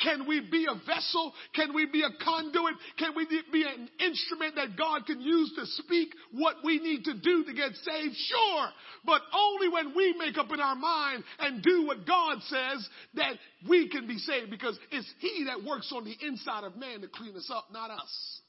Can 0.01 0.27
we 0.27 0.39
be 0.39 0.65
a 0.69 0.75
vessel? 0.85 1.33
Can 1.53 1.73
we 1.73 1.85
be 1.85 2.03
a 2.03 2.23
conduit? 2.23 2.75
Can 2.97 3.15
we 3.15 3.25
be 3.51 3.63
an 3.63 3.89
instrument 3.99 4.55
that 4.55 4.77
God 4.77 5.05
can 5.05 5.21
use 5.21 5.51
to 5.57 5.65
speak 5.83 6.09
what 6.31 6.55
we 6.63 6.79
need 6.79 7.03
to 7.05 7.13
do 7.13 7.43
to 7.43 7.53
get 7.53 7.71
saved? 7.75 8.15
Sure. 8.15 8.67
But 9.05 9.21
only 9.33 9.67
when 9.67 9.95
we 9.95 10.15
make 10.17 10.37
up 10.37 10.51
in 10.53 10.59
our 10.59 10.75
mind 10.75 11.23
and 11.39 11.61
do 11.61 11.85
what 11.85 12.07
God 12.07 12.37
says 12.43 12.87
that 13.15 13.33
we 13.67 13.89
can 13.89 14.07
be 14.07 14.17
saved 14.17 14.49
because 14.49 14.77
it's 14.91 15.11
He 15.19 15.45
that 15.47 15.67
works 15.67 15.91
on 15.93 16.05
the 16.05 16.15
inside 16.25 16.63
of 16.63 16.77
man 16.77 17.01
to 17.01 17.07
clean 17.07 17.35
us 17.35 17.49
up, 17.53 17.65
not 17.71 17.91
us. 17.91 18.41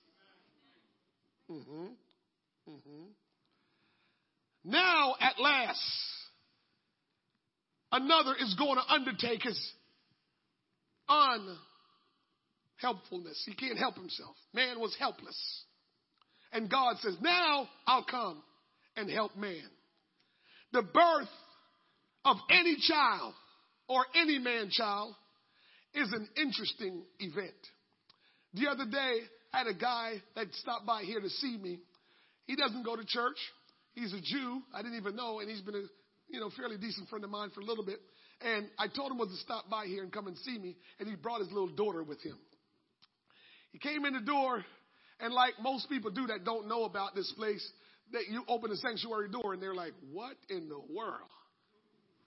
Mm-hmm. 1.51 1.87
Mm-hmm. 2.71 3.05
Now, 4.65 5.15
at 5.21 5.41
last, 5.41 5.81
another 7.91 8.35
is 8.41 8.55
going 8.55 8.77
to 8.77 8.93
undertake 8.93 9.43
his 9.43 9.73
unhelpfulness. 11.11 13.43
He 13.47 13.55
can't 13.55 13.79
help 13.79 13.97
himself. 13.97 14.35
Man 14.55 14.81
was 14.81 14.97
helpless. 14.99 15.37
And 16.53 16.71
God 16.71 16.97
says, 17.01 17.17
Now 17.21 17.69
I'll 17.87 18.05
come 18.05 18.43
and 18.97 19.11
help 19.11 19.37
man. 19.37 19.69
The 20.73 20.83
birth 20.83 21.29
of 22.25 22.37
any 22.51 22.77
child 22.81 23.35
or 23.89 24.05
any 24.15 24.39
man 24.39 24.71
child 24.71 25.15
is 25.95 26.13
an 26.13 26.29
interesting 26.37 27.03
event. 27.19 27.55
The 28.55 28.69
other 28.69 28.85
day, 28.85 29.21
I 29.53 29.59
had 29.59 29.67
a 29.67 29.75
guy 29.75 30.23
that 30.37 30.47
stopped 30.55 30.87
by 30.87 31.03
here 31.03 31.21
to 31.21 31.29
see 31.29 31.57
me. 31.57 31.81
He 32.47 32.57
doesn't 32.57 32.85
go 32.85 32.97
to 32.97 33.05
church. 33.05 33.37
He's 33.95 34.13
a 34.13 34.21
Jew. 34.21 34.63
I 34.73 34.83
didn't 34.83 34.99
even 34.99 35.17
know, 35.17 35.41
and 35.41 35.51
he's 35.51 35.61
been 35.61 35.75
a 35.75 35.83
you 36.29 36.41
know 36.41 36.51
fairly 36.57 36.79
decent 36.79 37.09
friend 37.09 37.25
of 37.25 37.31
mine 37.31 37.51
for 37.55 37.61
a 37.61 37.65
little 37.65 37.85
bit. 37.85 38.01
And 38.43 38.69
I 38.79 38.89
told 38.89 39.13
him 39.13 39.19
was 39.19 39.29
to 39.29 39.37
stop 39.37 39.69
by 39.69 39.87
here 39.87 40.03
and 40.03 40.13
come 40.13 40.27
and 40.27 40.37
see 40.39 40.59
me, 40.59 40.77
and 40.99 41.09
he 41.09 41.15
brought 41.15 41.41
his 41.41 41.49
little 41.49 41.69
daughter 41.69 42.03
with 42.03 42.23
him. 42.23 42.39
He 43.73 43.79
came 43.79 44.05
in 44.05 44.15
the 44.15 44.21
door, 44.21 44.65
and 45.21 45.33
like 45.35 45.55
most 45.61 45.89
people 45.89 46.11
do 46.11 46.27
that 46.29 46.45
don't 46.45 46.67
know 46.67 46.85
about 46.85 47.15
this 47.15 47.31
place, 47.37 47.65
that 48.13 48.29
you 48.31 48.43
open 48.49 48.71
the 48.71 48.77
sanctuary 48.77 49.29
door 49.31 49.53
and 49.53 49.63
they're 49.63 49.75
like, 49.75 49.93
"What 50.11 50.37
in 50.49 50.69
the 50.69 50.81
world?" 50.95 51.31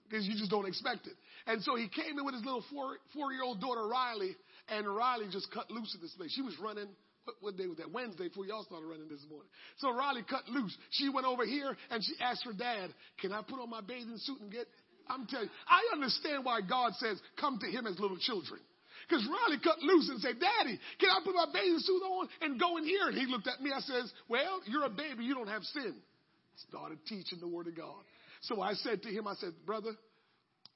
Because 0.08 0.26
you 0.26 0.34
just 0.34 0.50
don't 0.50 0.66
expect 0.66 1.06
it. 1.06 1.14
And 1.46 1.62
so 1.62 1.76
he 1.76 1.88
came 1.88 2.18
in 2.18 2.24
with 2.24 2.34
his 2.34 2.44
little 2.44 2.62
four 2.70 2.98
four 3.12 3.32
year 3.32 3.42
old 3.42 3.60
daughter 3.60 3.86
Riley, 3.86 4.36
and 4.68 4.86
Riley 4.86 5.26
just 5.30 5.50
cut 5.50 5.70
loose 5.70 5.94
in 5.94 6.00
this 6.00 6.12
place. 6.14 6.32
She 6.32 6.42
was 6.42 6.58
running. 6.58 6.88
What, 7.24 7.36
what 7.40 7.56
day 7.56 7.66
was 7.66 7.78
that? 7.78 7.90
Wednesday 7.90 8.28
before 8.28 8.44
y'all 8.44 8.64
started 8.64 8.86
running 8.86 9.08
this 9.08 9.24
morning. 9.30 9.48
So 9.78 9.90
Riley 9.90 10.22
cut 10.28 10.46
loose. 10.48 10.76
She 10.90 11.08
went 11.08 11.26
over 11.26 11.46
here 11.46 11.74
and 11.90 12.04
she 12.04 12.12
asked 12.22 12.44
her 12.44 12.52
dad, 12.52 12.94
"Can 13.20 13.32
I 13.32 13.42
put 13.42 13.60
on 13.60 13.68
my 13.68 13.80
bathing 13.80 14.18
suit 14.18 14.40
and 14.40 14.52
get 14.52 14.66
I'm 15.08 15.26
telling 15.26 15.46
you, 15.46 15.52
I 15.68 15.80
understand 15.92 16.44
why 16.44 16.60
God 16.60 16.92
says, 16.94 17.20
come 17.40 17.58
to 17.60 17.66
him 17.66 17.86
as 17.86 17.98
little 17.98 18.18
children. 18.18 18.60
Because 19.08 19.26
Riley 19.28 19.60
cut 19.62 19.80
loose 19.82 20.08
and 20.08 20.20
said, 20.20 20.36
Daddy, 20.40 20.78
can 20.98 21.10
I 21.10 21.20
put 21.24 21.34
my 21.34 21.46
bathing 21.52 21.78
suit 21.78 22.02
on 22.02 22.28
and 22.40 22.58
go 22.58 22.78
in 22.78 22.84
here? 22.84 23.08
And 23.08 23.18
he 23.18 23.26
looked 23.26 23.46
at 23.46 23.60
me. 23.60 23.70
I 23.74 23.80
says, 23.80 24.10
Well, 24.28 24.60
you're 24.66 24.84
a 24.84 24.90
baby. 24.90 25.24
You 25.24 25.34
don't 25.34 25.48
have 25.48 25.62
sin. 25.64 25.94
Started 26.68 26.98
teaching 27.06 27.38
the 27.40 27.48
word 27.48 27.66
of 27.66 27.76
God. 27.76 28.02
So 28.42 28.62
I 28.62 28.72
said 28.74 29.02
to 29.02 29.08
him, 29.08 29.26
I 29.26 29.34
said, 29.34 29.52
Brother, 29.66 29.92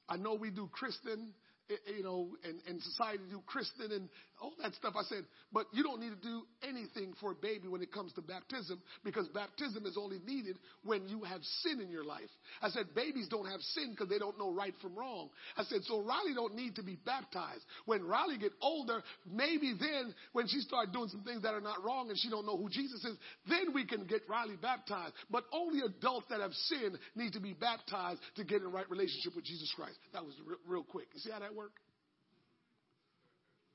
I 0.08 0.16
know 0.16 0.34
we 0.34 0.50
do 0.50 0.68
Christian 0.72 1.32
Eh, 1.70 1.74
eh, 1.74 1.92
you 1.98 2.02
know, 2.02 2.28
and, 2.44 2.60
and 2.66 2.80
society 2.82 3.24
do 3.30 3.42
Christian 3.46 3.92
and 3.92 4.08
all 4.40 4.52
that 4.62 4.74
stuff. 4.74 4.94
I 4.96 5.02
said, 5.02 5.24
but 5.52 5.66
you 5.72 5.82
don't 5.82 6.00
need 6.00 6.10
to 6.16 6.22
do 6.22 6.42
anything 6.62 7.12
for 7.20 7.32
a 7.32 7.34
baby 7.34 7.68
when 7.68 7.82
it 7.82 7.92
comes 7.92 8.12
to 8.14 8.22
baptism 8.22 8.80
because 9.04 9.28
baptism 9.28 9.84
is 9.84 9.98
only 9.98 10.18
needed 10.24 10.56
when 10.84 11.08
you 11.08 11.24
have 11.24 11.42
sin 11.62 11.80
in 11.80 11.90
your 11.90 12.04
life. 12.04 12.30
I 12.62 12.70
said, 12.70 12.94
babies 12.94 13.28
don't 13.28 13.50
have 13.50 13.60
sin 13.60 13.90
because 13.90 14.08
they 14.08 14.18
don't 14.18 14.38
know 14.38 14.50
right 14.50 14.72
from 14.80 14.96
wrong. 14.96 15.28
I 15.56 15.64
said, 15.64 15.82
so 15.84 16.00
Riley 16.00 16.32
don't 16.34 16.54
need 16.54 16.76
to 16.76 16.82
be 16.82 16.96
baptized. 17.04 17.64
When 17.84 18.06
Riley 18.06 18.38
get 18.38 18.52
older, 18.62 19.02
maybe 19.30 19.74
then 19.78 20.14
when 20.32 20.46
she 20.48 20.60
start 20.60 20.92
doing 20.92 21.08
some 21.08 21.22
things 21.22 21.42
that 21.42 21.52
are 21.52 21.60
not 21.60 21.84
wrong 21.84 22.08
and 22.08 22.18
she 22.18 22.30
don't 22.30 22.46
know 22.46 22.56
who 22.56 22.70
Jesus 22.70 23.04
is, 23.04 23.16
then 23.48 23.74
we 23.74 23.84
can 23.84 24.06
get 24.06 24.22
Riley 24.28 24.56
baptized. 24.56 25.14
But 25.30 25.44
only 25.52 25.80
adults 25.84 26.28
that 26.30 26.40
have 26.40 26.54
sin 26.54 26.96
need 27.14 27.34
to 27.34 27.40
be 27.40 27.52
baptized 27.52 28.20
to 28.36 28.44
get 28.44 28.62
in 28.62 28.72
right 28.72 28.88
relationship 28.88 29.34
with 29.36 29.44
Jesus 29.44 29.70
Christ. 29.76 29.98
That 30.14 30.24
was 30.24 30.34
real, 30.46 30.58
real 30.66 30.82
quick. 30.84 31.08
You 31.12 31.20
see 31.20 31.30
how 31.30 31.40
that 31.40 31.57
work? 31.58 31.74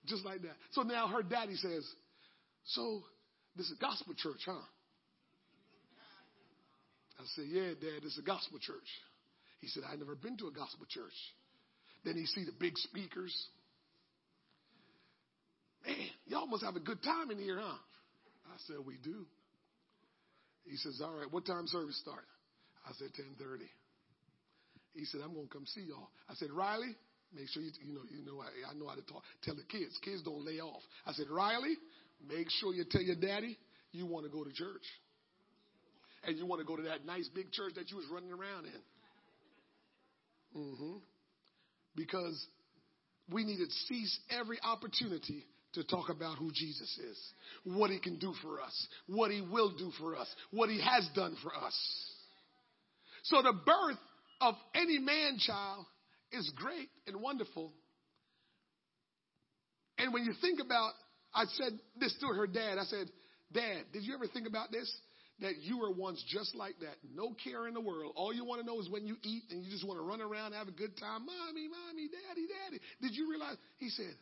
Just 0.08 0.26
like 0.26 0.42
that. 0.42 0.56
So 0.72 0.82
now 0.84 1.08
her 1.08 1.24
daddy 1.24 1.56
says, 1.56 1.84
So 2.66 3.04
this 3.56 3.70
is 3.70 3.78
gospel 3.80 4.14
church, 4.18 4.42
huh? 4.46 4.66
I 7.20 7.24
said, 7.36 7.46
Yeah, 7.48 7.76
Dad, 7.80 8.04
this 8.04 8.14
is 8.14 8.20
a 8.20 8.26
gospel 8.26 8.60
church. 8.60 8.88
He 9.60 9.68
said, 9.68 9.84
I've 9.90 10.00
never 10.00 10.16
been 10.16 10.38
to 10.38 10.48
a 10.48 10.52
gospel 10.52 10.86
church. 10.90 11.16
Then 12.04 12.16
he 12.16 12.26
see 12.26 12.44
the 12.44 12.56
big 12.60 12.78
speakers. 12.78 13.34
Man, 15.86 15.96
y'all 16.26 16.48
must 16.48 16.64
have 16.64 16.76
a 16.76 16.82
good 16.82 17.02
time 17.04 17.32
in 17.32 17.38
here, 17.38 17.60
huh? 17.62 17.78
I 18.48 18.58
said, 18.68 18.78
We 18.86 18.98
do. 19.04 19.26
He 20.66 20.78
says, 20.78 21.00
All 21.04 21.14
right, 21.14 21.32
what 21.32 21.46
time 21.46 21.68
service 21.68 22.00
start? 22.00 22.26
I 22.86 22.92
said, 23.00 23.16
1030. 23.16 23.64
He 24.94 25.06
said, 25.06 25.22
I'm 25.24 25.34
going 25.34 25.48
to 25.48 25.54
come 25.54 25.66
see 25.66 25.88
y'all. 25.88 26.10
I 26.30 26.36
said, 26.36 26.52
Riley, 26.52 26.96
Make 27.36 27.48
sure 27.50 27.64
you, 27.64 27.72
you 27.86 27.94
know, 27.94 28.02
you 28.10 28.26
know, 28.26 28.42
I, 28.42 28.72
I 28.72 28.74
know 28.78 28.88
how 28.88 28.96
to 28.96 29.02
talk. 29.02 29.24
Tell 29.44 29.56
the 29.56 29.64
kids. 29.64 29.98
Kids 30.04 30.22
don't 30.22 30.46
lay 30.46 30.60
off. 30.60 30.82
I 31.06 31.14
said, 31.14 31.28
Riley, 31.30 31.76
make 32.28 32.50
sure 32.50 32.74
you 32.74 32.86
tell 32.90 33.02
your 33.02 33.16
daddy 33.16 33.58
you 33.92 34.06
want 34.06 34.26
to 34.26 34.32
go 34.32 34.44
to 34.44 34.54
church. 34.54 34.84
And 36.26 36.38
you 36.38 36.46
want 36.46 36.62
to 36.62 36.66
go 36.66 36.76
to 36.76 36.84
that 36.84 37.06
nice 37.06 37.28
big 37.34 37.52
church 37.52 37.74
that 37.76 37.92
you 37.92 37.98
was 37.98 38.06
running 38.12 38.32
around 38.32 38.66
in. 38.66 38.82
Mm-hmm. 40.62 40.98
Because 41.96 42.46
we 43.32 43.44
need 43.44 43.58
to 43.58 43.70
seize 43.88 44.20
every 44.30 44.58
opportunity 44.64 45.46
to 45.74 45.84
talk 45.84 46.10
about 46.10 46.38
who 46.38 46.52
Jesus 46.52 47.00
is, 47.00 47.34
what 47.64 47.90
he 47.90 48.00
can 48.00 48.20
do 48.20 48.34
for 48.42 48.62
us, 48.62 48.88
what 49.08 49.32
he 49.32 49.42
will 49.42 49.76
do 49.76 49.92
for 50.00 50.16
us, 50.16 50.28
what 50.52 50.70
he 50.70 50.80
has 50.80 51.08
done 51.16 51.36
for 51.42 51.52
us. 51.56 51.76
So 53.24 53.42
the 53.42 53.54
birth 53.54 53.98
of 54.40 54.56
any 54.76 55.00
man 55.00 55.38
child 55.40 55.86
is 56.34 56.52
great 56.56 56.90
and 57.08 57.22
wonderful. 57.22 57.72
And 59.98 60.14
when 60.14 60.26
you 60.26 60.34
think 60.42 60.60
about, 60.60 60.92
I 61.34 61.46
said 61.46 61.74
this 62.00 62.16
to 62.22 62.28
her 62.28 62.48
dad. 62.48 62.78
I 62.78 62.84
said, 62.86 63.08
Dad, 63.54 63.86
did 63.94 64.04
you 64.04 64.16
ever 64.16 64.28
think 64.28 64.48
about 64.48 64.72
this? 64.72 64.92
That 65.42 65.58
you 65.62 65.80
were 65.80 65.92
once 65.92 66.24
just 66.30 66.56
like 66.56 66.76
that. 66.82 66.96
No 67.14 67.36
care 67.44 67.68
in 67.68 67.74
the 67.74 67.82
world. 67.82 68.14
All 68.16 68.34
you 68.34 68.46
want 68.46 68.62
to 68.62 68.66
know 68.66 68.80
is 68.80 68.90
when 68.90 69.06
you 69.06 69.18
eat 69.24 69.44
and 69.50 69.64
you 69.64 69.70
just 69.70 69.86
want 69.86 70.00
to 70.00 70.06
run 70.06 70.22
around, 70.22 70.54
have 70.54 70.68
a 70.68 70.72
good 70.72 70.96
time. 70.98 71.26
Mommy, 71.26 71.68
mommy, 71.68 72.08
daddy, 72.10 72.46
daddy. 72.46 72.80
Did 73.02 73.16
you 73.18 73.30
realize? 73.30 73.58
He 73.78 73.90
said, 73.90 74.14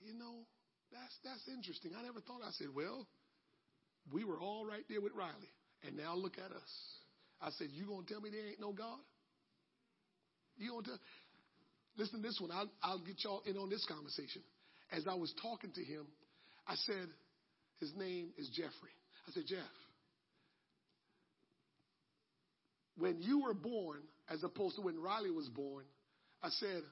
You 0.00 0.14
know, 0.14 0.46
that's 0.92 1.14
that's 1.24 1.42
interesting. 1.50 1.92
I 1.98 2.02
never 2.02 2.20
thought. 2.20 2.42
I 2.46 2.50
said, 2.52 2.68
Well, 2.74 3.06
we 4.12 4.24
were 4.24 4.38
all 4.38 4.64
right 4.64 4.84
there 4.88 5.00
with 5.00 5.12
Riley. 5.14 5.50
And 5.86 5.96
now 5.96 6.14
look 6.14 6.38
at 6.38 6.52
us. 6.52 6.72
I 7.42 7.50
said, 7.58 7.68
You 7.72 7.86
gonna 7.86 8.06
tell 8.06 8.20
me 8.20 8.30
there 8.30 8.46
ain't 8.46 8.60
no 8.60 8.72
God? 8.72 8.98
You 10.58 10.74
want 10.74 10.86
to 10.86 10.98
listen 11.96 12.20
to 12.20 12.26
this 12.26 12.38
one? 12.40 12.50
I'll, 12.50 12.70
I'll 12.82 12.98
get 12.98 13.22
y'all 13.24 13.42
in 13.46 13.56
on 13.56 13.70
this 13.70 13.86
conversation. 13.86 14.42
As 14.92 15.06
I 15.08 15.14
was 15.14 15.32
talking 15.40 15.70
to 15.72 15.84
him, 15.84 16.06
I 16.66 16.74
said, 16.74 17.08
his 17.80 17.92
name 17.96 18.30
is 18.36 18.48
Jeffrey. 18.50 18.94
I 19.28 19.32
said, 19.32 19.44
Jeff, 19.46 19.58
when 22.96 23.22
you 23.22 23.42
were 23.42 23.54
born, 23.54 24.00
as 24.28 24.42
opposed 24.42 24.76
to 24.76 24.82
when 24.82 25.00
Riley 25.00 25.30
was 25.30 25.48
born, 25.48 25.84
I 26.42 26.48
said, 26.50 26.82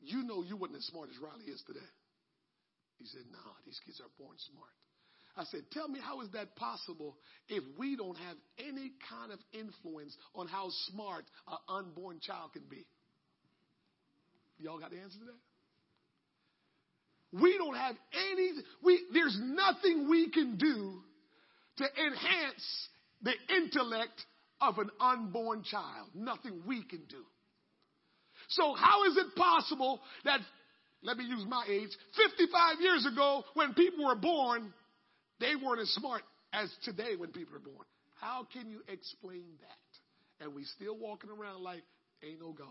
you 0.00 0.24
know 0.24 0.42
you 0.42 0.56
weren't 0.56 0.74
as 0.74 0.84
smart 0.84 1.08
as 1.10 1.18
Riley 1.22 1.46
is 1.46 1.62
today. 1.66 1.80
He 2.98 3.06
said, 3.06 3.22
nah, 3.30 3.52
these 3.64 3.78
kids 3.84 4.00
are 4.00 4.10
born 4.18 4.36
smart. 4.52 4.72
I 5.36 5.44
said, 5.44 5.60
tell 5.72 5.86
me 5.86 6.00
how 6.02 6.22
is 6.22 6.28
that 6.32 6.56
possible 6.56 7.16
if 7.48 7.62
we 7.78 7.96
don't 7.96 8.16
have 8.16 8.36
any 8.58 8.92
kind 9.10 9.32
of 9.32 9.38
influence 9.52 10.16
on 10.34 10.48
how 10.48 10.68
smart 10.90 11.24
an 11.48 11.58
unborn 11.68 12.20
child 12.20 12.52
can 12.54 12.62
be? 12.70 12.86
Y'all 14.58 14.78
got 14.78 14.90
the 14.90 14.98
answer 14.98 15.18
to 15.18 15.24
that? 15.26 15.40
We 17.42 17.58
don't 17.58 17.76
have 17.76 17.96
any, 18.32 18.50
we, 18.82 19.02
there's 19.12 19.38
nothing 19.42 20.08
we 20.08 20.30
can 20.30 20.56
do 20.56 21.02
to 21.78 21.84
enhance 21.84 22.88
the 23.22 23.34
intellect 23.54 24.24
of 24.60 24.78
an 24.78 24.88
unborn 25.00 25.62
child. 25.64 26.08
Nothing 26.14 26.62
we 26.66 26.82
can 26.82 27.02
do. 27.08 27.22
So 28.48 28.74
how 28.74 29.04
is 29.10 29.16
it 29.16 29.34
possible 29.36 30.00
that, 30.24 30.40
let 31.02 31.18
me 31.18 31.24
use 31.24 31.44
my 31.46 31.64
age, 31.68 31.90
55 32.16 32.80
years 32.80 33.06
ago 33.12 33.44
when 33.54 33.74
people 33.74 34.06
were 34.06 34.14
born, 34.14 34.72
they 35.40 35.54
weren't 35.56 35.80
as 35.80 35.90
smart 35.90 36.22
as 36.52 36.70
today 36.84 37.16
when 37.16 37.32
people 37.32 37.56
are 37.56 37.60
born? 37.60 37.86
How 38.20 38.46
can 38.52 38.70
you 38.70 38.80
explain 38.88 39.44
that? 39.60 40.44
And 40.44 40.54
we 40.54 40.64
still 40.64 40.96
walking 40.96 41.30
around 41.30 41.62
like, 41.62 41.82
ain't 42.22 42.40
no 42.40 42.52
God. 42.52 42.66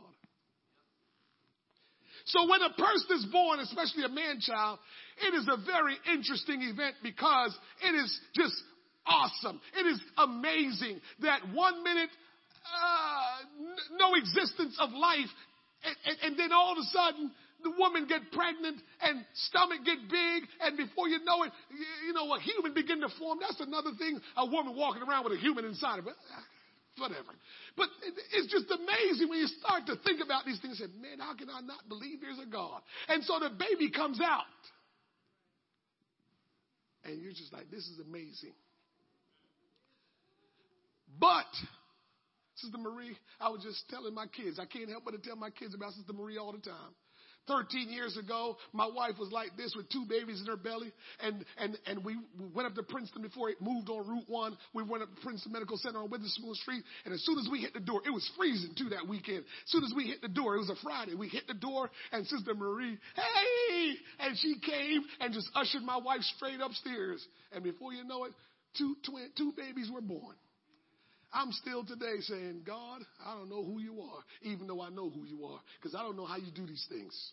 So 2.25 2.49
when 2.49 2.61
a 2.61 2.69
person 2.69 3.17
is 3.17 3.25
born, 3.31 3.59
especially 3.59 4.03
a 4.05 4.09
man 4.09 4.39
child, 4.39 4.79
it 5.21 5.33
is 5.33 5.47
a 5.51 5.57
very 5.65 5.95
interesting 6.11 6.61
event 6.61 6.95
because 7.03 7.55
it 7.83 7.93
is 7.93 8.19
just 8.35 8.55
awesome. 9.05 9.59
It 9.77 9.85
is 9.85 10.01
amazing 10.17 11.01
that 11.21 11.41
one 11.53 11.83
minute, 11.83 12.09
uh, 12.65 13.97
no 13.97 14.15
existence 14.15 14.75
of 14.79 14.91
life, 14.91 15.29
and, 15.83 15.95
and, 16.05 16.17
and 16.23 16.39
then 16.39 16.51
all 16.51 16.71
of 16.71 16.77
a 16.79 16.87
sudden, 16.91 17.31
the 17.65 17.73
woman 17.81 18.05
get 18.05 18.21
pregnant 18.31 18.77
and 19.01 19.25
stomach 19.49 19.81
get 19.83 19.97
big 20.05 20.45
and 20.61 20.77
before 20.77 21.09
you 21.09 21.17
know 21.25 21.41
it, 21.41 21.51
you 22.05 22.13
know, 22.13 22.29
a 22.29 22.39
human 22.39 22.77
begin 22.77 23.01
to 23.01 23.09
form. 23.17 23.39
That's 23.41 23.59
another 23.59 23.89
thing, 23.97 24.21
a 24.37 24.45
woman 24.45 24.77
walking 24.77 25.01
around 25.01 25.25
with 25.25 25.33
a 25.33 25.41
human 25.41 25.65
inside 25.65 25.97
of 25.97 26.05
it 26.05 26.13
ah, 26.13 26.43
whatever. 27.01 27.33
But 27.75 27.89
it's 28.37 28.53
just 28.53 28.69
amazing 28.69 29.29
when 29.29 29.39
you 29.39 29.49
start 29.59 29.87
to 29.87 29.97
think 30.05 30.21
about 30.23 30.45
these 30.45 30.61
things 30.61 30.79
and 30.79 30.93
say, 30.93 31.01
man, 31.01 31.17
how 31.19 31.33
can 31.33 31.49
I 31.49 31.65
not 31.65 31.89
believe 31.89 32.21
there's 32.21 32.39
a 32.39 32.45
God? 32.45 32.85
And 33.09 33.23
so 33.25 33.39
the 33.41 33.49
baby 33.49 33.89
comes 33.89 34.21
out. 34.21 34.45
And 37.03 37.21
you're 37.21 37.33
just 37.33 37.51
like, 37.51 37.69
this 37.69 37.85
is 37.89 37.99
amazing. 37.99 38.53
But, 41.19 41.49
Sister 42.55 42.77
Marie, 42.77 43.17
I 43.39 43.49
was 43.49 43.61
just 43.61 43.87
telling 43.89 44.13
my 44.13 44.25
kids, 44.27 44.59
I 44.59 44.65
can't 44.65 44.89
help 44.89 45.05
but 45.05 45.11
to 45.11 45.17
tell 45.17 45.35
my 45.35 45.49
kids 45.49 45.73
about 45.73 45.93
Sister 45.93 46.13
Marie 46.13 46.37
all 46.37 46.51
the 46.51 46.59
time. 46.59 46.93
13 47.47 47.89
years 47.89 48.17
ago, 48.17 48.57
my 48.73 48.87
wife 48.87 49.15
was 49.19 49.31
like 49.31 49.55
this 49.57 49.73
with 49.75 49.89
two 49.89 50.05
babies 50.07 50.41
in 50.41 50.47
her 50.47 50.57
belly. 50.57 50.91
And, 51.21 51.45
and, 51.57 51.77
and 51.85 52.03
we, 52.03 52.17
we 52.39 52.47
went 52.53 52.67
up 52.67 52.75
to 52.75 52.83
Princeton 52.83 53.21
before 53.21 53.49
it 53.49 53.61
moved 53.61 53.89
on 53.89 54.07
Route 54.07 54.27
1. 54.27 54.57
We 54.73 54.83
went 54.83 55.03
up 55.03 55.13
to 55.15 55.21
Princeton 55.21 55.51
Medical 55.51 55.77
Center 55.77 55.99
on 55.99 56.09
Witherspoon 56.09 56.55
Street. 56.55 56.83
And 57.05 57.13
as 57.13 57.23
soon 57.25 57.37
as 57.39 57.47
we 57.51 57.61
hit 57.61 57.73
the 57.73 57.79
door, 57.79 58.01
it 58.05 58.11
was 58.11 58.29
freezing 58.37 58.73
too 58.77 58.89
that 58.89 59.07
weekend. 59.07 59.39
As 59.39 59.71
soon 59.71 59.83
as 59.83 59.93
we 59.95 60.05
hit 60.05 60.21
the 60.21 60.27
door, 60.27 60.55
it 60.55 60.59
was 60.59 60.69
a 60.69 60.81
Friday. 60.81 61.15
We 61.15 61.29
hit 61.29 61.47
the 61.47 61.53
door 61.53 61.89
and 62.11 62.25
Sister 62.27 62.53
Marie, 62.53 62.97
hey! 63.15 63.93
And 64.19 64.37
she 64.37 64.55
came 64.59 65.03
and 65.19 65.33
just 65.33 65.49
ushered 65.55 65.83
my 65.83 65.97
wife 65.97 66.21
straight 66.35 66.59
upstairs. 66.61 67.25
And 67.51 67.63
before 67.63 67.93
you 67.93 68.03
know 68.03 68.25
it, 68.25 68.33
two 68.77 68.95
twin, 69.05 69.29
two 69.37 69.53
babies 69.55 69.89
were 69.93 70.01
born. 70.01 70.35
I'm 71.35 71.51
still 71.51 71.83
today 71.83 72.21
saying, 72.21 72.61
God, 72.65 73.01
I 73.25 73.35
don't 73.35 73.49
know 73.49 73.63
who 73.63 73.79
you 73.79 74.01
are, 74.01 74.23
even 74.41 74.67
though 74.67 74.81
I 74.81 74.89
know 74.89 75.09
who 75.09 75.25
you 75.25 75.45
are, 75.45 75.59
because 75.79 75.93
I 75.93 76.01
don't 76.01 76.15
know 76.15 76.25
how 76.25 76.37
you 76.37 76.51
do 76.55 76.65
these 76.65 76.85
things. 76.89 77.31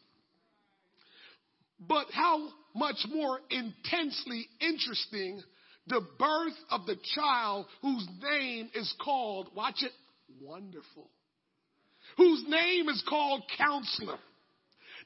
But 1.78 2.06
how 2.12 2.48
much 2.74 3.06
more 3.08 3.38
intensely 3.50 4.46
interesting 4.60 5.40
the 5.86 6.00
birth 6.18 6.58
of 6.70 6.86
the 6.86 6.96
child 7.14 7.66
whose 7.80 8.06
name 8.22 8.70
is 8.74 8.92
called, 9.04 9.48
watch 9.54 9.82
it, 9.82 9.92
wonderful. 10.40 11.08
Whose 12.16 12.44
name 12.48 12.88
is 12.88 13.02
called 13.08 13.42
counselor 13.56 14.18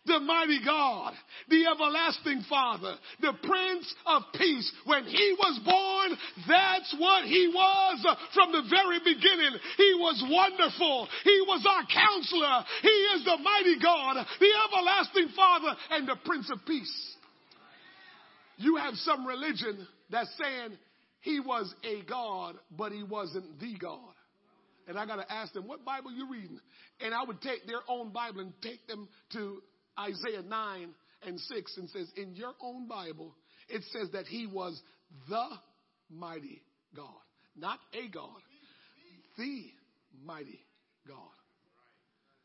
the 0.07 0.21
mighty 0.21 0.61
God, 0.65 1.15
the 1.49 1.67
everlasting 1.67 2.43
Father, 2.49 2.95
the 3.21 3.33
Prince 3.43 3.95
of 4.07 4.23
Peace. 4.35 4.73
When 4.85 5.05
he 5.05 5.35
was 5.39 5.61
born, 5.65 6.19
that's 6.49 6.95
what 6.99 7.25
he 7.25 7.51
was 7.53 8.07
from 8.35 8.53
the 8.53 8.63
very 8.71 8.99
beginning. 9.01 9.59
He 9.77 9.95
was 9.99 10.23
wonderful. 10.29 11.09
He 11.25 11.41
was 11.47 11.67
our 11.69 11.85
counselor. 11.87 12.65
He 12.83 12.97
is 13.17 13.25
the 13.25 13.37
mighty 13.39 13.79
God, 13.83 14.25
the 14.41 14.53
everlasting 14.67 15.29
Father, 15.35 15.77
and 15.91 16.09
the 16.09 16.17
Prince 16.25 16.51
of 16.51 16.65
Peace. 16.67 17.17
You 18.59 18.77
have 18.77 18.95
some 18.95 19.27
religion 19.27 19.87
that's 20.11 20.31
saying 20.39 20.79
he 21.21 21.41
was 21.41 21.75
a 21.85 22.03
God, 22.09 22.57
but 22.77 22.93
he 22.93 23.03
wasn't 23.03 23.59
the 23.61 23.75
God. 23.79 24.01
And 24.89 24.97
I 24.97 25.05
got 25.05 25.17
to 25.17 25.33
ask 25.33 25.53
them, 25.53 25.67
what 25.67 25.85
Bible 25.85 26.13
you 26.13 26.31
reading? 26.31 26.61
And 27.01 27.13
I 27.13 27.25
would 27.25 27.41
take 27.43 27.67
their 27.67 27.81
own 27.89 28.11
Bible 28.11 28.41
and 28.41 28.53
take 28.63 28.87
them 28.87 29.09
to 29.33 29.61
Isaiah 29.99 30.43
9 30.43 30.89
and 31.27 31.41
6 31.41 31.77
and 31.77 31.91
says, 31.91 32.11
in 32.17 32.35
your 32.35 32.53
own 32.63 32.87
Bible, 32.89 33.35
it 33.69 33.83
says 33.93 34.11
that 34.13 34.27
he 34.27 34.47
was 34.47 34.81
the 35.29 35.47
mighty 36.11 36.63
God. 36.95 37.07
Not 37.57 37.79
a 37.95 38.09
God, 38.09 38.29
the 39.39 39.65
mighty 40.25 40.61
God. 41.09 41.17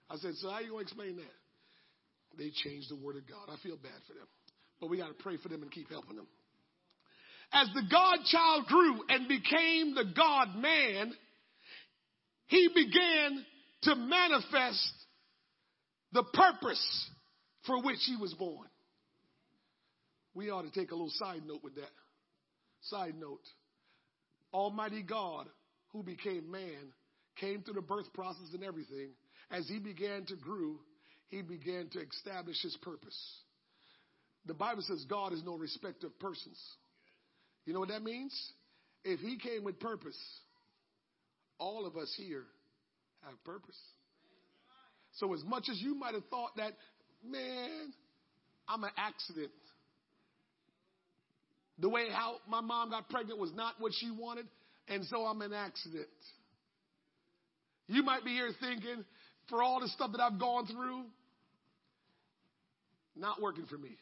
I 0.10 0.18
said, 0.18 0.36
so 0.36 0.50
how 0.50 0.56
are 0.56 0.62
you 0.62 0.72
going 0.72 0.86
to 0.86 0.92
explain 0.92 1.16
that? 1.18 2.38
They 2.38 2.50
changed 2.64 2.90
the 2.90 2.96
word 2.96 3.18
of 3.18 3.28
God. 3.28 3.50
I 3.50 3.58
feel 3.62 3.76
bad 3.76 3.92
for 4.08 4.14
them. 4.14 4.28
But 4.80 4.90
we 4.90 4.98
got 4.98 5.08
to 5.08 5.24
pray 5.24 5.38
for 5.38 5.50
them 5.50 5.62
and 5.62 5.72
keep 5.72 5.90
helping 5.90 6.16
them. 6.16 6.28
As 7.54 7.68
the 7.74 7.84
God 7.92 8.20
child 8.26 8.66
grew 8.68 9.02
and 9.10 9.28
became 9.28 9.94
the 9.94 10.06
God 10.16 10.56
man, 10.56 11.14
he 12.48 12.70
began 12.74 13.46
to 13.84 13.96
manifest 13.96 14.94
the 16.14 16.24
purpose 16.24 17.10
for 17.66 17.82
which 17.82 18.00
he 18.06 18.16
was 18.16 18.34
born. 18.34 18.68
We 20.34 20.50
ought 20.50 20.64
to 20.64 20.72
take 20.72 20.92
a 20.92 20.96
little 20.96 21.12
side 21.16 21.42
note 21.46 21.64
with 21.64 21.76
that. 21.76 21.92
Side 22.84 23.16
note 23.20 23.42
Almighty 24.54 25.02
God, 25.02 25.48
who 25.94 26.04
became 26.04 26.52
man, 26.52 26.94
came 27.40 27.62
through 27.62 27.76
the 27.76 27.82
birth 27.82 28.12
process 28.14 28.50
and 28.54 28.64
everything. 28.64 29.12
As 29.50 29.68
he 29.68 29.80
began 29.80 30.26
to 30.26 30.36
grow, 30.36 30.76
he 31.28 31.42
began 31.42 31.90
to 31.92 32.00
establish 32.00 32.62
his 32.62 32.78
purpose. 32.82 33.18
The 34.46 34.54
Bible 34.54 34.82
says 34.82 35.06
God 35.10 35.34
is 35.34 35.44
no 35.46 35.56
respecter 35.56 36.08
of 36.08 36.20
persons. 36.20 36.60
You 37.66 37.74
know 37.74 37.80
what 37.80 37.90
that 37.90 38.04
means? 38.04 38.34
If 39.04 39.20
he 39.20 39.38
came 39.38 39.64
with 39.64 39.80
purpose, 39.80 40.18
all 41.60 41.86
of 41.86 41.96
us 41.96 42.14
here 42.18 42.46
have 43.24 43.42
purpose. 43.44 43.78
So 45.14 45.34
as 45.34 45.44
much 45.44 45.68
as 45.70 45.80
you 45.82 45.96
might 45.96 46.14
have 46.14 46.26
thought 46.30 46.56
that 46.58 46.74
man, 47.24 47.94
I'm 48.68 48.84
an 48.84 48.92
accident. 48.98 49.52
The 51.80 51.90
way 51.90 52.08
how 52.12 52.36
my 52.48 52.62
mom 52.62 52.92
got 52.92 53.10
pregnant 53.10 53.40
was 53.40 53.52
not 53.54 53.76
what 53.80 53.92
she 53.96 54.12
wanted, 54.12 54.46
and 54.88 55.06
so 55.06 55.26
I'm 55.26 55.42
an 55.42 55.54
accident. 55.54 56.08
You 57.88 58.04
might 58.04 58.24
be 58.24 58.32
here 58.32 58.52
thinking, 58.60 59.04
for 59.50 59.62
all 59.62 59.82
the 59.82 59.88
stuff 59.90 60.12
that 60.14 60.22
I've 60.22 60.40
gone 60.40 60.66
through, 60.68 61.04
not 63.16 63.42
working 63.42 63.66
for 63.66 63.78
me. 63.78 63.98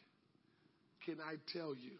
Can 1.04 1.16
I 1.20 1.36
tell 1.52 1.74
you, 1.74 1.92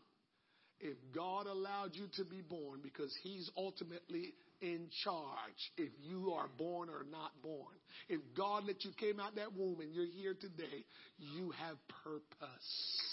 if 0.80 0.96
God 1.14 1.46
allowed 1.46 1.90
you 1.94 2.06
to 2.16 2.24
be 2.24 2.42
born 2.42 2.80
because 2.82 3.14
He's 3.22 3.50
ultimately 3.56 4.32
in 4.60 4.88
charge 5.04 5.72
if 5.76 5.90
you 6.02 6.32
are 6.32 6.48
born 6.58 6.88
or 6.88 7.04
not 7.10 7.32
born. 7.42 7.74
If 8.08 8.20
God 8.36 8.64
let 8.66 8.84
you 8.84 8.90
came 8.98 9.20
out 9.20 9.36
that 9.36 9.56
womb 9.56 9.80
and 9.80 9.94
you're 9.94 10.06
here 10.06 10.34
today, 10.34 10.84
you 11.18 11.50
have 11.52 11.76
purpose. 12.04 13.10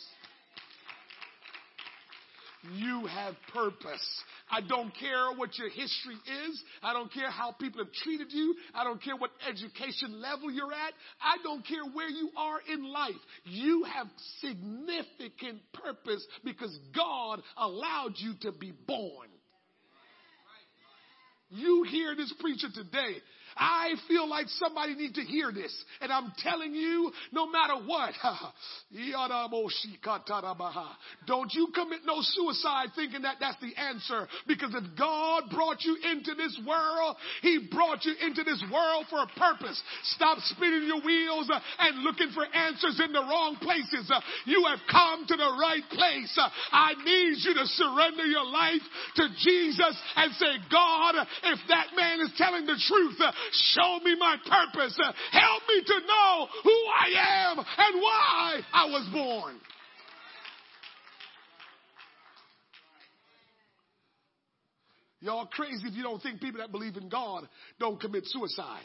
You 2.74 3.06
have 3.06 3.36
purpose. 3.54 4.24
I 4.50 4.62
don't 4.62 4.92
care 4.98 5.32
what 5.36 5.58
your 5.58 5.70
history 5.70 6.16
is. 6.16 6.64
I 6.82 6.94
don't 6.94 7.12
care 7.14 7.30
how 7.30 7.52
people 7.52 7.84
have 7.84 7.94
treated 7.94 8.32
you. 8.32 8.56
I 8.74 8.84
don't 8.84 9.02
care 9.02 9.16
what 9.16 9.32
education 9.48 10.22
level 10.22 10.52
you're 10.52 10.74
at. 10.74 10.94
I 11.22 11.38
don't 11.44 11.66
care 11.66 11.84
where 11.94 12.10
you 12.10 12.30
are 12.38 12.60
in 12.72 12.92
life. 12.92 13.16
You 13.46 13.84
have 13.84 14.08
significant 14.40 15.62
purpose 15.74 16.26
because 16.44 16.78
God 16.96 17.42
allowed 17.58 18.14
you 18.18 18.34
to 18.42 18.52
be 18.52 18.72
born. 18.88 19.28
You 21.50 21.84
hear 21.84 22.16
this 22.16 22.34
preacher 22.40 22.68
today. 22.74 23.22
I 23.58 23.94
feel 24.08 24.28
like 24.30 24.48
somebody 24.48 24.96
needs 24.96 25.14
to 25.14 25.22
hear 25.22 25.52
this. 25.52 25.74
And 26.02 26.12
I'm 26.12 26.32
telling 26.38 26.74
you, 26.74 27.12
no 27.32 27.50
matter 27.50 27.76
what, 27.86 28.14
don't 31.28 31.54
you 31.54 31.68
commit 31.74 32.00
no 32.06 32.18
suicide 32.22 32.90
thinking 32.96 33.24
that 33.24 33.38
that's 33.40 33.60
the 33.62 33.76
answer. 33.80 34.28
Because 34.48 34.74
if 34.74 34.98
God 34.98 35.50
brought 35.52 35.84
you 35.84 35.98
into 36.12 36.34
this 36.36 36.60
world, 36.66 37.16
He 37.42 37.68
brought 37.72 38.06
you 38.06 38.14
into 38.22 38.44
this 38.44 38.64
world 38.72 39.06
for 39.10 39.20
a 39.20 39.28
purpose. 39.40 39.82
Stop 40.16 40.40
spinning 40.40 40.84
your 40.88 41.02
wheels 41.02 41.50
uh, 41.54 41.60
and 41.80 42.04
looking 42.04 42.32
for 42.34 42.46
answers 42.46 43.02
in 43.04 43.12
the 43.14 43.22
wrong 43.22 43.58
places. 43.62 44.10
Uh, 44.14 44.22
You 44.46 44.66
have 44.68 44.80
come 44.90 45.26
to 45.28 45.36
the 45.36 45.58
right 45.60 45.84
place. 45.92 46.38
Uh, 46.38 46.50
I 46.72 46.94
need 47.04 47.38
you 47.44 47.54
to 47.54 47.66
surrender 47.66 48.26
your 48.26 48.46
life 48.46 48.82
to 49.16 49.28
Jesus 49.38 49.96
and 50.16 50.34
say, 50.34 50.54
God, 50.72 51.16
if 51.44 51.60
that 51.70 51.88
man 51.96 52.22
is 52.22 52.32
telling 52.38 52.66
the 52.66 52.80
truth, 52.88 53.20
show 53.52 54.00
me 54.04 54.16
my 54.18 54.36
purpose. 54.38 54.98
Help 55.32 55.64
me 55.68 55.84
to 55.86 56.00
know 56.08 56.48
who 56.64 56.78
I 57.00 57.52
am 57.52 57.60
and 57.60 58.02
why 58.02 58.62
I 58.74 58.86
was 58.86 59.08
born. 59.14 59.56
Y'all 65.20 65.48
crazy 65.48 65.88
if 65.88 65.96
you 65.96 66.04
don't 66.04 66.22
think 66.22 66.40
people 66.40 66.62
that 66.62 66.72
believe 66.72 66.96
in 66.96 67.10
God 67.10 67.48
don't 67.80 68.00
commit 68.00 68.24
suicide. 68.26 68.84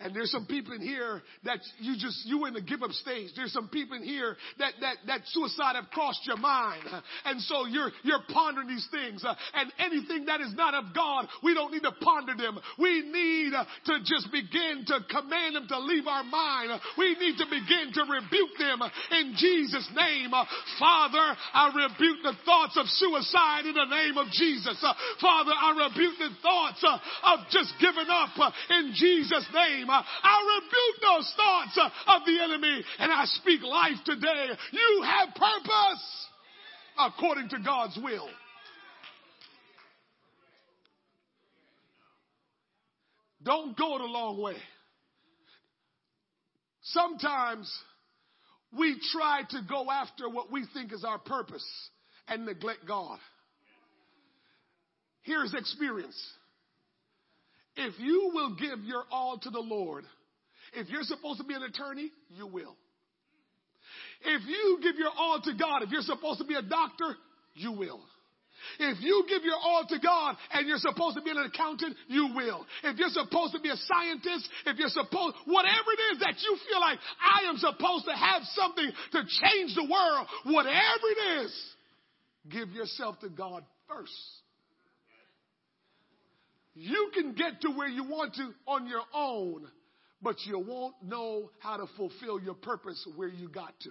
And 0.00 0.14
there's 0.14 0.30
some 0.30 0.44
people 0.44 0.74
in 0.74 0.82
here 0.82 1.22
that 1.44 1.58
you 1.80 1.94
just, 1.96 2.26
you 2.26 2.44
in 2.44 2.52
the 2.52 2.60
give 2.60 2.82
up 2.82 2.92
stage. 2.92 3.30
There's 3.34 3.52
some 3.52 3.68
people 3.68 3.96
in 3.96 4.04
here 4.04 4.36
that, 4.58 4.74
that, 4.80 4.96
that 5.06 5.20
suicide 5.32 5.76
have 5.76 5.88
crossed 5.90 6.20
your 6.26 6.36
mind. 6.36 6.84
And 7.24 7.40
so 7.40 7.64
you're, 7.64 7.90
you're 8.04 8.20
pondering 8.28 8.68
these 8.68 8.86
things. 8.90 9.24
And 9.24 9.72
anything 9.78 10.26
that 10.26 10.40
is 10.40 10.52
not 10.54 10.74
of 10.74 10.92
God, 10.94 11.28
we 11.42 11.54
don't 11.54 11.72
need 11.72 11.82
to 11.84 11.96
ponder 12.02 12.36
them. 12.36 12.58
We 12.78 13.08
need 13.08 13.52
to 13.56 13.94
just 14.04 14.28
begin 14.30 14.84
to 14.86 15.00
command 15.08 15.56
them 15.56 15.66
to 15.68 15.78
leave 15.80 16.06
our 16.06 16.24
mind. 16.24 16.76
We 16.98 17.16
need 17.16 17.40
to 17.40 17.46
begin 17.48 17.96
to 17.96 18.02
rebuke 18.04 18.54
them 18.60 18.84
in 19.16 19.32
Jesus' 19.36 19.88
name. 19.96 20.28
Father, 20.78 21.26
I 21.56 21.72
rebuke 21.72 22.20
the 22.22 22.36
thoughts 22.44 22.76
of 22.76 22.84
suicide 23.00 23.64
in 23.64 23.72
the 23.72 23.88
name 23.88 24.18
of 24.18 24.28
Jesus. 24.28 24.76
Father, 25.20 25.52
I 25.56 25.88
rebuke 25.88 26.18
the 26.18 26.36
thoughts 26.42 26.84
of 26.84 27.40
just 27.48 27.72
giving 27.80 28.12
up 28.12 28.36
in 28.70 28.92
Jesus' 28.92 29.48
name 29.54 29.85
name. 29.86 29.90
Uh, 29.90 30.02
I 30.22 30.60
rebuke 30.60 31.02
those 31.02 31.34
thoughts 31.36 31.78
uh, 31.78 32.16
of 32.16 32.26
the 32.26 32.42
enemy 32.42 32.82
and 32.98 33.12
I 33.12 33.24
speak 33.26 33.62
life 33.62 33.96
today. 34.04 34.48
You 34.72 35.02
have 35.04 35.34
purpose 35.34 36.26
according 36.98 37.48
to 37.50 37.58
God's 37.64 37.98
will. 38.02 38.28
Don't 43.42 43.76
go 43.76 43.98
the 43.98 44.04
long 44.04 44.42
way. 44.42 44.56
Sometimes 46.82 47.72
we 48.76 48.96
try 49.12 49.42
to 49.50 49.60
go 49.68 49.90
after 49.90 50.28
what 50.28 50.50
we 50.50 50.64
think 50.74 50.92
is 50.92 51.04
our 51.04 51.18
purpose 51.18 51.64
and 52.28 52.44
neglect 52.44 52.80
God. 52.86 53.18
Here's 55.22 55.54
experience. 55.54 56.20
If 57.76 57.98
you 57.98 58.30
will 58.32 58.56
give 58.56 58.84
your 58.84 59.04
all 59.10 59.38
to 59.38 59.50
the 59.50 59.60
Lord, 59.60 60.04
if 60.74 60.88
you're 60.88 61.02
supposed 61.02 61.40
to 61.40 61.44
be 61.44 61.54
an 61.54 61.62
attorney, 61.62 62.10
you 62.30 62.46
will. 62.46 62.74
If 64.24 64.42
you 64.46 64.78
give 64.82 64.96
your 64.96 65.10
all 65.16 65.40
to 65.42 65.52
God, 65.58 65.82
if 65.82 65.90
you're 65.90 66.02
supposed 66.02 66.40
to 66.40 66.46
be 66.46 66.54
a 66.54 66.62
doctor, 66.62 67.16
you 67.54 67.72
will. 67.72 68.00
If 68.80 69.00
you 69.00 69.24
give 69.28 69.44
your 69.44 69.56
all 69.56 69.84
to 69.88 69.98
God 69.98 70.36
and 70.52 70.66
you're 70.66 70.78
supposed 70.78 71.16
to 71.16 71.22
be 71.22 71.30
an 71.30 71.38
accountant, 71.38 71.96
you 72.08 72.30
will. 72.34 72.66
If 72.82 72.98
you're 72.98 73.10
supposed 73.10 73.54
to 73.54 73.60
be 73.60 73.68
a 73.68 73.76
scientist, 73.76 74.48
if 74.66 74.78
you're 74.78 74.88
supposed, 74.88 75.36
whatever 75.44 75.90
it 75.92 76.14
is 76.14 76.20
that 76.20 76.34
you 76.42 76.56
feel 76.68 76.80
like 76.80 76.98
I 77.20 77.48
am 77.48 77.58
supposed 77.58 78.06
to 78.06 78.12
have 78.12 78.42
something 78.54 78.90
to 79.12 79.20
change 79.22 79.74
the 79.74 79.84
world, 79.84 80.26
whatever 80.44 81.06
it 81.10 81.44
is, 81.44 81.74
give 82.50 82.70
yourself 82.70 83.20
to 83.20 83.28
God 83.28 83.64
first. 83.88 84.12
You 86.78 87.10
can 87.14 87.32
get 87.32 87.62
to 87.62 87.70
where 87.70 87.88
you 87.88 88.04
want 88.04 88.34
to 88.34 88.52
on 88.66 88.86
your 88.86 89.00
own, 89.14 89.66
but 90.20 90.36
you 90.44 90.58
won't 90.58 90.94
know 91.02 91.50
how 91.58 91.78
to 91.78 91.86
fulfill 91.96 92.38
your 92.38 92.52
purpose 92.52 93.02
where 93.16 93.28
you 93.28 93.48
got 93.48 93.72
to. 93.80 93.90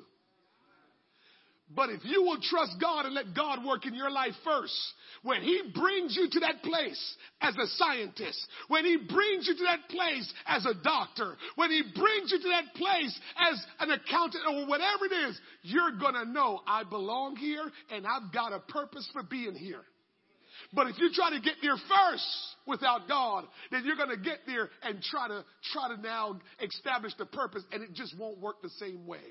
But 1.73 1.89
if 1.89 2.01
you 2.03 2.21
will 2.21 2.39
trust 2.39 2.73
God 2.79 3.07
and 3.07 3.15
let 3.15 3.33
God 3.35 3.65
work 3.65 3.87
in 3.87 3.95
your 3.95 4.11
life 4.11 4.33
first, 4.43 4.75
when 5.23 5.41
He 5.41 5.63
brings 5.73 6.15
you 6.15 6.29
to 6.29 6.39
that 6.41 6.61
place 6.61 7.15
as 7.41 7.55
a 7.55 7.65
scientist, 7.69 8.39
when 8.67 8.85
He 8.85 8.97
brings 8.97 9.47
you 9.47 9.55
to 9.55 9.63
that 9.63 9.89
place 9.89 10.31
as 10.45 10.63
a 10.67 10.75
doctor, 10.83 11.35
when 11.55 11.71
He 11.71 11.81
brings 11.81 12.31
you 12.31 12.39
to 12.39 12.49
that 12.49 12.75
place 12.75 13.19
as 13.49 13.65
an 13.79 13.89
accountant 13.89 14.43
or 14.47 14.67
whatever 14.67 15.05
it 15.05 15.29
is, 15.29 15.41
you're 15.63 15.97
gonna 15.99 16.25
know 16.25 16.61
I 16.67 16.83
belong 16.83 17.35
here 17.35 17.71
and 17.89 18.05
I've 18.05 18.31
got 18.31 18.53
a 18.53 18.59
purpose 18.59 19.09
for 19.11 19.23
being 19.23 19.55
here. 19.55 19.81
But 20.75 20.87
if 20.87 20.99
you 20.99 21.09
try 21.13 21.29
to 21.29 21.39
get 21.39 21.55
there 21.61 21.77
first 21.77 22.27
without 22.67 23.07
God, 23.07 23.45
then 23.71 23.85
you're 23.85 23.95
going 23.95 24.09
to 24.09 24.17
get 24.17 24.39
there 24.45 24.69
and 24.83 25.01
try 25.01 25.29
to 25.29 25.45
try 25.71 25.95
to 25.95 26.01
now 26.01 26.39
establish 26.61 27.13
the 27.17 27.25
purpose 27.25 27.63
and 27.71 27.81
it 27.81 27.93
just 27.93 28.17
won't 28.19 28.39
work 28.39 28.61
the 28.61 28.69
same 28.71 29.07
way. 29.07 29.23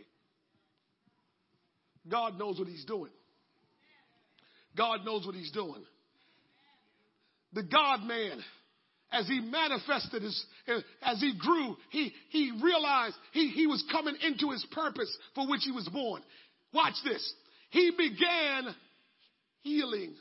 God 2.09 2.39
knows 2.39 2.59
what 2.59 2.67
he's 2.67 2.85
doing. 2.87 3.11
God 4.77 5.05
knows 5.05 5.27
what 5.27 5.35
he's 5.35 5.53
doing. 5.53 5.85
The 7.53 7.63
God 7.63 8.03
man, 8.03 8.43
as 9.13 9.29
he 9.29 9.41
manifested 9.41 10.23
his, 10.23 10.45
as 11.03 11.21
he 11.21 11.35
grew, 11.39 11.77
he, 11.91 12.13
he 12.31 12.53
realized 12.63 13.15
he, 13.33 13.51
he 13.51 13.67
was 13.67 13.85
coming 13.93 14.17
into 14.27 14.51
his 14.51 14.67
purpose 14.73 15.15
for 15.35 15.49
which 15.49 15.61
he 15.63 15.71
was 15.71 15.89
born. 15.89 16.23
Watch 16.73 16.95
this. 17.05 17.35
He 17.71 17.93
began 17.97 18.75
healing 19.63 20.15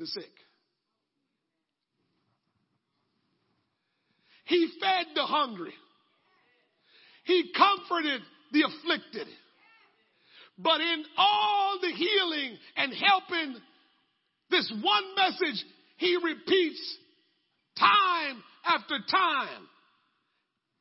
the 0.00 0.06
sick. 0.06 0.32
He 4.46 4.68
fed 4.80 5.06
the 5.14 5.22
hungry. 5.22 5.74
He 7.24 7.52
comforted 7.56 8.22
the 8.52 8.62
afflicted. 8.62 9.28
But 10.58 10.80
in 10.80 11.04
all 11.16 11.78
the 11.80 11.92
healing 11.92 12.56
and 12.76 12.92
helping, 12.92 13.56
this 14.50 14.72
one 14.82 15.14
message 15.14 15.64
he 15.98 16.16
repeats 16.16 16.96
time 17.78 18.42
after 18.64 18.96
time. 19.08 19.68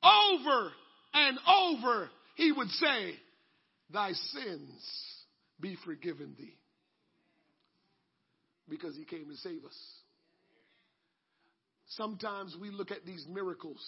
Over 0.01 0.71
and 1.13 1.37
over, 1.47 2.09
he 2.35 2.51
would 2.53 2.69
say, 2.69 3.13
Thy 3.91 4.13
sins 4.13 4.81
be 5.59 5.77
forgiven 5.85 6.35
thee 6.37 6.59
because 8.69 8.95
he 8.95 9.05
came 9.05 9.29
to 9.29 9.35
save 9.37 9.65
us. 9.65 9.77
Sometimes 11.89 12.55
we 12.59 12.69
look 12.69 12.91
at 12.91 13.05
these 13.05 13.25
miracles, 13.27 13.79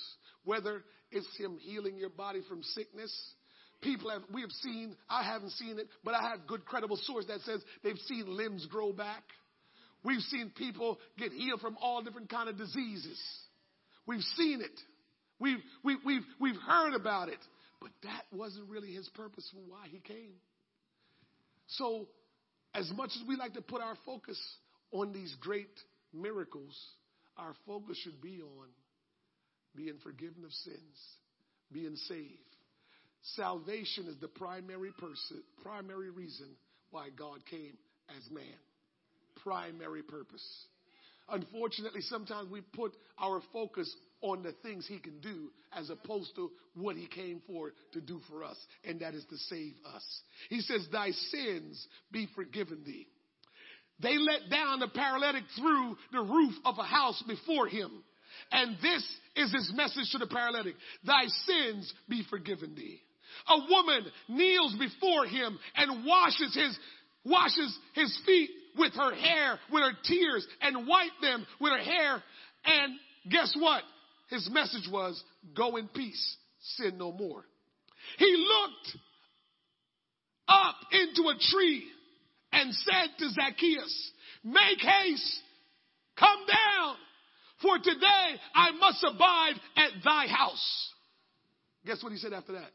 whether 0.44 0.84
it's 1.12 1.28
him 1.38 1.58
healing 1.60 1.98
your 1.98 2.10
body 2.10 2.42
from 2.50 2.64
sickness. 2.64 3.14
People 3.82 4.10
have, 4.10 4.24
we 4.34 4.42
have 4.42 4.52
seen, 4.52 4.96
I 5.10 5.24
haven't 5.24 5.52
seen 5.52 5.78
it, 5.78 5.88
but 6.04 6.14
I 6.14 6.30
have 6.30 6.48
good 6.48 6.66
credible 6.66 6.98
source 6.98 7.26
that 7.28 7.42
says 7.42 7.62
they've 7.84 7.98
seen 8.08 8.26
limbs 8.28 8.66
grow 8.68 8.92
back. 8.92 9.24
We've 10.04 10.22
seen 10.22 10.52
people 10.56 10.98
get 11.18 11.32
healed 11.32 11.62
from 11.62 11.78
all 11.80 12.02
different 12.02 12.30
kind 12.30 12.50
of 12.50 12.58
diseases. 12.58 13.20
We've 14.08 14.24
seen 14.36 14.62
it. 14.62 14.80
We've, 15.40 15.60
we, 15.84 15.98
we've, 16.04 16.26
we've 16.40 16.62
heard 16.68 16.96
about 16.96 17.30
it. 17.30 17.40
But 17.80 17.92
that 18.04 18.24
wasn't 18.32 18.70
really 18.70 18.92
his 18.94 19.10
purpose 19.10 19.48
for 19.54 19.60
why 19.68 19.88
he 19.90 20.00
came. 20.00 20.34
So, 21.68 22.08
as 22.74 22.92
much 22.96 23.10
as 23.20 23.28
we 23.28 23.36
like 23.36 23.54
to 23.54 23.62
put 23.62 23.82
our 23.82 23.96
focus 24.06 24.40
on 24.92 25.14
these 25.14 25.36
great 25.40 25.70
miracles, 26.14 26.78
our 27.38 27.54
focus 27.66 27.98
should 28.04 28.22
be 28.22 28.42
on 28.42 28.68
being 29.76 29.98
forgiven 30.04 30.44
of 30.44 30.52
sins, 30.52 30.98
being 31.72 31.96
saved. 31.96 32.38
Salvation 33.36 34.08
is 34.08 34.18
the 34.20 34.28
primary 34.28 34.92
person, 34.92 35.42
primary 35.64 36.10
reason 36.10 36.48
why 36.90 37.10
God 37.16 37.46
came 37.50 37.78
as 38.18 38.32
man. 38.32 38.44
Primary 39.44 40.04
purpose. 40.04 40.46
Unfortunately, 41.30 42.02
sometimes 42.02 42.52
we 42.52 42.62
put 42.62 42.92
our 43.18 43.42
focus 43.54 43.94
on 44.22 44.44
the 44.44 44.52
things 44.64 44.86
he 44.88 45.00
can 45.00 45.20
do 45.22 45.50
as 45.72 45.90
opposed 45.90 46.36
to 46.36 46.52
what 46.76 46.96
he 46.96 47.08
came 47.08 47.42
for 47.48 47.72
to 47.94 48.02
do 48.02 48.20
for 48.30 48.44
us, 48.44 48.58
and 48.84 49.00
that 49.00 49.14
is 49.14 49.24
to 49.30 49.38
save 49.38 49.74
us. 49.96 50.04
He 50.50 50.62
says, 50.62 50.86
Thy 50.92 51.12
sins 51.12 51.88
be 52.12 52.28
forgiven 52.36 52.84
thee. 52.86 53.08
They 54.02 54.18
let 54.18 54.50
down 54.50 54.80
the 54.80 54.88
paralytic 54.88 55.44
through 55.58 55.98
the 56.12 56.22
roof 56.22 56.54
of 56.66 56.76
a 56.78 56.84
house 56.84 57.22
before 57.28 57.68
him. 57.68 58.04
And 58.52 58.78
this 58.82 59.08
is 59.36 59.54
his 59.54 59.72
message 59.76 60.10
to 60.12 60.18
the 60.18 60.28
paralytic. 60.28 60.76
Thy 61.06 61.26
sins 61.46 61.94
be 62.10 62.24
forgiven 62.30 62.76
thee. 62.76 63.02
A 63.48 63.58
woman 63.70 64.06
kneels 64.28 64.76
before 64.78 65.26
him 65.26 65.58
and 65.76 66.06
washes 66.06 66.54
his, 66.56 66.78
washes 67.24 67.78
his 67.94 68.20
feet 68.26 68.50
with 68.78 68.94
her 68.94 69.14
hair, 69.16 69.60
with 69.72 69.84
her 69.84 69.98
tears 70.04 70.46
and 70.62 70.88
wipe 70.88 71.12
them 71.22 71.46
with 71.60 71.72
her 71.72 71.84
hair. 71.84 72.24
And 72.66 72.94
guess 73.30 73.54
what? 73.58 73.84
his 74.32 74.50
message 74.52 74.90
was, 74.92 75.22
Go 75.56 75.76
in 75.76 75.88
peace, 75.90 76.38
sin 76.78 76.98
no 76.98 77.12
more. 77.12 77.44
He 78.18 78.48
looked 78.48 78.98
up 80.48 80.76
into 80.92 81.30
a 81.30 81.36
tree 81.52 81.84
and 82.52 82.74
said 82.74 83.10
to 83.20 83.30
Zacchaeus, 83.30 84.12
Make 84.44 84.80
haste, 84.80 85.40
come 86.18 86.40
down, 86.48 86.96
for 87.62 87.78
today 87.78 88.40
I 88.56 88.72
must 88.72 89.04
abide 89.04 89.54
at 89.78 90.04
thy 90.04 90.28
house. 90.28 90.90
Guess 91.86 92.04
what 92.04 92.12
he 92.12 92.18
said 92.18 92.34
after 92.34 92.54
that? 92.54 92.72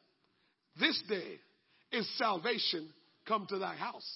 This 0.79 1.01
day 1.09 1.39
is 1.93 2.09
salvation 2.19 2.89
come 3.27 3.47
to 3.49 3.59
thy 3.59 3.75
house. 3.75 4.09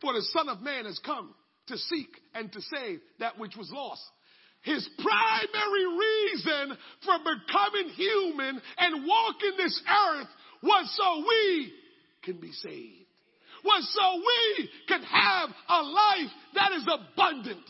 For 0.00 0.12
the 0.12 0.22
Son 0.32 0.48
of 0.48 0.60
Man 0.60 0.86
has 0.86 0.98
come 1.04 1.34
to 1.68 1.76
seek 1.76 2.08
and 2.34 2.52
to 2.52 2.60
save 2.60 3.00
that 3.18 3.38
which 3.38 3.56
was 3.56 3.70
lost. 3.70 4.02
His 4.62 4.88
primary 4.98 5.86
reason 5.98 6.76
for 7.04 7.14
becoming 7.18 7.88
human 7.94 8.60
and 8.78 9.06
walking 9.06 9.52
this 9.56 9.80
earth 9.88 10.28
was 10.62 10.96
so 10.96 11.24
we 11.26 11.72
can 12.22 12.40
be 12.40 12.52
saved. 12.52 12.99
Was 13.64 13.88
so 13.94 14.16
we 14.16 14.70
could 14.88 15.04
have 15.04 15.50
a 15.68 15.82
life 15.82 16.30
that 16.54 16.72
is 16.72 16.86
abundant. 16.86 17.64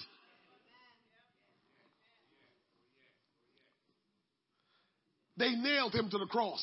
They 5.36 5.54
nailed 5.54 5.94
him 5.94 6.10
to 6.10 6.18
the 6.18 6.26
cross. 6.26 6.62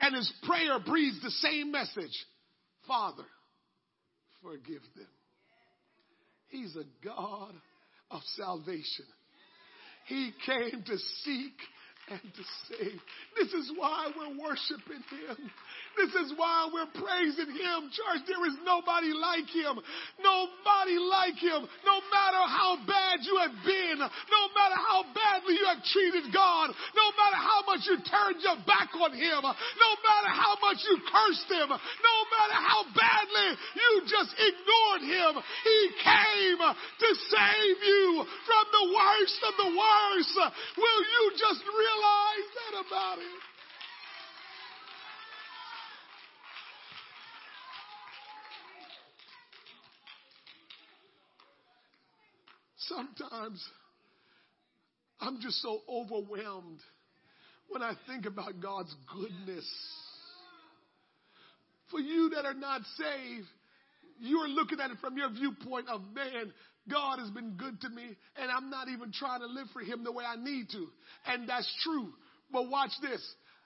And 0.00 0.14
his 0.14 0.32
prayer 0.44 0.78
breathes 0.78 1.20
the 1.22 1.30
same 1.30 1.72
message 1.72 2.24
Father, 2.86 3.24
forgive 4.42 4.82
them. 4.94 5.08
He's 6.48 6.76
a 6.76 6.84
God 7.04 7.54
of 8.10 8.20
salvation. 8.36 9.06
He 10.06 10.32
came 10.46 10.82
to 10.84 10.98
seek 11.24 11.52
and 12.10 12.20
to 12.20 12.42
save. 12.68 13.00
This 13.36 13.52
is 13.54 13.72
why 13.76 14.10
we're 14.16 14.46
worshiping 14.46 15.02
Him. 15.10 15.50
This 15.96 16.12
is 16.26 16.34
why 16.34 16.68
we're 16.72 16.90
praising 16.90 17.54
Him. 17.54 17.90
Church, 17.94 18.22
there 18.26 18.42
is 18.50 18.58
nobody 18.66 19.14
like 19.14 19.46
Him. 19.46 19.78
Nobody 20.18 20.98
like 20.98 21.38
Him. 21.38 21.66
No 21.86 21.96
matter 22.10 22.42
how 22.44 22.78
bad 22.82 23.22
you 23.22 23.38
have 23.38 23.56
been, 23.62 23.98
no 24.02 24.42
matter 24.54 24.78
how 24.78 25.06
badly 25.14 25.54
you 25.54 25.66
have 25.70 25.82
treated 25.86 26.34
God, 26.34 26.74
no 26.98 27.06
matter 27.14 27.38
how 27.38 27.62
much 27.66 27.86
you 27.86 27.96
turned 28.02 28.42
your 28.42 28.58
back 28.66 28.90
on 28.98 29.14
Him, 29.14 29.42
no 29.42 29.90
matter 30.02 30.30
how 30.34 30.58
much 30.58 30.82
you 30.82 30.98
cursed 31.06 31.50
Him, 31.50 31.70
no 31.70 32.16
matter 32.30 32.58
how 32.58 32.80
badly 32.90 33.48
you 33.78 33.90
just 34.10 34.34
ignored 34.34 35.02
Him, 35.06 35.32
He 35.38 35.78
came 36.02 36.58
to 36.58 37.08
save 37.30 37.78
you 37.82 38.26
from 38.44 38.64
the 38.70 38.86
worst 38.90 39.40
of 39.46 39.54
the 39.62 39.70
worst. 39.70 40.36
Will 40.74 41.02
you 41.06 41.24
just 41.38 41.62
realize 41.62 42.48
that 42.54 42.74
about 42.86 43.18
him. 43.18 43.53
Sometimes 52.94 53.64
I'm 55.20 55.40
just 55.40 55.60
so 55.62 55.80
overwhelmed 55.88 56.80
when 57.68 57.82
I 57.82 57.94
think 58.06 58.26
about 58.26 58.60
God's 58.60 58.94
goodness. 59.12 59.68
For 61.90 61.98
you 61.98 62.30
that 62.34 62.44
are 62.44 62.54
not 62.54 62.82
saved, 62.96 63.46
you 64.20 64.38
are 64.38 64.48
looking 64.48 64.80
at 64.80 64.90
it 64.90 64.98
from 65.00 65.16
your 65.16 65.30
viewpoint 65.30 65.88
of 65.88 66.02
man, 66.14 66.52
God 66.90 67.18
has 67.18 67.30
been 67.30 67.52
good 67.52 67.80
to 67.80 67.88
me, 67.88 68.16
and 68.36 68.50
I'm 68.50 68.70
not 68.70 68.88
even 68.88 69.10
trying 69.12 69.40
to 69.40 69.46
live 69.46 69.66
for 69.72 69.80
Him 69.80 70.04
the 70.04 70.12
way 70.12 70.24
I 70.24 70.36
need 70.36 70.68
to. 70.70 70.86
And 71.26 71.48
that's 71.48 71.70
true. 71.82 72.12
But 72.52 72.68
watch 72.68 72.90
this. 73.00 73.22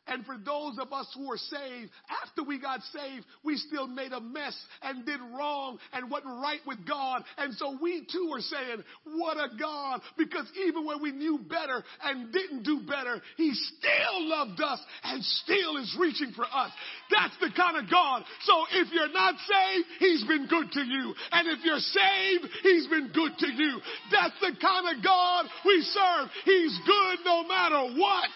And 0.08 0.24
for 0.24 0.36
those 0.38 0.78
of 0.78 0.92
us 0.92 1.06
who 1.14 1.30
are 1.30 1.36
saved, 1.36 1.90
after 2.24 2.42
we 2.42 2.58
got 2.58 2.80
saved, 2.92 3.26
we 3.44 3.56
still 3.56 3.86
made 3.86 4.12
a 4.12 4.20
mess 4.20 4.56
and 4.82 5.04
did 5.04 5.20
wrong 5.36 5.78
and 5.92 6.10
wasn't 6.10 6.40
right 6.42 6.60
with 6.66 6.86
God. 6.86 7.22
And 7.36 7.54
so 7.54 7.78
we 7.80 8.06
too 8.10 8.30
are 8.34 8.40
saying, 8.40 8.84
what 9.04 9.36
a 9.36 9.48
God. 9.58 10.00
Because 10.16 10.46
even 10.66 10.84
when 10.84 11.02
we 11.02 11.12
knew 11.12 11.38
better 11.38 11.82
and 12.02 12.32
didn't 12.32 12.62
do 12.62 12.80
better, 12.86 13.20
He 13.36 13.52
still 13.52 14.28
loved 14.28 14.60
us 14.60 14.80
and 15.04 15.22
still 15.22 15.76
is 15.76 15.96
reaching 15.98 16.32
for 16.34 16.44
us. 16.44 16.70
That's 17.10 17.34
the 17.40 17.50
kind 17.56 17.76
of 17.76 17.90
God. 17.90 18.24
So 18.42 18.54
if 18.72 18.88
you're 18.92 19.12
not 19.12 19.34
saved, 19.34 19.86
He's 19.98 20.24
been 20.24 20.46
good 20.46 20.72
to 20.72 20.80
you. 20.80 21.14
And 21.32 21.48
if 21.48 21.64
you're 21.64 21.78
saved, 21.78 22.52
He's 22.62 22.86
been 22.88 23.10
good 23.12 23.32
to 23.38 23.46
you. 23.46 23.80
That's 24.10 24.38
the 24.40 24.56
kind 24.60 24.96
of 24.96 25.04
God 25.04 25.46
we 25.64 25.82
serve. 25.82 26.28
He's 26.44 26.78
good 26.86 27.18
no 27.24 27.46
matter 27.46 27.94
what. 27.98 28.30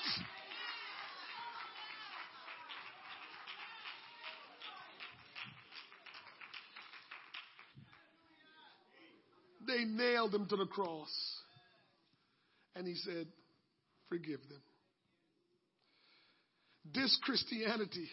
They 9.73 9.85
nailed 9.85 10.35
him 10.35 10.47
to 10.47 10.57
the 10.57 10.67
cross. 10.67 11.11
And 12.77 12.87
he 12.87 12.95
said, 12.95 13.27
Forgive 14.09 14.41
them. 14.49 14.63
This 16.93 17.17
Christianity 17.23 18.09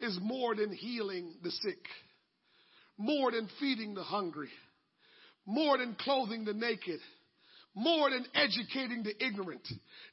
is 0.00 0.18
more 0.22 0.54
than 0.54 0.72
healing 0.72 1.34
the 1.42 1.50
sick, 1.50 1.84
more 2.96 3.32
than 3.32 3.48
feeding 3.58 3.94
the 3.94 4.02
hungry, 4.02 4.50
more 5.46 5.78
than 5.78 5.96
clothing 5.96 6.44
the 6.44 6.52
naked, 6.52 7.00
more 7.74 8.10
than 8.10 8.26
educating 8.34 9.02
the 9.02 9.24
ignorant. 9.24 9.66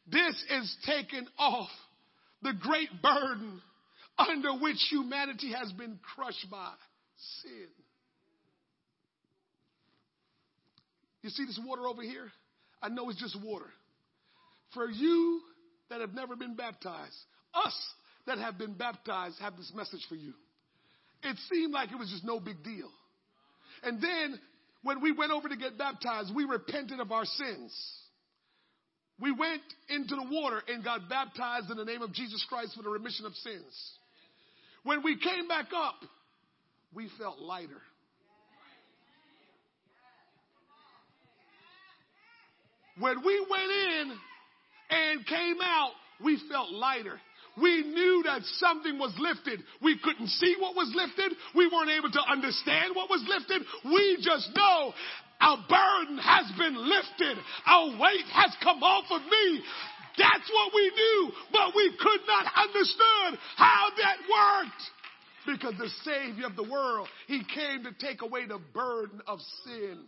This 0.07 0.43
is 0.49 0.77
taking 0.85 1.27
off 1.37 1.69
the 2.41 2.53
great 2.53 2.89
burden 3.01 3.61
under 4.17 4.53
which 4.53 4.77
humanity 4.89 5.51
has 5.51 5.71
been 5.73 5.99
crushed 6.15 6.49
by 6.49 6.71
sin. 7.43 7.84
You 11.25 11.31
see 11.31 11.45
this 11.45 11.59
water 11.65 11.87
over 11.87 12.03
here? 12.03 12.31
I 12.83 12.89
know 12.89 13.09
it's 13.09 13.19
just 13.19 13.35
water. 13.43 13.65
For 14.75 14.87
you 14.87 15.41
that 15.89 15.99
have 15.99 16.13
never 16.13 16.35
been 16.35 16.55
baptized, 16.55 17.17
us 17.51 17.75
that 18.27 18.37
have 18.37 18.59
been 18.59 18.75
baptized 18.75 19.39
have 19.39 19.57
this 19.57 19.71
message 19.75 20.05
for 20.07 20.13
you. 20.13 20.33
It 21.23 21.35
seemed 21.49 21.73
like 21.73 21.91
it 21.91 21.97
was 21.97 22.11
just 22.11 22.23
no 22.23 22.39
big 22.39 22.63
deal. 22.63 22.91
And 23.81 23.99
then 23.99 24.39
when 24.83 25.01
we 25.01 25.11
went 25.13 25.31
over 25.31 25.49
to 25.49 25.55
get 25.55 25.79
baptized, 25.79 26.29
we 26.35 26.43
repented 26.43 26.99
of 26.99 27.11
our 27.11 27.25
sins. 27.25 27.75
We 29.19 29.31
went 29.31 29.63
into 29.89 30.15
the 30.15 30.27
water 30.29 30.61
and 30.67 30.83
got 30.83 31.09
baptized 31.09 31.71
in 31.71 31.77
the 31.77 31.85
name 31.85 32.03
of 32.03 32.13
Jesus 32.13 32.45
Christ 32.47 32.75
for 32.77 32.83
the 32.83 32.89
remission 32.89 33.25
of 33.25 33.33
sins. 33.33 33.91
When 34.83 35.01
we 35.01 35.17
came 35.17 35.47
back 35.47 35.69
up, 35.75 35.95
we 36.93 37.09
felt 37.17 37.39
lighter. 37.39 37.81
When 42.99 43.25
we 43.25 43.45
went 43.49 43.71
in 43.71 44.17
and 44.89 45.25
came 45.25 45.57
out, 45.61 45.91
we 46.23 46.39
felt 46.49 46.71
lighter. 46.71 47.19
We 47.61 47.83
knew 47.83 48.23
that 48.25 48.41
something 48.59 48.99
was 48.99 49.13
lifted. 49.17 49.63
We 49.81 49.97
couldn't 50.03 50.27
see 50.27 50.55
what 50.59 50.75
was 50.75 50.91
lifted. 50.93 51.37
We 51.55 51.67
weren't 51.67 51.91
able 51.91 52.11
to 52.11 52.21
understand 52.29 52.95
what 52.95 53.09
was 53.09 53.23
lifted. 53.27 53.63
We 53.85 54.17
just 54.21 54.49
know 54.55 54.93
our 55.39 55.57
burden 55.67 56.17
has 56.17 56.51
been 56.57 56.75
lifted. 56.75 57.37
Our 57.65 57.87
weight 57.99 58.27
has 58.31 58.55
come 58.61 58.83
off 58.83 59.05
of 59.11 59.21
me. 59.21 59.61
That's 60.17 60.49
what 60.51 60.71
we 60.73 60.91
knew, 60.95 61.31
but 61.51 61.75
we 61.75 61.91
could 61.99 62.21
not 62.27 62.45
understand 62.55 63.37
how 63.57 63.87
that 63.97 64.17
worked. 64.31 64.83
Because 65.45 65.73
the 65.77 65.89
Savior 66.03 66.47
of 66.47 66.55
the 66.55 66.63
world, 66.63 67.07
He 67.27 67.43
came 67.43 67.83
to 67.83 67.91
take 67.99 68.21
away 68.21 68.47
the 68.47 68.59
burden 68.73 69.21
of 69.27 69.39
sin. 69.63 69.99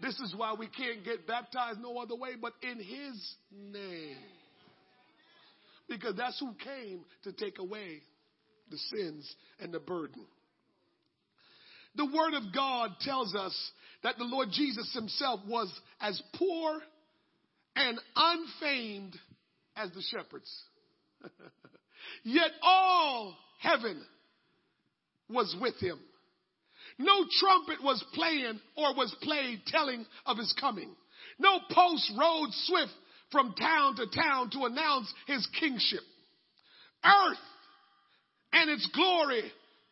This 0.00 0.18
is 0.20 0.34
why 0.36 0.54
we 0.58 0.66
can't 0.66 1.04
get 1.04 1.26
baptized 1.26 1.80
no 1.80 1.98
other 1.98 2.16
way 2.16 2.30
but 2.40 2.52
in 2.62 2.78
His 2.78 3.34
name. 3.52 4.16
Because 5.88 6.14
that's 6.16 6.38
who 6.40 6.54
came 6.64 7.04
to 7.24 7.32
take 7.32 7.58
away 7.58 8.00
the 8.70 8.78
sins 8.96 9.34
and 9.60 9.72
the 9.72 9.80
burden. 9.80 10.24
The 11.96 12.06
Word 12.06 12.34
of 12.34 12.54
God 12.54 12.90
tells 13.00 13.34
us 13.34 13.54
that 14.02 14.18
the 14.18 14.24
Lord 14.24 14.48
Jesus 14.50 14.92
Himself 14.94 15.40
was 15.46 15.72
as 16.00 16.20
poor 16.34 16.80
and 17.76 17.98
unfamed 18.16 19.16
as 19.76 19.90
the 19.90 20.02
shepherds. 20.10 20.50
Yet 22.24 22.50
all 22.62 23.36
heaven 23.60 24.02
was 25.28 25.54
with 25.60 25.78
Him. 25.80 25.98
No 26.98 27.24
trumpet 27.40 27.82
was 27.82 28.04
playing 28.12 28.60
or 28.76 28.94
was 28.94 29.14
played 29.22 29.62
telling 29.66 30.06
of 30.26 30.38
his 30.38 30.54
coming. 30.60 30.94
No 31.38 31.58
post 31.70 32.12
rode 32.18 32.50
swift 32.52 32.92
from 33.32 33.54
town 33.54 33.96
to 33.96 34.06
town 34.06 34.50
to 34.50 34.64
announce 34.64 35.12
his 35.26 35.46
kingship. 35.58 36.02
Earth 37.04 37.38
and 38.52 38.70
its 38.70 38.88
glory 38.94 39.42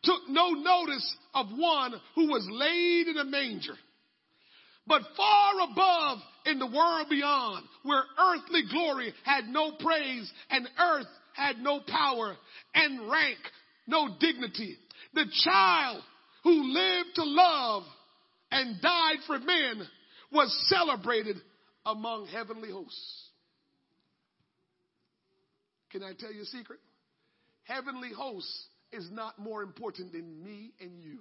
took 0.03 0.29
no 0.29 0.49
notice 0.49 1.15
of 1.33 1.47
one 1.55 1.93
who 2.15 2.29
was 2.29 2.47
laid 2.49 3.07
in 3.07 3.17
a 3.17 3.25
manger. 3.25 3.75
But 4.87 5.01
far 5.15 5.53
above 5.71 6.19
in 6.45 6.59
the 6.59 6.67
world 6.67 7.07
beyond, 7.09 7.65
where 7.83 8.03
earthly 8.19 8.63
glory 8.69 9.13
had 9.23 9.45
no 9.47 9.73
praise 9.79 10.31
and 10.49 10.67
earth 10.79 11.07
had 11.33 11.57
no 11.59 11.79
power 11.87 12.35
and 12.73 13.09
rank, 13.09 13.39
no 13.87 14.09
dignity, 14.19 14.77
the 15.13 15.25
child 15.43 16.03
who 16.43 16.73
lived 16.73 17.15
to 17.15 17.23
love 17.23 17.83
and 18.51 18.81
died 18.81 19.17
for 19.25 19.39
men 19.39 19.87
was 20.31 20.67
celebrated 20.69 21.37
among 21.85 22.27
heavenly 22.27 22.71
hosts. 22.71 23.29
Can 25.91 26.03
I 26.03 26.13
tell 26.17 26.33
you 26.33 26.41
a 26.41 26.45
secret? 26.45 26.79
Heavenly 27.63 28.11
hosts 28.15 28.67
is 28.91 29.07
not 29.11 29.39
more 29.39 29.63
important 29.63 30.11
than 30.11 30.43
me 30.43 30.71
and 30.81 30.99
you. 30.99 31.19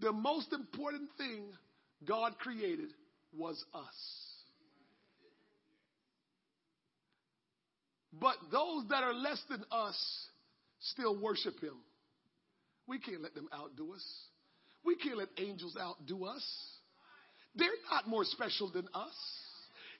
The 0.00 0.12
most 0.12 0.52
important 0.52 1.10
thing 1.18 1.44
God 2.06 2.38
created 2.38 2.88
was 3.36 3.62
us. 3.74 3.84
But 8.12 8.36
those 8.50 8.84
that 8.88 9.04
are 9.04 9.14
less 9.14 9.40
than 9.48 9.64
us 9.70 9.96
still 10.80 11.20
worship 11.20 11.60
him. 11.60 11.76
We 12.90 12.98
can't 12.98 13.22
let 13.22 13.36
them 13.36 13.48
outdo 13.54 13.94
us. 13.94 14.04
We 14.84 14.96
can't 14.96 15.16
let 15.16 15.28
angels 15.38 15.76
outdo 15.80 16.24
us. 16.24 16.44
They're 17.54 17.68
not 17.88 18.08
more 18.08 18.24
special 18.24 18.68
than 18.72 18.88
us. 18.92 19.14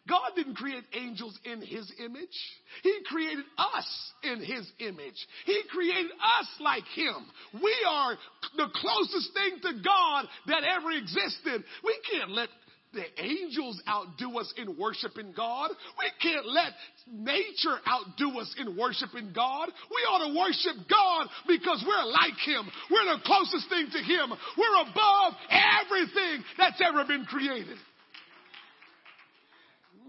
God 0.09 0.31
didn't 0.35 0.57
create 0.57 0.83
angels 0.95 1.39
in 1.45 1.61
his 1.61 1.91
image. 2.03 2.37
He 2.83 2.99
created 3.07 3.45
us 3.59 4.13
in 4.25 4.39
his 4.43 4.67
image. 4.81 5.15
He 5.45 5.61
created 5.71 6.11
us 6.41 6.49
like 6.59 6.85
him. 6.97 7.17
We 7.63 7.77
are 7.87 8.17
the 8.57 8.69
closest 8.75 9.35
thing 9.35 9.61
to 9.63 9.83
God 9.85 10.25
that 10.47 10.65
ever 10.65 10.91
existed. 10.91 11.63
We 11.85 11.99
can't 12.11 12.31
let 12.31 12.49
the 12.93 13.05
angels 13.23 13.81
outdo 13.89 14.39
us 14.39 14.53
in 14.57 14.77
worshiping 14.77 15.33
God. 15.37 15.71
We 15.99 16.11
can't 16.21 16.47
let 16.47 16.73
nature 17.11 17.79
outdo 17.87 18.41
us 18.41 18.55
in 18.59 18.77
worshiping 18.77 19.33
God. 19.35 19.69
We 19.91 20.01
ought 20.11 20.27
to 20.27 20.39
worship 20.39 20.89
God 20.89 21.29
because 21.47 21.85
we're 21.87 22.11
like 22.11 22.39
Him. 22.45 22.69
We're 22.91 23.17
the 23.17 23.23
closest 23.25 23.69
thing 23.69 23.87
to 23.93 23.99
Him. 23.99 24.33
We're 24.59 24.83
above 24.83 25.35
everything 25.51 26.45
that's 26.59 26.83
ever 26.85 27.05
been 27.05 27.25
created. 27.25 27.79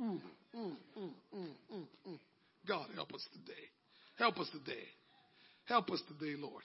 Mm, 0.01 0.19
mm, 0.57 0.71
mm, 0.97 2.19
God, 2.67 2.87
help 2.95 3.13
us 3.13 3.25
today. 3.33 3.61
Help 4.17 4.39
us 4.39 4.49
today. 4.51 4.83
Help 5.65 5.91
us 5.91 6.01
today, 6.07 6.35
Lord. 6.39 6.63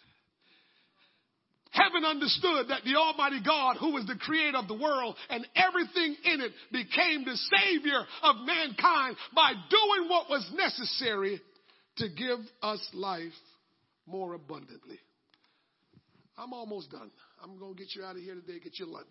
Heaven 1.77 2.05
understood 2.05 2.69
that 2.69 2.85
the 2.85 2.97
Almighty 2.97 3.41
God, 3.45 3.77
who 3.77 3.97
is 3.99 4.07
the 4.07 4.17
creator 4.17 4.57
of 4.57 4.67
the 4.67 4.75
world 4.75 5.15
and 5.29 5.47
everything 5.55 6.17
in 6.25 6.41
it, 6.41 6.53
became 6.73 7.25
the 7.25 7.37
Savior 7.37 8.01
of 8.23 8.37
mankind 8.47 9.17
by 9.35 9.53
doing 9.53 10.09
what 10.09 10.31
was 10.31 10.51
necessary 10.55 11.41
to 11.99 12.09
give 12.09 12.39
us 12.63 12.81
life 12.95 13.33
more 14.07 14.35
abundantly. 14.35 14.99
I'm 16.39 16.55
almost 16.55 16.91
done. 16.91 17.11
I'm 17.43 17.59
going 17.59 17.75
to 17.75 17.79
get 17.79 17.95
you 17.95 18.05
out 18.05 18.17
of 18.17 18.23
here 18.23 18.35
today, 18.35 18.59
get 18.63 18.79
your 18.79 18.89
lunch. 18.89 19.07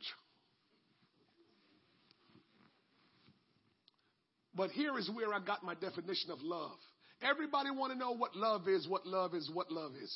But 4.56 4.72
here 4.72 4.98
is 4.98 5.10
where 5.14 5.34
I 5.34 5.40
got 5.40 5.64
my 5.64 5.76
definition 5.76 6.32
of 6.32 6.42
love. 6.42 6.78
Everybody 7.22 7.70
want 7.72 7.94
to 7.94 8.00
know 8.00 8.16
what 8.16 8.36
love 8.36 8.68
is, 8.68 8.88
what 8.88 9.06
love 9.06 9.36
is, 9.36 9.50
what 9.54 9.72
love 9.72 9.92
is. 10.02 10.14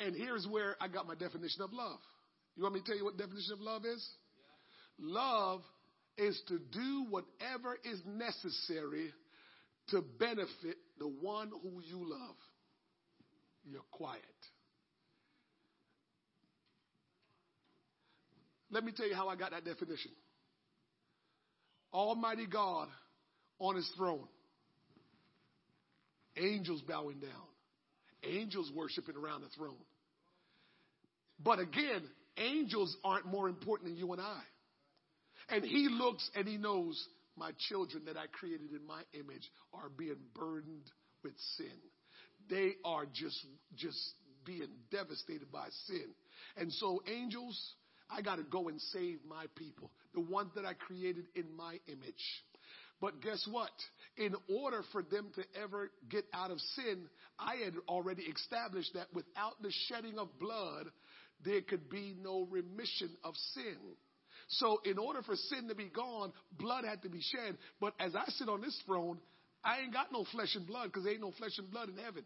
And 0.00 0.14
here's 0.14 0.46
where 0.46 0.76
I 0.80 0.88
got 0.88 1.06
my 1.06 1.14
definition 1.14 1.62
of 1.62 1.72
love. 1.72 1.98
You 2.56 2.62
want 2.62 2.74
me 2.74 2.80
to 2.80 2.86
tell 2.86 2.96
you 2.96 3.04
what 3.04 3.16
definition 3.16 3.52
of 3.52 3.60
love 3.60 3.84
is? 3.84 4.06
Love 4.98 5.60
is 6.16 6.40
to 6.48 6.58
do 6.58 7.06
whatever 7.10 7.76
is 7.84 8.00
necessary 8.06 9.12
to 9.88 10.02
benefit 10.18 10.76
the 10.98 11.08
one 11.08 11.50
who 11.62 11.80
you 11.82 12.08
love. 12.08 12.36
You're 13.64 13.82
quiet. 13.90 14.22
Let 18.70 18.84
me 18.84 18.92
tell 18.92 19.08
you 19.08 19.14
how 19.14 19.28
I 19.28 19.36
got 19.36 19.52
that 19.52 19.64
definition. 19.64 20.10
Almighty 21.92 22.46
God 22.46 22.88
on 23.60 23.76
his 23.76 23.88
throne, 23.96 24.26
angels 26.36 26.82
bowing 26.82 27.20
down, 27.20 27.30
angels 28.26 28.70
worshiping 28.74 29.16
around 29.16 29.42
the 29.42 29.48
throne. 29.56 29.74
But 31.42 31.58
again, 31.58 32.02
angels 32.36 32.96
aren't 33.04 33.26
more 33.26 33.48
important 33.48 33.90
than 33.90 33.96
you 33.96 34.12
and 34.12 34.20
I. 34.20 34.40
And 35.50 35.64
he 35.64 35.88
looks 35.90 36.28
and 36.34 36.48
he 36.48 36.56
knows 36.56 37.02
my 37.36 37.50
children 37.68 38.04
that 38.06 38.16
I 38.16 38.26
created 38.32 38.70
in 38.70 38.86
my 38.86 39.02
image 39.12 39.50
are 39.72 39.88
being 39.88 40.16
burdened 40.34 40.90
with 41.22 41.34
sin. 41.56 41.66
They 42.48 42.72
are 42.84 43.06
just 43.06 43.38
just 43.76 43.98
being 44.44 44.68
devastated 44.90 45.50
by 45.50 45.68
sin. 45.86 46.06
And 46.56 46.72
so 46.72 47.02
angels, 47.10 47.58
I 48.10 48.22
got 48.22 48.36
to 48.36 48.42
go 48.42 48.68
and 48.68 48.80
save 48.92 49.18
my 49.28 49.46
people, 49.56 49.90
the 50.14 50.20
ones 50.20 50.50
that 50.54 50.64
I 50.64 50.74
created 50.74 51.24
in 51.34 51.44
my 51.56 51.78
image. 51.88 52.44
But 53.04 53.20
guess 53.20 53.46
what? 53.50 53.68
In 54.16 54.34
order 54.48 54.82
for 54.90 55.02
them 55.02 55.28
to 55.34 55.42
ever 55.62 55.90
get 56.08 56.24
out 56.32 56.50
of 56.50 56.58
sin, 56.74 57.06
I 57.38 57.56
had 57.62 57.74
already 57.86 58.22
established 58.22 58.94
that 58.94 59.12
without 59.12 59.60
the 59.60 59.70
shedding 59.88 60.18
of 60.18 60.28
blood, 60.40 60.86
there 61.44 61.60
could 61.60 61.90
be 61.90 62.16
no 62.18 62.48
remission 62.50 63.10
of 63.22 63.34
sin. 63.52 63.76
So, 64.48 64.80
in 64.86 64.96
order 64.98 65.20
for 65.20 65.36
sin 65.36 65.68
to 65.68 65.74
be 65.74 65.90
gone, 65.94 66.32
blood 66.58 66.86
had 66.86 67.02
to 67.02 67.10
be 67.10 67.20
shed. 67.20 67.58
But 67.78 67.92
as 68.00 68.14
I 68.14 68.24
sit 68.38 68.48
on 68.48 68.62
this 68.62 68.80
throne, 68.86 69.18
I 69.62 69.80
ain't 69.80 69.92
got 69.92 70.10
no 70.10 70.24
flesh 70.32 70.54
and 70.54 70.66
blood 70.66 70.84
because 70.84 71.04
there 71.04 71.12
ain't 71.12 71.20
no 71.20 71.32
flesh 71.32 71.58
and 71.58 71.70
blood 71.70 71.90
in 71.90 71.98
heaven. 71.98 72.24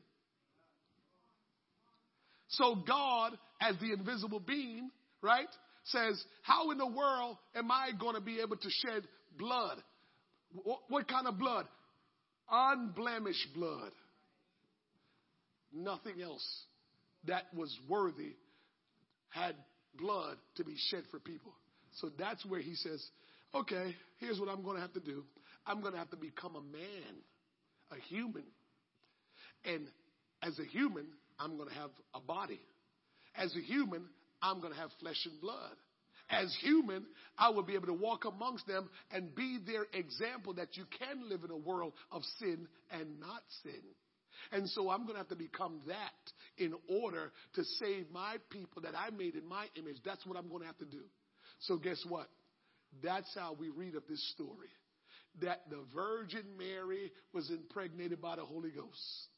So, 2.50 2.76
God, 2.86 3.32
as 3.60 3.74
the 3.80 3.92
invisible 3.92 4.38
being, 4.38 4.92
right, 5.22 5.48
says, 5.86 6.22
How 6.42 6.70
in 6.70 6.78
the 6.78 6.86
world 6.86 7.36
am 7.56 7.68
I 7.72 7.90
going 7.98 8.14
to 8.14 8.20
be 8.20 8.38
able 8.38 8.58
to 8.58 8.70
shed 8.70 9.08
blood? 9.36 9.82
What, 10.88 11.08
kind 11.08 11.26
of 11.26 11.38
blood? 11.38 11.66
Unblemished 12.50 13.54
blood. 13.54 13.92
Nothing 15.72 16.22
else 16.22 16.46
that 17.26 17.44
was 17.54 17.76
worthy 17.88 18.34
had 19.30 19.54
blood 19.94 20.36
to 20.56 20.64
be 20.64 20.74
shed 20.88 21.02
for 21.10 21.18
people. 21.18 21.52
So 22.00 22.10
that's 22.18 22.44
where 22.46 22.60
he 22.60 22.74
says, 22.74 23.04
okay, 23.54 23.94
here's 24.18 24.40
what 24.40 24.48
I'm 24.48 24.62
going 24.62 24.76
to 24.76 24.82
have 24.82 24.94
to 24.94 25.00
do. 25.00 25.24
I'm 25.66 25.80
going 25.80 25.92
to 25.92 25.98
have 25.98 26.10
to 26.10 26.16
become 26.16 26.56
a 26.56 26.62
man, 26.62 27.14
a 27.90 27.96
human. 28.08 28.44
And 29.64 29.86
as 30.42 30.58
a 30.58 30.64
human, 30.64 31.06
I'm 31.38 31.56
going 31.56 31.68
to 31.68 31.74
have 31.74 31.90
a 32.14 32.20
body. 32.20 32.60
As 33.36 33.54
a 33.54 33.60
human, 33.60 34.04
I'm 34.40 34.60
going 34.60 34.72
to 34.72 34.78
have 34.78 34.90
flesh 35.00 35.26
and 35.26 35.38
blood 35.40 35.76
as 36.30 36.54
human, 36.60 37.06
I 37.38 37.50
will 37.50 37.62
be 37.62 37.74
able 37.74 37.86
to 37.86 37.94
walk 37.94 38.24
amongst 38.24 38.66
them 38.66 38.88
and 39.10 39.34
be 39.34 39.58
their 39.66 39.86
example 39.92 40.54
that 40.54 40.76
you 40.76 40.84
can 40.98 41.28
live 41.28 41.44
in 41.44 41.50
a 41.50 41.56
world 41.56 41.92
of 42.12 42.22
sin 42.38 42.68
and 42.90 43.20
not 43.20 43.42
sin. 43.62 43.82
And 44.52 44.68
so 44.70 44.90
I'm 44.90 45.02
going 45.02 45.14
to 45.14 45.18
have 45.18 45.28
to 45.28 45.36
become 45.36 45.80
that 45.88 46.62
in 46.62 46.74
order 47.02 47.32
to 47.54 47.64
save 47.64 48.10
my 48.12 48.36
people 48.50 48.82
that 48.82 48.94
I 48.96 49.10
made 49.10 49.34
in 49.34 49.46
my 49.46 49.66
image. 49.76 49.96
That's 50.04 50.24
what 50.26 50.36
I'm 50.38 50.48
going 50.48 50.60
to 50.60 50.66
have 50.66 50.78
to 50.78 50.84
do. 50.84 51.02
So 51.60 51.76
guess 51.76 52.02
what? 52.08 52.28
That's 53.02 53.30
how 53.34 53.56
we 53.58 53.68
read 53.68 53.94
of 53.94 54.04
this 54.08 54.22
story. 54.32 54.68
That 55.42 55.62
the 55.70 55.80
Virgin 55.94 56.44
Mary 56.56 57.12
was 57.32 57.50
impregnated 57.50 58.20
by 58.20 58.36
the 58.36 58.44
Holy 58.44 58.70
Ghost. 58.70 59.28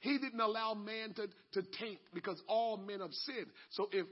He 0.00 0.18
didn't 0.18 0.40
allow 0.40 0.74
man 0.74 1.14
to, 1.14 1.28
to 1.52 1.68
taint 1.78 2.00
because 2.14 2.40
all 2.48 2.76
men 2.76 3.00
have 3.00 3.12
sinned. 3.12 3.48
So 3.70 3.88
if 3.92 4.06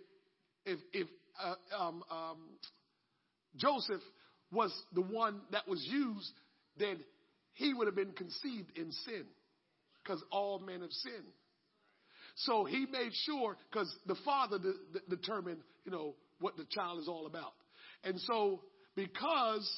if 0.66 0.78
if 0.92 1.08
uh, 1.42 1.82
um, 1.82 2.04
um, 2.10 2.38
Joseph 3.56 4.02
was 4.52 4.72
the 4.94 5.02
one 5.02 5.40
that 5.52 5.68
was 5.68 5.84
used, 5.90 6.32
then 6.78 6.98
he 7.54 7.74
would 7.74 7.86
have 7.86 7.96
been 7.96 8.12
conceived 8.12 8.76
in 8.76 8.92
sin 8.92 9.24
because 10.02 10.22
all 10.30 10.58
men 10.58 10.80
have 10.80 10.92
sinned. 10.92 11.32
So 12.36 12.64
he 12.64 12.86
made 12.90 13.12
sure 13.26 13.56
because 13.70 13.92
the 14.06 14.14
father 14.24 14.58
de- 14.58 14.98
de- 14.98 15.16
determined, 15.16 15.60
you 15.84 15.90
know, 15.90 16.14
what 16.40 16.56
the 16.56 16.64
child 16.70 17.00
is 17.00 17.08
all 17.08 17.26
about. 17.26 17.52
And 18.04 18.18
so 18.20 18.60
because 18.94 19.68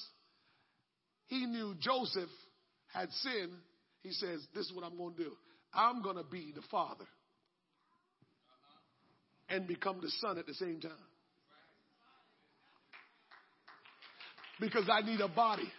he 1.27 1.47
knew 1.47 1.75
Joseph 1.81 2.29
had 2.93 3.11
sinned, 3.13 3.53
he 4.03 4.13
says, 4.13 4.41
this 4.55 4.67
is 4.67 4.73
what 4.75 4.85
I'm 4.85 4.97
going 4.97 5.15
to 5.15 5.25
do. 5.25 5.33
I'm 5.73 6.03
going 6.03 6.17
to 6.17 6.25
be 6.25 6.53
the 6.55 6.63
father 6.71 7.07
and 9.49 9.67
become 9.67 10.01
the 10.01 10.11
son 10.21 10.39
at 10.39 10.47
the 10.47 10.55
same 10.55 10.81
time. 10.81 10.93
Because 14.61 14.89
I 14.93 15.01
need 15.01 15.21
a 15.21 15.29
body. 15.29 15.71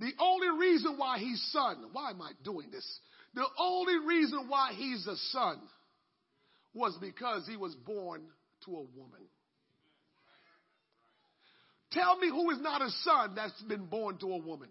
The 0.00 0.12
only 0.20 0.48
reason 0.58 0.96
why 0.96 1.18
he's 1.18 1.40
a 1.40 1.58
son, 1.58 1.84
why 1.92 2.10
am 2.10 2.22
I 2.22 2.32
doing 2.44 2.70
this? 2.70 2.86
The 3.34 3.46
only 3.58 3.98
reason 4.06 4.46
why 4.48 4.72
he's 4.74 5.06
a 5.06 5.16
son 5.30 5.60
was 6.72 6.96
because 7.00 7.46
he 7.48 7.56
was 7.56 7.74
born 7.74 8.22
to 8.64 8.70
a 8.70 8.82
woman. 8.82 9.20
Tell 11.92 12.16
me 12.18 12.28
who 12.28 12.50
is 12.50 12.60
not 12.60 12.82
a 12.82 12.90
son 13.02 13.34
that's 13.36 13.60
been 13.62 13.86
born 13.86 14.18
to 14.18 14.26
a 14.26 14.38
woman. 14.38 14.68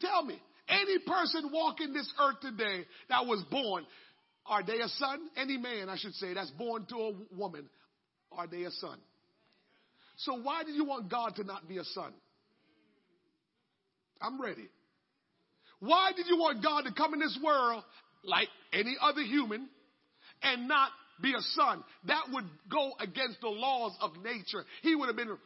Tell 0.00 0.24
me, 0.24 0.40
any 0.68 0.98
person 1.00 1.50
walking 1.52 1.92
this 1.92 2.10
earth 2.20 2.40
today 2.40 2.84
that 3.08 3.26
was 3.26 3.42
born, 3.50 3.84
are 4.46 4.62
they 4.62 4.80
a 4.80 4.88
son? 4.88 5.18
Any 5.36 5.56
man, 5.56 5.88
I 5.88 5.96
should 5.96 6.14
say, 6.14 6.34
that's 6.34 6.50
born 6.52 6.86
to 6.90 6.96
a 6.96 7.12
woman, 7.36 7.68
are 8.32 8.46
they 8.46 8.62
a 8.62 8.70
son? 8.70 8.98
So 10.16 10.40
why 10.40 10.62
do 10.64 10.72
you 10.72 10.84
want 10.84 11.10
God 11.10 11.36
to 11.36 11.44
not 11.44 11.68
be 11.68 11.78
a 11.78 11.84
son? 11.84 12.12
I'm 14.20 14.40
ready. 14.40 14.68
Why 15.80 16.12
did 16.16 16.26
you 16.28 16.38
want 16.38 16.62
God 16.62 16.82
to 16.82 16.92
come 16.92 17.14
in 17.14 17.20
this 17.20 17.38
world 17.44 17.82
like 18.22 18.48
any 18.72 18.96
other 19.00 19.22
human 19.22 19.68
and 20.42 20.68
not 20.68 20.90
be 21.20 21.32
a 21.32 21.40
son? 21.40 21.84
That 22.06 22.24
would 22.32 22.44
go 22.70 22.92
against 23.00 23.40
the 23.40 23.48
laws 23.48 23.92
of 24.00 24.12
nature. 24.22 24.64
He 24.82 24.94
would 24.94 25.08
have 25.08 25.16
been 25.16 25.36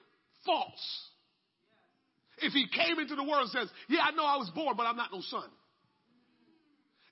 false. 0.45 1.09
If 2.41 2.53
he 2.53 2.67
came 2.69 2.99
into 3.01 3.17
the 3.17 3.25
world 3.25 3.43
and 3.43 3.51
says, 3.51 3.69
Yeah, 3.89 4.01
I 4.03 4.13
know 4.13 4.25
I 4.25 4.37
was 4.37 4.51
born, 4.55 4.77
but 4.77 4.85
I'm 4.85 4.97
not 4.97 5.11
no 5.13 5.21
son. 5.23 5.49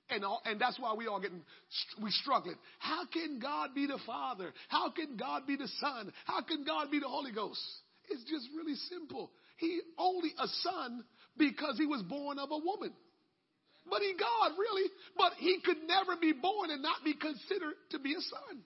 And, 0.09 0.23
all, 0.23 0.41
and 0.45 0.59
that's 0.59 0.79
why 0.79 0.93
we 0.93 1.07
all 1.07 1.19
getting 1.19 1.41
we 2.01 2.11
struggling. 2.11 2.55
How 2.79 3.05
can 3.11 3.39
God 3.39 3.75
be 3.75 3.87
the 3.87 3.99
Father? 4.05 4.53
How 4.69 4.89
can 4.89 5.17
God 5.17 5.45
be 5.45 5.57
the 5.57 5.67
Son? 5.79 6.13
How 6.25 6.41
can 6.41 6.63
God 6.63 6.89
be 6.91 6.99
the 6.99 7.09
Holy 7.09 7.31
Ghost? 7.31 7.61
It's 8.09 8.23
just 8.23 8.47
really 8.55 8.75
simple. 8.89 9.31
He 9.57 9.81
only 9.97 10.31
a 10.39 10.47
son 10.47 11.03
because 11.37 11.77
he 11.77 11.85
was 11.85 12.01
born 12.03 12.39
of 12.39 12.51
a 12.51 12.57
woman. 12.57 12.93
But 13.89 14.01
he 14.01 14.13
God, 14.13 14.51
really. 14.57 14.89
But 15.17 15.33
he 15.37 15.59
could 15.63 15.83
never 15.87 16.15
be 16.19 16.33
born 16.33 16.71
and 16.71 16.81
not 16.81 17.03
be 17.03 17.13
considered 17.13 17.75
to 17.91 17.99
be 17.99 18.13
a 18.13 18.21
son. 18.21 18.63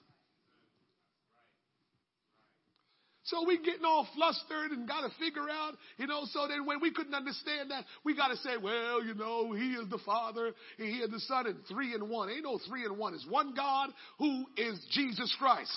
So 3.24 3.46
we 3.46 3.58
getting 3.58 3.86
all 3.86 4.08
flustered 4.16 4.72
and 4.72 4.88
got 4.88 5.02
to 5.02 5.10
figure 5.20 5.48
out, 5.50 5.74
you 5.98 6.08
know, 6.08 6.22
so 6.32 6.48
then 6.48 6.66
when 6.66 6.82
we 6.82 6.92
couldn't 6.92 7.14
understand 7.14 7.70
that, 7.70 7.86
we 8.04 8.16
got 8.16 8.30
to 8.30 8.38
say, 8.38 8.58
well, 8.62 9.04
you 9.04 9.14
know, 9.14 9.54
he 9.54 9.74
is 9.74 9.88
the 9.90 10.00
Father, 10.00 10.54
he 10.78 10.98
is 10.98 11.12
the 11.12 11.20
Son, 11.20 11.46
and 11.46 11.58
three 11.68 11.94
in 11.94 12.10
one. 12.10 12.30
Ain't 12.30 12.44
no 12.44 12.60
three 12.68 12.86
in 12.86 12.98
one. 12.98 13.14
It's 13.14 13.28
one 13.28 13.54
God 13.54 13.90
who 14.18 14.46
is 14.58 14.80
Jesus 14.92 15.34
Christ. 15.38 15.72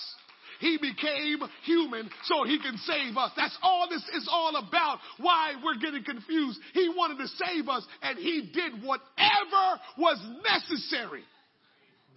He 0.59 0.77
became 0.77 1.39
human 1.65 2.09
so 2.23 2.43
he 2.45 2.59
can 2.59 2.77
save 2.77 3.17
us. 3.17 3.31
That's 3.35 3.57
all 3.61 3.87
this 3.89 4.03
is 4.15 4.27
all 4.31 4.55
about. 4.55 4.99
Why 5.17 5.53
we're 5.63 5.77
getting 5.79 6.03
confused. 6.03 6.59
He 6.73 6.89
wanted 6.89 7.17
to 7.17 7.27
save 7.27 7.67
us 7.67 7.85
and 8.01 8.17
he 8.17 8.49
did 8.53 8.81
whatever 8.81 9.81
was 9.97 10.17
necessary. 10.43 11.23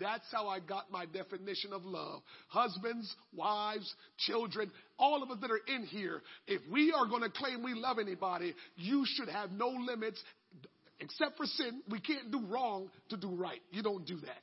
That's 0.01 0.25
how 0.33 0.49
I 0.49 0.61
got 0.61 0.91
my 0.91 1.07
definition 1.07 1.73
of 1.73 1.85
love. 1.85 2.23
Husbands, 2.49 3.15
wives, 3.35 3.93
children, 4.19 4.70
all 4.99 5.23
of 5.23 5.31
us 5.31 5.39
that 5.41 5.51
are 5.51 5.61
in 5.75 5.85
here, 5.85 6.23
if 6.47 6.61
we 6.70 6.93
are 6.93 7.07
going 7.07 7.23
to 7.23 7.31
claim 7.31 7.62
we 7.62 7.75
love 7.75 7.99
anybody, 7.99 8.55
you 8.77 9.05
should 9.07 9.29
have 9.29 9.51
no 9.51 9.69
limits 9.69 10.23
except 11.01 11.37
for 11.37 11.47
sin. 11.47 11.83
We 11.89 12.01
can't 12.01 12.31
do 12.31 12.41
wrong 12.47 12.91
to 13.11 13.16
do 13.16 13.29
right. 13.29 13.61
You 13.70 13.83
don't 13.83 14.07
do 14.07 14.16
that. 14.20 14.43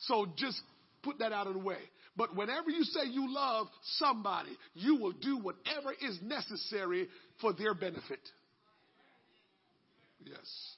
So 0.00 0.26
just 0.36 0.60
put 1.02 1.18
that 1.18 1.32
out 1.32 1.46
of 1.46 1.54
the 1.54 1.60
way. 1.60 1.78
But 2.16 2.36
whenever 2.36 2.70
you 2.70 2.84
say 2.84 3.08
you 3.10 3.32
love 3.32 3.66
somebody, 3.96 4.56
you 4.74 4.96
will 4.96 5.12
do 5.12 5.38
whatever 5.38 5.92
is 6.00 6.18
necessary 6.22 7.08
for 7.40 7.52
their 7.52 7.74
benefit. 7.74 8.20
Yes. 10.24 10.73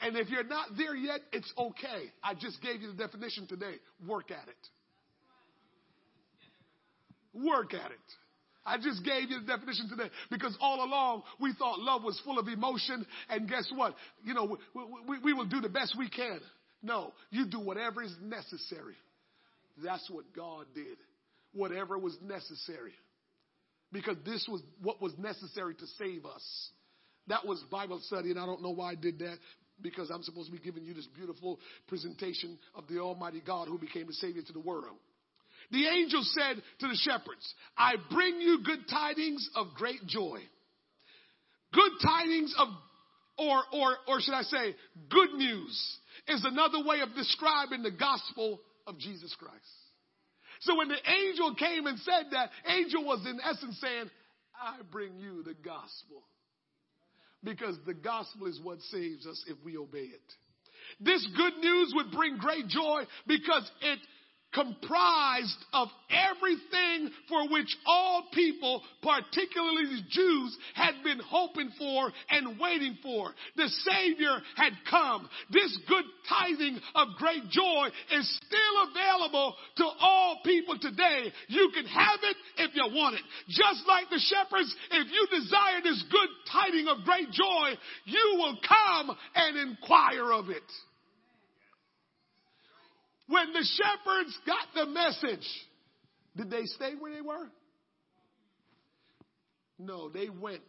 And 0.00 0.16
if 0.16 0.30
you're 0.30 0.44
not 0.44 0.68
there 0.76 0.94
yet, 0.94 1.20
it's 1.32 1.52
okay. 1.58 2.10
I 2.22 2.34
just 2.34 2.62
gave 2.62 2.80
you 2.80 2.92
the 2.92 2.96
definition 2.96 3.46
today. 3.46 3.74
Work 4.06 4.30
at 4.30 4.48
it. 4.48 4.68
Work 7.44 7.74
at 7.74 7.90
it. 7.90 7.98
I 8.64 8.76
just 8.76 9.04
gave 9.04 9.30
you 9.30 9.40
the 9.40 9.46
definition 9.46 9.88
today 9.88 10.10
because 10.30 10.56
all 10.60 10.84
along 10.84 11.22
we 11.40 11.52
thought 11.54 11.78
love 11.78 12.02
was 12.02 12.20
full 12.24 12.38
of 12.38 12.46
emotion, 12.48 13.06
and 13.28 13.48
guess 13.48 13.70
what? 13.74 13.94
You 14.22 14.34
know, 14.34 14.58
we, 14.74 14.82
we, 15.08 15.18
we 15.18 15.32
will 15.32 15.46
do 15.46 15.60
the 15.60 15.68
best 15.68 15.96
we 15.98 16.10
can. 16.10 16.40
No, 16.82 17.12
you 17.30 17.46
do 17.46 17.58
whatever 17.58 18.02
is 18.02 18.14
necessary. 18.22 18.94
That's 19.82 20.08
what 20.10 20.24
God 20.34 20.66
did. 20.74 20.98
Whatever 21.52 21.98
was 21.98 22.16
necessary. 22.22 22.92
Because 23.92 24.16
this 24.24 24.46
was 24.48 24.62
what 24.82 25.00
was 25.00 25.12
necessary 25.18 25.74
to 25.74 25.86
save 25.98 26.24
us. 26.26 26.70
That 27.26 27.46
was 27.46 27.62
Bible 27.70 28.00
study, 28.04 28.30
and 28.30 28.38
I 28.38 28.46
don't 28.46 28.62
know 28.62 28.70
why 28.70 28.92
I 28.92 28.94
did 28.94 29.18
that 29.20 29.36
because 29.82 30.10
I'm 30.10 30.22
supposed 30.22 30.50
to 30.50 30.56
be 30.56 30.62
giving 30.62 30.84
you 30.84 30.94
this 30.94 31.06
beautiful 31.06 31.58
presentation 31.88 32.58
of 32.74 32.84
the 32.88 32.98
Almighty 32.98 33.42
God 33.44 33.68
who 33.68 33.78
became 33.78 34.06
the 34.06 34.12
Savior 34.14 34.42
to 34.42 34.52
the 34.52 34.60
world. 34.60 34.96
The 35.70 35.86
angel 35.86 36.22
said 36.24 36.62
to 36.80 36.88
the 36.88 36.96
shepherds, 36.96 37.54
I 37.76 37.94
bring 38.10 38.40
you 38.40 38.62
good 38.64 38.88
tidings 38.88 39.48
of 39.54 39.68
great 39.76 40.04
joy. 40.06 40.40
Good 41.72 41.92
tidings 42.02 42.54
of, 42.58 42.68
or, 43.38 43.62
or, 43.72 43.96
or 44.08 44.20
should 44.20 44.34
I 44.34 44.42
say, 44.42 44.74
good 45.08 45.32
news 45.34 45.98
is 46.28 46.44
another 46.44 46.84
way 46.84 47.00
of 47.00 47.14
describing 47.14 47.82
the 47.82 47.92
gospel 47.92 48.60
of 48.86 48.98
Jesus 48.98 49.34
Christ. 49.38 49.54
So 50.60 50.76
when 50.76 50.88
the 50.88 51.10
angel 51.10 51.54
came 51.54 51.86
and 51.86 51.98
said 52.00 52.26
that, 52.32 52.50
angel 52.66 53.04
was 53.04 53.24
in 53.24 53.40
essence 53.40 53.78
saying, 53.80 54.10
I 54.60 54.82
bring 54.90 55.18
you 55.18 55.42
the 55.42 55.54
gospel 55.54 56.24
because 57.42 57.76
the 57.86 57.94
gospel 57.94 58.46
is 58.46 58.60
what 58.62 58.80
saves 58.82 59.26
us 59.26 59.44
if 59.48 59.56
we 59.64 59.76
obey 59.76 59.98
it. 59.98 60.32
This 61.00 61.26
good 61.36 61.56
news 61.58 61.92
would 61.94 62.10
bring 62.10 62.36
great 62.38 62.66
joy 62.68 63.02
because 63.26 63.70
it 63.80 63.98
comprised 64.52 65.58
of 65.72 65.88
everything 66.10 67.10
for 67.28 67.48
which 67.48 67.76
all 67.86 68.24
people, 68.32 68.82
particularly 69.02 69.86
the 69.86 70.02
Jews, 70.10 70.58
had 70.74 70.94
been 71.04 71.20
hoping 71.20 71.70
for 71.78 72.12
and 72.30 72.58
waiting 72.58 72.98
for. 73.02 73.32
The 73.56 73.68
Savior 73.68 74.38
had 74.56 74.72
come. 74.88 75.28
This 75.50 75.78
good 75.88 76.04
tiding 76.28 76.80
of 76.94 77.08
great 77.16 77.48
joy 77.50 77.88
is 78.12 78.40
still 78.46 78.90
available 78.90 79.54
to 79.76 79.84
all 80.00 80.40
people 80.44 80.78
today. 80.80 81.32
You 81.48 81.70
can 81.74 81.86
have 81.86 82.20
it 82.22 82.36
if 82.58 82.74
you 82.74 82.84
want 82.94 83.16
it. 83.16 83.22
Just 83.48 83.86
like 83.86 84.10
the 84.10 84.20
shepherds, 84.20 84.74
if 84.90 85.06
you 85.12 85.38
desire 85.38 85.80
this 85.82 86.02
good 86.10 86.28
tiding 86.50 86.88
of 86.88 87.04
great 87.04 87.30
joy, 87.30 87.78
you 88.04 88.34
will 88.36 88.58
come 88.66 89.16
and 89.34 89.56
inquire 89.56 90.32
of 90.32 90.50
it. 90.50 90.62
When 93.30 93.52
the 93.52 93.64
shepherds 93.64 94.36
got 94.44 94.66
the 94.74 94.90
message, 94.90 95.46
did 96.36 96.50
they 96.50 96.64
stay 96.64 96.94
where 96.98 97.14
they 97.14 97.20
were? 97.20 97.48
No, 99.78 100.08
they 100.08 100.28
went 100.28 100.62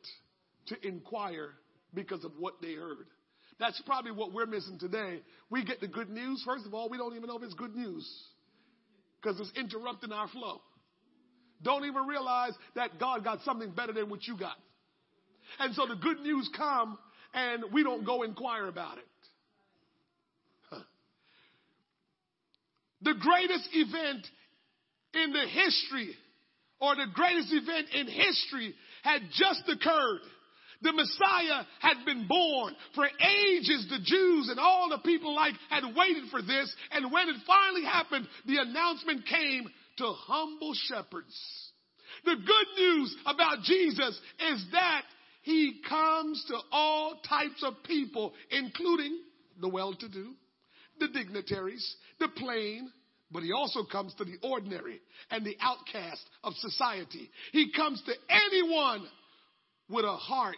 to 0.67 0.87
inquire 0.87 1.49
because 1.91 2.23
of 2.23 2.33
what 2.37 2.61
they 2.61 2.73
heard. 2.73 3.07
That's 3.59 3.81
probably 3.85 4.11
what 4.11 4.31
we're 4.31 4.45
missing 4.45 4.77
today. 4.79 5.21
We 5.49 5.65
get 5.65 5.81
the 5.81 5.87
good 5.87 6.11
news. 6.11 6.43
First 6.45 6.67
of 6.67 6.75
all, 6.75 6.87
we 6.87 6.99
don't 6.99 7.15
even 7.15 7.27
know 7.27 7.37
if 7.37 7.43
it's 7.43 7.55
good 7.55 7.75
news 7.75 8.07
because 9.19 9.39
it's 9.39 9.51
interrupting 9.55 10.11
our 10.11 10.27
flow. 10.27 10.61
Don't 11.63 11.85
even 11.85 12.05
realize 12.05 12.53
that 12.75 12.99
God 12.99 13.23
got 13.23 13.41
something 13.41 13.71
better 13.71 13.93
than 13.93 14.07
what 14.07 14.27
you 14.27 14.37
got. 14.37 14.57
And 15.59 15.73
so 15.73 15.87
the 15.87 15.95
good 15.95 16.19
news 16.19 16.47
come 16.55 16.97
and 17.33 17.65
we 17.73 17.83
don't 17.83 18.05
go 18.05 18.21
inquire 18.21 18.67
about 18.67 18.99
it. 18.99 19.05
The 23.01 23.15
greatest 23.19 23.69
event 23.73 24.27
in 25.13 25.33
the 25.33 25.47
history 25.47 26.15
or 26.79 26.95
the 26.95 27.07
greatest 27.13 27.51
event 27.51 27.87
in 27.93 28.07
history 28.07 28.73
had 29.03 29.21
just 29.33 29.63
occurred. 29.67 30.21
The 30.81 30.93
Messiah 30.93 31.63
had 31.79 32.05
been 32.05 32.27
born. 32.27 32.75
For 32.95 33.05
ages, 33.05 33.85
the 33.89 33.99
Jews 34.03 34.49
and 34.49 34.59
all 34.59 34.89
the 34.89 34.97
people 34.99 35.35
like 35.35 35.53
had 35.69 35.83
waited 35.95 36.29
for 36.31 36.41
this. 36.41 36.75
And 36.91 37.11
when 37.11 37.29
it 37.29 37.35
finally 37.45 37.83
happened, 37.83 38.27
the 38.47 38.57
announcement 38.57 39.25
came 39.27 39.69
to 39.97 40.05
humble 40.05 40.73
shepherds. 40.73 41.37
The 42.25 42.35
good 42.35 42.83
news 42.83 43.15
about 43.27 43.61
Jesus 43.63 44.19
is 44.51 44.65
that 44.71 45.03
he 45.43 45.81
comes 45.87 46.43
to 46.47 46.57
all 46.71 47.19
types 47.27 47.63
of 47.63 47.83
people, 47.83 48.33
including 48.49 49.19
the 49.59 49.69
well-to-do, 49.69 50.33
the 51.01 51.07
dignitaries, 51.07 51.95
the 52.19 52.29
plain, 52.29 52.89
but 53.31 53.43
he 53.43 53.51
also 53.51 53.83
comes 53.83 54.13
to 54.15 54.23
the 54.23 54.37
ordinary 54.43 55.01
and 55.29 55.45
the 55.45 55.57
outcast 55.59 56.21
of 56.43 56.53
society. 56.55 57.29
He 57.51 57.71
comes 57.75 58.01
to 58.05 58.13
anyone 58.29 59.05
with 59.89 60.05
a 60.05 60.15
heart 60.15 60.55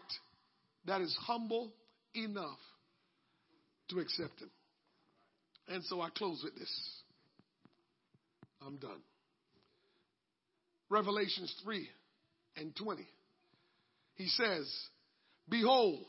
that 0.86 1.02
is 1.02 1.16
humble 1.22 1.72
enough 2.14 2.60
to 3.90 4.00
accept 4.00 4.40
him. 4.42 4.50
And 5.70 5.84
so 5.86 6.02
I 6.02 6.10
close 6.10 6.42
with 6.44 6.56
this. 6.56 6.90
I'm 8.66 8.78
done. 8.78 9.02
Revelations 10.90 11.54
3 11.64 11.88
and 12.58 12.76
20. 12.76 13.08
He 14.16 14.28
says, 14.28 14.72
Behold, 15.50 16.06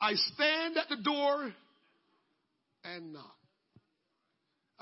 I 0.00 0.14
stand 0.14 0.76
at 0.76 0.88
the 0.88 1.02
door 1.02 1.52
and 2.84 3.12
knock. 3.12 3.41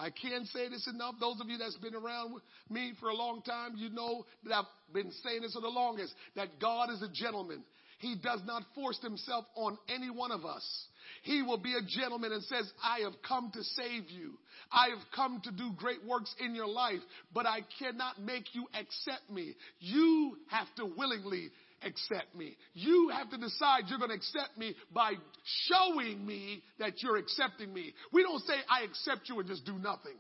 I 0.01 0.09
can't 0.09 0.47
say 0.47 0.69
this 0.71 0.89
enough. 0.89 1.17
Those 1.21 1.41
of 1.41 1.49
you 1.49 1.59
that's 1.59 1.77
been 1.77 1.95
around 1.95 2.41
me 2.71 2.95
for 2.99 3.11
a 3.11 3.15
long 3.15 3.43
time, 3.43 3.75
you 3.77 3.91
know 3.91 4.25
that 4.45 4.55
I've 4.55 4.95
been 4.95 5.13
saying 5.23 5.43
this 5.43 5.53
for 5.53 5.61
the 5.61 5.69
longest, 5.69 6.15
that 6.37 6.59
God 6.59 6.89
is 6.91 7.03
a 7.03 7.09
gentleman. 7.13 7.63
He 7.99 8.17
does 8.17 8.41
not 8.47 8.63
force 8.75 8.99
himself 9.03 9.45
on 9.57 9.77
any 9.91 10.09
one 10.09 10.33
of 10.33 10.47
us. 10.47 10.65
He 11.23 11.43
will 11.43 11.59
be 11.59 11.75
a 11.75 12.01
gentleman 12.01 12.33
and 12.33 12.43
says, 12.45 12.73
I 12.83 13.01
have 13.01 13.13
come 13.29 13.51
to 13.53 13.63
save 13.63 14.09
you. 14.09 14.39
I 14.73 14.89
have 14.89 15.05
come 15.15 15.43
to 15.45 15.51
do 15.51 15.73
great 15.77 16.03
works 16.07 16.35
in 16.39 16.55
your 16.55 16.69
life, 16.69 17.01
but 17.35 17.45
I 17.45 17.61
cannot 17.79 18.19
make 18.23 18.55
you 18.55 18.67
accept 18.73 19.29
me. 19.31 19.55
You 19.81 20.39
have 20.49 20.69
to 20.77 20.87
willingly 20.87 21.51
accept 21.83 22.35
me. 22.35 22.57
You 22.75 23.11
have 23.15 23.31
to 23.31 23.39
decide 23.39 23.85
you're 23.89 23.99
going 23.99 24.11
to 24.11 24.17
accept 24.17 24.57
me 24.59 24.75
by 24.93 25.13
showing 25.69 26.27
me 26.27 26.63
that 26.79 27.03
you're 27.03 27.17
accepting 27.17 27.73
me. 27.73 27.93
We 28.13 28.23
don't 28.23 28.41
say, 28.41 28.55
I 28.69 28.85
accept 28.85 29.29
you 29.29 29.39
and 29.41 29.49
just 29.49 29.65
do 29.65 29.79
nothing. 29.79 30.17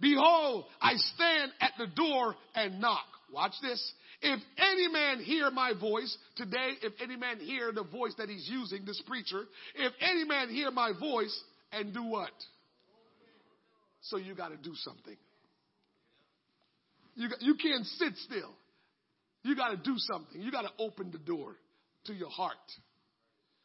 Behold, 0.00 0.64
I 0.80 0.92
stand 0.94 1.52
at 1.60 1.72
the 1.78 1.86
door 1.88 2.36
and 2.54 2.80
knock. 2.80 3.04
Watch 3.32 3.52
this. 3.62 3.92
If 4.20 4.40
any 4.58 4.88
man 4.88 5.20
hear 5.20 5.50
my 5.50 5.72
voice 5.78 6.16
today, 6.36 6.70
if 6.82 6.92
any 7.02 7.16
man 7.16 7.38
hear 7.38 7.72
the 7.72 7.84
voice 7.84 8.14
that 8.18 8.28
he's 8.28 8.48
using, 8.50 8.84
this 8.84 9.00
preacher, 9.06 9.44
if 9.74 9.92
any 10.00 10.24
man 10.24 10.48
hear 10.48 10.70
my 10.70 10.92
voice 10.98 11.38
and 11.72 11.92
do 11.92 12.04
what? 12.04 12.30
So 14.02 14.16
you 14.16 14.34
got 14.34 14.48
to 14.48 14.56
do 14.56 14.74
something. 14.74 15.16
You, 17.14 17.28
you 17.40 17.54
can't 17.56 17.84
sit 17.84 18.16
still. 18.18 18.54
You 19.48 19.56
got 19.56 19.70
to 19.70 19.78
do 19.78 19.94
something. 19.96 20.42
You 20.42 20.52
got 20.52 20.62
to 20.62 20.72
open 20.78 21.10
the 21.10 21.16
door 21.18 21.56
to 22.04 22.12
your 22.12 22.28
heart. 22.28 22.52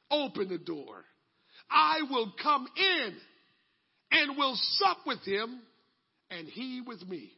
Open 0.10 0.47
the 0.47 0.57
door. 0.57 1.03
I 1.69 2.03
will 2.10 2.31
come 2.41 2.65
in 2.77 3.14
and 4.11 4.38
will 4.38 4.55
sup 4.55 4.99
with 5.05 5.19
him 5.26 5.60
and 6.31 6.47
he 6.47 6.81
with 6.88 7.05
me. 7.05 7.34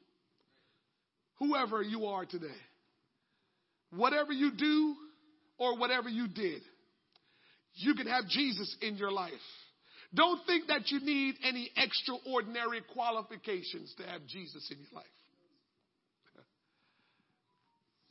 Whoever 1.40 1.82
you 1.82 2.06
are 2.06 2.26
today, 2.26 2.46
whatever 3.96 4.32
you 4.32 4.52
do 4.56 4.96
or 5.58 5.80
whatever 5.80 6.08
you 6.08 6.28
did, 6.28 6.62
you 7.74 7.96
can 7.96 8.06
have 8.06 8.28
Jesus 8.28 8.78
in 8.80 8.98
your 8.98 9.12
life. 9.12 9.34
Don't 10.14 10.46
think 10.46 10.68
that 10.68 10.92
you 10.92 11.00
need 11.00 11.34
any 11.44 11.72
extraordinary 11.76 12.82
qualifications 12.94 13.92
to 13.98 14.04
have 14.04 14.22
Jesus 14.28 14.70
in 14.70 14.78
your 14.78 14.94
life. 14.94 15.06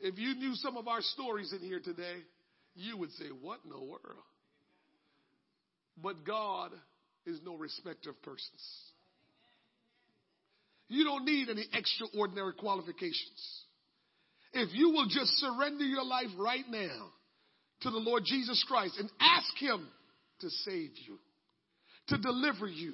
If 0.04 0.18
you 0.18 0.34
knew 0.34 0.54
some 0.56 0.76
of 0.76 0.86
our 0.86 1.00
stories 1.00 1.54
in 1.54 1.60
here 1.60 1.80
today, 1.82 2.16
you 2.74 2.98
would 2.98 3.10
say, 3.12 3.24
What 3.40 3.60
in 3.64 3.70
the 3.70 3.80
world? 3.80 4.26
But 5.96 6.26
God 6.26 6.72
is 7.24 7.40
no 7.42 7.56
respecter 7.56 8.10
of 8.10 8.22
persons. 8.22 8.62
You 10.88 11.04
don't 11.04 11.24
need 11.24 11.48
any 11.48 11.64
extraordinary 11.72 12.52
qualifications. 12.52 13.62
If 14.52 14.74
you 14.74 14.90
will 14.90 15.06
just 15.06 15.32
surrender 15.38 15.84
your 15.84 16.04
life 16.04 16.28
right 16.38 16.68
now 16.68 17.06
to 17.80 17.90
the 17.90 17.96
Lord 17.96 18.24
Jesus 18.26 18.62
Christ 18.68 18.98
and 18.98 19.10
ask 19.18 19.56
Him 19.58 19.88
to 20.40 20.50
save 20.50 20.90
you, 21.08 21.18
to 22.08 22.18
deliver 22.18 22.66
you, 22.66 22.92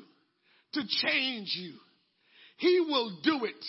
to 0.74 0.82
change 1.02 1.56
you, 1.58 1.72
He 2.58 2.78
will 2.78 3.18
do 3.24 3.46
it 3.46 3.64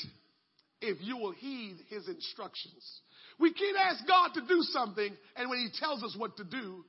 if 0.81 0.97
you 1.01 1.17
will 1.17 1.31
heed 1.31 1.77
His 1.89 2.07
instructions. 2.07 3.01
We 3.39 3.53
can't 3.53 3.77
ask 3.77 4.05
God 4.07 4.29
to 4.35 4.41
do 4.41 4.61
something, 4.63 5.11
and 5.35 5.49
when 5.49 5.59
He 5.59 5.69
tells 5.79 6.03
us 6.03 6.15
what 6.17 6.37
to 6.37 6.43
do, 6.43 6.85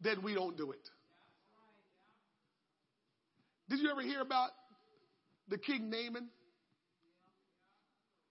then 0.00 0.22
we 0.22 0.34
don't 0.34 0.56
do 0.56 0.72
it. 0.72 0.80
Did 3.68 3.80
you 3.80 3.90
ever 3.90 4.02
hear 4.02 4.20
about 4.20 4.50
the 5.48 5.58
king 5.58 5.90
Naaman? 5.90 6.28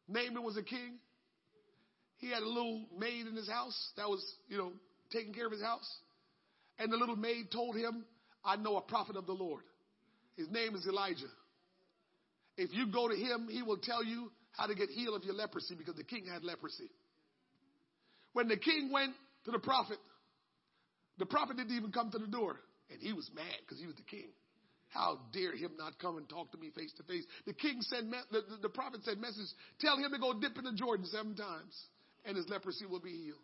Naaman 0.08 0.44
was 0.44 0.58
a 0.58 0.64
king. 0.64 1.00
He 2.18 2.30
had 2.30 2.44
a 2.44 2.48
little 2.48 2.86
maid 2.98 3.28
in 3.28 3.36
his 3.36 3.50
house 3.50 3.92
that 3.98 4.08
was, 4.08 4.24
you 4.48 4.58
know, 4.58 4.72
taking 5.12 5.34
care 5.34 5.46
of 5.46 5.52
his 5.52 5.62
house. 5.62 5.90
And 6.80 6.92
the 6.92 6.98
little 6.98 7.16
maid 7.16 7.52
told 7.52 7.76
him, 7.76 8.06
I 8.46 8.56
know 8.56 8.78
a 8.78 8.82
prophet 8.82 9.16
of 9.16 9.26
the 9.26 9.34
Lord. 9.34 9.64
His 10.38 10.50
name 10.50 10.76
is 10.76 10.86
Elijah. 10.88 11.32
If 12.58 12.74
you 12.74 12.88
go 12.88 13.08
to 13.08 13.16
him, 13.16 13.48
he 13.50 13.62
will 13.62 13.78
tell 13.78 14.04
you 14.04 14.32
how 14.54 14.68
to 14.68 14.76
get 14.76 14.90
healed 14.90 15.16
of 15.16 15.24
your 15.24 15.36
leprosy 15.36 15.76
because 15.76 15.96
the 15.96 16.04
king 16.04 16.26
had 16.26 16.44
leprosy. 16.44 16.90
When 18.34 18.48
the 18.48 18.58
king 18.58 18.92
went 18.92 19.14
to 19.46 19.52
the 19.52 19.60
prophet, 19.60 19.98
the 21.18 21.26
prophet 21.26 21.58
didn't 21.58 21.76
even 21.76 21.92
come 21.92 22.10
to 22.12 22.20
the 22.20 22.28
door. 22.28 22.56
And 22.90 23.02
he 23.02 23.14
was 23.14 23.30
mad 23.36 23.58
because 23.62 23.80
he 23.80 23.88
was 23.88 23.96
the 23.96 24.04
king. 24.04 24.30
How 24.90 25.20
dare 25.34 25.56
him 25.56 25.72
not 25.78 25.98
come 25.98 26.18
and 26.18 26.30
talk 26.30 26.52
to 26.52 26.58
me 26.58 26.70
face 26.76 26.94
to 26.98 27.04
face? 27.04 27.26
The 27.48 27.54
king 27.54 27.82
said, 27.82 28.06
the, 28.32 28.42
the, 28.42 28.58
the 28.64 28.70
prophet 28.70 29.02
said, 29.04 29.18
message, 29.18 29.50
tell 29.80 29.98
him 29.98 30.12
to 30.12 30.20
go 30.20 30.40
dip 30.40 30.58
in 30.58 30.66
the 30.66 30.74
Jordan 30.74 31.06
seven 31.08 31.36
times 31.36 31.74
and 32.26 32.38
his 32.38 32.48
leprosy 32.50 32.86
will 32.86 33.00
be 33.00 33.12
healed. 33.12 33.42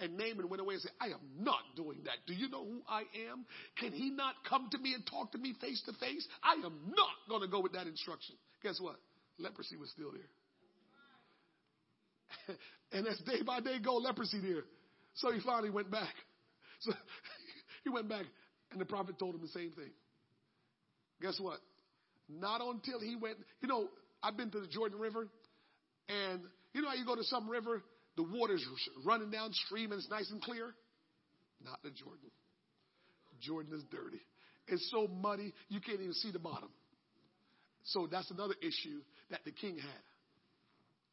And 0.00 0.16
Naaman 0.16 0.48
went 0.48 0.60
away 0.60 0.74
and 0.74 0.82
said, 0.82 0.92
I 1.00 1.06
am 1.06 1.22
not 1.40 1.62
doing 1.76 1.98
that. 2.04 2.18
Do 2.26 2.34
you 2.34 2.48
know 2.48 2.64
who 2.64 2.82
I 2.88 3.02
am? 3.30 3.46
Can 3.78 3.92
he 3.92 4.10
not 4.10 4.34
come 4.48 4.68
to 4.70 4.78
me 4.78 4.94
and 4.94 5.04
talk 5.06 5.32
to 5.32 5.38
me 5.38 5.54
face 5.60 5.82
to 5.86 5.92
face? 5.94 6.26
I 6.42 6.54
am 6.54 6.94
not 6.94 7.16
going 7.28 7.42
to 7.42 7.48
go 7.48 7.60
with 7.60 7.72
that 7.72 7.86
instruction. 7.86 8.36
Guess 8.62 8.80
what? 8.80 8.96
Leprosy 9.38 9.76
was 9.76 9.90
still 9.90 10.12
there. 10.12 10.30
and 12.92 13.06
as 13.06 13.18
day 13.18 13.42
by 13.44 13.60
day 13.60 13.78
go, 13.82 13.96
leprosy 13.96 14.40
there. 14.40 14.64
So 15.14 15.32
he 15.32 15.40
finally 15.40 15.70
went 15.70 15.90
back. 15.90 16.14
So 16.80 16.92
he 17.82 17.90
went 17.90 18.08
back, 18.08 18.24
and 18.70 18.80
the 18.80 18.84
prophet 18.84 19.18
told 19.18 19.34
him 19.34 19.40
the 19.40 19.48
same 19.48 19.72
thing. 19.72 19.90
Guess 21.20 21.40
what? 21.40 21.58
Not 22.28 22.60
until 22.60 23.00
he 23.00 23.16
went, 23.16 23.36
you 23.60 23.66
know, 23.66 23.88
I've 24.22 24.36
been 24.36 24.52
to 24.52 24.60
the 24.60 24.68
Jordan 24.68 25.00
River, 25.00 25.26
and 26.08 26.40
you 26.72 26.82
know 26.82 26.88
how 26.90 26.94
you 26.94 27.04
go 27.04 27.16
to 27.16 27.24
some 27.24 27.50
river, 27.50 27.82
the 28.16 28.22
water's 28.22 28.64
running 29.04 29.30
downstream 29.30 29.90
and 29.90 30.00
it's 30.00 30.08
nice 30.08 30.30
and 30.30 30.40
clear? 30.40 30.74
Not 31.64 31.82
the 31.82 31.90
Jordan. 31.90 32.30
Jordan 33.40 33.72
is 33.74 33.84
dirty. 33.90 34.20
It's 34.66 34.88
so 34.90 35.08
muddy, 35.08 35.52
you 35.68 35.80
can't 35.80 36.00
even 36.00 36.12
see 36.14 36.30
the 36.30 36.38
bottom. 36.38 36.68
So 37.84 38.06
that's 38.10 38.30
another 38.30 38.54
issue 38.60 39.00
that 39.30 39.40
the 39.44 39.52
king 39.52 39.76
had. 39.78 40.02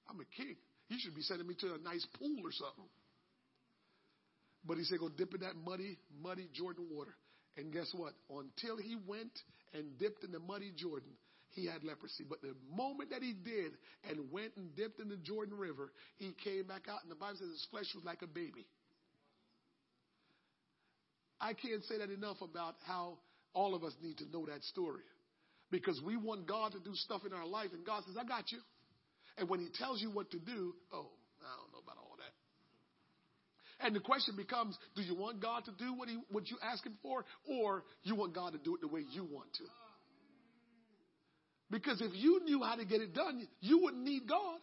I'm 0.10 0.20
a 0.20 0.26
king. 0.36 0.56
He 0.88 1.00
should 1.00 1.16
be 1.16 1.22
sending 1.22 1.48
me 1.48 1.56
to 1.60 1.74
a 1.74 1.78
nice 1.80 2.06
pool 2.20 2.38
or 2.44 2.52
something. 2.52 2.90
But 4.66 4.78
he 4.78 4.84
said, 4.84 5.00
go 5.00 5.10
dip 5.10 5.34
in 5.34 5.42
that 5.42 5.56
muddy, 5.56 5.98
muddy 6.22 6.48
Jordan 6.54 6.88
water. 6.92 7.16
And 7.58 7.72
guess 7.72 7.92
what? 7.96 8.14
Until 8.30 8.78
he 8.78 8.98
went 9.08 9.32
and 9.74 9.98
dipped 9.98 10.24
in 10.24 10.32
the 10.32 10.40
muddy 10.40 10.72
Jordan, 10.76 11.12
he 11.52 11.66
had 11.66 11.84
leprosy. 11.84 12.26
But 12.28 12.42
the 12.42 12.56
moment 12.76 13.12
that 13.12 13.22
he 13.24 13.34
did 13.34 13.72
and 14.10 14.32
went 14.32 14.52
and 14.58 14.76
dipped 14.76 15.00
in 15.00 15.10
the 15.10 15.18
Jordan 15.18 15.58
River, 15.58 15.92
he 16.18 16.34
came 16.44 16.68
back 16.68 16.88
out, 16.90 17.02
and 17.04 17.12
the 17.12 17.16
Bible 17.16 17.38
says 17.40 17.50
his 17.50 17.68
flesh 17.72 17.86
was 17.96 18.04
like 18.04 18.22
a 18.22 18.28
baby. 18.28 18.68
I 21.40 21.54
can't 21.54 21.84
say 21.86 21.98
that 22.00 22.10
enough 22.10 22.42
about 22.42 22.76
how 22.86 23.20
all 23.54 23.76
of 23.76 23.84
us 23.84 23.94
need 24.02 24.18
to 24.18 24.26
know 24.32 24.46
that 24.48 24.64
story. 24.64 25.04
Because 25.72 26.00
we 26.06 26.18
want 26.18 26.48
God 26.48 26.74
to 26.74 26.80
do 26.80 26.94
stuff 26.94 27.22
in 27.26 27.34
our 27.34 27.48
life, 27.48 27.70
and 27.74 27.86
God 27.86 28.04
says, 28.06 28.16
I 28.20 28.26
got 28.26 28.52
you. 28.52 28.60
And 29.38 29.50
when 29.50 29.60
he 29.60 29.68
tells 29.74 30.02
you 30.02 30.10
what 30.10 30.32
to 30.32 30.40
do, 30.40 30.74
oh, 30.94 31.08
I 31.42 31.56
don't 31.58 31.72
know 31.72 31.80
about 31.84 31.98
all 31.98 32.16
that. 32.18 33.86
And 33.86 33.96
the 33.96 34.00
question 34.00 34.36
becomes, 34.36 34.78
do 34.96 35.02
you 35.02 35.16
want 35.16 35.42
God 35.42 35.66
to 35.66 35.72
do 35.72 35.94
what, 35.94 36.08
he, 36.08 36.18
what 36.32 36.50
you 36.50 36.58
ask 36.64 36.86
him 36.86 36.98
for, 37.02 37.26
or 37.46 37.84
you 38.04 38.16
want 38.16 38.34
God 38.34 38.54
to 38.54 38.58
do 38.58 38.76
it 38.76 38.82
the 38.82 38.88
way 38.88 39.02
you 39.12 39.26
want 39.26 39.54
to? 39.56 39.64
Because 41.70 42.00
if 42.02 42.12
you 42.14 42.42
knew 42.46 42.64
how 42.64 42.76
to 42.76 42.86
get 42.86 43.02
it 43.02 43.14
done, 43.14 43.46
you 43.60 43.80
wouldn't 43.80 44.04
need 44.04 44.28
God. 44.28 44.60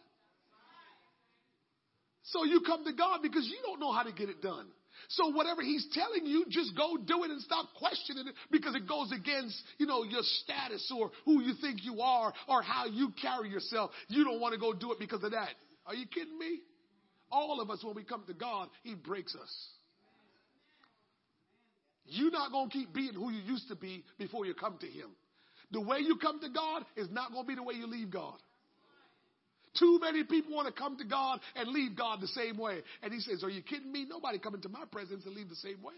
So 2.23 2.45
you 2.45 2.61
come 2.65 2.85
to 2.85 2.93
God 2.93 3.19
because 3.21 3.45
you 3.45 3.57
don't 3.63 3.79
know 3.79 3.91
how 3.91 4.03
to 4.03 4.11
get 4.11 4.29
it 4.29 4.41
done. 4.41 4.67
So 5.09 5.29
whatever 5.29 5.61
he's 5.61 5.87
telling 5.93 6.25
you, 6.25 6.45
just 6.49 6.75
go 6.75 6.97
do 6.97 7.23
it 7.23 7.31
and 7.31 7.41
stop 7.41 7.67
questioning 7.77 8.27
it 8.27 8.35
because 8.51 8.75
it 8.75 8.87
goes 8.87 9.11
against, 9.11 9.61
you 9.77 9.85
know, 9.85 10.03
your 10.03 10.21
status 10.23 10.91
or 10.95 11.11
who 11.25 11.41
you 11.41 11.53
think 11.61 11.83
you 11.83 12.01
are 12.01 12.33
or 12.47 12.61
how 12.61 12.85
you 12.85 13.11
carry 13.21 13.49
yourself. 13.49 13.91
You 14.07 14.23
don't 14.23 14.39
want 14.39 14.53
to 14.53 14.59
go 14.59 14.73
do 14.73 14.91
it 14.91 14.99
because 14.99 15.23
of 15.23 15.31
that. 15.31 15.49
Are 15.85 15.95
you 15.95 16.05
kidding 16.07 16.37
me? 16.37 16.59
All 17.31 17.61
of 17.61 17.69
us, 17.69 17.83
when 17.83 17.95
we 17.95 18.03
come 18.03 18.23
to 18.27 18.33
God, 18.33 18.69
he 18.83 18.95
breaks 18.95 19.35
us. 19.35 19.67
You're 22.05 22.31
not 22.31 22.51
going 22.51 22.69
to 22.69 22.73
keep 22.73 22.93
being 22.93 23.13
who 23.13 23.31
you 23.31 23.41
used 23.41 23.67
to 23.69 23.75
be 23.75 24.03
before 24.17 24.45
you 24.45 24.53
come 24.53 24.77
to 24.79 24.87
him. 24.87 25.09
The 25.71 25.81
way 25.81 25.99
you 25.99 26.17
come 26.17 26.39
to 26.41 26.49
God 26.49 26.83
is 26.95 27.07
not 27.09 27.31
going 27.31 27.45
to 27.45 27.47
be 27.47 27.55
the 27.55 27.63
way 27.63 27.73
you 27.73 27.87
leave 27.87 28.11
God. 28.11 28.35
Too 29.79 29.99
many 30.01 30.23
people 30.23 30.55
want 30.55 30.73
to 30.73 30.73
come 30.73 30.97
to 30.97 31.05
God 31.05 31.39
and 31.55 31.67
leave 31.69 31.95
God 31.97 32.21
the 32.21 32.27
same 32.27 32.57
way. 32.57 32.81
And 33.01 33.13
he 33.13 33.19
says, 33.19 33.43
Are 33.43 33.49
you 33.49 33.61
kidding 33.61 33.91
me? 33.91 34.05
Nobody 34.07 34.39
come 34.39 34.55
into 34.55 34.69
my 34.69 34.83
presence 34.91 35.25
and 35.25 35.35
leave 35.35 35.49
the 35.49 35.55
same 35.55 35.81
way. 35.81 35.93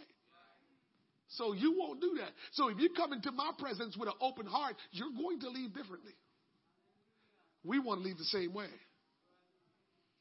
So 1.30 1.54
you 1.54 1.76
won't 1.78 2.02
do 2.02 2.18
that. 2.20 2.30
So 2.54 2.70
if 2.70 2.80
you 2.80 2.90
come 2.96 3.12
into 3.12 3.32
my 3.32 3.52
presence 3.58 3.98
with 3.98 4.10
an 4.10 4.16
open 4.22 4.46
heart, 4.46 4.76
you're 4.92 5.12
going 5.18 5.40
to 5.42 5.50
leave 5.50 5.74
differently. 5.74 6.14
We 7.64 7.80
want 7.80 8.02
to 8.02 8.08
leave 8.08 8.18
the 8.18 8.26
same 8.26 8.54
way. 8.54 8.68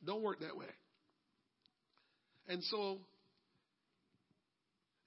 Don't 0.05 0.23
work 0.23 0.41
that 0.41 0.57
way. 0.57 0.67
And 2.49 2.63
so, 2.65 2.99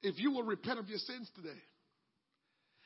if 0.02 0.20
you 0.20 0.32
will 0.32 0.44
repent 0.44 0.80
of 0.80 0.90
your 0.90 1.00
sins 1.00 1.30
today 1.36 1.60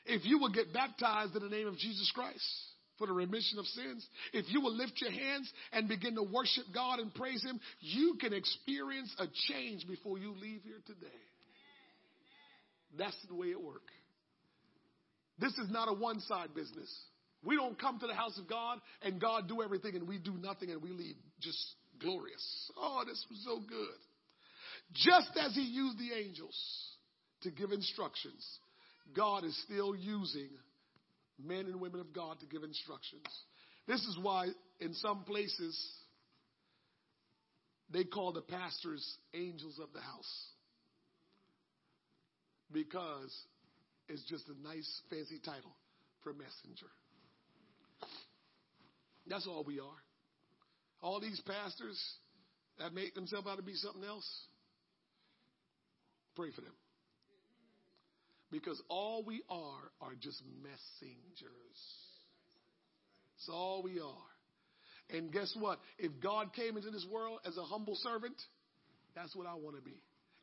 If 0.06 0.26
you 0.26 0.40
will 0.40 0.52
get 0.52 0.74
baptized 0.74 1.36
in 1.36 1.44
the 1.44 1.50
name 1.50 1.68
of 1.68 1.78
Jesus 1.78 2.12
Christ 2.14 2.71
for 2.98 3.08
the 3.08 3.14
remission 3.14 3.60
of 3.60 3.66
sins, 3.66 4.08
if 4.34 4.46
you 4.50 4.62
will 4.62 4.76
lift 4.76 5.02
your 5.02 5.12
hands 5.12 5.52
and 5.72 5.88
begin 5.88 6.16
to 6.16 6.24
worship 6.24 6.66
God 6.74 7.00
and 7.00 7.14
praise 7.14 7.44
Him, 7.44 7.60
you 7.80 8.18
can 8.20 8.34
experience 8.34 9.14
a 9.20 9.26
change 9.50 9.88
before 9.88 10.18
you 10.18 10.34
leave 10.34 10.62
here 10.64 10.82
today. 10.86 11.08
That's 12.98 13.18
the 13.28 13.36
way 13.36 13.48
it 13.48 13.62
works. 13.62 13.94
This 15.40 15.58
is 15.58 15.72
not 15.72 15.90
a 15.90 15.94
one 15.94 16.20
side 16.22 16.54
business. 16.54 16.90
We 17.44 17.56
don't 17.56 17.80
come 17.80 18.00
to 18.00 18.08
the 18.08 18.14
house 18.14 18.38
of 18.38 18.48
God 18.48 18.80
and 19.02 19.20
God 19.20 19.48
do 19.48 19.64
everything 19.64 19.96
and 19.96 20.08
we 20.08 20.20
do 20.20 20.34
nothing 20.34 20.70
and 20.70 20.82
we 20.82 20.92
leave 20.92 21.16
just 21.40 21.76
glorious. 22.00 22.72
Oh, 22.78 23.04
this 23.08 23.26
was 23.30 23.42
so 23.44 23.60
good. 23.68 23.98
Just 24.94 25.32
as 25.40 25.56
he 25.56 25.62
used 25.62 25.98
the 25.98 26.14
angels 26.14 26.56
to 27.42 27.50
give 27.50 27.72
instructions, 27.72 28.46
God 29.16 29.44
is 29.44 29.60
still 29.64 29.96
using 29.96 30.50
men 31.46 31.66
and 31.66 31.80
women 31.80 32.00
of 32.00 32.14
God 32.14 32.40
to 32.40 32.46
give 32.46 32.64
instructions. 32.64 33.26
This 33.88 34.02
is 34.02 34.18
why 34.22 34.48
in 34.80 34.94
some 34.94 35.24
places 35.24 35.78
they 37.92 38.04
call 38.04 38.32
the 38.32 38.42
pastors 38.42 39.18
angels 39.34 39.80
of 39.82 39.92
the 39.94 40.02
house. 40.02 40.46
Because 42.72 43.36
it's 44.08 44.24
just 44.30 44.46
a 44.48 44.68
nice 44.68 45.02
fancy 45.10 45.40
title 45.44 45.76
for 46.24 46.34
messenger. 46.34 46.88
That's 49.28 49.48
all 49.48 49.64
we 49.66 49.80
are. 49.80 50.02
All 51.02 51.20
these 51.20 51.42
pastors 51.42 52.00
that 52.80 52.94
make 52.94 53.14
themselves 53.16 53.48
out 53.48 53.58
to 53.58 53.64
be 53.64 53.76
something 53.76 54.04
else, 54.04 54.28
pray 56.36 56.52
for 56.56 56.62
them. 56.62 56.74
Because 58.52 58.82
all 58.90 59.24
we 59.24 59.42
are 59.50 59.92
are 60.02 60.14
just 60.20 60.42
messengers. 60.62 61.80
That's 63.38 63.50
all 63.50 63.82
we 63.84 64.00
are. 64.00 65.18
And 65.18 65.32
guess 65.32 65.54
what? 65.58 65.80
If 65.98 66.12
God 66.22 66.54
came 66.54 66.78
into 66.78 66.92
this 66.92 67.06
world 67.12 67.40
as 67.46 67.58
a 67.58 67.64
humble 67.64 67.96
servant, 67.96 68.36
that's 69.16 69.36
what 69.36 69.48
I 69.48 69.56
want 69.56 69.76
to 69.76 69.82
be. 69.82 69.96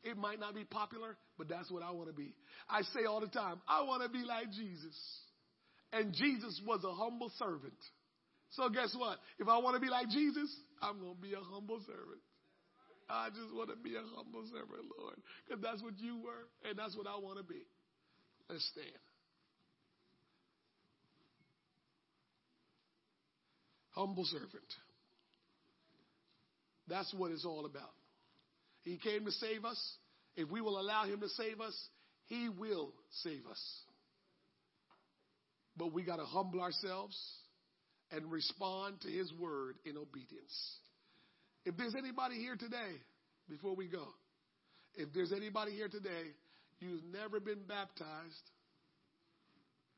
It 0.03 0.17
might 0.17 0.39
not 0.39 0.55
be 0.55 0.63
popular, 0.63 1.17
but 1.37 1.49
that's 1.49 1.69
what 1.69 1.83
I 1.83 1.91
want 1.91 2.07
to 2.07 2.13
be. 2.15 2.33
I 2.69 2.81
say 2.93 3.05
all 3.07 3.19
the 3.19 3.27
time, 3.27 3.61
I 3.67 3.83
want 3.83 4.03
to 4.03 4.09
be 4.09 4.25
like 4.25 4.51
Jesus. 4.51 4.95
And 5.91 6.13
Jesus 6.13 6.61
was 6.65 6.83
a 6.83 6.93
humble 6.93 7.31
servant. 7.37 7.73
So 8.51 8.69
guess 8.69 8.95
what? 8.97 9.19
If 9.39 9.47
I 9.47 9.57
want 9.57 9.75
to 9.75 9.81
be 9.81 9.89
like 9.89 10.09
Jesus, 10.09 10.49
I'm 10.81 10.99
going 10.99 11.15
to 11.15 11.21
be 11.21 11.33
a 11.33 11.41
humble 11.41 11.79
servant. 11.85 12.21
I 13.09 13.29
just 13.29 13.53
want 13.53 13.69
to 13.69 13.75
be 13.75 13.95
a 13.95 14.05
humble 14.15 14.45
servant, 14.53 14.85
Lord, 14.97 15.17
because 15.47 15.61
that's 15.63 15.81
what 15.81 15.97
you 15.97 16.21
were, 16.21 16.45
and 16.69 16.77
that's 16.77 16.95
what 16.95 17.07
I 17.07 17.17
want 17.17 17.39
to 17.39 17.43
be. 17.43 17.65
Let's 18.49 18.65
stand. 18.73 18.87
Humble 23.91 24.25
servant. 24.25 24.49
That's 26.87 27.13
what 27.13 27.31
it's 27.31 27.45
all 27.45 27.65
about. 27.65 27.93
He 28.81 28.97
came 28.97 29.25
to 29.25 29.31
save 29.31 29.65
us. 29.65 29.79
If 30.35 30.49
we 30.49 30.61
will 30.61 30.79
allow 30.79 31.05
Him 31.05 31.19
to 31.19 31.29
save 31.29 31.61
us, 31.61 31.75
He 32.25 32.49
will 32.49 32.91
save 33.23 33.45
us. 33.49 33.61
But 35.77 35.93
we 35.93 36.03
got 36.03 36.17
to 36.17 36.25
humble 36.25 36.61
ourselves 36.61 37.17
and 38.11 38.31
respond 38.31 39.01
to 39.01 39.09
His 39.09 39.31
word 39.33 39.75
in 39.85 39.97
obedience. 39.97 40.77
If 41.65 41.77
there's 41.77 41.95
anybody 41.95 42.35
here 42.37 42.55
today, 42.55 42.95
before 43.49 43.75
we 43.75 43.87
go, 43.87 44.07
if 44.95 45.09
there's 45.13 45.31
anybody 45.31 45.73
here 45.73 45.89
today, 45.89 46.31
you've 46.79 47.03
never 47.11 47.39
been 47.39 47.63
baptized 47.67 48.49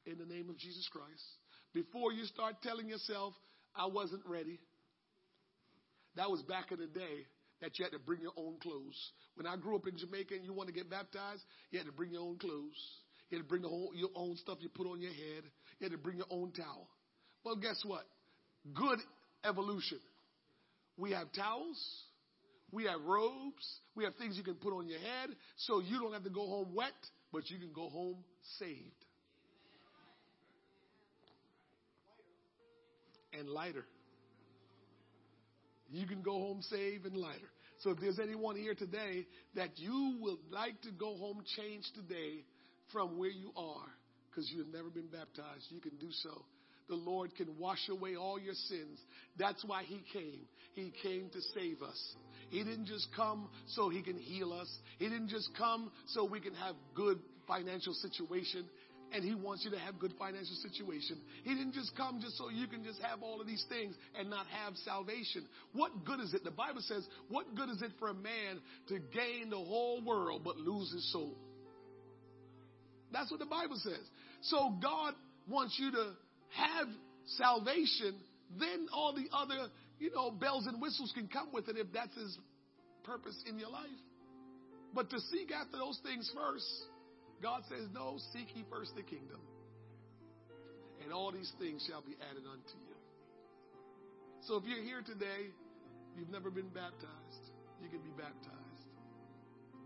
in 0.05 0.17
the 0.17 0.25
name 0.25 0.49
of 0.49 0.57
Jesus 0.57 0.87
Christ, 0.91 1.23
before 1.73 2.11
you 2.11 2.25
start 2.25 2.55
telling 2.63 2.89
yourself, 2.89 3.33
I 3.75 3.85
wasn't 3.85 4.23
ready, 4.25 4.59
that 6.15 6.29
was 6.29 6.41
back 6.43 6.71
in 6.71 6.79
the 6.79 6.87
day 6.87 7.25
that 7.61 7.77
you 7.77 7.85
had 7.85 7.91
to 7.91 7.99
bring 7.99 8.21
your 8.21 8.33
own 8.35 8.57
clothes. 8.61 8.97
When 9.35 9.45
I 9.45 9.55
grew 9.55 9.75
up 9.75 9.87
in 9.87 9.97
Jamaica 9.97 10.33
and 10.33 10.43
you 10.43 10.53
want 10.53 10.67
to 10.67 10.73
get 10.73 10.89
baptized, 10.89 11.43
you 11.69 11.79
had 11.79 11.85
to 11.85 11.93
bring 11.93 12.11
your 12.11 12.23
own 12.23 12.37
clothes. 12.37 12.75
You 13.29 13.37
had 13.37 13.43
to 13.43 13.49
bring 13.49 13.63
whole, 13.63 13.91
your 13.95 14.09
own 14.15 14.35
stuff 14.37 14.57
you 14.61 14.69
put 14.69 14.87
on 14.87 14.99
your 14.99 15.13
head. 15.13 15.43
You 15.79 15.85
had 15.85 15.91
to 15.91 15.97
bring 15.97 16.17
your 16.17 16.27
own 16.29 16.51
towel. 16.51 16.89
Well, 17.45 17.55
guess 17.55 17.79
what? 17.85 18.03
Good 18.73 18.99
evolution. 19.45 19.99
We 20.97 21.11
have 21.11 21.31
towels. 21.33 21.79
We 22.71 22.85
have 22.85 23.01
robes. 23.05 23.79
We 23.95 24.05
have 24.05 24.15
things 24.15 24.37
you 24.37 24.43
can 24.43 24.55
put 24.55 24.73
on 24.73 24.87
your 24.87 24.99
head 24.99 25.29
so 25.57 25.79
you 25.79 25.99
don't 25.99 26.13
have 26.13 26.23
to 26.23 26.29
go 26.29 26.47
home 26.47 26.73
wet, 26.73 26.93
but 27.33 27.49
you 27.49 27.59
can 27.59 27.73
go 27.73 27.89
home 27.89 28.17
saved. 28.59 29.05
And 33.37 33.49
lighter. 33.49 33.85
You 35.89 36.07
can 36.07 36.21
go 36.21 36.33
home 36.33 36.61
saved 36.61 37.05
and 37.05 37.17
lighter. 37.17 37.51
So 37.79 37.89
if 37.89 37.99
there's 37.99 38.19
anyone 38.19 38.55
here 38.55 38.75
today 38.75 39.25
that 39.55 39.71
you 39.77 40.17
would 40.21 40.37
like 40.51 40.79
to 40.83 40.91
go 40.91 41.15
home 41.17 41.43
changed 41.57 41.89
today 41.95 42.45
from 42.93 43.17
where 43.17 43.29
you 43.29 43.51
are, 43.57 43.89
because 44.29 44.49
you 44.51 44.59
have 44.59 44.67
never 44.67 44.89
been 44.89 45.07
baptized, 45.07 45.65
you 45.69 45.81
can 45.81 45.97
do 45.97 46.09
so. 46.23 46.45
The 46.91 46.97
Lord 46.97 47.33
can 47.37 47.57
wash 47.57 47.87
away 47.89 48.17
all 48.17 48.37
your 48.37 48.53
sins. 48.53 48.99
That's 49.39 49.63
why 49.63 49.83
He 49.83 50.03
came. 50.11 50.41
He 50.73 50.91
came 51.01 51.29
to 51.29 51.39
save 51.55 51.81
us. 51.81 52.15
He 52.49 52.65
didn't 52.65 52.87
just 52.87 53.07
come 53.15 53.47
so 53.67 53.87
He 53.87 54.01
can 54.01 54.17
heal 54.17 54.51
us. 54.51 54.67
He 54.99 55.07
didn't 55.07 55.29
just 55.29 55.51
come 55.57 55.89
so 56.07 56.25
we 56.25 56.41
can 56.41 56.53
have 56.55 56.75
good 56.93 57.17
financial 57.47 57.93
situation 57.93 58.65
and 59.13 59.23
he 59.23 59.35
wants 59.35 59.65
you 59.65 59.71
to 59.71 59.79
have 59.79 59.99
good 59.99 60.13
financial 60.17 60.55
situation. 60.61 61.17
He 61.43 61.53
didn't 61.53 61.73
just 61.73 61.95
come 61.97 62.21
just 62.21 62.37
so 62.37 62.49
you 62.49 62.65
can 62.67 62.83
just 62.83 63.01
have 63.01 63.21
all 63.23 63.41
of 63.41 63.47
these 63.47 63.65
things 63.67 63.93
and 64.17 64.29
not 64.29 64.45
have 64.63 64.73
salvation. 64.85 65.45
What 65.73 66.05
good 66.05 66.21
is 66.21 66.33
it? 66.33 66.45
The 66.45 66.51
Bible 66.51 66.79
says, 66.79 67.05
what 67.27 67.53
good 67.55 67.69
is 67.69 67.81
it 67.81 67.91
for 67.99 68.07
a 68.07 68.13
man 68.13 68.61
to 68.87 68.99
gain 69.13 69.49
the 69.49 69.57
whole 69.57 70.01
world 70.01 70.43
but 70.45 70.55
lose 70.55 70.93
his 70.93 71.11
soul? 71.11 71.35
That's 73.11 73.29
what 73.29 73.41
the 73.41 73.45
Bible 73.45 73.75
says. 73.83 73.99
So 74.43 74.73
God 74.81 75.13
wants 75.49 75.77
you 75.77 75.91
to 75.91 76.13
have 76.55 76.87
salvation, 77.37 78.15
then 78.59 78.87
all 78.93 79.13
the 79.13 79.27
other, 79.35 79.69
you 79.99 80.11
know, 80.11 80.31
bells 80.31 80.67
and 80.67 80.81
whistles 80.81 81.11
can 81.15 81.27
come 81.27 81.49
with 81.53 81.69
it 81.69 81.77
if 81.77 81.87
that's 81.93 82.15
his 82.15 82.37
purpose 83.03 83.37
in 83.47 83.57
your 83.57 83.69
life. 83.69 83.89
But 84.93 85.09
to 85.09 85.19
seek 85.31 85.51
after 85.51 85.77
those 85.77 85.99
things 86.03 86.29
first, 86.35 86.67
God 87.41 87.63
says, 87.69 87.87
No, 87.93 88.17
seek 88.33 88.55
ye 88.55 88.65
first 88.69 88.95
the 88.95 89.03
kingdom, 89.03 89.39
and 91.03 91.13
all 91.13 91.31
these 91.31 91.51
things 91.59 91.85
shall 91.87 92.01
be 92.01 92.15
added 92.29 92.43
unto 92.45 92.77
you. 92.85 92.95
So 94.47 94.57
if 94.57 94.63
you're 94.65 94.83
here 94.83 95.01
today, 95.05 95.53
you've 96.17 96.29
never 96.29 96.51
been 96.51 96.69
baptized, 96.69 97.45
you 97.81 97.89
can 97.89 98.01
be 98.01 98.11
baptized. 98.17 98.61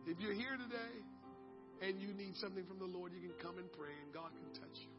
If 0.08 0.20
you're 0.20 0.34
here 0.34 0.58
today 0.58 1.88
and 1.88 2.00
you 2.00 2.14
need 2.14 2.36
something 2.38 2.66
from 2.66 2.80
the 2.80 2.86
Lord, 2.86 3.12
you 3.14 3.28
can 3.28 3.38
come 3.42 3.58
and 3.58 3.72
pray, 3.74 3.94
and 4.04 4.14
God 4.14 4.30
can 4.38 4.62
touch 4.62 4.78
you. 4.80 4.95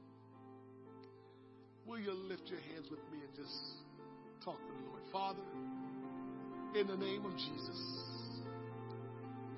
Will 1.86 2.00
you 2.00 2.12
lift 2.12 2.42
your 2.46 2.58
hands 2.60 2.88
with 2.90 3.00
me 3.12 3.18
and 3.24 3.34
just 3.36 3.54
talk 4.44 4.58
to 4.58 4.72
the 4.72 4.90
Lord? 4.90 5.02
Father, 5.12 5.42
in 6.74 6.86
the 6.88 6.96
name 6.96 7.24
of 7.24 7.32
Jesus, 7.36 7.80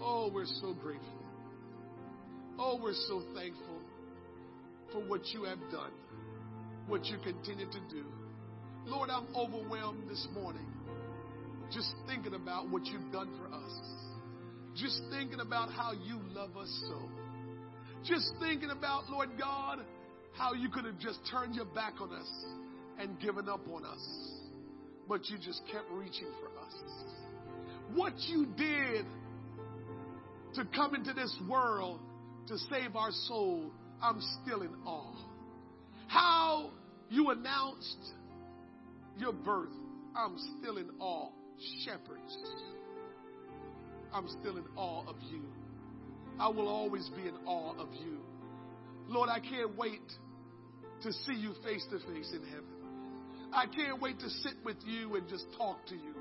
oh, 0.00 0.30
we're 0.32 0.44
so 0.44 0.74
grateful. 0.74 1.08
Oh, 2.58 2.78
we're 2.82 2.92
so 2.92 3.22
thankful 3.34 3.80
for 4.92 5.00
what 5.08 5.26
you 5.28 5.44
have 5.44 5.60
done, 5.70 5.92
what 6.86 7.06
you 7.06 7.16
continue 7.24 7.66
to 7.66 7.80
do. 7.88 8.04
Lord, 8.84 9.10
I'm 9.10 9.26
overwhelmed 9.34 10.08
this 10.10 10.26
morning 10.34 10.66
just 11.72 11.92
thinking 12.06 12.34
about 12.34 12.70
what 12.70 12.86
you've 12.86 13.12
done 13.12 13.30
for 13.38 13.54
us. 13.54 13.72
Just 14.74 15.00
thinking 15.10 15.40
about 15.40 15.70
how 15.70 15.92
you 15.92 16.20
love 16.34 16.56
us 16.56 16.84
so. 16.88 17.02
Just 18.04 18.32
thinking 18.40 18.70
about, 18.70 19.08
Lord 19.10 19.30
God, 19.38 19.80
how 20.32 20.52
you 20.52 20.68
could 20.68 20.84
have 20.84 20.98
just 20.98 21.18
turned 21.30 21.54
your 21.54 21.64
back 21.64 21.94
on 22.00 22.12
us 22.12 22.30
and 22.98 23.18
given 23.20 23.48
up 23.48 23.66
on 23.68 23.84
us. 23.84 24.06
But 25.08 25.28
you 25.28 25.38
just 25.38 25.62
kept 25.72 25.90
reaching 25.90 26.28
for 26.40 26.48
us. 26.60 26.74
What 27.94 28.12
you 28.28 28.46
did 28.56 29.06
to 30.54 30.64
come 30.74 30.94
into 30.94 31.12
this 31.12 31.34
world 31.48 32.00
to 32.48 32.58
save 32.70 32.96
our 32.96 33.10
soul, 33.10 33.70
I'm 34.02 34.20
still 34.42 34.62
in 34.62 34.74
awe. 34.84 35.16
How 36.08 36.70
you 37.10 37.30
announced 37.30 38.12
your 39.18 39.32
birth, 39.32 39.72
I'm 40.16 40.36
still 40.58 40.78
in 40.78 40.88
awe. 41.00 41.30
Shepherds, 41.84 42.36
I'm 44.12 44.28
still 44.40 44.56
in 44.58 44.64
awe 44.76 45.04
of 45.08 45.16
you. 45.30 45.42
I 46.38 46.48
will 46.48 46.68
always 46.68 47.08
be 47.16 47.22
in 47.22 47.34
awe 47.46 47.74
of 47.78 47.88
you. 47.94 48.18
Lord, 49.08 49.30
I 49.30 49.40
can't 49.40 49.76
wait 49.76 50.02
to 51.02 51.12
see 51.12 51.34
you 51.34 51.54
face 51.64 51.86
to 51.90 51.98
face 52.12 52.32
in 52.32 52.42
heaven. 52.44 52.64
I 53.52 53.64
can't 53.66 54.00
wait 54.00 54.20
to 54.20 54.28
sit 54.28 54.54
with 54.64 54.76
you 54.84 55.16
and 55.16 55.28
just 55.28 55.46
talk 55.56 55.86
to 55.86 55.94
you. 55.94 56.14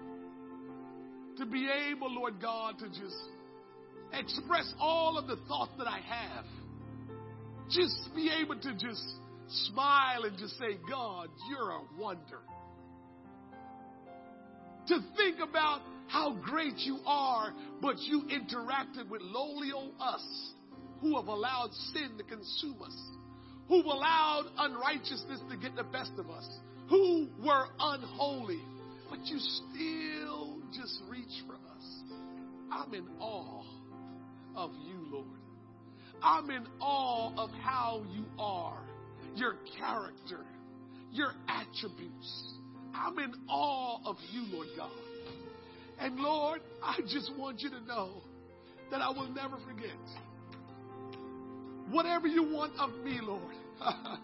To 1.38 1.46
be 1.46 1.70
able, 1.92 2.14
Lord 2.14 2.42
God, 2.42 2.80
to 2.80 2.88
just 2.88 3.18
express 4.14 4.74
all 4.80 5.18
of 5.18 5.28
the 5.28 5.36
thoughts 5.48 5.72
that 5.78 5.88
I 5.88 6.00
have. 6.00 6.46
just 7.70 8.10
be 8.16 8.30
able 8.42 8.60
to 8.60 8.74
just 8.74 9.04
smile 9.48 10.24
and 10.24 10.38
just 10.38 10.58
say, 10.58 10.78
God, 10.90 11.30
you're 11.50 11.72
a 11.72 11.82
wonder. 12.00 12.40
To 14.88 15.00
think 15.18 15.38
about 15.40 15.82
how 16.08 16.34
great 16.36 16.78
you 16.78 17.00
are, 17.06 17.54
but 17.82 18.00
you 18.00 18.24
interacted 18.24 19.10
with 19.10 19.22
lowly 19.22 19.72
old 19.74 19.94
us 20.00 20.24
who 21.02 21.15
have 21.15 21.28
allowed 21.28 21.72
sin 21.94 22.18
to 22.18 22.24
consume 22.24 22.82
us, 22.84 22.98
who've 23.68 23.86
allowed 23.86 24.45
unrighteousness 24.57 25.40
to 25.49 25.57
get 25.57 25.76
the 25.76 25.84
best 25.84 26.11
of 26.18 26.30
us, 26.30 26.48
who 26.90 27.28
were 27.44 27.68
unholy, 27.80 28.61
but 29.10 29.19
you 29.26 29.38
still 29.40 30.57
just 30.74 31.02
reach 31.10 31.44
for 31.45 31.56
us. 31.56 32.03
I'm 32.72 32.94
in 32.94 33.07
awe 33.19 33.64
of 34.56 34.72
you, 34.86 34.98
Lord. 35.11 35.28
I'm 36.22 36.49
in 36.49 36.65
awe 36.80 37.32
of 37.38 37.52
how 37.61 38.03
you 38.11 38.26
are, 38.40 38.82
your 39.36 39.56
character, 39.78 40.44
your 41.11 41.34
attributes. 41.48 42.53
I'm 42.94 43.19
in 43.19 43.34
awe 43.48 43.99
of 44.06 44.18
you, 44.32 44.44
Lord 44.52 44.68
God. 44.76 44.91
And 45.99 46.19
Lord, 46.19 46.61
I 46.84 46.99
just 47.02 47.32
want 47.38 47.61
you 47.61 47.69
to 47.69 47.80
know 47.82 48.10
that 48.91 49.02
I 49.02 49.10
will 49.10 49.30
never 49.30 49.57
forget. 49.68 49.91
Whatever 51.92 52.28
you 52.28 52.44
want 52.44 52.74
of 52.80 52.92
me, 53.04 53.20
Lord. 53.22 53.56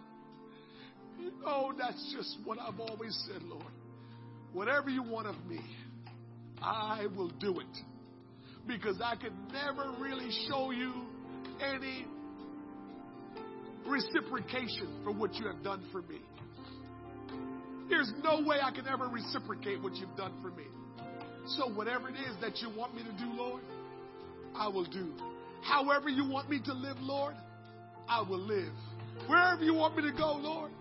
oh, 1.46 1.74
that's 1.78 2.14
just 2.16 2.38
what 2.44 2.60
I've 2.60 2.80
always 2.80 3.18
said, 3.28 3.42
Lord. 3.44 3.64
Whatever 4.52 4.90
you 4.90 5.04
want 5.04 5.28
of 5.28 5.36
me, 5.48 5.62
I 6.62 7.08
will 7.16 7.30
do 7.40 7.60
it. 7.60 7.78
Because 8.68 9.02
I 9.04 9.16
can 9.16 9.34
never 9.52 9.94
really 10.00 10.30
show 10.48 10.72
you 10.72 10.94
any 11.62 12.06
reciprocation 13.86 15.02
for 15.04 15.12
what 15.12 15.34
you 15.36 15.48
have 15.48 15.64
done 15.64 15.84
for 15.92 16.02
me. 16.02 16.20
There's 17.90 18.12
no 18.24 18.42
way 18.46 18.58
I 18.64 18.72
can 18.72 18.88
ever 18.88 19.08
reciprocate 19.08 19.82
what 19.82 19.96
you've 19.96 20.16
done 20.16 20.34
for 20.42 20.50
me. 20.50 20.64
So, 21.58 21.70
whatever 21.74 22.10
it 22.10 22.16
is 22.16 22.36
that 22.42 22.60
you 22.62 22.70
want 22.76 22.96
me 22.96 23.04
to 23.04 23.12
do, 23.12 23.30
Lord, 23.34 23.62
I 24.56 24.70
will 24.70 24.86
do. 24.86 25.12
However, 25.62 26.08
you 26.08 26.28
want 26.30 26.50
me 26.50 26.62
to 26.64 26.74
live, 26.74 26.98
Lord, 27.02 27.36
I 28.08 28.22
will 28.22 28.40
live. 28.40 28.74
Wherever 29.28 29.64
you 29.64 29.74
want 29.74 29.96
me 29.96 30.04
to 30.04 30.12
go, 30.12 30.34
Lord, 30.34 30.72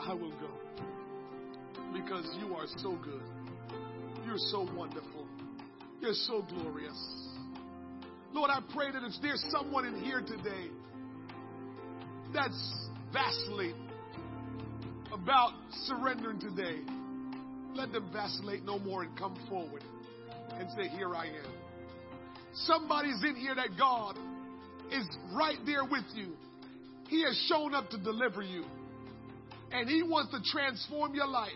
I 0.00 0.14
will 0.14 0.30
go. 0.32 0.50
Because 1.92 2.26
you 2.38 2.54
are 2.54 2.66
so 2.78 2.96
good. 3.02 3.22
You're 4.24 4.38
so 4.38 4.68
wonderful. 4.74 5.26
You're 6.00 6.14
so 6.14 6.42
glorious. 6.48 7.30
Lord, 8.32 8.50
I 8.50 8.60
pray 8.72 8.92
that 8.92 9.02
if 9.02 9.12
there's 9.20 9.44
someone 9.50 9.86
in 9.86 10.00
here 10.00 10.20
today 10.20 10.68
that's 12.32 12.88
vacillating 13.12 13.88
about 15.12 15.52
surrendering 15.86 16.38
today, 16.38 16.80
let 17.74 17.92
them 17.92 18.08
vacillate 18.12 18.64
no 18.64 18.78
more 18.78 19.02
and 19.02 19.18
come 19.18 19.36
forward 19.48 19.82
and 20.52 20.68
say, 20.76 20.88
Here 20.88 21.14
I 21.14 21.26
am. 21.26 21.52
Somebody's 22.54 23.22
in 23.24 23.36
here 23.36 23.54
that 23.54 23.76
God 23.78 24.16
is 24.92 25.06
right 25.32 25.58
there 25.66 25.84
with 25.84 26.04
you. 26.14 26.34
He 27.10 27.24
has 27.24 27.36
shown 27.48 27.74
up 27.74 27.90
to 27.90 27.98
deliver 27.98 28.40
you. 28.40 28.64
And 29.72 29.88
He 29.88 30.02
wants 30.04 30.32
to 30.32 30.40
transform 30.52 31.12
your 31.14 31.26
life. 31.26 31.50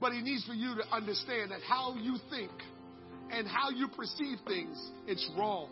But 0.00 0.12
He 0.12 0.22
needs 0.22 0.46
for 0.46 0.54
you 0.54 0.76
to 0.76 0.94
understand 0.94 1.50
that 1.50 1.60
how 1.68 1.96
you 1.96 2.18
think 2.30 2.52
and 3.32 3.48
how 3.48 3.70
you 3.70 3.88
perceive 3.88 4.38
things, 4.46 4.78
it's 5.08 5.28
wrong. 5.36 5.70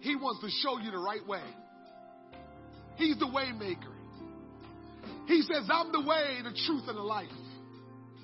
He 0.00 0.16
wants 0.16 0.40
to 0.40 0.50
show 0.50 0.78
you 0.78 0.90
the 0.90 0.98
right 0.98 1.24
way. 1.26 1.42
He's 2.96 3.18
the 3.20 3.28
way 3.28 3.52
maker. 3.52 3.92
He 5.26 5.42
says, 5.42 5.68
I'm 5.72 5.92
the 5.92 6.00
way, 6.00 6.38
the 6.42 6.56
truth, 6.66 6.88
and 6.88 6.96
the 6.96 7.02
life. 7.02 7.28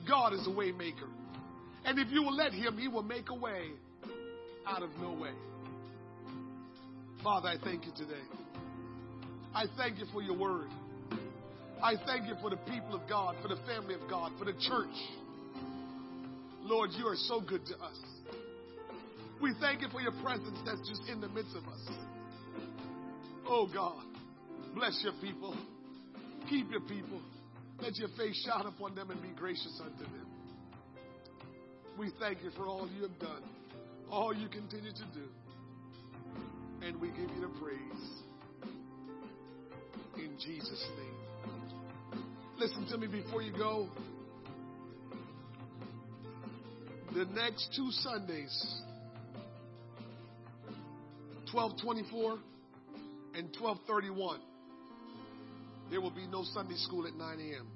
God 0.09 0.35
is 0.35 0.45
the 0.45 0.51
way 0.51 0.73
maker. 0.73 1.09
And 1.85 2.01
if 2.01 2.09
you 2.11 2.25
will 2.25 2.35
let 2.35 2.53
him, 2.53 2.79
he 2.79 2.89
will 2.89 3.05
make 3.05 3.31
a 3.31 3.35
way 3.35 3.71
out 4.67 4.83
of 4.83 4.91
no 5.01 5.13
way. 5.13 5.31
Father, 7.23 7.49
I 7.49 7.57
thank 7.63 7.85
you 7.85 7.93
today. 7.97 8.23
I 9.55 9.65
thank 9.77 9.99
you 9.99 10.07
for 10.13 10.23
your 10.23 10.37
word. 10.37 10.69
I 11.83 11.95
thank 12.07 12.27
you 12.27 12.35
for 12.41 12.51
the 12.51 12.57
people 12.57 12.95
of 12.95 13.09
God, 13.09 13.37
for 13.43 13.49
the 13.49 13.59
family 13.67 13.95
of 13.95 14.09
God, 14.09 14.33
for 14.39 14.45
the 14.45 14.53
church. 14.53 14.95
Lord, 16.63 16.91
you 16.97 17.07
are 17.07 17.17
so 17.17 17.41
good 17.41 17.65
to 17.67 17.75
us. 17.77 17.99
We 19.41 19.53
thank 19.61 19.83
you 19.83 19.89
for 19.89 20.01
your 20.01 20.13
presence 20.23 20.59
that's 20.67 20.87
just 20.89 21.03
in 21.11 21.21
the 21.21 21.29
midst 21.29 21.55
of 21.57 21.67
us. 21.69 21.89
Oh 23.47 23.69
God, 23.73 24.05
bless 24.75 25.01
your 25.03 25.15
people. 25.21 25.57
Keep 26.51 26.71
your 26.71 26.81
people. 26.81 27.21
Let 27.81 27.97
your 27.97 28.09
face 28.19 28.45
shine 28.45 28.67
upon 28.67 28.95
them 28.95 29.11
and 29.11 29.23
be 29.23 29.29
gracious 29.37 29.81
unto 29.83 30.05
them. 30.05 30.27
We 31.99 32.11
thank 32.21 32.43
you 32.43 32.51
for 32.57 32.67
all 32.67 32.89
you 32.95 33.03
have 33.03 33.19
done, 33.19 33.43
all 34.11 34.35
you 34.35 34.49
continue 34.49 34.91
to 34.93 35.05
do. 35.15 35.27
And 36.83 37.01
we 37.01 37.09
give 37.09 37.31
you 37.31 37.41
the 37.41 37.61
praise. 37.61 38.23
In 40.17 40.37
Jesus' 40.39 40.87
name. 40.97 42.23
Listen 42.59 42.87
to 42.89 42.99
me 42.99 43.07
before 43.07 43.43
you 43.43 43.53
go. 43.53 43.89
The 47.15 47.25
next 47.27 47.73
two 47.75 47.91
Sundays, 47.91 48.83
1224 51.53 52.39
and 53.35 53.49
1231, 53.59 54.41
there 55.91 56.01
will 56.01 56.11
be 56.11 56.27
no 56.27 56.45
Sunday 56.53 56.77
school 56.77 57.07
at 57.07 57.15
9 57.15 57.39
a.m. 57.41 57.67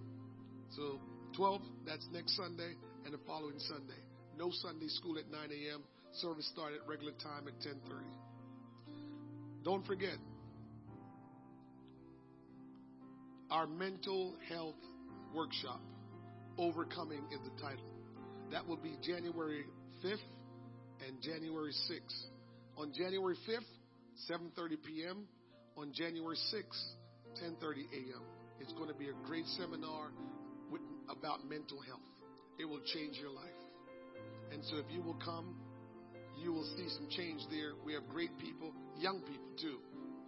So 0.77 0.99
12, 1.37 1.63
that's 1.87 2.07
next 2.13 2.37
Sunday, 2.37 2.75
and 3.05 3.15
the 3.15 3.19
following 3.27 3.59
Sunday. 3.59 4.01
No 4.37 4.51
Sunday 4.51 4.89
school 4.89 5.19
at 5.19 5.31
9 5.31 5.41
a.m. 5.51 5.83
Service 6.13 6.49
start 6.53 6.73
at 6.75 6.87
regular 6.89 7.13
time 7.23 7.49
at 7.49 7.55
10:30. 7.61 8.32
Don't 9.65 9.87
forget, 9.87 10.17
our 13.51 13.67
mental 13.67 14.35
health 14.49 14.75
workshop, 15.35 15.81
Overcoming 16.59 17.23
is 17.33 17.39
the 17.45 17.63
title. 17.63 17.85
That 18.51 18.67
will 18.69 18.77
be 18.77 18.97
January 19.03 19.65
5th 20.05 20.19
and 21.07 21.23
January 21.23 21.73
6th. 21.73 22.27
On 22.77 22.93
January 22.93 23.37
5th, 23.49 24.31
7:30 24.31 24.77
p.m. 24.85 25.27
On 25.79 25.93
January 25.95 26.37
6th, 26.53 27.43
10:30 27.43 27.89
a.m. 27.93 28.23
It's 28.61 28.73
going 28.75 28.89
to 28.89 28.95
be 28.95 29.09
a 29.09 29.27
great 29.27 29.47
seminar 29.57 30.11
with, 30.71 30.83
about 31.09 31.49
mental 31.49 31.81
health. 31.81 32.05
It 32.59 32.67
will 32.67 32.83
change 32.93 33.17
your 33.17 33.31
life. 33.31 33.61
And 34.53 34.63
so 34.65 34.77
if 34.77 34.85
you 34.91 35.01
will 35.01 35.19
come, 35.25 35.57
you 36.39 36.53
will 36.53 36.69
see 36.77 36.89
some 36.91 37.09
change 37.09 37.41
there. 37.51 37.73
We 37.85 37.95
have 37.95 38.07
great 38.09 38.37
people, 38.39 38.73
young 38.99 39.21
people 39.21 39.53
too, 39.61 39.79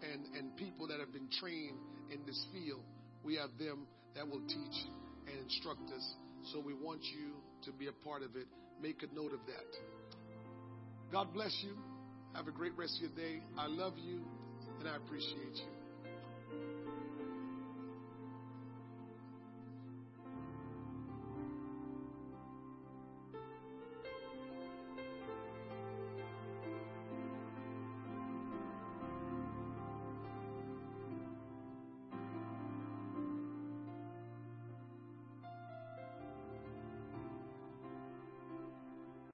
and, 0.03 0.27
and 0.37 0.57
people 0.57 0.89
that 0.89 1.01
have 1.01 1.13
been 1.13 1.29
trained 1.41 1.79
in 2.13 2.25
this 2.27 2.45
field. 2.53 2.83
We 3.25 3.37
have 3.37 3.51
them 3.59 3.87
that 4.15 4.29
will 4.29 4.43
teach 4.47 4.79
and 5.27 5.39
instruct 5.43 5.91
us. 5.95 6.15
So 6.53 6.61
we 6.61 6.75
want 6.75 7.01
you 7.03 7.33
to 7.65 7.73
be 7.73 7.89
a 7.89 7.93
part 8.05 8.23
of 8.23 8.37
it. 8.37 8.47
Make 8.81 9.03
a 9.03 9.15
note 9.15 9.33
of 9.33 9.41
that. 9.47 9.71
God 11.11 11.33
bless 11.33 11.57
you. 11.65 11.77
Have 12.35 12.49
a 12.49 12.53
great 12.53 12.77
rest 12.77 12.97
of 12.97 13.11
your 13.11 13.29
day. 13.29 13.43
I 13.57 13.67
love 13.67 13.95
you 13.97 14.21
and 14.81 14.89
I 14.89 14.97
appreciate 14.97 15.55
you. 15.55 15.74